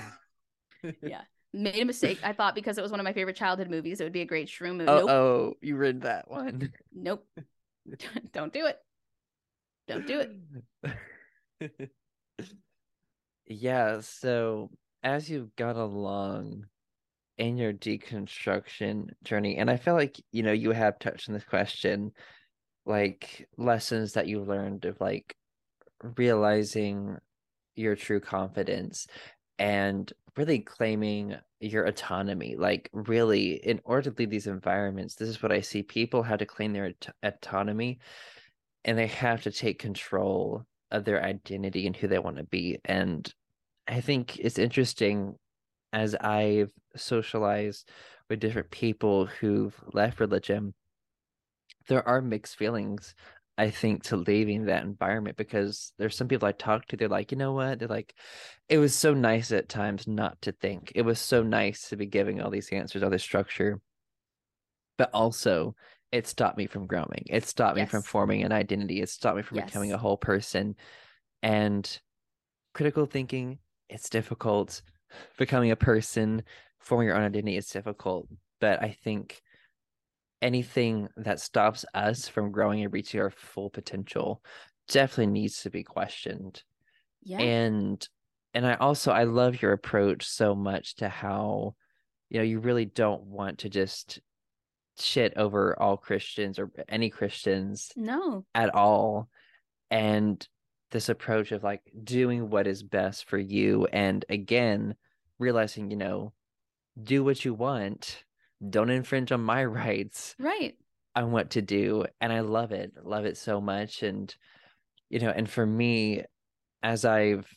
yeah. 1.02 1.22
Made 1.54 1.80
a 1.82 1.86
mistake. 1.86 2.20
I 2.24 2.34
thought 2.34 2.56
because 2.56 2.78
it 2.78 2.82
was 2.82 2.92
one 2.92 3.00
of 3.00 3.04
my 3.04 3.14
favorite 3.14 3.36
childhood 3.36 3.70
movies, 3.70 4.00
it 4.00 4.04
would 4.04 4.14
be 4.14 4.22
a 4.22 4.26
great 4.26 4.48
shroom 4.48 4.78
movie. 4.78 4.90
Oh, 4.90 5.00
nope. 5.00 5.10
oh, 5.10 5.54
you 5.62 5.76
read 5.76 6.02
that 6.02 6.30
one. 6.30 6.72
Nope. 6.94 7.26
Don't 8.34 8.54
do 8.54 8.66
it. 8.68 8.78
Don't 9.88 10.06
do 10.06 10.20
it. 10.20 10.94
yeah, 13.46 14.00
so 14.02 14.70
as 15.04 15.30
you've 15.30 15.56
gone 15.56 15.78
along 15.78 16.66
in 17.38 17.58
your 17.58 17.74
deconstruction 17.74 19.10
journey, 19.24 19.58
and 19.58 19.70
I 19.70 19.78
feel 19.78 19.94
like, 19.94 20.20
you 20.32 20.44
know, 20.44 20.52
you 20.52 20.72
have 20.72 21.00
touched 21.00 21.30
on 21.30 21.34
this 21.34 21.44
question, 21.44 22.12
like 22.86 23.48
lessons 23.58 24.14
that 24.14 24.28
you 24.28 24.42
learned 24.42 24.86
of 24.86 25.00
like 25.02 25.36
realizing 26.18 27.18
your 27.76 27.96
true 27.96 28.20
confidence 28.20 29.08
and 29.60 30.12
really 30.36 30.60
claiming 30.60 31.36
your 31.60 31.86
autonomy. 31.86 32.56
Like, 32.58 32.90
really, 32.94 33.54
in 33.54 33.82
order 33.86 34.12
to 34.12 34.16
leave 34.18 34.30
these 34.30 34.48
environments, 34.48 35.16
this 35.16 35.30
is 35.30 35.42
what 35.42 35.52
I 35.52 35.62
see 35.62 35.84
people 35.84 36.24
have 36.24 36.40
to 36.40 36.46
claim 36.46 36.74
their 36.74 36.88
aut- 36.88 37.16
autonomy 37.24 38.00
and 38.86 38.98
they 38.98 39.08
have 39.08 39.44
to 39.44 39.52
take 39.52 39.80
control 39.80 40.66
of 40.92 41.06
their 41.06 41.24
identity 41.24 41.88
and 41.88 41.96
who 41.96 42.08
they 42.08 42.20
want 42.20 42.38
to 42.38 42.44
be. 42.44 42.80
And 42.86 43.32
I 43.88 44.02
think 44.02 44.38
it's 44.40 44.60
interesting 44.60 45.36
as 45.94 46.16
I've 46.16 46.72
socialized 46.96 47.90
with 48.30 48.40
different 48.40 48.72
people 48.72 49.26
who've 49.26 49.76
left 49.94 50.20
religion, 50.20 50.74
there 51.88 52.08
are 52.08 52.22
mixed 52.22 52.58
feelings, 52.58 53.16
I 53.58 53.70
think, 53.70 54.04
to 54.04 54.18
leaving 54.18 54.66
that 54.66 54.84
environment 54.84 55.38
because 55.38 55.94
there's 55.98 56.16
some 56.16 56.28
people 56.28 56.48
I 56.48 56.52
talk 56.52 56.86
to, 56.88 56.98
they're 56.98 57.08
like, 57.08 57.32
you 57.32 57.38
know 57.38 57.54
what? 57.54 57.80
They're 57.80 57.88
like, 57.88 58.14
it 58.68 58.78
was 58.78 58.94
so 58.94 59.14
nice 59.14 59.52
at 59.52 59.70
times 59.70 60.08
not 60.08 60.42
to 60.42 60.52
think. 60.52 60.92
It 60.96 61.04
was 61.04 61.20
so 61.20 61.44
nice 61.44 61.90
to 61.90 61.96
be 61.96 62.06
giving 62.06 62.42
all 62.42 62.52
these 62.52 62.70
answers, 62.70 63.04
all 63.04 63.10
this 63.10 63.24
structure. 63.24 63.80
But 64.98 65.12
also, 65.14 65.76
it 66.12 66.28
stopped 66.28 66.58
me 66.58 66.68
from 66.68 66.88
growing. 66.88 67.26
It 67.28 67.46
stopped 67.46 67.76
me 67.76 67.86
from 67.86 68.02
forming 68.02 68.44
an 68.44 68.52
identity. 68.52 69.02
It 69.02 69.10
stopped 69.10 69.38
me 69.38 69.44
from 69.44 69.58
becoming 69.68 69.92
a 69.92 69.98
whole 69.98 70.18
person. 70.18 70.76
And 71.44 72.00
critical 72.74 73.06
thinking, 73.06 73.60
it's 73.90 74.10
difficult. 74.10 74.82
Becoming 75.38 75.72
a 75.72 75.76
person, 75.76 76.44
forming 76.80 77.08
your 77.08 77.18
own 77.18 77.24
identity, 77.24 77.58
is 77.58 77.68
difficult. 77.68 78.28
But 78.60 78.82
I 78.82 78.92
think 79.04 79.42
anything 80.42 81.10
that 81.18 81.40
stops 81.40 81.86
us 81.94 82.28
from 82.28 82.52
growing 82.52 82.84
and 82.84 82.94
reaching 82.94 83.20
our 83.20 83.32
full 83.32 83.70
potential 83.70 84.44
definitely 84.88 85.28
needs 85.28 85.64
to 85.64 85.70
be 85.70 85.84
questioned 85.84 86.64
Yeah. 87.24 87.40
and 87.40 88.08
and 88.54 88.66
i 88.66 88.76
also 88.76 89.12
i 89.12 89.24
love 89.24 89.62
your 89.62 89.74
approach 89.74 90.26
so 90.26 90.54
much 90.56 90.96
to 90.98 91.10
how 91.10 91.76
you 92.30 92.38
know 92.38 92.44
you 92.44 92.60
really 92.60 92.86
don't 92.86 93.24
want 93.24 93.60
to 93.60 93.70
just 93.70 94.20
shit 95.00 95.34
over 95.36 95.80
all 95.82 95.98
christians 95.98 96.60
or 96.60 96.72
any 96.90 97.10
christians 97.10 97.92
no. 97.96 98.46
at 98.56 98.74
all 98.74 99.30
and 99.92 100.48
this 100.92 101.10
approach 101.10 101.52
of 101.52 101.64
like 101.64 101.82
doing 102.04 102.50
what 102.50 102.68
is 102.68 102.82
best 102.84 103.26
for 103.30 103.38
you 103.38 103.86
and 103.92 104.26
again 104.30 104.96
realizing 105.40 105.92
you 105.92 105.98
know 105.98 106.34
do 107.02 107.24
what 107.24 107.44
you 107.46 107.54
want 107.54 108.24
don't 108.70 108.90
infringe 108.90 109.32
on 109.32 109.42
my 109.42 109.64
rights 109.84 110.36
Right. 110.40 110.76
on 111.16 111.32
what 111.32 111.52
to 111.52 111.62
do 111.62 112.06
and 112.22 112.34
i 112.34 112.40
love 112.40 112.72
it 112.72 112.94
love 113.04 113.26
it 113.26 113.38
so 113.38 113.62
much 113.62 114.02
and 114.04 114.34
you 115.10 115.20
know 115.20 115.30
and 115.30 115.50
for 115.50 115.66
me 115.66 116.24
as 116.82 117.06
i've 117.06 117.48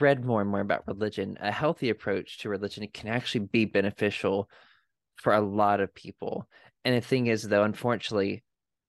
read 0.00 0.24
more 0.24 0.40
and 0.40 0.50
more 0.50 0.60
about 0.60 0.86
religion 0.88 1.38
a 1.40 1.52
healthy 1.52 1.88
approach 1.88 2.38
to 2.38 2.48
religion 2.48 2.86
can 2.92 3.08
actually 3.08 3.46
be 3.46 3.64
beneficial 3.64 4.50
for 5.16 5.32
a 5.32 5.40
lot 5.40 5.80
of 5.80 5.94
people. 5.94 6.48
And 6.84 6.94
the 6.94 7.00
thing 7.00 7.26
is 7.26 7.42
though 7.42 7.62
unfortunately 7.62 8.42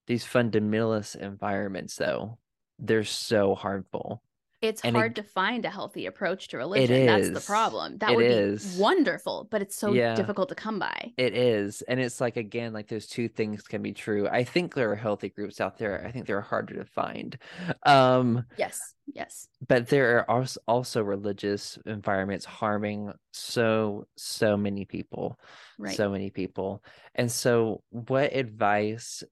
these 0.08 0.26
fundamentalist 0.26 1.16
environments 1.16 1.96
though 1.96 2.38
they're 2.78 3.04
so 3.04 3.56
harmful 3.56 4.22
It's 4.68 4.82
And 4.84 4.96
hard 4.96 5.18
it- 5.18 5.22
to 5.22 5.28
find 5.28 5.66
a 5.66 5.70
healthy 5.70 6.06
approach 6.06 6.48
to 6.50 6.58
religion. 6.58 7.06
That's 7.06 7.30
the 7.30 7.40
problem. 7.42 7.98
That 8.00 8.12
It 8.12 8.16
would 8.18 8.26
is. 8.26 8.76
be 8.76 8.82
wonderful, 8.82 9.48
but 9.50 9.62
it's 9.62 9.76
so 9.76 9.94
Yeah. 9.94 10.16
difficult 10.16 10.50
to 10.50 10.56
come 10.56 10.80
by. 10.80 11.14
It 11.18 11.36
is. 11.36 11.82
And 11.84 12.00
it's 12.00 12.20
like, 12.20 12.38
again, 12.38 12.74
like 12.74 12.88
those 12.88 13.08
two 13.08 13.28
things 13.28 13.62
can 13.64 13.82
be 13.82 13.94
true. 13.94 14.28
I 14.28 14.44
think 14.44 14.74
there 14.74 14.92
are 14.92 14.96
healthy 14.96 15.30
groups 15.30 15.62
out 15.62 15.78
there. 15.78 16.06
I 16.06 16.12
think 16.12 16.26
they're 16.28 16.42
harder 16.42 16.76
to 16.76 16.86
find. 16.86 17.38
Um, 17.84 18.46
Yes. 18.58 18.94
Yes. 19.14 19.48
but 19.68 19.88
there 19.90 20.28
are 20.30 20.46
also 20.68 21.04
religious 21.04 21.78
environments 21.86 22.46
harming 22.46 23.14
so, 23.34 24.08
so 24.18 24.58
many 24.58 24.86
people. 24.86 25.40
Right. 25.78 25.96
So 25.96 26.10
many 26.10 26.30
people. 26.32 26.84
And 27.14 27.32
so, 27.32 27.84
what 27.90 28.34
advice 28.36 29.24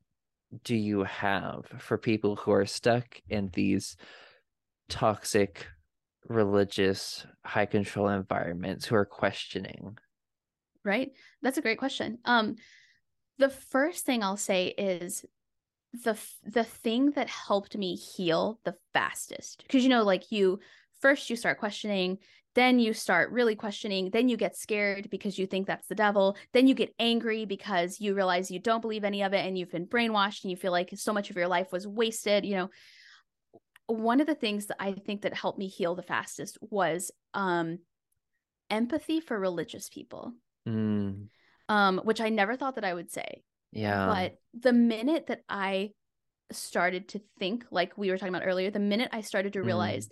do 0.64 0.76
you 0.76 1.04
have 1.04 1.66
for 1.80 1.98
people 1.98 2.36
who 2.36 2.52
are 2.52 2.66
stuck 2.68 3.20
in 3.30 3.50
these 3.54 3.98
toxic, 4.94 5.68
religious, 6.30 7.26
high 7.44 7.66
control 7.66 8.10
environments 8.10 8.86
who 8.86 8.96
are 8.96 9.06
questioning? 9.06 9.98
right? 10.86 11.14
That's 11.42 11.58
a 11.58 11.62
great 11.62 11.78
question. 11.78 12.20
Um 12.26 12.58
the 13.38 13.50
first 13.50 14.06
thing 14.06 14.24
i'll 14.24 14.38
say 14.38 14.68
is 14.68 15.26
the 16.04 16.18
the 16.44 16.64
thing 16.64 17.12
that 17.12 17.30
helped 17.30 17.78
me 17.78 17.96
heal 17.96 18.60
the 18.64 18.76
fastest 18.94 19.64
because 19.64 19.84
you 19.84 19.90
know 19.90 20.04
like 20.04 20.32
you 20.32 20.60
first 21.02 21.30
you 21.30 21.36
start 21.36 21.60
questioning 21.60 22.18
then 22.56 22.80
you 22.80 22.94
start 22.94 23.32
really 23.32 23.56
questioning 23.56 24.10
then 24.12 24.30
you 24.30 24.38
get 24.38 24.56
scared 24.56 25.10
because 25.10 25.38
you 25.38 25.46
think 25.46 25.68
that's 25.68 25.88
the 25.88 25.96
devil 25.96 26.36
then 26.54 26.68
you 26.68 26.74
get 26.74 26.94
angry 27.00 27.46
because 27.46 28.00
you 28.00 28.16
realize 28.16 28.50
you 28.50 28.60
don't 28.60 28.82
believe 28.82 29.04
any 29.04 29.22
of 29.22 29.34
it 29.34 29.46
and 29.46 29.58
you've 29.58 29.72
been 29.72 29.88
brainwashed 29.88 30.44
and 30.44 30.52
you 30.52 30.58
feel 30.58 30.72
like 30.72 30.90
so 30.96 31.14
much 31.14 31.30
of 31.30 31.36
your 31.36 31.48
life 31.48 31.72
was 31.72 31.88
wasted 31.88 32.46
you 32.46 32.56
know 32.56 32.70
one 33.88 34.22
of 34.22 34.28
the 34.28 34.36
things 34.36 34.68
that 34.68 34.78
i 34.80 34.92
think 34.94 35.22
that 35.22 35.34
helped 35.34 35.60
me 35.60 35.68
heal 35.68 35.96
the 35.96 36.02
fastest 36.02 36.58
was 36.62 37.12
um 37.34 37.80
empathy 38.70 39.20
for 39.20 39.40
religious 39.40 39.90
people 39.90 40.34
Mm, 40.68 41.28
um, 41.68 42.02
which 42.06 42.22
I 42.22 42.30
never 42.30 42.56
thought 42.56 42.76
that 42.76 42.86
I 42.86 42.94
would 42.94 43.12
say. 43.12 43.44
yeah. 43.72 44.06
But 44.06 44.38
the 44.54 44.72
minute 44.74 45.28
that 45.28 45.42
I 45.50 45.92
started 46.52 47.10
to 47.10 47.22
think, 47.40 47.66
like 47.72 47.98
we 47.98 48.10
were 48.10 48.18
talking 48.18 48.34
about 48.34 48.48
earlier, 48.48 48.72
the 48.72 48.80
minute 48.80 49.10
I 49.12 49.22
started 49.22 49.54
to 49.54 49.60
Mm. 49.60 49.66
realize 49.66 50.10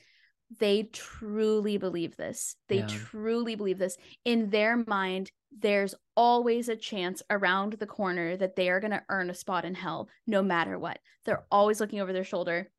they 0.59 0.83
truly 0.91 1.77
believe 1.77 2.17
this, 2.17 2.57
they 2.67 2.79
Yeah. 2.79 2.87
truly 2.87 3.55
believe 3.55 3.77
this. 3.77 3.97
In 4.25 4.49
their 4.49 4.83
mind, 4.87 5.31
there's 5.57 5.95
always 6.17 6.67
a 6.67 6.75
chance 6.75 7.23
around 7.29 7.73
the 7.73 7.87
corner 7.87 8.35
that 8.35 8.55
they 8.57 8.69
are 8.69 8.81
going 8.81 8.91
to 8.91 9.05
earn 9.07 9.29
a 9.29 9.33
spot 9.33 9.63
in 9.63 9.75
hell 9.75 10.09
no 10.27 10.41
matter 10.41 10.77
what. 10.77 10.99
They're 11.23 11.45
always 11.49 11.79
looking 11.79 12.01
over 12.01 12.11
their 12.11 12.25
shoulder. 12.25 12.69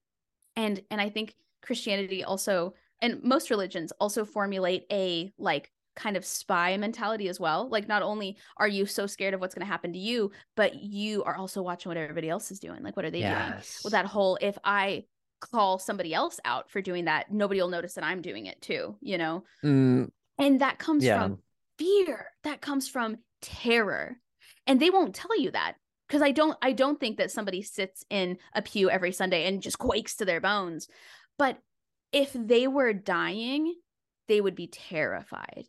And 0.56 0.82
and 0.90 1.00
I 1.00 1.08
think 1.10 1.34
Christianity 1.62 2.24
also 2.24 2.74
and 3.00 3.22
most 3.22 3.50
religions 3.50 3.92
also 4.00 4.24
formulate 4.24 4.84
a 4.90 5.32
like 5.38 5.70
kind 5.94 6.16
of 6.16 6.24
spy 6.24 6.76
mentality 6.76 7.28
as 7.28 7.38
well. 7.38 7.68
Like 7.68 7.86
not 7.86 8.02
only 8.02 8.38
are 8.56 8.68
you 8.68 8.86
so 8.86 9.06
scared 9.06 9.34
of 9.34 9.40
what's 9.40 9.54
going 9.54 9.66
to 9.66 9.70
happen 9.70 9.92
to 9.92 9.98
you, 9.98 10.30
but 10.56 10.74
you 10.76 11.22
are 11.24 11.36
also 11.36 11.62
watching 11.62 11.90
what 11.90 11.96
everybody 11.98 12.28
else 12.30 12.50
is 12.50 12.60
doing. 12.60 12.82
Like 12.82 12.96
what 12.96 13.04
are 13.04 13.10
they 13.10 13.20
doing? 13.20 13.30
yes. 13.30 13.80
With 13.84 13.92
that 13.92 14.06
whole 14.06 14.38
if 14.40 14.56
I 14.64 15.04
call 15.40 15.78
somebody 15.78 16.14
else 16.14 16.38
out 16.44 16.70
for 16.70 16.80
doing 16.80 17.06
that, 17.06 17.30
nobody 17.32 17.60
will 17.60 17.68
notice 17.68 17.94
that 17.94 18.04
I'm 18.04 18.22
doing 18.22 18.46
it 18.46 18.62
too, 18.62 18.96
you 19.00 19.18
know? 19.18 19.44
Mm, 19.64 20.10
And 20.38 20.60
that 20.60 20.78
comes 20.78 21.04
Yeah. 21.04 21.18
from 21.18 21.38
fear. 21.78 22.30
That 22.44 22.60
comes 22.60 22.88
from 22.88 23.18
terror. 23.42 24.16
And 24.66 24.80
they 24.80 24.90
won't 24.90 25.14
tell 25.14 25.38
you 25.38 25.50
that 25.50 25.74
because 26.12 26.22
I 26.22 26.32
don't 26.32 26.58
I 26.60 26.72
don't 26.72 27.00
think 27.00 27.16
that 27.16 27.30
somebody 27.30 27.62
sits 27.62 28.04
in 28.10 28.36
a 28.54 28.60
pew 28.60 28.90
every 28.90 29.12
Sunday 29.12 29.46
and 29.46 29.62
just 29.62 29.78
quakes 29.78 30.16
to 30.16 30.26
their 30.26 30.42
bones. 30.42 30.86
But 31.38 31.56
if 32.12 32.34
they 32.34 32.68
were 32.68 32.92
dying, 32.92 33.74
they 34.28 34.42
would 34.42 34.54
be 34.54 34.66
terrified. 34.66 35.64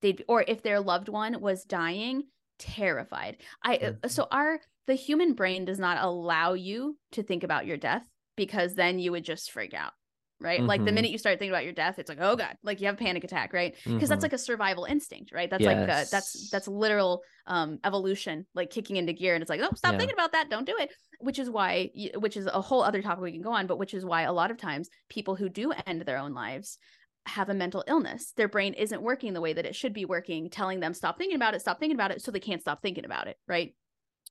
They'd 0.00 0.24
or 0.28 0.44
if 0.46 0.62
their 0.62 0.78
loved 0.78 1.08
one 1.08 1.40
was 1.40 1.64
dying, 1.64 2.22
terrified. 2.60 3.38
I 3.64 3.78
mm-hmm. 3.78 4.08
so 4.08 4.28
our 4.30 4.60
the 4.86 4.94
human 4.94 5.34
brain 5.34 5.64
does 5.64 5.80
not 5.80 5.98
allow 6.00 6.52
you 6.52 6.96
to 7.12 7.24
think 7.24 7.42
about 7.42 7.66
your 7.66 7.76
death 7.76 8.04
because 8.36 8.76
then 8.76 9.00
you 9.00 9.10
would 9.10 9.24
just 9.24 9.50
freak 9.50 9.74
out 9.74 9.92
right? 10.40 10.58
Mm-hmm. 10.58 10.68
Like 10.68 10.80
the 10.80 10.86
mm-hmm. 10.86 10.94
minute 10.96 11.10
you 11.10 11.18
start 11.18 11.38
thinking 11.38 11.52
about 11.52 11.64
your 11.64 11.72
death, 11.72 11.98
it's 11.98 12.08
like, 12.08 12.18
oh 12.20 12.36
god, 12.36 12.56
like 12.62 12.80
you 12.80 12.86
have 12.86 12.94
a 12.94 12.98
panic 12.98 13.24
attack, 13.24 13.52
right? 13.52 13.74
Because 13.74 13.92
mm-hmm. 13.92 14.06
that's 14.06 14.22
like 14.22 14.32
a 14.32 14.38
survival 14.38 14.84
instinct, 14.84 15.32
right? 15.32 15.50
That's 15.50 15.62
yes. 15.62 15.76
like 15.76 15.88
a, 15.88 16.10
that's 16.10 16.50
that's 16.50 16.68
literal 16.68 17.22
um 17.46 17.78
evolution, 17.84 18.46
like 18.54 18.70
kicking 18.70 18.96
into 18.96 19.12
gear, 19.12 19.34
and 19.34 19.42
it's 19.42 19.50
like, 19.50 19.60
oh, 19.62 19.70
stop 19.74 19.92
yeah. 19.92 19.98
thinking 19.98 20.14
about 20.14 20.32
that, 20.32 20.50
don't 20.50 20.66
do 20.66 20.76
it. 20.78 20.90
Which 21.20 21.38
is 21.38 21.50
why, 21.50 21.90
which 22.16 22.36
is 22.36 22.46
a 22.46 22.60
whole 22.60 22.82
other 22.82 23.02
topic 23.02 23.22
we 23.22 23.32
can 23.32 23.42
go 23.42 23.52
on, 23.52 23.66
but 23.66 23.78
which 23.78 23.94
is 23.94 24.04
why 24.04 24.22
a 24.22 24.32
lot 24.32 24.50
of 24.50 24.56
times 24.56 24.88
people 25.08 25.36
who 25.36 25.48
do 25.48 25.72
end 25.86 26.02
their 26.02 26.18
own 26.18 26.32
lives 26.32 26.78
have 27.26 27.50
a 27.50 27.54
mental 27.54 27.84
illness. 27.86 28.32
Their 28.36 28.48
brain 28.48 28.72
isn't 28.74 29.02
working 29.02 29.34
the 29.34 29.40
way 29.40 29.52
that 29.52 29.66
it 29.66 29.76
should 29.76 29.92
be 29.92 30.06
working, 30.06 30.48
telling 30.48 30.80
them 30.80 30.94
stop 30.94 31.18
thinking 31.18 31.36
about 31.36 31.54
it, 31.54 31.60
stop 31.60 31.78
thinking 31.78 31.96
about 31.96 32.10
it, 32.10 32.22
so 32.22 32.30
they 32.30 32.40
can't 32.40 32.62
stop 32.62 32.80
thinking 32.82 33.04
about 33.04 33.28
it, 33.28 33.36
right? 33.46 33.74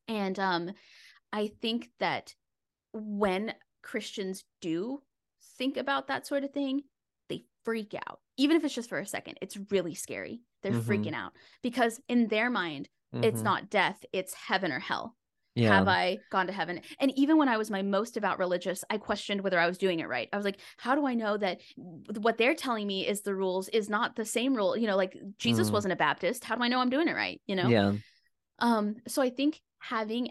And 0.08 0.38
um, 0.40 0.72
I 1.32 1.52
think 1.62 1.90
that 2.00 2.34
when 2.92 3.54
Christians 3.84 4.44
do 4.62 5.02
think 5.60 5.78
about 5.78 6.08
that 6.08 6.26
sort 6.26 6.44
of 6.44 6.52
thing, 6.52 6.82
they 7.30 7.44
freak 7.64 7.94
out. 7.94 8.20
Even 8.38 8.58
if 8.58 8.64
it's 8.64 8.74
just 8.74 8.90
for 8.90 8.98
a 8.98 9.06
second, 9.06 9.38
it's 9.42 9.60
really 9.70 9.94
scary. 9.94 10.42
They're 10.64 10.72
mm-hmm. 10.72 10.92
freaking 10.92 11.14
out 11.14 11.34
because 11.62 12.02
in 12.10 12.28
their 12.28 12.50
mind, 12.50 12.90
mm-hmm. 13.14 13.24
it's 13.24 13.42
not 13.42 13.70
death, 13.70 14.04
it's 14.12 14.34
heaven 14.34 14.72
or 14.72 14.80
hell. 14.80 15.16
Yeah. 15.56 15.76
Have 15.76 15.88
I 15.88 16.20
gone 16.32 16.48
to 16.48 16.54
heaven? 16.54 16.80
And 17.00 17.12
even 17.18 17.38
when 17.38 17.50
I 17.50 17.58
was 17.58 17.70
my 17.70 17.82
most 17.82 18.14
devout 18.14 18.40
religious, 18.40 18.84
I 18.90 18.98
questioned 18.98 19.42
whether 19.42 19.60
I 19.60 19.68
was 19.68 19.78
doing 19.78 20.00
it 20.00 20.08
right. 20.08 20.30
I 20.32 20.38
was 20.38 20.46
like, 20.46 20.60
how 20.78 20.96
do 20.96 21.06
I 21.06 21.16
know 21.16 21.38
that 21.38 21.60
what 22.18 22.38
they're 22.38 22.56
telling 22.56 22.88
me 22.88 23.06
is 23.06 23.22
the 23.22 23.36
rules 23.36 23.68
is 23.70 23.90
not 23.90 24.16
the 24.16 24.26
same 24.26 24.56
rule? 24.56 24.78
You 24.78 24.88
know, 24.88 24.96
like 24.96 25.18
Jesus 25.38 25.70
mm. 25.70 25.74
wasn't 25.74 25.94
a 25.94 25.98
Baptist. 25.98 26.46
How 26.46 26.56
do 26.56 26.64
I 26.64 26.70
know 26.70 26.80
I'm 26.80 26.90
doing 26.90 27.10
it 27.10 27.16
right? 27.16 27.42
You 27.46 27.58
know? 27.58 27.68
Yeah. 27.68 27.94
Um, 28.60 28.98
so 29.08 29.22
I 29.22 29.32
think 29.32 29.60
having 29.80 30.30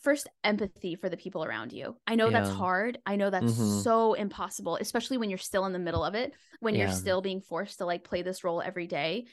first 0.00 0.28
empathy 0.44 0.94
for 0.94 1.08
the 1.08 1.16
people 1.16 1.44
around 1.44 1.72
you. 1.72 1.96
I 2.06 2.14
know 2.14 2.28
yeah. 2.28 2.40
that's 2.40 2.54
hard. 2.54 2.98
I 3.06 3.16
know 3.16 3.30
that's 3.30 3.52
mm-hmm. 3.52 3.80
so 3.80 4.14
impossible, 4.14 4.76
especially 4.76 5.18
when 5.18 5.30
you're 5.30 5.38
still 5.38 5.66
in 5.66 5.72
the 5.72 5.78
middle 5.78 6.04
of 6.04 6.14
it, 6.14 6.32
when 6.60 6.74
yeah. 6.74 6.84
you're 6.84 6.94
still 6.94 7.20
being 7.20 7.40
forced 7.40 7.78
to 7.78 7.86
like 7.86 8.04
play 8.04 8.22
this 8.22 8.44
role 8.44 8.62
every 8.62 8.86
day. 8.86 9.26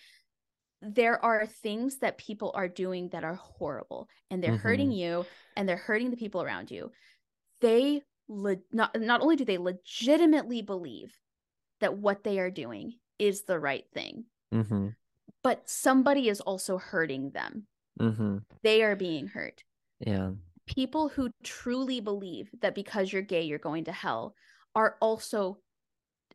There 0.82 1.24
are 1.24 1.46
things 1.46 2.00
that 2.00 2.18
people 2.18 2.52
are 2.54 2.68
doing 2.68 3.10
that 3.10 3.24
are 3.24 3.36
horrible 3.36 4.08
and 4.30 4.44
they're 4.44 4.52
mm-hmm. 4.52 4.60
hurting 4.60 4.92
you 4.92 5.26
and 5.56 5.68
they're 5.68 5.78
hurting 5.78 6.12
the 6.12 6.18
people 6.18 6.42
around 6.42 6.70
you. 6.70 6.92
They 7.62 8.02
le- 8.28 8.58
not 8.72 9.00
not 9.00 9.22
only 9.22 9.36
do 9.36 9.46
they 9.46 9.58
legitimately 9.58 10.62
believe 10.62 11.18
that 11.80 11.98
what 11.98 12.24
they 12.24 12.40
are 12.40 12.52
doing 12.52 12.96
is 13.18 13.44
the 13.44 13.60
right 13.60 13.86
thing, 13.94 14.26
mm-hmm. 14.54 14.90
but 15.44 15.70
somebody 15.70 16.30
is 16.30 16.42
also 16.42 16.78
hurting 16.78 17.32
them. 17.32 17.66
Mm-hmm. 18.00 18.38
They 18.62 18.84
are 18.84 18.96
being 18.96 19.28
hurt. 19.28 19.64
Yeah 20.00 20.32
people 20.68 21.10
who 21.10 21.30
truly 21.44 22.00
believe 22.00 22.50
that 22.62 22.76
because 22.76 23.12
you're 23.12 23.22
gay, 23.22 23.44
you're 23.44 23.60
going 23.60 23.86
to 23.86 23.92
hell 23.92 24.36
are 24.76 24.98
also 25.00 25.58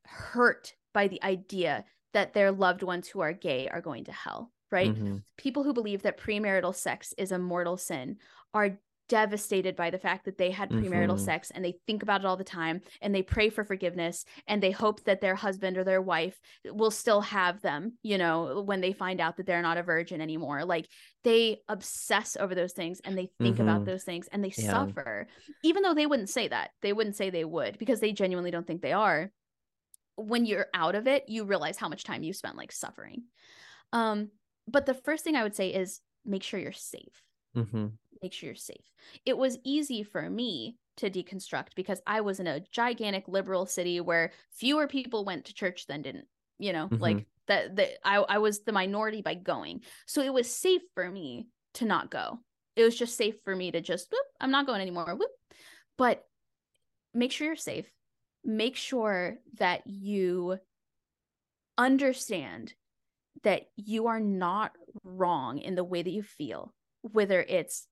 hurt 0.05 0.75
by 0.93 1.09
the 1.09 1.23
idea 1.23 1.85
that 2.13 2.33
their 2.33 2.51
loved 2.51 2.83
ones 2.83 3.09
who 3.09 3.21
are 3.21 3.33
gay 3.33 3.69
are 3.69 3.81
going 3.81 4.05
to 4.05 4.13
hell, 4.13 4.53
right? 4.71 4.95
Mm-hmm. 4.95 5.19
People 5.37 5.63
who 5.63 5.73
believe 5.73 6.03
that 6.03 6.19
premarital 6.19 6.75
sex 6.75 7.15
is 7.19 7.33
a 7.33 7.39
mortal 7.39 7.77
sin 7.77 8.17
are 8.55 8.79
devastated 9.11 9.75
by 9.75 9.91
the 9.91 9.99
fact 9.99 10.25
that 10.25 10.39
they 10.39 10.53
had 10.53 10.71
premarital 10.71 11.17
mm-hmm. 11.17 11.25
sex 11.25 11.51
and 11.51 11.65
they 11.65 11.75
think 11.85 12.05
about 12.05 12.21
it 12.21 12.27
all 12.27 12.37
the 12.37 12.45
time 12.45 12.81
and 13.03 13.13
they 13.13 13.23
pray 13.23 13.51
for 13.51 13.65
forgiveness 13.65 14.25
and 14.47 14.63
they 14.63 14.71
hope 14.71 15.03
that 15.03 15.21
their 15.21 15.35
husband 15.35 15.77
or 15.77 15.83
their 15.83 16.01
wife 16.01 16.39
will 16.65 16.93
still 16.93 17.21
have 17.21 17.61
them, 17.61 17.99
you 18.05 18.17
know, 18.17 18.63
when 18.63 18.81
they 18.81 18.93
find 18.93 19.21
out 19.21 19.37
that 19.37 19.47
they're 19.47 19.63
not 19.63 19.77
a 19.77 19.83
virgin 19.83 20.21
anymore. 20.21 20.65
Like 20.65 20.87
they 21.25 21.59
obsess 21.69 22.37
over 22.39 22.55
those 22.55 22.73
things 22.73 23.01
and 23.05 23.19
they 23.19 23.31
think 23.41 23.57
mm-hmm. 23.57 23.69
about 23.69 23.85
those 23.85 24.05
things 24.05 24.29
and 24.31 24.45
they 24.45 24.53
yeah. 24.57 24.71
suffer, 24.71 25.27
even 25.65 25.83
though 25.83 25.95
they 25.95 26.07
wouldn't 26.07 26.31
say 26.31 26.47
that. 26.47 26.71
They 26.81 26.93
wouldn't 26.93 27.17
say 27.17 27.31
they 27.31 27.45
would 27.45 27.79
because 27.79 27.99
they 27.99 28.13
genuinely 28.13 28.53
don't 28.53 28.67
think 28.67 28.81
they 28.81 28.93
are. 28.93 29.33
When 30.15 30.47
you're 30.47 30.69
out 30.73 30.95
of 30.95 31.09
it, 31.09 31.25
you 31.27 31.45
realize 31.45 31.79
how 31.79 31.89
much 31.89 32.05
time 32.05 32.23
you 32.23 32.33
spent 32.33 32.57
like 32.57 32.71
suffering. 32.71 33.25
Um, 33.93 34.31
but 34.69 34.87
the 34.87 34.95
first 34.95 35.25
thing 35.25 35.35
I 35.35 35.43
would 35.43 35.57
say 35.57 35.71
is 35.71 36.01
make 36.25 36.45
sure 36.45 36.61
you're 36.61 36.71
safe. 36.71 37.25
Mm-hmm 37.57 37.87
make 38.23 38.33
sure 38.33 38.49
you're 38.49 38.57
safe. 38.57 38.85
It 39.25 39.37
was 39.37 39.59
easy 39.65 40.03
for 40.03 40.29
me 40.29 40.77
to 40.99 41.11
deconstruct 41.11 41.69
because 41.75 42.01
I 42.07 42.21
was 42.21 42.41
in 42.41 42.47
a 42.47 42.61
gigantic 42.73 43.29
liberal 43.29 43.67
city 43.67 44.01
where 44.01 44.33
fewer 44.53 44.87
people 44.87 45.25
went 45.25 45.47
to 45.47 45.55
church 45.55 45.87
than 45.87 46.03
didn't, 46.03 46.27
you 46.59 46.73
know, 46.73 46.87
mm-hmm. 46.87 47.03
like 47.03 47.27
that 47.47 47.77
that 47.77 47.91
I, 48.05 48.17
I 48.17 48.39
was 48.39 48.61
the 48.61 48.73
minority 48.73 49.23
by 49.23 49.35
going. 49.35 49.83
So 50.07 50.23
it 50.23 50.33
was 50.33 50.51
safe 50.51 50.83
for 50.95 51.11
me 51.11 51.49
to 51.75 51.85
not 51.85 52.11
go. 52.11 52.41
It 52.77 52.85
was 52.85 52.99
just 52.99 53.17
safe 53.17 53.37
for 53.45 53.55
me 53.55 53.71
to 53.71 53.81
just 53.81 54.11
whoop, 54.11 54.27
I'm 54.41 54.51
not 54.51 54.67
going 54.67 54.81
anymore. 54.81 55.15
Whoop. 55.15 55.31
But 55.97 56.25
make 57.15 57.33
sure 57.33 57.47
you're 57.47 57.57
safe. 57.57 57.87
Make 58.45 58.77
sure 58.77 59.39
that 59.59 59.83
you 59.87 60.59
understand 61.77 62.75
that 63.43 63.67
you 63.77 64.07
are 64.09 64.21
not 64.21 64.73
wrong 65.05 65.59
in 65.59 65.75
the 65.75 65.85
way 65.85 66.03
that 66.03 66.11
you 66.11 66.23
feel, 66.23 66.75
whether 67.03 67.43
it's 67.43 67.87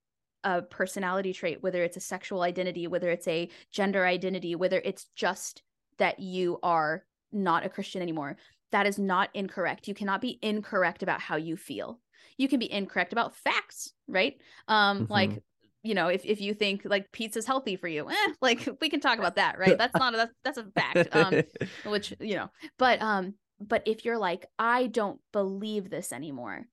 a 0.45 0.63
personality 0.63 1.33
trait, 1.33 1.63
whether 1.63 1.83
it's 1.83 1.97
a 1.97 2.01
sexual 2.01 2.43
identity, 2.43 2.87
whether 2.87 3.11
it's 3.11 3.29
a 3.29 3.49
gender 3.73 4.07
identity, 4.07 4.55
whether 4.55 4.81
it's 4.85 5.07
just 5.17 5.63
that 5.99 6.21
you 6.21 6.59
are 6.63 7.05
not 7.33 7.67
a 7.67 7.69
Christian 7.69 8.03
anymore. 8.03 8.37
That 8.71 8.87
is 8.87 8.99
not 8.99 9.31
incorrect. 9.35 9.89
You 9.89 9.95
cannot 9.95 10.21
be 10.21 10.39
incorrect 10.43 11.03
about 11.03 11.21
how 11.21 11.37
you 11.37 11.57
feel. 11.57 11.99
You 12.37 12.49
can 12.49 12.59
be 12.59 12.71
incorrect 12.71 13.13
about 13.13 13.35
facts, 13.35 13.93
right? 14.07 14.37
Um, 14.69 15.03
mm-hmm. 15.03 15.13
like 15.13 15.43
you 15.83 15.95
know, 15.95 16.09
if, 16.09 16.25
if 16.25 16.41
you 16.41 16.55
think 16.55 16.83
like 16.85 17.11
pizza's 17.13 17.47
healthy 17.47 17.77
for 17.77 17.89
you, 17.89 18.11
eh, 18.11 18.15
like 18.43 18.69
we 18.81 18.91
can 18.91 19.01
talk 19.01 19.19
about 19.19 19.37
that, 19.37 19.59
right? 19.59 19.79
That's 19.79 19.95
not 19.95 20.15
a, 20.15 20.17
that's, 20.17 20.33
that's 20.45 20.59
a 20.59 20.65
fact. 20.65 21.17
Um, 21.17 21.43
which 21.91 22.15
you 22.21 22.37
know, 22.37 22.51
but 22.79 23.01
um, 23.01 23.35
but 23.61 23.83
if 23.87 24.05
you're 24.05 24.19
like, 24.19 24.47
I 24.59 24.87
don't 24.87 25.21
believe 25.33 25.89
this 25.91 26.13
anymore, 26.13 26.67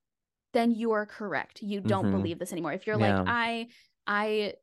then 0.55 0.71
you 0.71 0.91
are 0.91 1.05
correct. 1.05 1.61
You 1.61 1.81
don't 1.81 2.05
mm-hmm. 2.05 2.15
believe 2.15 2.39
this 2.39 2.53
anymore. 2.53 2.71
If 2.71 2.87
you're 2.87 2.99
yeah. 2.99 3.19
like, 3.19 3.27
I, 3.27 3.67
I 4.07 4.53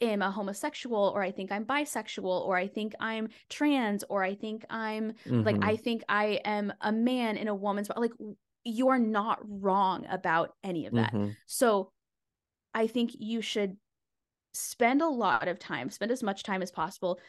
am 0.00 0.22
a 0.22 0.30
homosexual 0.30 1.12
or 1.14 1.22
I 1.22 1.30
think 1.30 1.52
I'm 1.52 1.66
bisexual 1.66 2.46
or 2.46 2.56
I 2.56 2.66
think 2.66 2.94
I'm 2.98 3.28
trans 3.50 4.02
or 4.08 4.24
I 4.24 4.34
think 4.34 4.64
I'm 4.70 5.12
mm-hmm. 5.26 5.42
like 5.42 5.58
I 5.62 5.76
think 5.76 6.04
I 6.08 6.40
am 6.44 6.72
a 6.80 6.90
man 6.90 7.36
in 7.36 7.48
a 7.48 7.54
woman's 7.54 7.88
body. 7.88 8.00
Like 8.00 8.36
you're 8.64 8.98
not 8.98 9.40
wrong 9.44 10.06
about 10.10 10.54
any 10.64 10.86
of 10.86 10.94
that. 10.94 11.12
Mm-hmm. 11.12 11.32
So 11.46 11.92
I 12.72 12.86
think 12.86 13.10
you 13.18 13.42
should 13.42 13.76
spend 14.54 15.02
a 15.02 15.08
lot 15.08 15.48
of 15.48 15.58
time, 15.58 15.90
spend 15.90 16.10
as 16.10 16.22
much 16.22 16.42
time 16.42 16.62
as 16.62 16.70
possible 16.70 17.20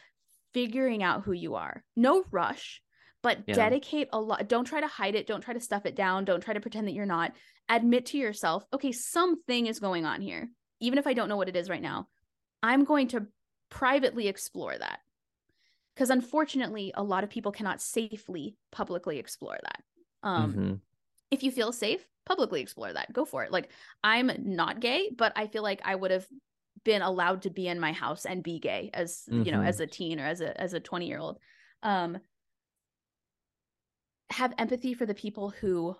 figuring 0.54 1.02
out 1.02 1.24
who 1.24 1.32
you 1.32 1.56
are. 1.56 1.84
No 1.94 2.24
rush, 2.30 2.80
but 3.24 3.38
yeah. 3.46 3.54
dedicate 3.54 4.08
a 4.12 4.20
lot. 4.20 4.46
Don't 4.48 4.66
try 4.66 4.80
to 4.80 4.86
hide 4.86 5.14
it. 5.14 5.26
Don't 5.26 5.40
try 5.40 5.54
to 5.54 5.60
stuff 5.60 5.86
it 5.86 5.96
down. 5.96 6.26
Don't 6.26 6.42
try 6.42 6.52
to 6.52 6.60
pretend 6.60 6.86
that 6.86 6.92
you're 6.92 7.06
not 7.06 7.32
admit 7.68 8.04
to 8.06 8.18
yourself, 8.18 8.66
okay, 8.72 8.92
something 8.92 9.66
is 9.66 9.80
going 9.80 10.04
on 10.04 10.20
here. 10.20 10.50
Even 10.80 10.98
if 10.98 11.06
I 11.06 11.14
don't 11.14 11.30
know 11.30 11.36
what 11.38 11.48
it 11.48 11.56
is 11.56 11.70
right 11.70 11.80
now, 11.80 12.08
I'm 12.62 12.84
going 12.84 13.08
to 13.08 13.26
privately 13.70 14.28
explore 14.28 14.76
that. 14.76 14.98
Because 15.94 16.10
unfortunately, 16.10 16.92
a 16.94 17.02
lot 17.02 17.24
of 17.24 17.30
people 17.30 17.50
cannot 17.50 17.80
safely 17.80 18.56
publicly 18.70 19.18
explore 19.18 19.56
that. 19.62 19.82
Um, 20.22 20.52
mm-hmm. 20.52 20.74
If 21.30 21.42
you 21.42 21.50
feel 21.50 21.72
safe, 21.72 22.04
publicly 22.26 22.60
explore 22.60 22.92
that. 22.92 23.10
Go 23.10 23.24
for 23.24 23.44
it. 23.44 23.50
Like, 23.52 23.70
I'm 24.02 24.30
not 24.38 24.80
gay, 24.80 25.10
but 25.16 25.32
I 25.34 25.46
feel 25.46 25.62
like 25.62 25.80
I 25.84 25.94
would 25.94 26.10
have 26.10 26.26
been 26.84 27.00
allowed 27.00 27.42
to 27.42 27.50
be 27.50 27.66
in 27.66 27.80
my 27.80 27.92
house 27.92 28.26
and 28.26 28.42
be 28.42 28.58
gay 28.58 28.90
as 28.92 29.22
mm-hmm. 29.30 29.44
you 29.44 29.52
know 29.52 29.62
as 29.62 29.80
a 29.80 29.86
teen 29.86 30.20
or 30.20 30.26
as 30.26 30.42
a 30.42 30.60
as 30.60 30.74
a 30.74 30.80
20 30.80 31.06
year 31.06 31.18
old 31.18 31.38
um 31.82 32.18
have 34.34 34.52
empathy 34.58 34.94
for 34.94 35.06
the 35.06 35.14
people 35.14 35.50
who 35.50 35.96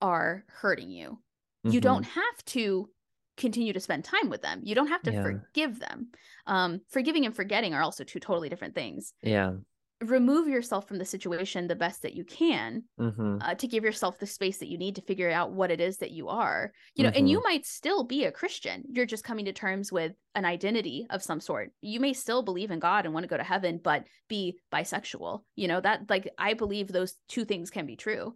are 0.00 0.44
hurting 0.48 0.90
you. 0.90 1.18
Mm-hmm. 1.66 1.70
You 1.70 1.80
don't 1.80 2.04
have 2.04 2.44
to 2.46 2.88
continue 3.36 3.72
to 3.72 3.80
spend 3.80 4.04
time 4.04 4.28
with 4.28 4.42
them. 4.42 4.60
You 4.62 4.74
don't 4.74 4.88
have 4.88 5.02
to 5.02 5.12
yeah. 5.12 5.22
forgive 5.22 5.80
them. 5.80 6.08
Um, 6.46 6.80
forgiving 6.90 7.24
and 7.24 7.34
forgetting 7.34 7.74
are 7.74 7.82
also 7.82 8.04
two 8.04 8.20
totally 8.20 8.48
different 8.48 8.74
things. 8.74 9.12
Yeah. 9.22 9.54
Remove 10.02 10.48
yourself 10.48 10.86
from 10.88 10.98
the 10.98 11.04
situation 11.04 11.66
the 11.66 11.76
best 11.76 12.02
that 12.02 12.14
you 12.14 12.24
can 12.24 12.82
mm-hmm. 13.00 13.38
uh, 13.40 13.54
to 13.54 13.66
give 13.66 13.84
yourself 13.84 14.18
the 14.18 14.26
space 14.26 14.58
that 14.58 14.68
you 14.68 14.76
need 14.76 14.96
to 14.96 15.02
figure 15.02 15.30
out 15.30 15.52
what 15.52 15.70
it 15.70 15.80
is 15.80 15.98
that 15.98 16.10
you 16.10 16.28
are. 16.28 16.72
You 16.94 17.04
know, 17.04 17.10
mm-hmm. 17.10 17.18
and 17.18 17.30
you 17.30 17.42
might 17.42 17.64
still 17.64 18.04
be 18.04 18.24
a 18.24 18.32
Christian. 18.32 18.84
You're 18.90 19.06
just 19.06 19.24
coming 19.24 19.44
to 19.46 19.52
terms 19.52 19.92
with 19.92 20.12
an 20.34 20.44
identity 20.44 21.06
of 21.10 21.22
some 21.22 21.40
sort. 21.40 21.70
You 21.80 22.00
may 22.00 22.12
still 22.12 22.42
believe 22.42 22.70
in 22.70 22.80
God 22.80 23.04
and 23.04 23.14
want 23.14 23.24
to 23.24 23.28
go 23.28 23.36
to 23.36 23.44
heaven, 23.44 23.80
but 23.82 24.04
be 24.28 24.58
bisexual. 24.72 25.42
You 25.54 25.68
know, 25.68 25.80
that 25.80 26.10
like 26.10 26.28
I 26.38 26.54
believe 26.54 26.88
those 26.88 27.14
two 27.28 27.44
things 27.44 27.70
can 27.70 27.86
be 27.86 27.96
true. 27.96 28.34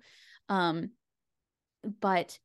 Um, 0.48 0.90
but 2.00 2.38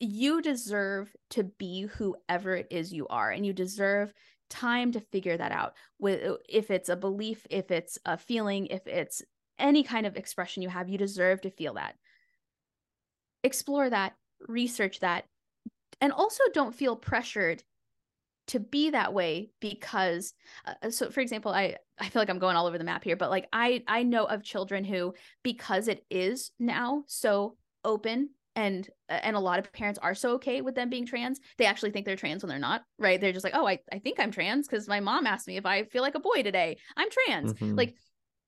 you 0.00 0.40
deserve 0.42 1.10
to 1.30 1.44
be 1.44 1.82
whoever 1.82 2.54
it 2.54 2.68
is 2.70 2.92
you 2.92 3.06
are 3.08 3.30
and 3.30 3.44
you 3.44 3.52
deserve 3.52 4.12
time 4.48 4.92
to 4.92 5.00
figure 5.00 5.36
that 5.36 5.52
out 5.52 5.74
with 5.98 6.38
if 6.48 6.70
it's 6.70 6.88
a 6.88 6.96
belief 6.96 7.46
if 7.50 7.70
it's 7.70 7.98
a 8.04 8.16
feeling 8.16 8.66
if 8.66 8.86
it's 8.86 9.22
any 9.58 9.82
kind 9.82 10.06
of 10.06 10.16
expression 10.16 10.62
you 10.62 10.68
have 10.68 10.88
you 10.88 10.98
deserve 10.98 11.40
to 11.42 11.50
feel 11.50 11.74
that. 11.74 11.94
Explore 13.42 13.90
that 13.90 14.14
research 14.46 15.00
that 15.00 15.24
and 16.00 16.12
also 16.12 16.42
don't 16.52 16.74
feel 16.74 16.96
pressured 16.96 17.62
to 18.48 18.60
be 18.60 18.90
that 18.90 19.12
way 19.12 19.50
because 19.60 20.32
uh, 20.66 20.74
uh, 20.82 20.90
so 20.90 21.10
for 21.10 21.20
example 21.20 21.52
i 21.52 21.76
i 21.98 22.08
feel 22.08 22.22
like 22.22 22.30
i'm 22.30 22.38
going 22.38 22.56
all 22.56 22.66
over 22.66 22.78
the 22.78 22.84
map 22.84 23.04
here 23.04 23.16
but 23.16 23.30
like 23.30 23.46
i 23.52 23.82
i 23.86 24.02
know 24.02 24.24
of 24.24 24.42
children 24.42 24.84
who 24.84 25.12
because 25.42 25.88
it 25.88 26.04
is 26.10 26.50
now 26.58 27.02
so 27.06 27.56
open 27.84 28.30
and 28.58 28.90
uh, 29.08 29.20
and 29.22 29.36
a 29.36 29.40
lot 29.40 29.60
of 29.60 29.72
parents 29.72 30.00
are 30.02 30.14
so 30.14 30.32
okay 30.32 30.60
with 30.60 30.74
them 30.74 30.90
being 30.90 31.06
trans 31.06 31.40
they 31.58 31.64
actually 31.64 31.90
think 31.90 32.04
they're 32.04 32.16
trans 32.16 32.42
when 32.42 32.48
they're 32.48 32.58
not 32.58 32.82
right 32.98 33.20
they're 33.20 33.32
just 33.32 33.44
like 33.44 33.54
oh 33.54 33.66
i, 33.66 33.78
I 33.92 34.00
think 34.00 34.18
i'm 34.18 34.32
trans 34.32 34.66
because 34.66 34.88
my 34.88 35.00
mom 35.00 35.26
asked 35.26 35.46
me 35.46 35.56
if 35.56 35.64
i 35.64 35.84
feel 35.84 36.02
like 36.02 36.16
a 36.16 36.20
boy 36.20 36.42
today 36.42 36.76
i'm 36.96 37.08
trans 37.10 37.54
mm-hmm. 37.54 37.76
like 37.76 37.94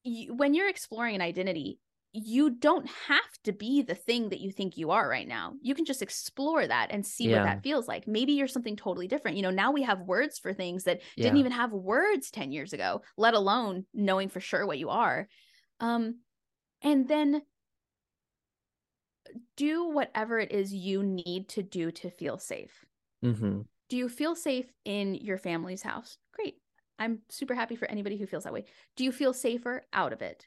you, 0.02 0.34
when 0.34 0.52
you're 0.52 0.68
exploring 0.68 1.14
an 1.14 1.20
identity 1.20 1.78
you 2.12 2.50
don't 2.50 2.90
have 3.06 3.30
to 3.44 3.52
be 3.52 3.82
the 3.82 3.94
thing 3.94 4.30
that 4.30 4.40
you 4.40 4.50
think 4.50 4.76
you 4.76 4.90
are 4.90 5.08
right 5.08 5.28
now. 5.28 5.52
You 5.62 5.76
can 5.76 5.84
just 5.84 6.02
explore 6.02 6.66
that 6.66 6.88
and 6.90 7.06
see 7.06 7.28
yeah. 7.28 7.36
what 7.36 7.44
that 7.44 7.62
feels 7.62 7.86
like. 7.86 8.08
Maybe 8.08 8.32
you're 8.32 8.48
something 8.48 8.74
totally 8.74 9.06
different. 9.06 9.36
You 9.36 9.44
know, 9.44 9.52
now 9.52 9.70
we 9.70 9.84
have 9.84 10.00
words 10.00 10.36
for 10.36 10.52
things 10.52 10.82
that 10.84 11.02
yeah. 11.14 11.22
didn't 11.22 11.38
even 11.38 11.52
have 11.52 11.70
words 11.70 12.32
10 12.32 12.50
years 12.50 12.72
ago, 12.72 13.02
let 13.16 13.34
alone 13.34 13.86
knowing 13.94 14.28
for 14.28 14.40
sure 14.40 14.66
what 14.66 14.80
you 14.80 14.88
are. 14.88 15.28
Um 15.78 16.16
and 16.82 17.06
then 17.06 17.42
do 19.56 19.88
whatever 19.88 20.38
it 20.38 20.52
is 20.52 20.72
you 20.72 21.02
need 21.02 21.48
to 21.50 21.62
do 21.62 21.90
to 21.92 22.10
feel 22.10 22.38
safe. 22.38 22.84
Mm-hmm. 23.24 23.62
Do 23.88 23.96
you 23.96 24.08
feel 24.08 24.34
safe 24.34 24.72
in 24.84 25.14
your 25.14 25.38
family's 25.38 25.82
house? 25.82 26.18
Great. 26.32 26.56
I'm 26.98 27.20
super 27.28 27.54
happy 27.54 27.76
for 27.76 27.90
anybody 27.90 28.16
who 28.16 28.26
feels 28.26 28.44
that 28.44 28.52
way. 28.52 28.66
Do 28.96 29.04
you 29.04 29.12
feel 29.12 29.32
safer 29.32 29.82
out 29.92 30.12
of 30.12 30.22
it? 30.22 30.46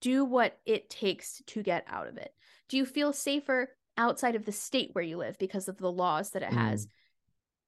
do 0.00 0.24
what 0.24 0.58
it 0.66 0.90
takes 0.90 1.42
to 1.46 1.62
get 1.62 1.84
out 1.88 2.06
of 2.06 2.16
it? 2.16 2.32
Do 2.68 2.76
you 2.76 2.86
feel 2.86 3.12
safer 3.12 3.70
outside 3.96 4.34
of 4.34 4.44
the 4.44 4.52
state 4.52 4.90
where 4.92 5.04
you 5.04 5.16
live 5.16 5.38
because 5.38 5.68
of 5.68 5.78
the 5.78 5.90
laws 5.90 6.30
that 6.30 6.42
it 6.42 6.50
mm. 6.50 6.56
has? 6.56 6.86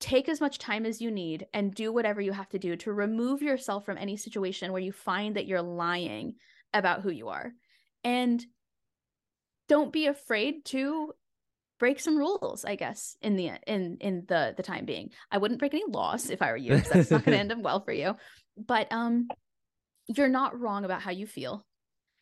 Take 0.00 0.28
as 0.28 0.40
much 0.40 0.58
time 0.58 0.86
as 0.86 1.00
you 1.00 1.10
need 1.10 1.46
and 1.52 1.74
do 1.74 1.92
whatever 1.92 2.20
you 2.20 2.32
have 2.32 2.48
to 2.50 2.58
do 2.58 2.76
to 2.76 2.92
remove 2.92 3.42
yourself 3.42 3.84
from 3.84 3.98
any 3.98 4.16
situation 4.16 4.70
where 4.70 4.80
you 4.80 4.92
find 4.92 5.36
that 5.36 5.46
you're 5.46 5.62
lying 5.62 6.34
about 6.72 7.02
who 7.02 7.10
you 7.10 7.28
are. 7.28 7.52
And 8.04 8.44
don't 9.68 9.92
be 9.92 10.06
afraid 10.06 10.64
to 10.64 11.12
break 11.78 12.00
some 12.00 12.16
rules 12.16 12.64
i 12.64 12.74
guess 12.74 13.16
in 13.22 13.36
the 13.36 13.52
in 13.66 13.96
in 14.00 14.24
the 14.28 14.54
the 14.56 14.62
time 14.62 14.84
being 14.84 15.10
i 15.30 15.38
wouldn't 15.38 15.60
break 15.60 15.74
any 15.74 15.84
laws 15.88 16.30
if 16.30 16.42
i 16.42 16.50
were 16.50 16.56
you 16.56 16.74
because 16.74 16.88
that's 16.88 17.10
not 17.10 17.24
going 17.24 17.36
to 17.36 17.40
end 17.40 17.52
up 17.52 17.58
well 17.58 17.80
for 17.80 17.92
you 17.92 18.14
but 18.56 18.88
um 18.90 19.28
you're 20.08 20.28
not 20.28 20.58
wrong 20.58 20.84
about 20.84 21.02
how 21.02 21.10
you 21.10 21.26
feel 21.26 21.64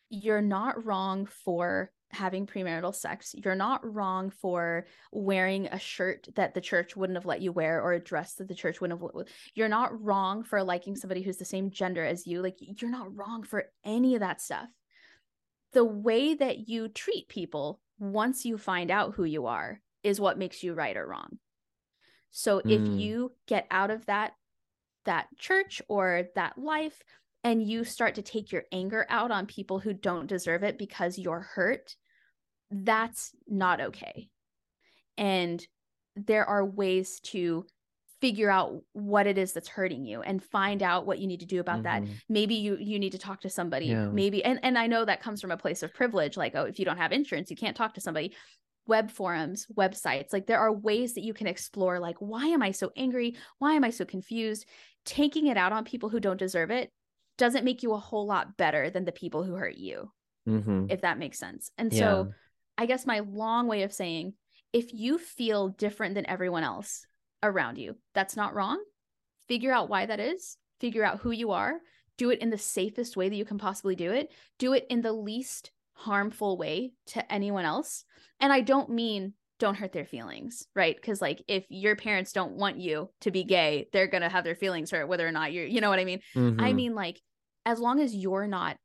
you're 0.09 0.41
not 0.41 0.85
wrong 0.85 1.25
for 1.25 1.91
having 2.11 2.47
premarital 2.47 2.95
sex. 2.95 3.35
You're 3.35 3.55
not 3.55 3.81
wrong 3.83 4.29
for 4.29 4.85
wearing 5.11 5.67
a 5.67 5.79
shirt 5.79 6.27
that 6.35 6.53
the 6.53 6.61
church 6.61 6.95
wouldn't 6.95 7.17
have 7.17 7.25
let 7.25 7.41
you 7.41 7.51
wear 7.51 7.81
or 7.81 7.93
a 7.93 8.03
dress 8.03 8.35
that 8.35 8.47
the 8.47 8.55
church 8.55 8.79
wouldn't 8.79 9.01
have. 9.01 9.27
You're 9.55 9.67
not 9.67 10.01
wrong 10.01 10.43
for 10.43 10.63
liking 10.63 10.95
somebody 10.95 11.21
who's 11.21 11.37
the 11.37 11.45
same 11.45 11.71
gender 11.71 12.05
as 12.05 12.25
you. 12.25 12.41
Like, 12.41 12.55
you're 12.59 12.91
not 12.91 13.15
wrong 13.15 13.43
for 13.43 13.65
any 13.83 14.15
of 14.15 14.21
that 14.21 14.41
stuff. 14.41 14.67
The 15.73 15.85
way 15.85 16.33
that 16.33 16.69
you 16.69 16.87
treat 16.87 17.27
people 17.27 17.79
once 17.99 18.45
you 18.45 18.57
find 18.57 18.91
out 18.91 19.15
who 19.15 19.23
you 19.23 19.45
are 19.47 19.81
is 20.03 20.19
what 20.19 20.37
makes 20.37 20.63
you 20.63 20.73
right 20.73 20.95
or 20.95 21.07
wrong. 21.07 21.39
So 22.31 22.61
mm. 22.61 22.71
if 22.71 22.99
you 22.99 23.31
get 23.47 23.67
out 23.71 23.91
of 23.91 24.05
that 24.05 24.33
that 25.05 25.27
church 25.37 25.81
or 25.87 26.27
that 26.35 26.57
life 26.57 27.01
and 27.43 27.63
you 27.63 27.85
start 27.85 28.15
to 28.15 28.21
take 28.21 28.51
your 28.51 28.65
anger 28.73 29.05
out 29.09 29.31
on 29.31 29.45
people 29.45 29.79
who 29.79 29.93
don't 29.93 30.27
deserve 30.27 30.63
it 30.63 30.77
because 30.77 31.17
you're 31.17 31.39
hurt, 31.39 31.95
that's 32.69 33.31
not 33.47 33.79
okay. 33.79 34.29
And 35.17 35.65
there 36.15 36.45
are 36.45 36.65
ways 36.65 37.19
to 37.21 37.65
figure 38.21 38.49
out 38.49 38.81
what 38.93 39.27
it 39.27 39.37
is 39.37 39.53
that's 39.53 39.67
hurting 39.67 40.05
you 40.05 40.21
and 40.21 40.43
find 40.43 40.81
out 40.81 41.05
what 41.05 41.19
you 41.19 41.27
need 41.27 41.39
to 41.39 41.45
do 41.45 41.59
about 41.59 41.83
mm-hmm. 41.83 42.05
that 42.05 42.13
maybe 42.29 42.55
you 42.55 42.77
you 42.79 42.97
need 42.99 43.11
to 43.11 43.17
talk 43.17 43.41
to 43.41 43.49
somebody 43.49 43.87
yeah. 43.87 44.07
maybe 44.07 44.43
and 44.43 44.59
and 44.63 44.77
i 44.77 44.87
know 44.87 45.05
that 45.05 45.21
comes 45.21 45.39
from 45.39 45.51
a 45.51 45.57
place 45.57 45.83
of 45.83 45.93
privilege 45.93 46.35
like 46.35 46.53
oh 46.55 46.63
if 46.63 46.79
you 46.79 46.85
don't 46.85 46.97
have 46.97 47.11
insurance 47.11 47.51
you 47.51 47.57
can't 47.57 47.77
talk 47.77 47.93
to 47.93 48.01
somebody 48.01 48.33
web 48.87 49.11
forums 49.11 49.67
websites 49.77 50.33
like 50.33 50.47
there 50.47 50.59
are 50.59 50.71
ways 50.71 51.13
that 51.13 51.23
you 51.23 51.33
can 51.33 51.45
explore 51.45 51.99
like 51.99 52.15
why 52.19 52.47
am 52.47 52.63
i 52.63 52.71
so 52.71 52.91
angry 52.95 53.35
why 53.59 53.73
am 53.73 53.83
i 53.83 53.89
so 53.89 54.05
confused 54.05 54.65
taking 55.05 55.47
it 55.47 55.57
out 55.57 55.71
on 55.71 55.83
people 55.83 56.09
who 56.09 56.19
don't 56.19 56.39
deserve 56.39 56.71
it 56.71 56.91
doesn't 57.37 57.65
make 57.65 57.83
you 57.83 57.93
a 57.93 57.99
whole 57.99 58.25
lot 58.25 58.57
better 58.57 58.89
than 58.89 59.05
the 59.05 59.11
people 59.11 59.43
who 59.43 59.53
hurt 59.53 59.77
you, 59.77 60.11
mm-hmm. 60.47 60.87
if 60.89 61.01
that 61.01 61.19
makes 61.19 61.39
sense. 61.39 61.71
And 61.77 61.93
yeah. 61.93 61.99
so, 61.99 62.31
I 62.77 62.85
guess 62.85 63.05
my 63.05 63.19
long 63.19 63.67
way 63.67 63.83
of 63.83 63.93
saying, 63.93 64.33
if 64.73 64.93
you 64.93 65.17
feel 65.17 65.69
different 65.69 66.15
than 66.15 66.29
everyone 66.29 66.63
else 66.63 67.05
around 67.47 67.77
you, 67.77 67.95
that's 68.13 68.35
not 68.35 68.53
wrong. 68.53 68.81
Figure 69.47 69.71
out 69.71 69.89
why 69.89 70.05
that 70.05 70.19
is, 70.19 70.57
figure 70.79 71.03
out 71.03 71.19
who 71.19 71.31
you 71.31 71.51
are, 71.51 71.79
do 72.17 72.29
it 72.29 72.39
in 72.39 72.49
the 72.49 72.57
safest 72.57 73.15
way 73.15 73.29
that 73.29 73.35
you 73.35 73.45
can 73.45 73.57
possibly 73.57 73.95
do 73.95 74.11
it, 74.11 74.31
do 74.57 74.73
it 74.73 74.85
in 74.89 75.01
the 75.01 75.13
least 75.13 75.71
harmful 75.93 76.57
way 76.57 76.93
to 77.07 77.31
anyone 77.31 77.65
else. 77.65 78.03
And 78.39 78.51
I 78.51 78.61
don't 78.61 78.89
mean 78.89 79.33
don't 79.59 79.75
hurt 79.75 79.91
their 79.91 80.05
feelings, 80.05 80.67
right? 80.75 80.95
Because 80.95 81.21
like 81.21 81.43
if 81.47 81.65
your 81.69 81.95
parents 81.95 82.31
don't 82.31 82.53
want 82.53 82.77
you 82.77 83.09
to 83.21 83.31
be 83.31 83.43
gay, 83.43 83.87
they're 83.91 84.07
gonna 84.07 84.29
have 84.29 84.43
their 84.43 84.55
feelings 84.55 84.91
hurt 84.91 85.07
whether 85.07 85.27
or 85.27 85.31
not 85.31 85.51
you're, 85.51 85.65
you 85.65 85.81
know 85.81 85.89
what 85.89 85.99
I 85.99 86.05
mean? 86.05 86.19
Mm-hmm. 86.35 86.61
I 86.61 86.73
mean 86.73 86.93
like 86.93 87.19
as 87.65 87.79
long 87.79 87.99
as 87.99 88.15
you're 88.15 88.47
not 88.47 88.77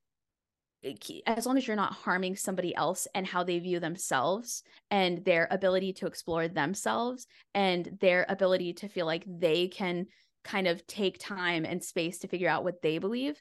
as 1.27 1.47
long 1.47 1.57
as 1.57 1.67
you're 1.67 1.77
not 1.77 1.93
harming 1.93 2.37
somebody 2.37 2.75
else 2.75 3.07
and 3.15 3.27
how 3.27 3.45
they 3.45 3.59
view 3.59 3.79
themselves 3.79 4.63
and 4.91 5.25
their 5.25 5.47
ability 5.51 5.93
to 5.93 6.07
explore 6.07 6.49
themselves 6.49 7.27
and 7.55 7.97
their 8.01 8.27
ability 8.29 8.73
to 8.73 8.89
feel 8.89 9.07
like 9.07 9.25
they 9.27 9.69
can 9.69 10.07
kind 10.45 10.67
of 10.67 10.85
take 10.87 11.19
time 11.19 11.65
and 11.65 11.83
space 11.83 12.19
to 12.19 12.29
figure 12.29 12.49
out 12.49 12.65
what 12.65 12.83
they 12.83 12.99
believe, 12.99 13.41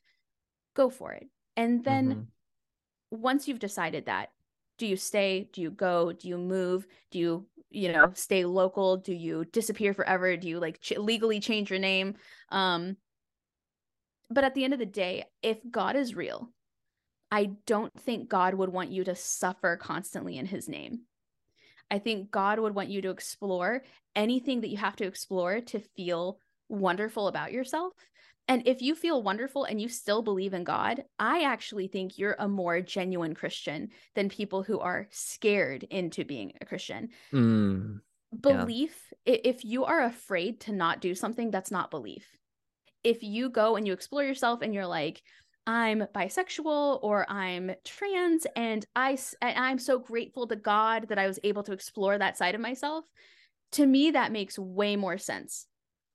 go 0.76 0.89
for 0.89 1.14
it. 1.14 1.28
And 1.58 1.84
then 1.84 2.10
mm-hmm. 2.10 3.22
once 3.22 3.48
you've 3.48 3.60
decided 3.60 4.06
that, 4.06 4.30
do 4.78 4.86
you 4.86 4.96
stay? 4.96 5.50
Do 5.52 5.62
you 5.62 5.72
go? 5.72 6.12
Do 6.12 6.28
you 6.28 6.38
move? 6.38 6.88
Do 7.12 7.20
you, 7.20 7.48
you 7.70 7.92
know, 7.92 8.12
stay 8.14 8.46
local? 8.46 8.98
Do 8.98 9.14
you 9.14 9.46
disappear 9.46 9.94
forever? 9.94 10.38
Do 10.38 10.48
you 10.48 10.60
like 10.60 10.80
ch- 10.80 10.98
legally 10.98 11.39
change 11.39 11.70
your 11.70 11.80
name? 11.80 12.16
Um, 12.50 12.98
but 14.30 14.44
at 14.44 14.56
the 14.56 14.64
end 14.64 14.74
of 14.74 14.80
the 14.80 14.86
day, 14.86 15.26
if 15.44 15.58
God 15.70 15.96
is 15.96 16.16
real, 16.16 16.50
I 17.32 17.51
don't 17.65 17.93
think 18.01 18.29
God 18.29 18.53
would 18.55 18.69
want 18.69 18.91
you 18.91 19.03
to 19.05 19.15
suffer 19.15 19.77
constantly 19.77 20.38
in 20.38 20.45
his 20.45 20.67
name. 20.67 21.01
I 21.89 21.99
think 21.99 22.32
God 22.32 22.59
would 22.59 22.75
want 22.75 22.89
you 22.89 23.01
to 23.01 23.09
explore 23.09 23.84
anything 24.15 24.61
that 24.61 24.69
you 24.69 24.77
have 24.77 24.95
to 24.97 25.05
explore 25.05 25.61
to 25.61 25.79
feel 25.79 26.39
wonderful 26.69 27.27
about 27.27 27.51
yourself. 27.51 27.93
And 28.47 28.63
if 28.65 28.82
you 28.82 28.95
feel 28.95 29.23
wonderful 29.23 29.63
and 29.63 29.79
you 29.79 29.88
still 29.88 30.21
believe 30.21 30.53
in 30.53 30.63
God, 30.63 31.03
I 31.19 31.43
actually 31.43 31.88
think 31.88 32.17
you're 32.17 32.36
a 32.38 32.47
more 32.47 32.82
genuine 32.82 33.36
Christian 33.36 33.89
than 34.15 34.29
people 34.29 34.63
who 34.63 34.79
are 34.79 35.07
scared 35.11 35.84
into 35.84 36.25
being 36.25 36.53
a 36.59 36.65
Christian. 36.65 37.09
Mm, 37.32 38.01
belief, 38.39 39.13
yeah. 39.25 39.38
if 39.43 39.63
you 39.63 39.86
are 39.86 40.03
afraid 40.03 40.59
to 40.61 40.73
not 40.73 41.01
do 41.01 41.15
something, 41.15 41.51
that's 41.51 41.71
not 41.71 41.91
belief 41.91 42.25
if 43.03 43.23
you 43.23 43.49
go 43.49 43.75
and 43.75 43.88
you 43.88 43.93
explore 43.93 44.23
yourself 44.23 44.61
and 44.61 44.73
you're 44.73 44.88
like 44.88 45.21
I'm 45.68 46.05
bisexual 46.16 46.99
or 47.03 47.30
I'm 47.30 47.72
trans 47.86 48.47
and 48.55 48.86
I 48.95 49.18
and 49.41 49.57
I'm 49.57 49.80
so 49.80 49.99
grateful 49.99 50.47
to 50.47 50.55
God 50.55 51.09
that 51.09 51.20
I 51.20 51.28
was 51.28 51.39
able 51.43 51.63
to 51.63 51.71
explore 51.71 52.17
that 52.17 52.38
side 52.38 52.55
of 52.55 52.62
myself. 52.62 53.05
To 53.74 53.86
me 53.86 54.12
that 54.12 54.32
makes 54.32 54.58
way 54.58 54.96
more 54.96 55.17
sense 55.17 55.67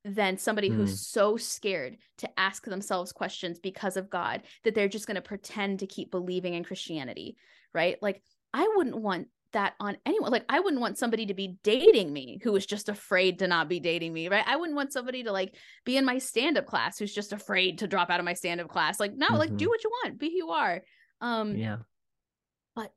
than 0.04 0.38
somebody 0.38 0.70
mm. 0.70 0.76
who's 0.76 1.06
so 1.06 1.36
scared 1.36 1.96
to 2.18 2.30
ask 2.38 2.64
themselves 2.64 3.12
questions 3.12 3.58
because 3.58 3.96
of 3.96 4.10
God 4.10 4.42
that 4.64 4.74
they're 4.74 4.88
just 4.88 5.06
going 5.06 5.16
to 5.16 5.22
pretend 5.22 5.80
to 5.80 5.86
keep 5.86 6.10
believing 6.10 6.54
in 6.54 6.64
Christianity, 6.64 7.36
right? 7.72 7.96
Like 8.00 8.22
I 8.52 8.72
wouldn't 8.76 8.96
want 8.96 9.28
that 9.56 9.72
on 9.80 9.96
anyone. 10.04 10.30
Like 10.30 10.44
I 10.50 10.60
wouldn't 10.60 10.82
want 10.82 10.98
somebody 10.98 11.26
to 11.26 11.34
be 11.34 11.56
dating 11.64 12.12
me 12.12 12.38
who 12.42 12.52
was 12.52 12.66
just 12.66 12.90
afraid 12.90 13.38
to 13.38 13.48
not 13.48 13.70
be 13.70 13.80
dating 13.80 14.12
me, 14.12 14.28
right? 14.28 14.44
I 14.46 14.56
wouldn't 14.56 14.76
want 14.76 14.92
somebody 14.92 15.24
to 15.24 15.32
like 15.32 15.54
be 15.86 15.96
in 15.96 16.04
my 16.04 16.18
stand-up 16.18 16.66
class 16.66 16.98
who's 16.98 17.14
just 17.14 17.32
afraid 17.32 17.78
to 17.78 17.86
drop 17.86 18.10
out 18.10 18.20
of 18.20 18.26
my 18.26 18.34
stand-up 18.34 18.68
class. 18.68 19.00
Like 19.00 19.14
no, 19.14 19.28
mm-hmm. 19.28 19.36
like 19.36 19.56
do 19.56 19.64
mm-hmm. 19.64 19.70
what 19.70 19.84
you 19.84 19.90
want, 19.90 20.18
be 20.18 20.28
who 20.28 20.36
you 20.36 20.50
are. 20.50 20.82
Um 21.22 21.56
Yeah. 21.56 21.78
But 22.74 22.92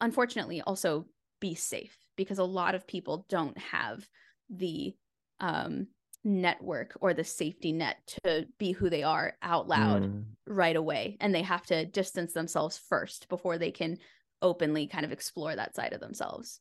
unfortunately 0.00 0.62
also 0.62 1.06
be 1.38 1.54
safe 1.54 1.96
because 2.16 2.38
a 2.38 2.44
lot 2.44 2.74
of 2.74 2.86
people 2.86 3.26
don't 3.28 3.58
have 3.58 4.06
the 4.48 4.94
um 5.38 5.86
network 6.24 6.96
or 7.00 7.14
the 7.14 7.24
safety 7.24 7.72
net 7.72 7.96
to 8.24 8.46
be 8.58 8.72
who 8.72 8.90
they 8.90 9.02
are 9.02 9.34
out 9.42 9.68
loud 9.68 10.02
mm. 10.02 10.24
right 10.46 10.76
away 10.76 11.16
and 11.20 11.34
they 11.34 11.42
have 11.42 11.64
to 11.64 11.86
distance 11.86 12.34
themselves 12.34 12.78
first 12.88 13.28
before 13.30 13.56
they 13.56 13.70
can 13.70 13.96
openly 14.42 14.86
kind 14.86 15.04
of 15.04 15.12
explore 15.12 15.54
that 15.54 15.74
side 15.74 15.92
of 15.92 16.00
themselves. 16.00 16.60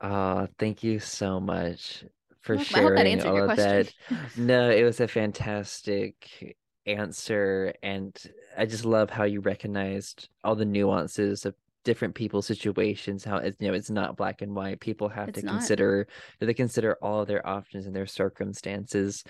Oh, 0.00 0.48
thank 0.58 0.82
you 0.82 0.98
so 0.98 1.40
much 1.40 2.04
for 2.40 2.56
Welcome. 2.56 2.74
I 2.74 2.80
hope 2.80 2.94
that 2.94 3.06
sharing 3.06 3.12
answered 3.12 3.28
all 3.28 3.34
your 3.36 3.44
of 3.44 3.54
question. 3.54 3.88
that. 4.08 4.36
No, 4.36 4.70
it 4.70 4.82
was 4.82 5.00
a 5.00 5.08
fantastic 5.08 6.56
answer, 6.86 7.74
and 7.82 8.16
I 8.56 8.66
just 8.66 8.84
love 8.84 9.10
how 9.10 9.24
you 9.24 9.40
recognized 9.40 10.28
all 10.42 10.56
the 10.56 10.64
nuances 10.64 11.44
of 11.44 11.54
different 11.84 12.14
people's 12.14 12.46
situations. 12.46 13.24
How 13.24 13.36
it's 13.38 13.56
you 13.60 13.68
know 13.68 13.74
it's 13.74 13.90
not 13.90 14.16
black 14.16 14.42
and 14.42 14.54
white. 14.54 14.80
People 14.80 15.08
have 15.10 15.28
It's 15.28 15.40
to 15.40 15.46
not. 15.46 15.52
consider 15.58 16.06
they 16.38 16.54
consider 16.54 16.96
all 17.02 17.24
their 17.26 17.46
options 17.46 17.86
and 17.86 17.94
their 17.94 18.06
circumstances. 18.06 19.22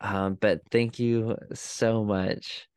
Um, 0.00 0.34
but 0.34 0.60
thank 0.70 0.98
you 0.98 1.36
so 1.54 2.04
much 2.04 2.68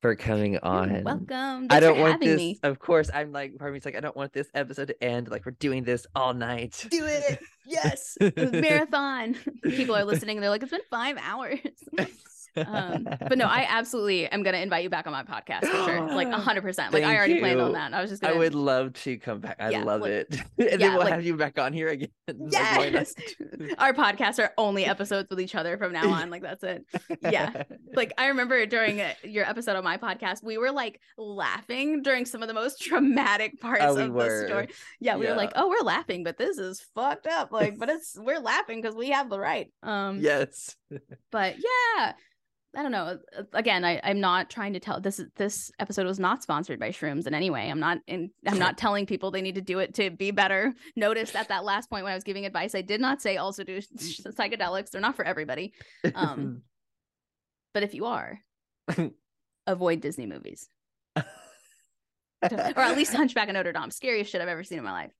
for 0.00 0.14
coming 0.14 0.52
You're 0.52 0.64
on. 0.64 1.02
welcome. 1.04 1.26
Thanks 1.68 1.74
I 1.74 1.80
don't 1.80 1.96
for 1.96 2.00
want 2.02 2.12
having 2.12 2.28
this. 2.28 2.36
me. 2.36 2.60
Of 2.62 2.78
course, 2.78 3.10
I'm 3.12 3.32
like 3.32 3.58
part 3.58 3.70
of 3.70 3.74
me's 3.74 3.84
like 3.84 3.96
I 3.96 4.00
don't 4.00 4.16
want 4.16 4.32
this 4.32 4.48
episode 4.54 4.88
to 4.88 5.04
end. 5.04 5.30
Like 5.30 5.44
we're 5.44 5.52
doing 5.52 5.84
this 5.84 6.06
all 6.14 6.34
night. 6.34 6.86
Do 6.90 7.04
it. 7.04 7.40
Yes. 7.66 8.16
Marathon. 8.36 9.36
People 9.62 9.96
are 9.96 10.04
listening. 10.04 10.40
They're 10.40 10.50
like, 10.50 10.62
it's 10.62 10.70
been 10.70 10.80
five 10.90 11.18
hours. 11.20 11.58
um, 12.56 13.04
but 13.28 13.38
no, 13.38 13.46
I 13.46 13.66
absolutely 13.68 14.26
am 14.26 14.42
gonna 14.42 14.58
invite 14.58 14.82
you 14.82 14.90
back 14.90 15.06
on 15.06 15.12
my 15.12 15.22
podcast 15.22 15.60
for 15.66 15.84
sure. 15.84 16.08
Like 16.08 16.28
a 16.32 16.38
hundred 16.38 16.62
percent. 16.62 16.92
Like 16.92 17.04
I 17.04 17.16
already 17.16 17.38
planned 17.38 17.60
on 17.60 17.72
that. 17.72 17.94
I 17.94 18.00
was 18.00 18.10
just 18.10 18.22
gonna 18.22 18.34
I 18.34 18.38
would 18.38 18.54
love 18.54 18.92
to 19.04 19.16
come 19.18 19.40
back. 19.40 19.56
I 19.60 19.70
Yeah, 19.70 19.84
love 19.84 20.00
like- 20.02 20.10
it. 20.10 20.30
and 20.40 20.42
yeah, 20.58 20.76
then 20.76 20.92
we'll 20.92 21.00
like- 21.04 21.12
have 21.12 21.24
you 21.24 21.36
back 21.36 21.58
on 21.58 21.72
here 21.72 21.88
again. 21.88 22.08
Like. 22.28 22.92
Yes. 22.92 23.14
Our 23.78 23.92
podcasts 23.94 24.38
are 24.38 24.52
only 24.58 24.84
episodes 24.84 25.28
with 25.30 25.40
each 25.40 25.54
other 25.54 25.78
from 25.78 25.92
now 25.92 26.10
on. 26.10 26.28
Like 26.30 26.42
that's 26.42 26.62
it. 26.64 26.84
Yeah. 27.22 27.62
Like 27.94 28.12
I 28.18 28.26
remember 28.28 28.64
during 28.66 29.00
uh, 29.00 29.14
your 29.24 29.44
episode 29.48 29.74
on 29.74 29.82
my 29.82 29.96
podcast, 29.96 30.42
we 30.44 30.58
were 30.58 30.70
like 30.70 31.00
laughing 31.16 32.02
during 32.02 32.26
some 32.26 32.42
of 32.42 32.48
the 32.48 32.54
most 32.54 32.80
traumatic 32.82 33.60
parts 33.60 33.82
Oh, 33.82 33.94
we 33.94 34.02
of 34.02 34.10
were. 34.12 34.42
the 34.42 34.46
story. 34.46 34.68
Yeah, 35.00 35.16
we 35.16 35.26
were 35.26 35.34
like, 35.34 35.52
"Oh, 35.56 35.68
we're 35.68 35.84
laughing, 35.84 36.22
but 36.22 36.36
this 36.36 36.58
is 36.58 36.84
fucked 36.94 37.26
up." 37.26 37.50
Like, 37.50 37.78
but 37.78 37.88
it's 37.88 38.16
we're 38.16 38.38
laughing 38.40 38.80
because 38.80 38.94
we 38.94 39.10
have 39.10 39.30
the 39.30 39.40
right. 39.40 39.72
Um, 39.82 40.20
yes. 40.20 40.76
but 41.32 41.56
yeah 41.56 42.12
i 42.78 42.82
don't 42.82 42.92
know 42.92 43.18
Uh, 43.36 43.42
again 43.52 43.84
I, 43.84 44.00
i'm 44.04 44.20
not 44.20 44.48
trying 44.48 44.72
to 44.74 44.80
tell 44.80 45.00
this 45.00 45.20
this 45.36 45.70
episode 45.80 46.06
was 46.06 46.18
not 46.18 46.42
sponsored 46.42 46.78
by 46.78 46.90
shrooms 46.90 47.26
in 47.26 47.34
any 47.34 47.50
way 47.50 47.70
i'm 47.70 47.80
not 47.80 47.98
in 48.06 48.30
i'm 48.46 48.58
not 48.58 48.78
telling 48.78 49.04
people 49.04 49.30
they 49.30 49.42
need 49.42 49.56
to 49.56 49.60
do 49.60 49.80
it 49.80 49.94
to 49.94 50.10
be 50.10 50.30
better 50.30 50.72
notice 50.96 51.34
at 51.34 51.48
that 51.48 51.64
last 51.64 51.90
point 51.90 52.04
when 52.04 52.12
i 52.12 52.14
was 52.14 52.24
giving 52.24 52.46
advice 52.46 52.74
i 52.74 52.80
did 52.82 53.00
not 53.00 53.20
say 53.20 53.36
also 53.36 53.64
do 53.64 53.80
psychedelics 53.80 54.90
they're 54.90 55.00
not 55.00 55.16
for 55.16 55.24
everybody 55.24 55.72
um 56.14 56.62
but 57.74 57.82
if 57.82 57.94
you 57.94 58.06
are 58.06 58.38
avoid 59.66 60.00
disney 60.00 60.26
movies 60.26 60.68
or 61.16 61.24
at 62.42 62.96
least 62.96 63.12
hunchback 63.12 63.48
of 63.48 63.54
notre 63.54 63.72
dame 63.72 63.90
scariest 63.90 64.30
shit 64.30 64.40
i've 64.40 64.48
ever 64.48 64.62
seen 64.62 64.78
in 64.78 64.84
my 64.84 64.92
life 64.92 65.12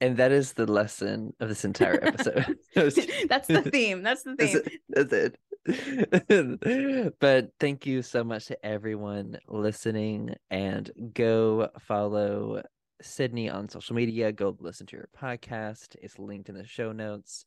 and 0.00 0.16
that 0.18 0.32
is 0.32 0.52
the 0.52 0.70
lesson 0.70 1.32
of 1.40 1.48
this 1.48 1.64
entire 1.64 1.98
episode. 2.04 2.58
I 2.76 2.82
was 2.82 2.94
kidding. 2.94 3.26
that's 3.28 3.48
the 3.48 3.62
theme 3.62 4.02
that's 4.02 4.22
the 4.22 4.34
That's 4.36 4.52
theme 4.52 4.62
it. 4.66 4.72
That's 4.88 5.12
it. 5.12 5.38
but 7.20 7.50
thank 7.58 7.86
you 7.86 8.02
so 8.02 8.22
much 8.22 8.46
to 8.46 8.66
everyone 8.66 9.38
listening 9.48 10.34
and 10.50 10.90
go 11.14 11.68
follow 11.80 12.62
Sydney 13.00 13.48
on 13.48 13.68
social 13.68 13.96
media. 13.96 14.30
Go 14.32 14.56
listen 14.60 14.86
to 14.88 14.96
her 14.96 15.08
podcast. 15.18 15.96
It's 16.02 16.18
linked 16.18 16.48
in 16.48 16.54
the 16.54 16.66
show 16.66 16.92
notes. 16.92 17.46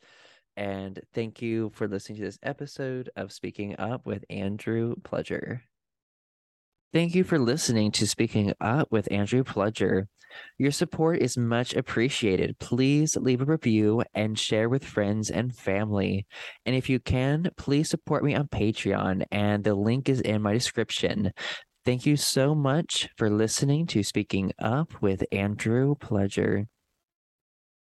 And 0.56 0.99
thank 1.14 1.41
you 1.44 1.72
for 1.76 1.88
listening 1.88 2.18
to 2.18 2.26
this 2.26 2.39
episode 2.41 3.11
of 3.15 3.31
Speaking 3.31 3.76
Up 3.77 4.07
with 4.07 4.26
Andrew 4.31 4.95
Pledger. 5.03 5.61
Thank 6.93 7.15
you 7.15 7.26
for 7.26 7.38
listening 7.38 7.91
to 7.91 8.07
Speaking 8.07 8.53
Up 8.61 8.88
with 8.91 9.11
Andrew 9.11 9.43
Pledger. 9.43 10.05
Your 10.57 10.72
support 10.72 11.19
is 11.19 11.38
much 11.38 11.73
appreciated. 11.73 12.59
Please 12.59 13.18
leave 13.18 13.41
a 13.41 13.45
review 13.45 14.03
and 14.14 14.39
share 14.39 14.69
with 14.69 14.85
friends 14.85 15.30
and 15.30 15.53
family. 15.53 16.26
And 16.65 16.77
if 16.77 16.89
you 16.89 17.01
can, 17.01 17.49
please 17.57 17.89
support 17.89 18.23
me 18.23 18.35
on 18.35 18.47
Patreon, 18.47 19.26
and 19.31 19.65
the 19.65 19.76
link 19.76 20.07
is 20.07 20.22
in 20.22 20.41
my 20.41 20.53
description. 20.53 21.34
Thank 21.84 22.05
you 22.05 22.15
so 22.15 22.55
much 22.55 23.09
for 23.18 23.30
listening 23.30 23.85
to 23.88 24.01
Speaking 24.01 24.53
Up 24.57 25.01
with 25.01 25.26
Andrew 25.30 25.95
Pledger. 25.95 26.68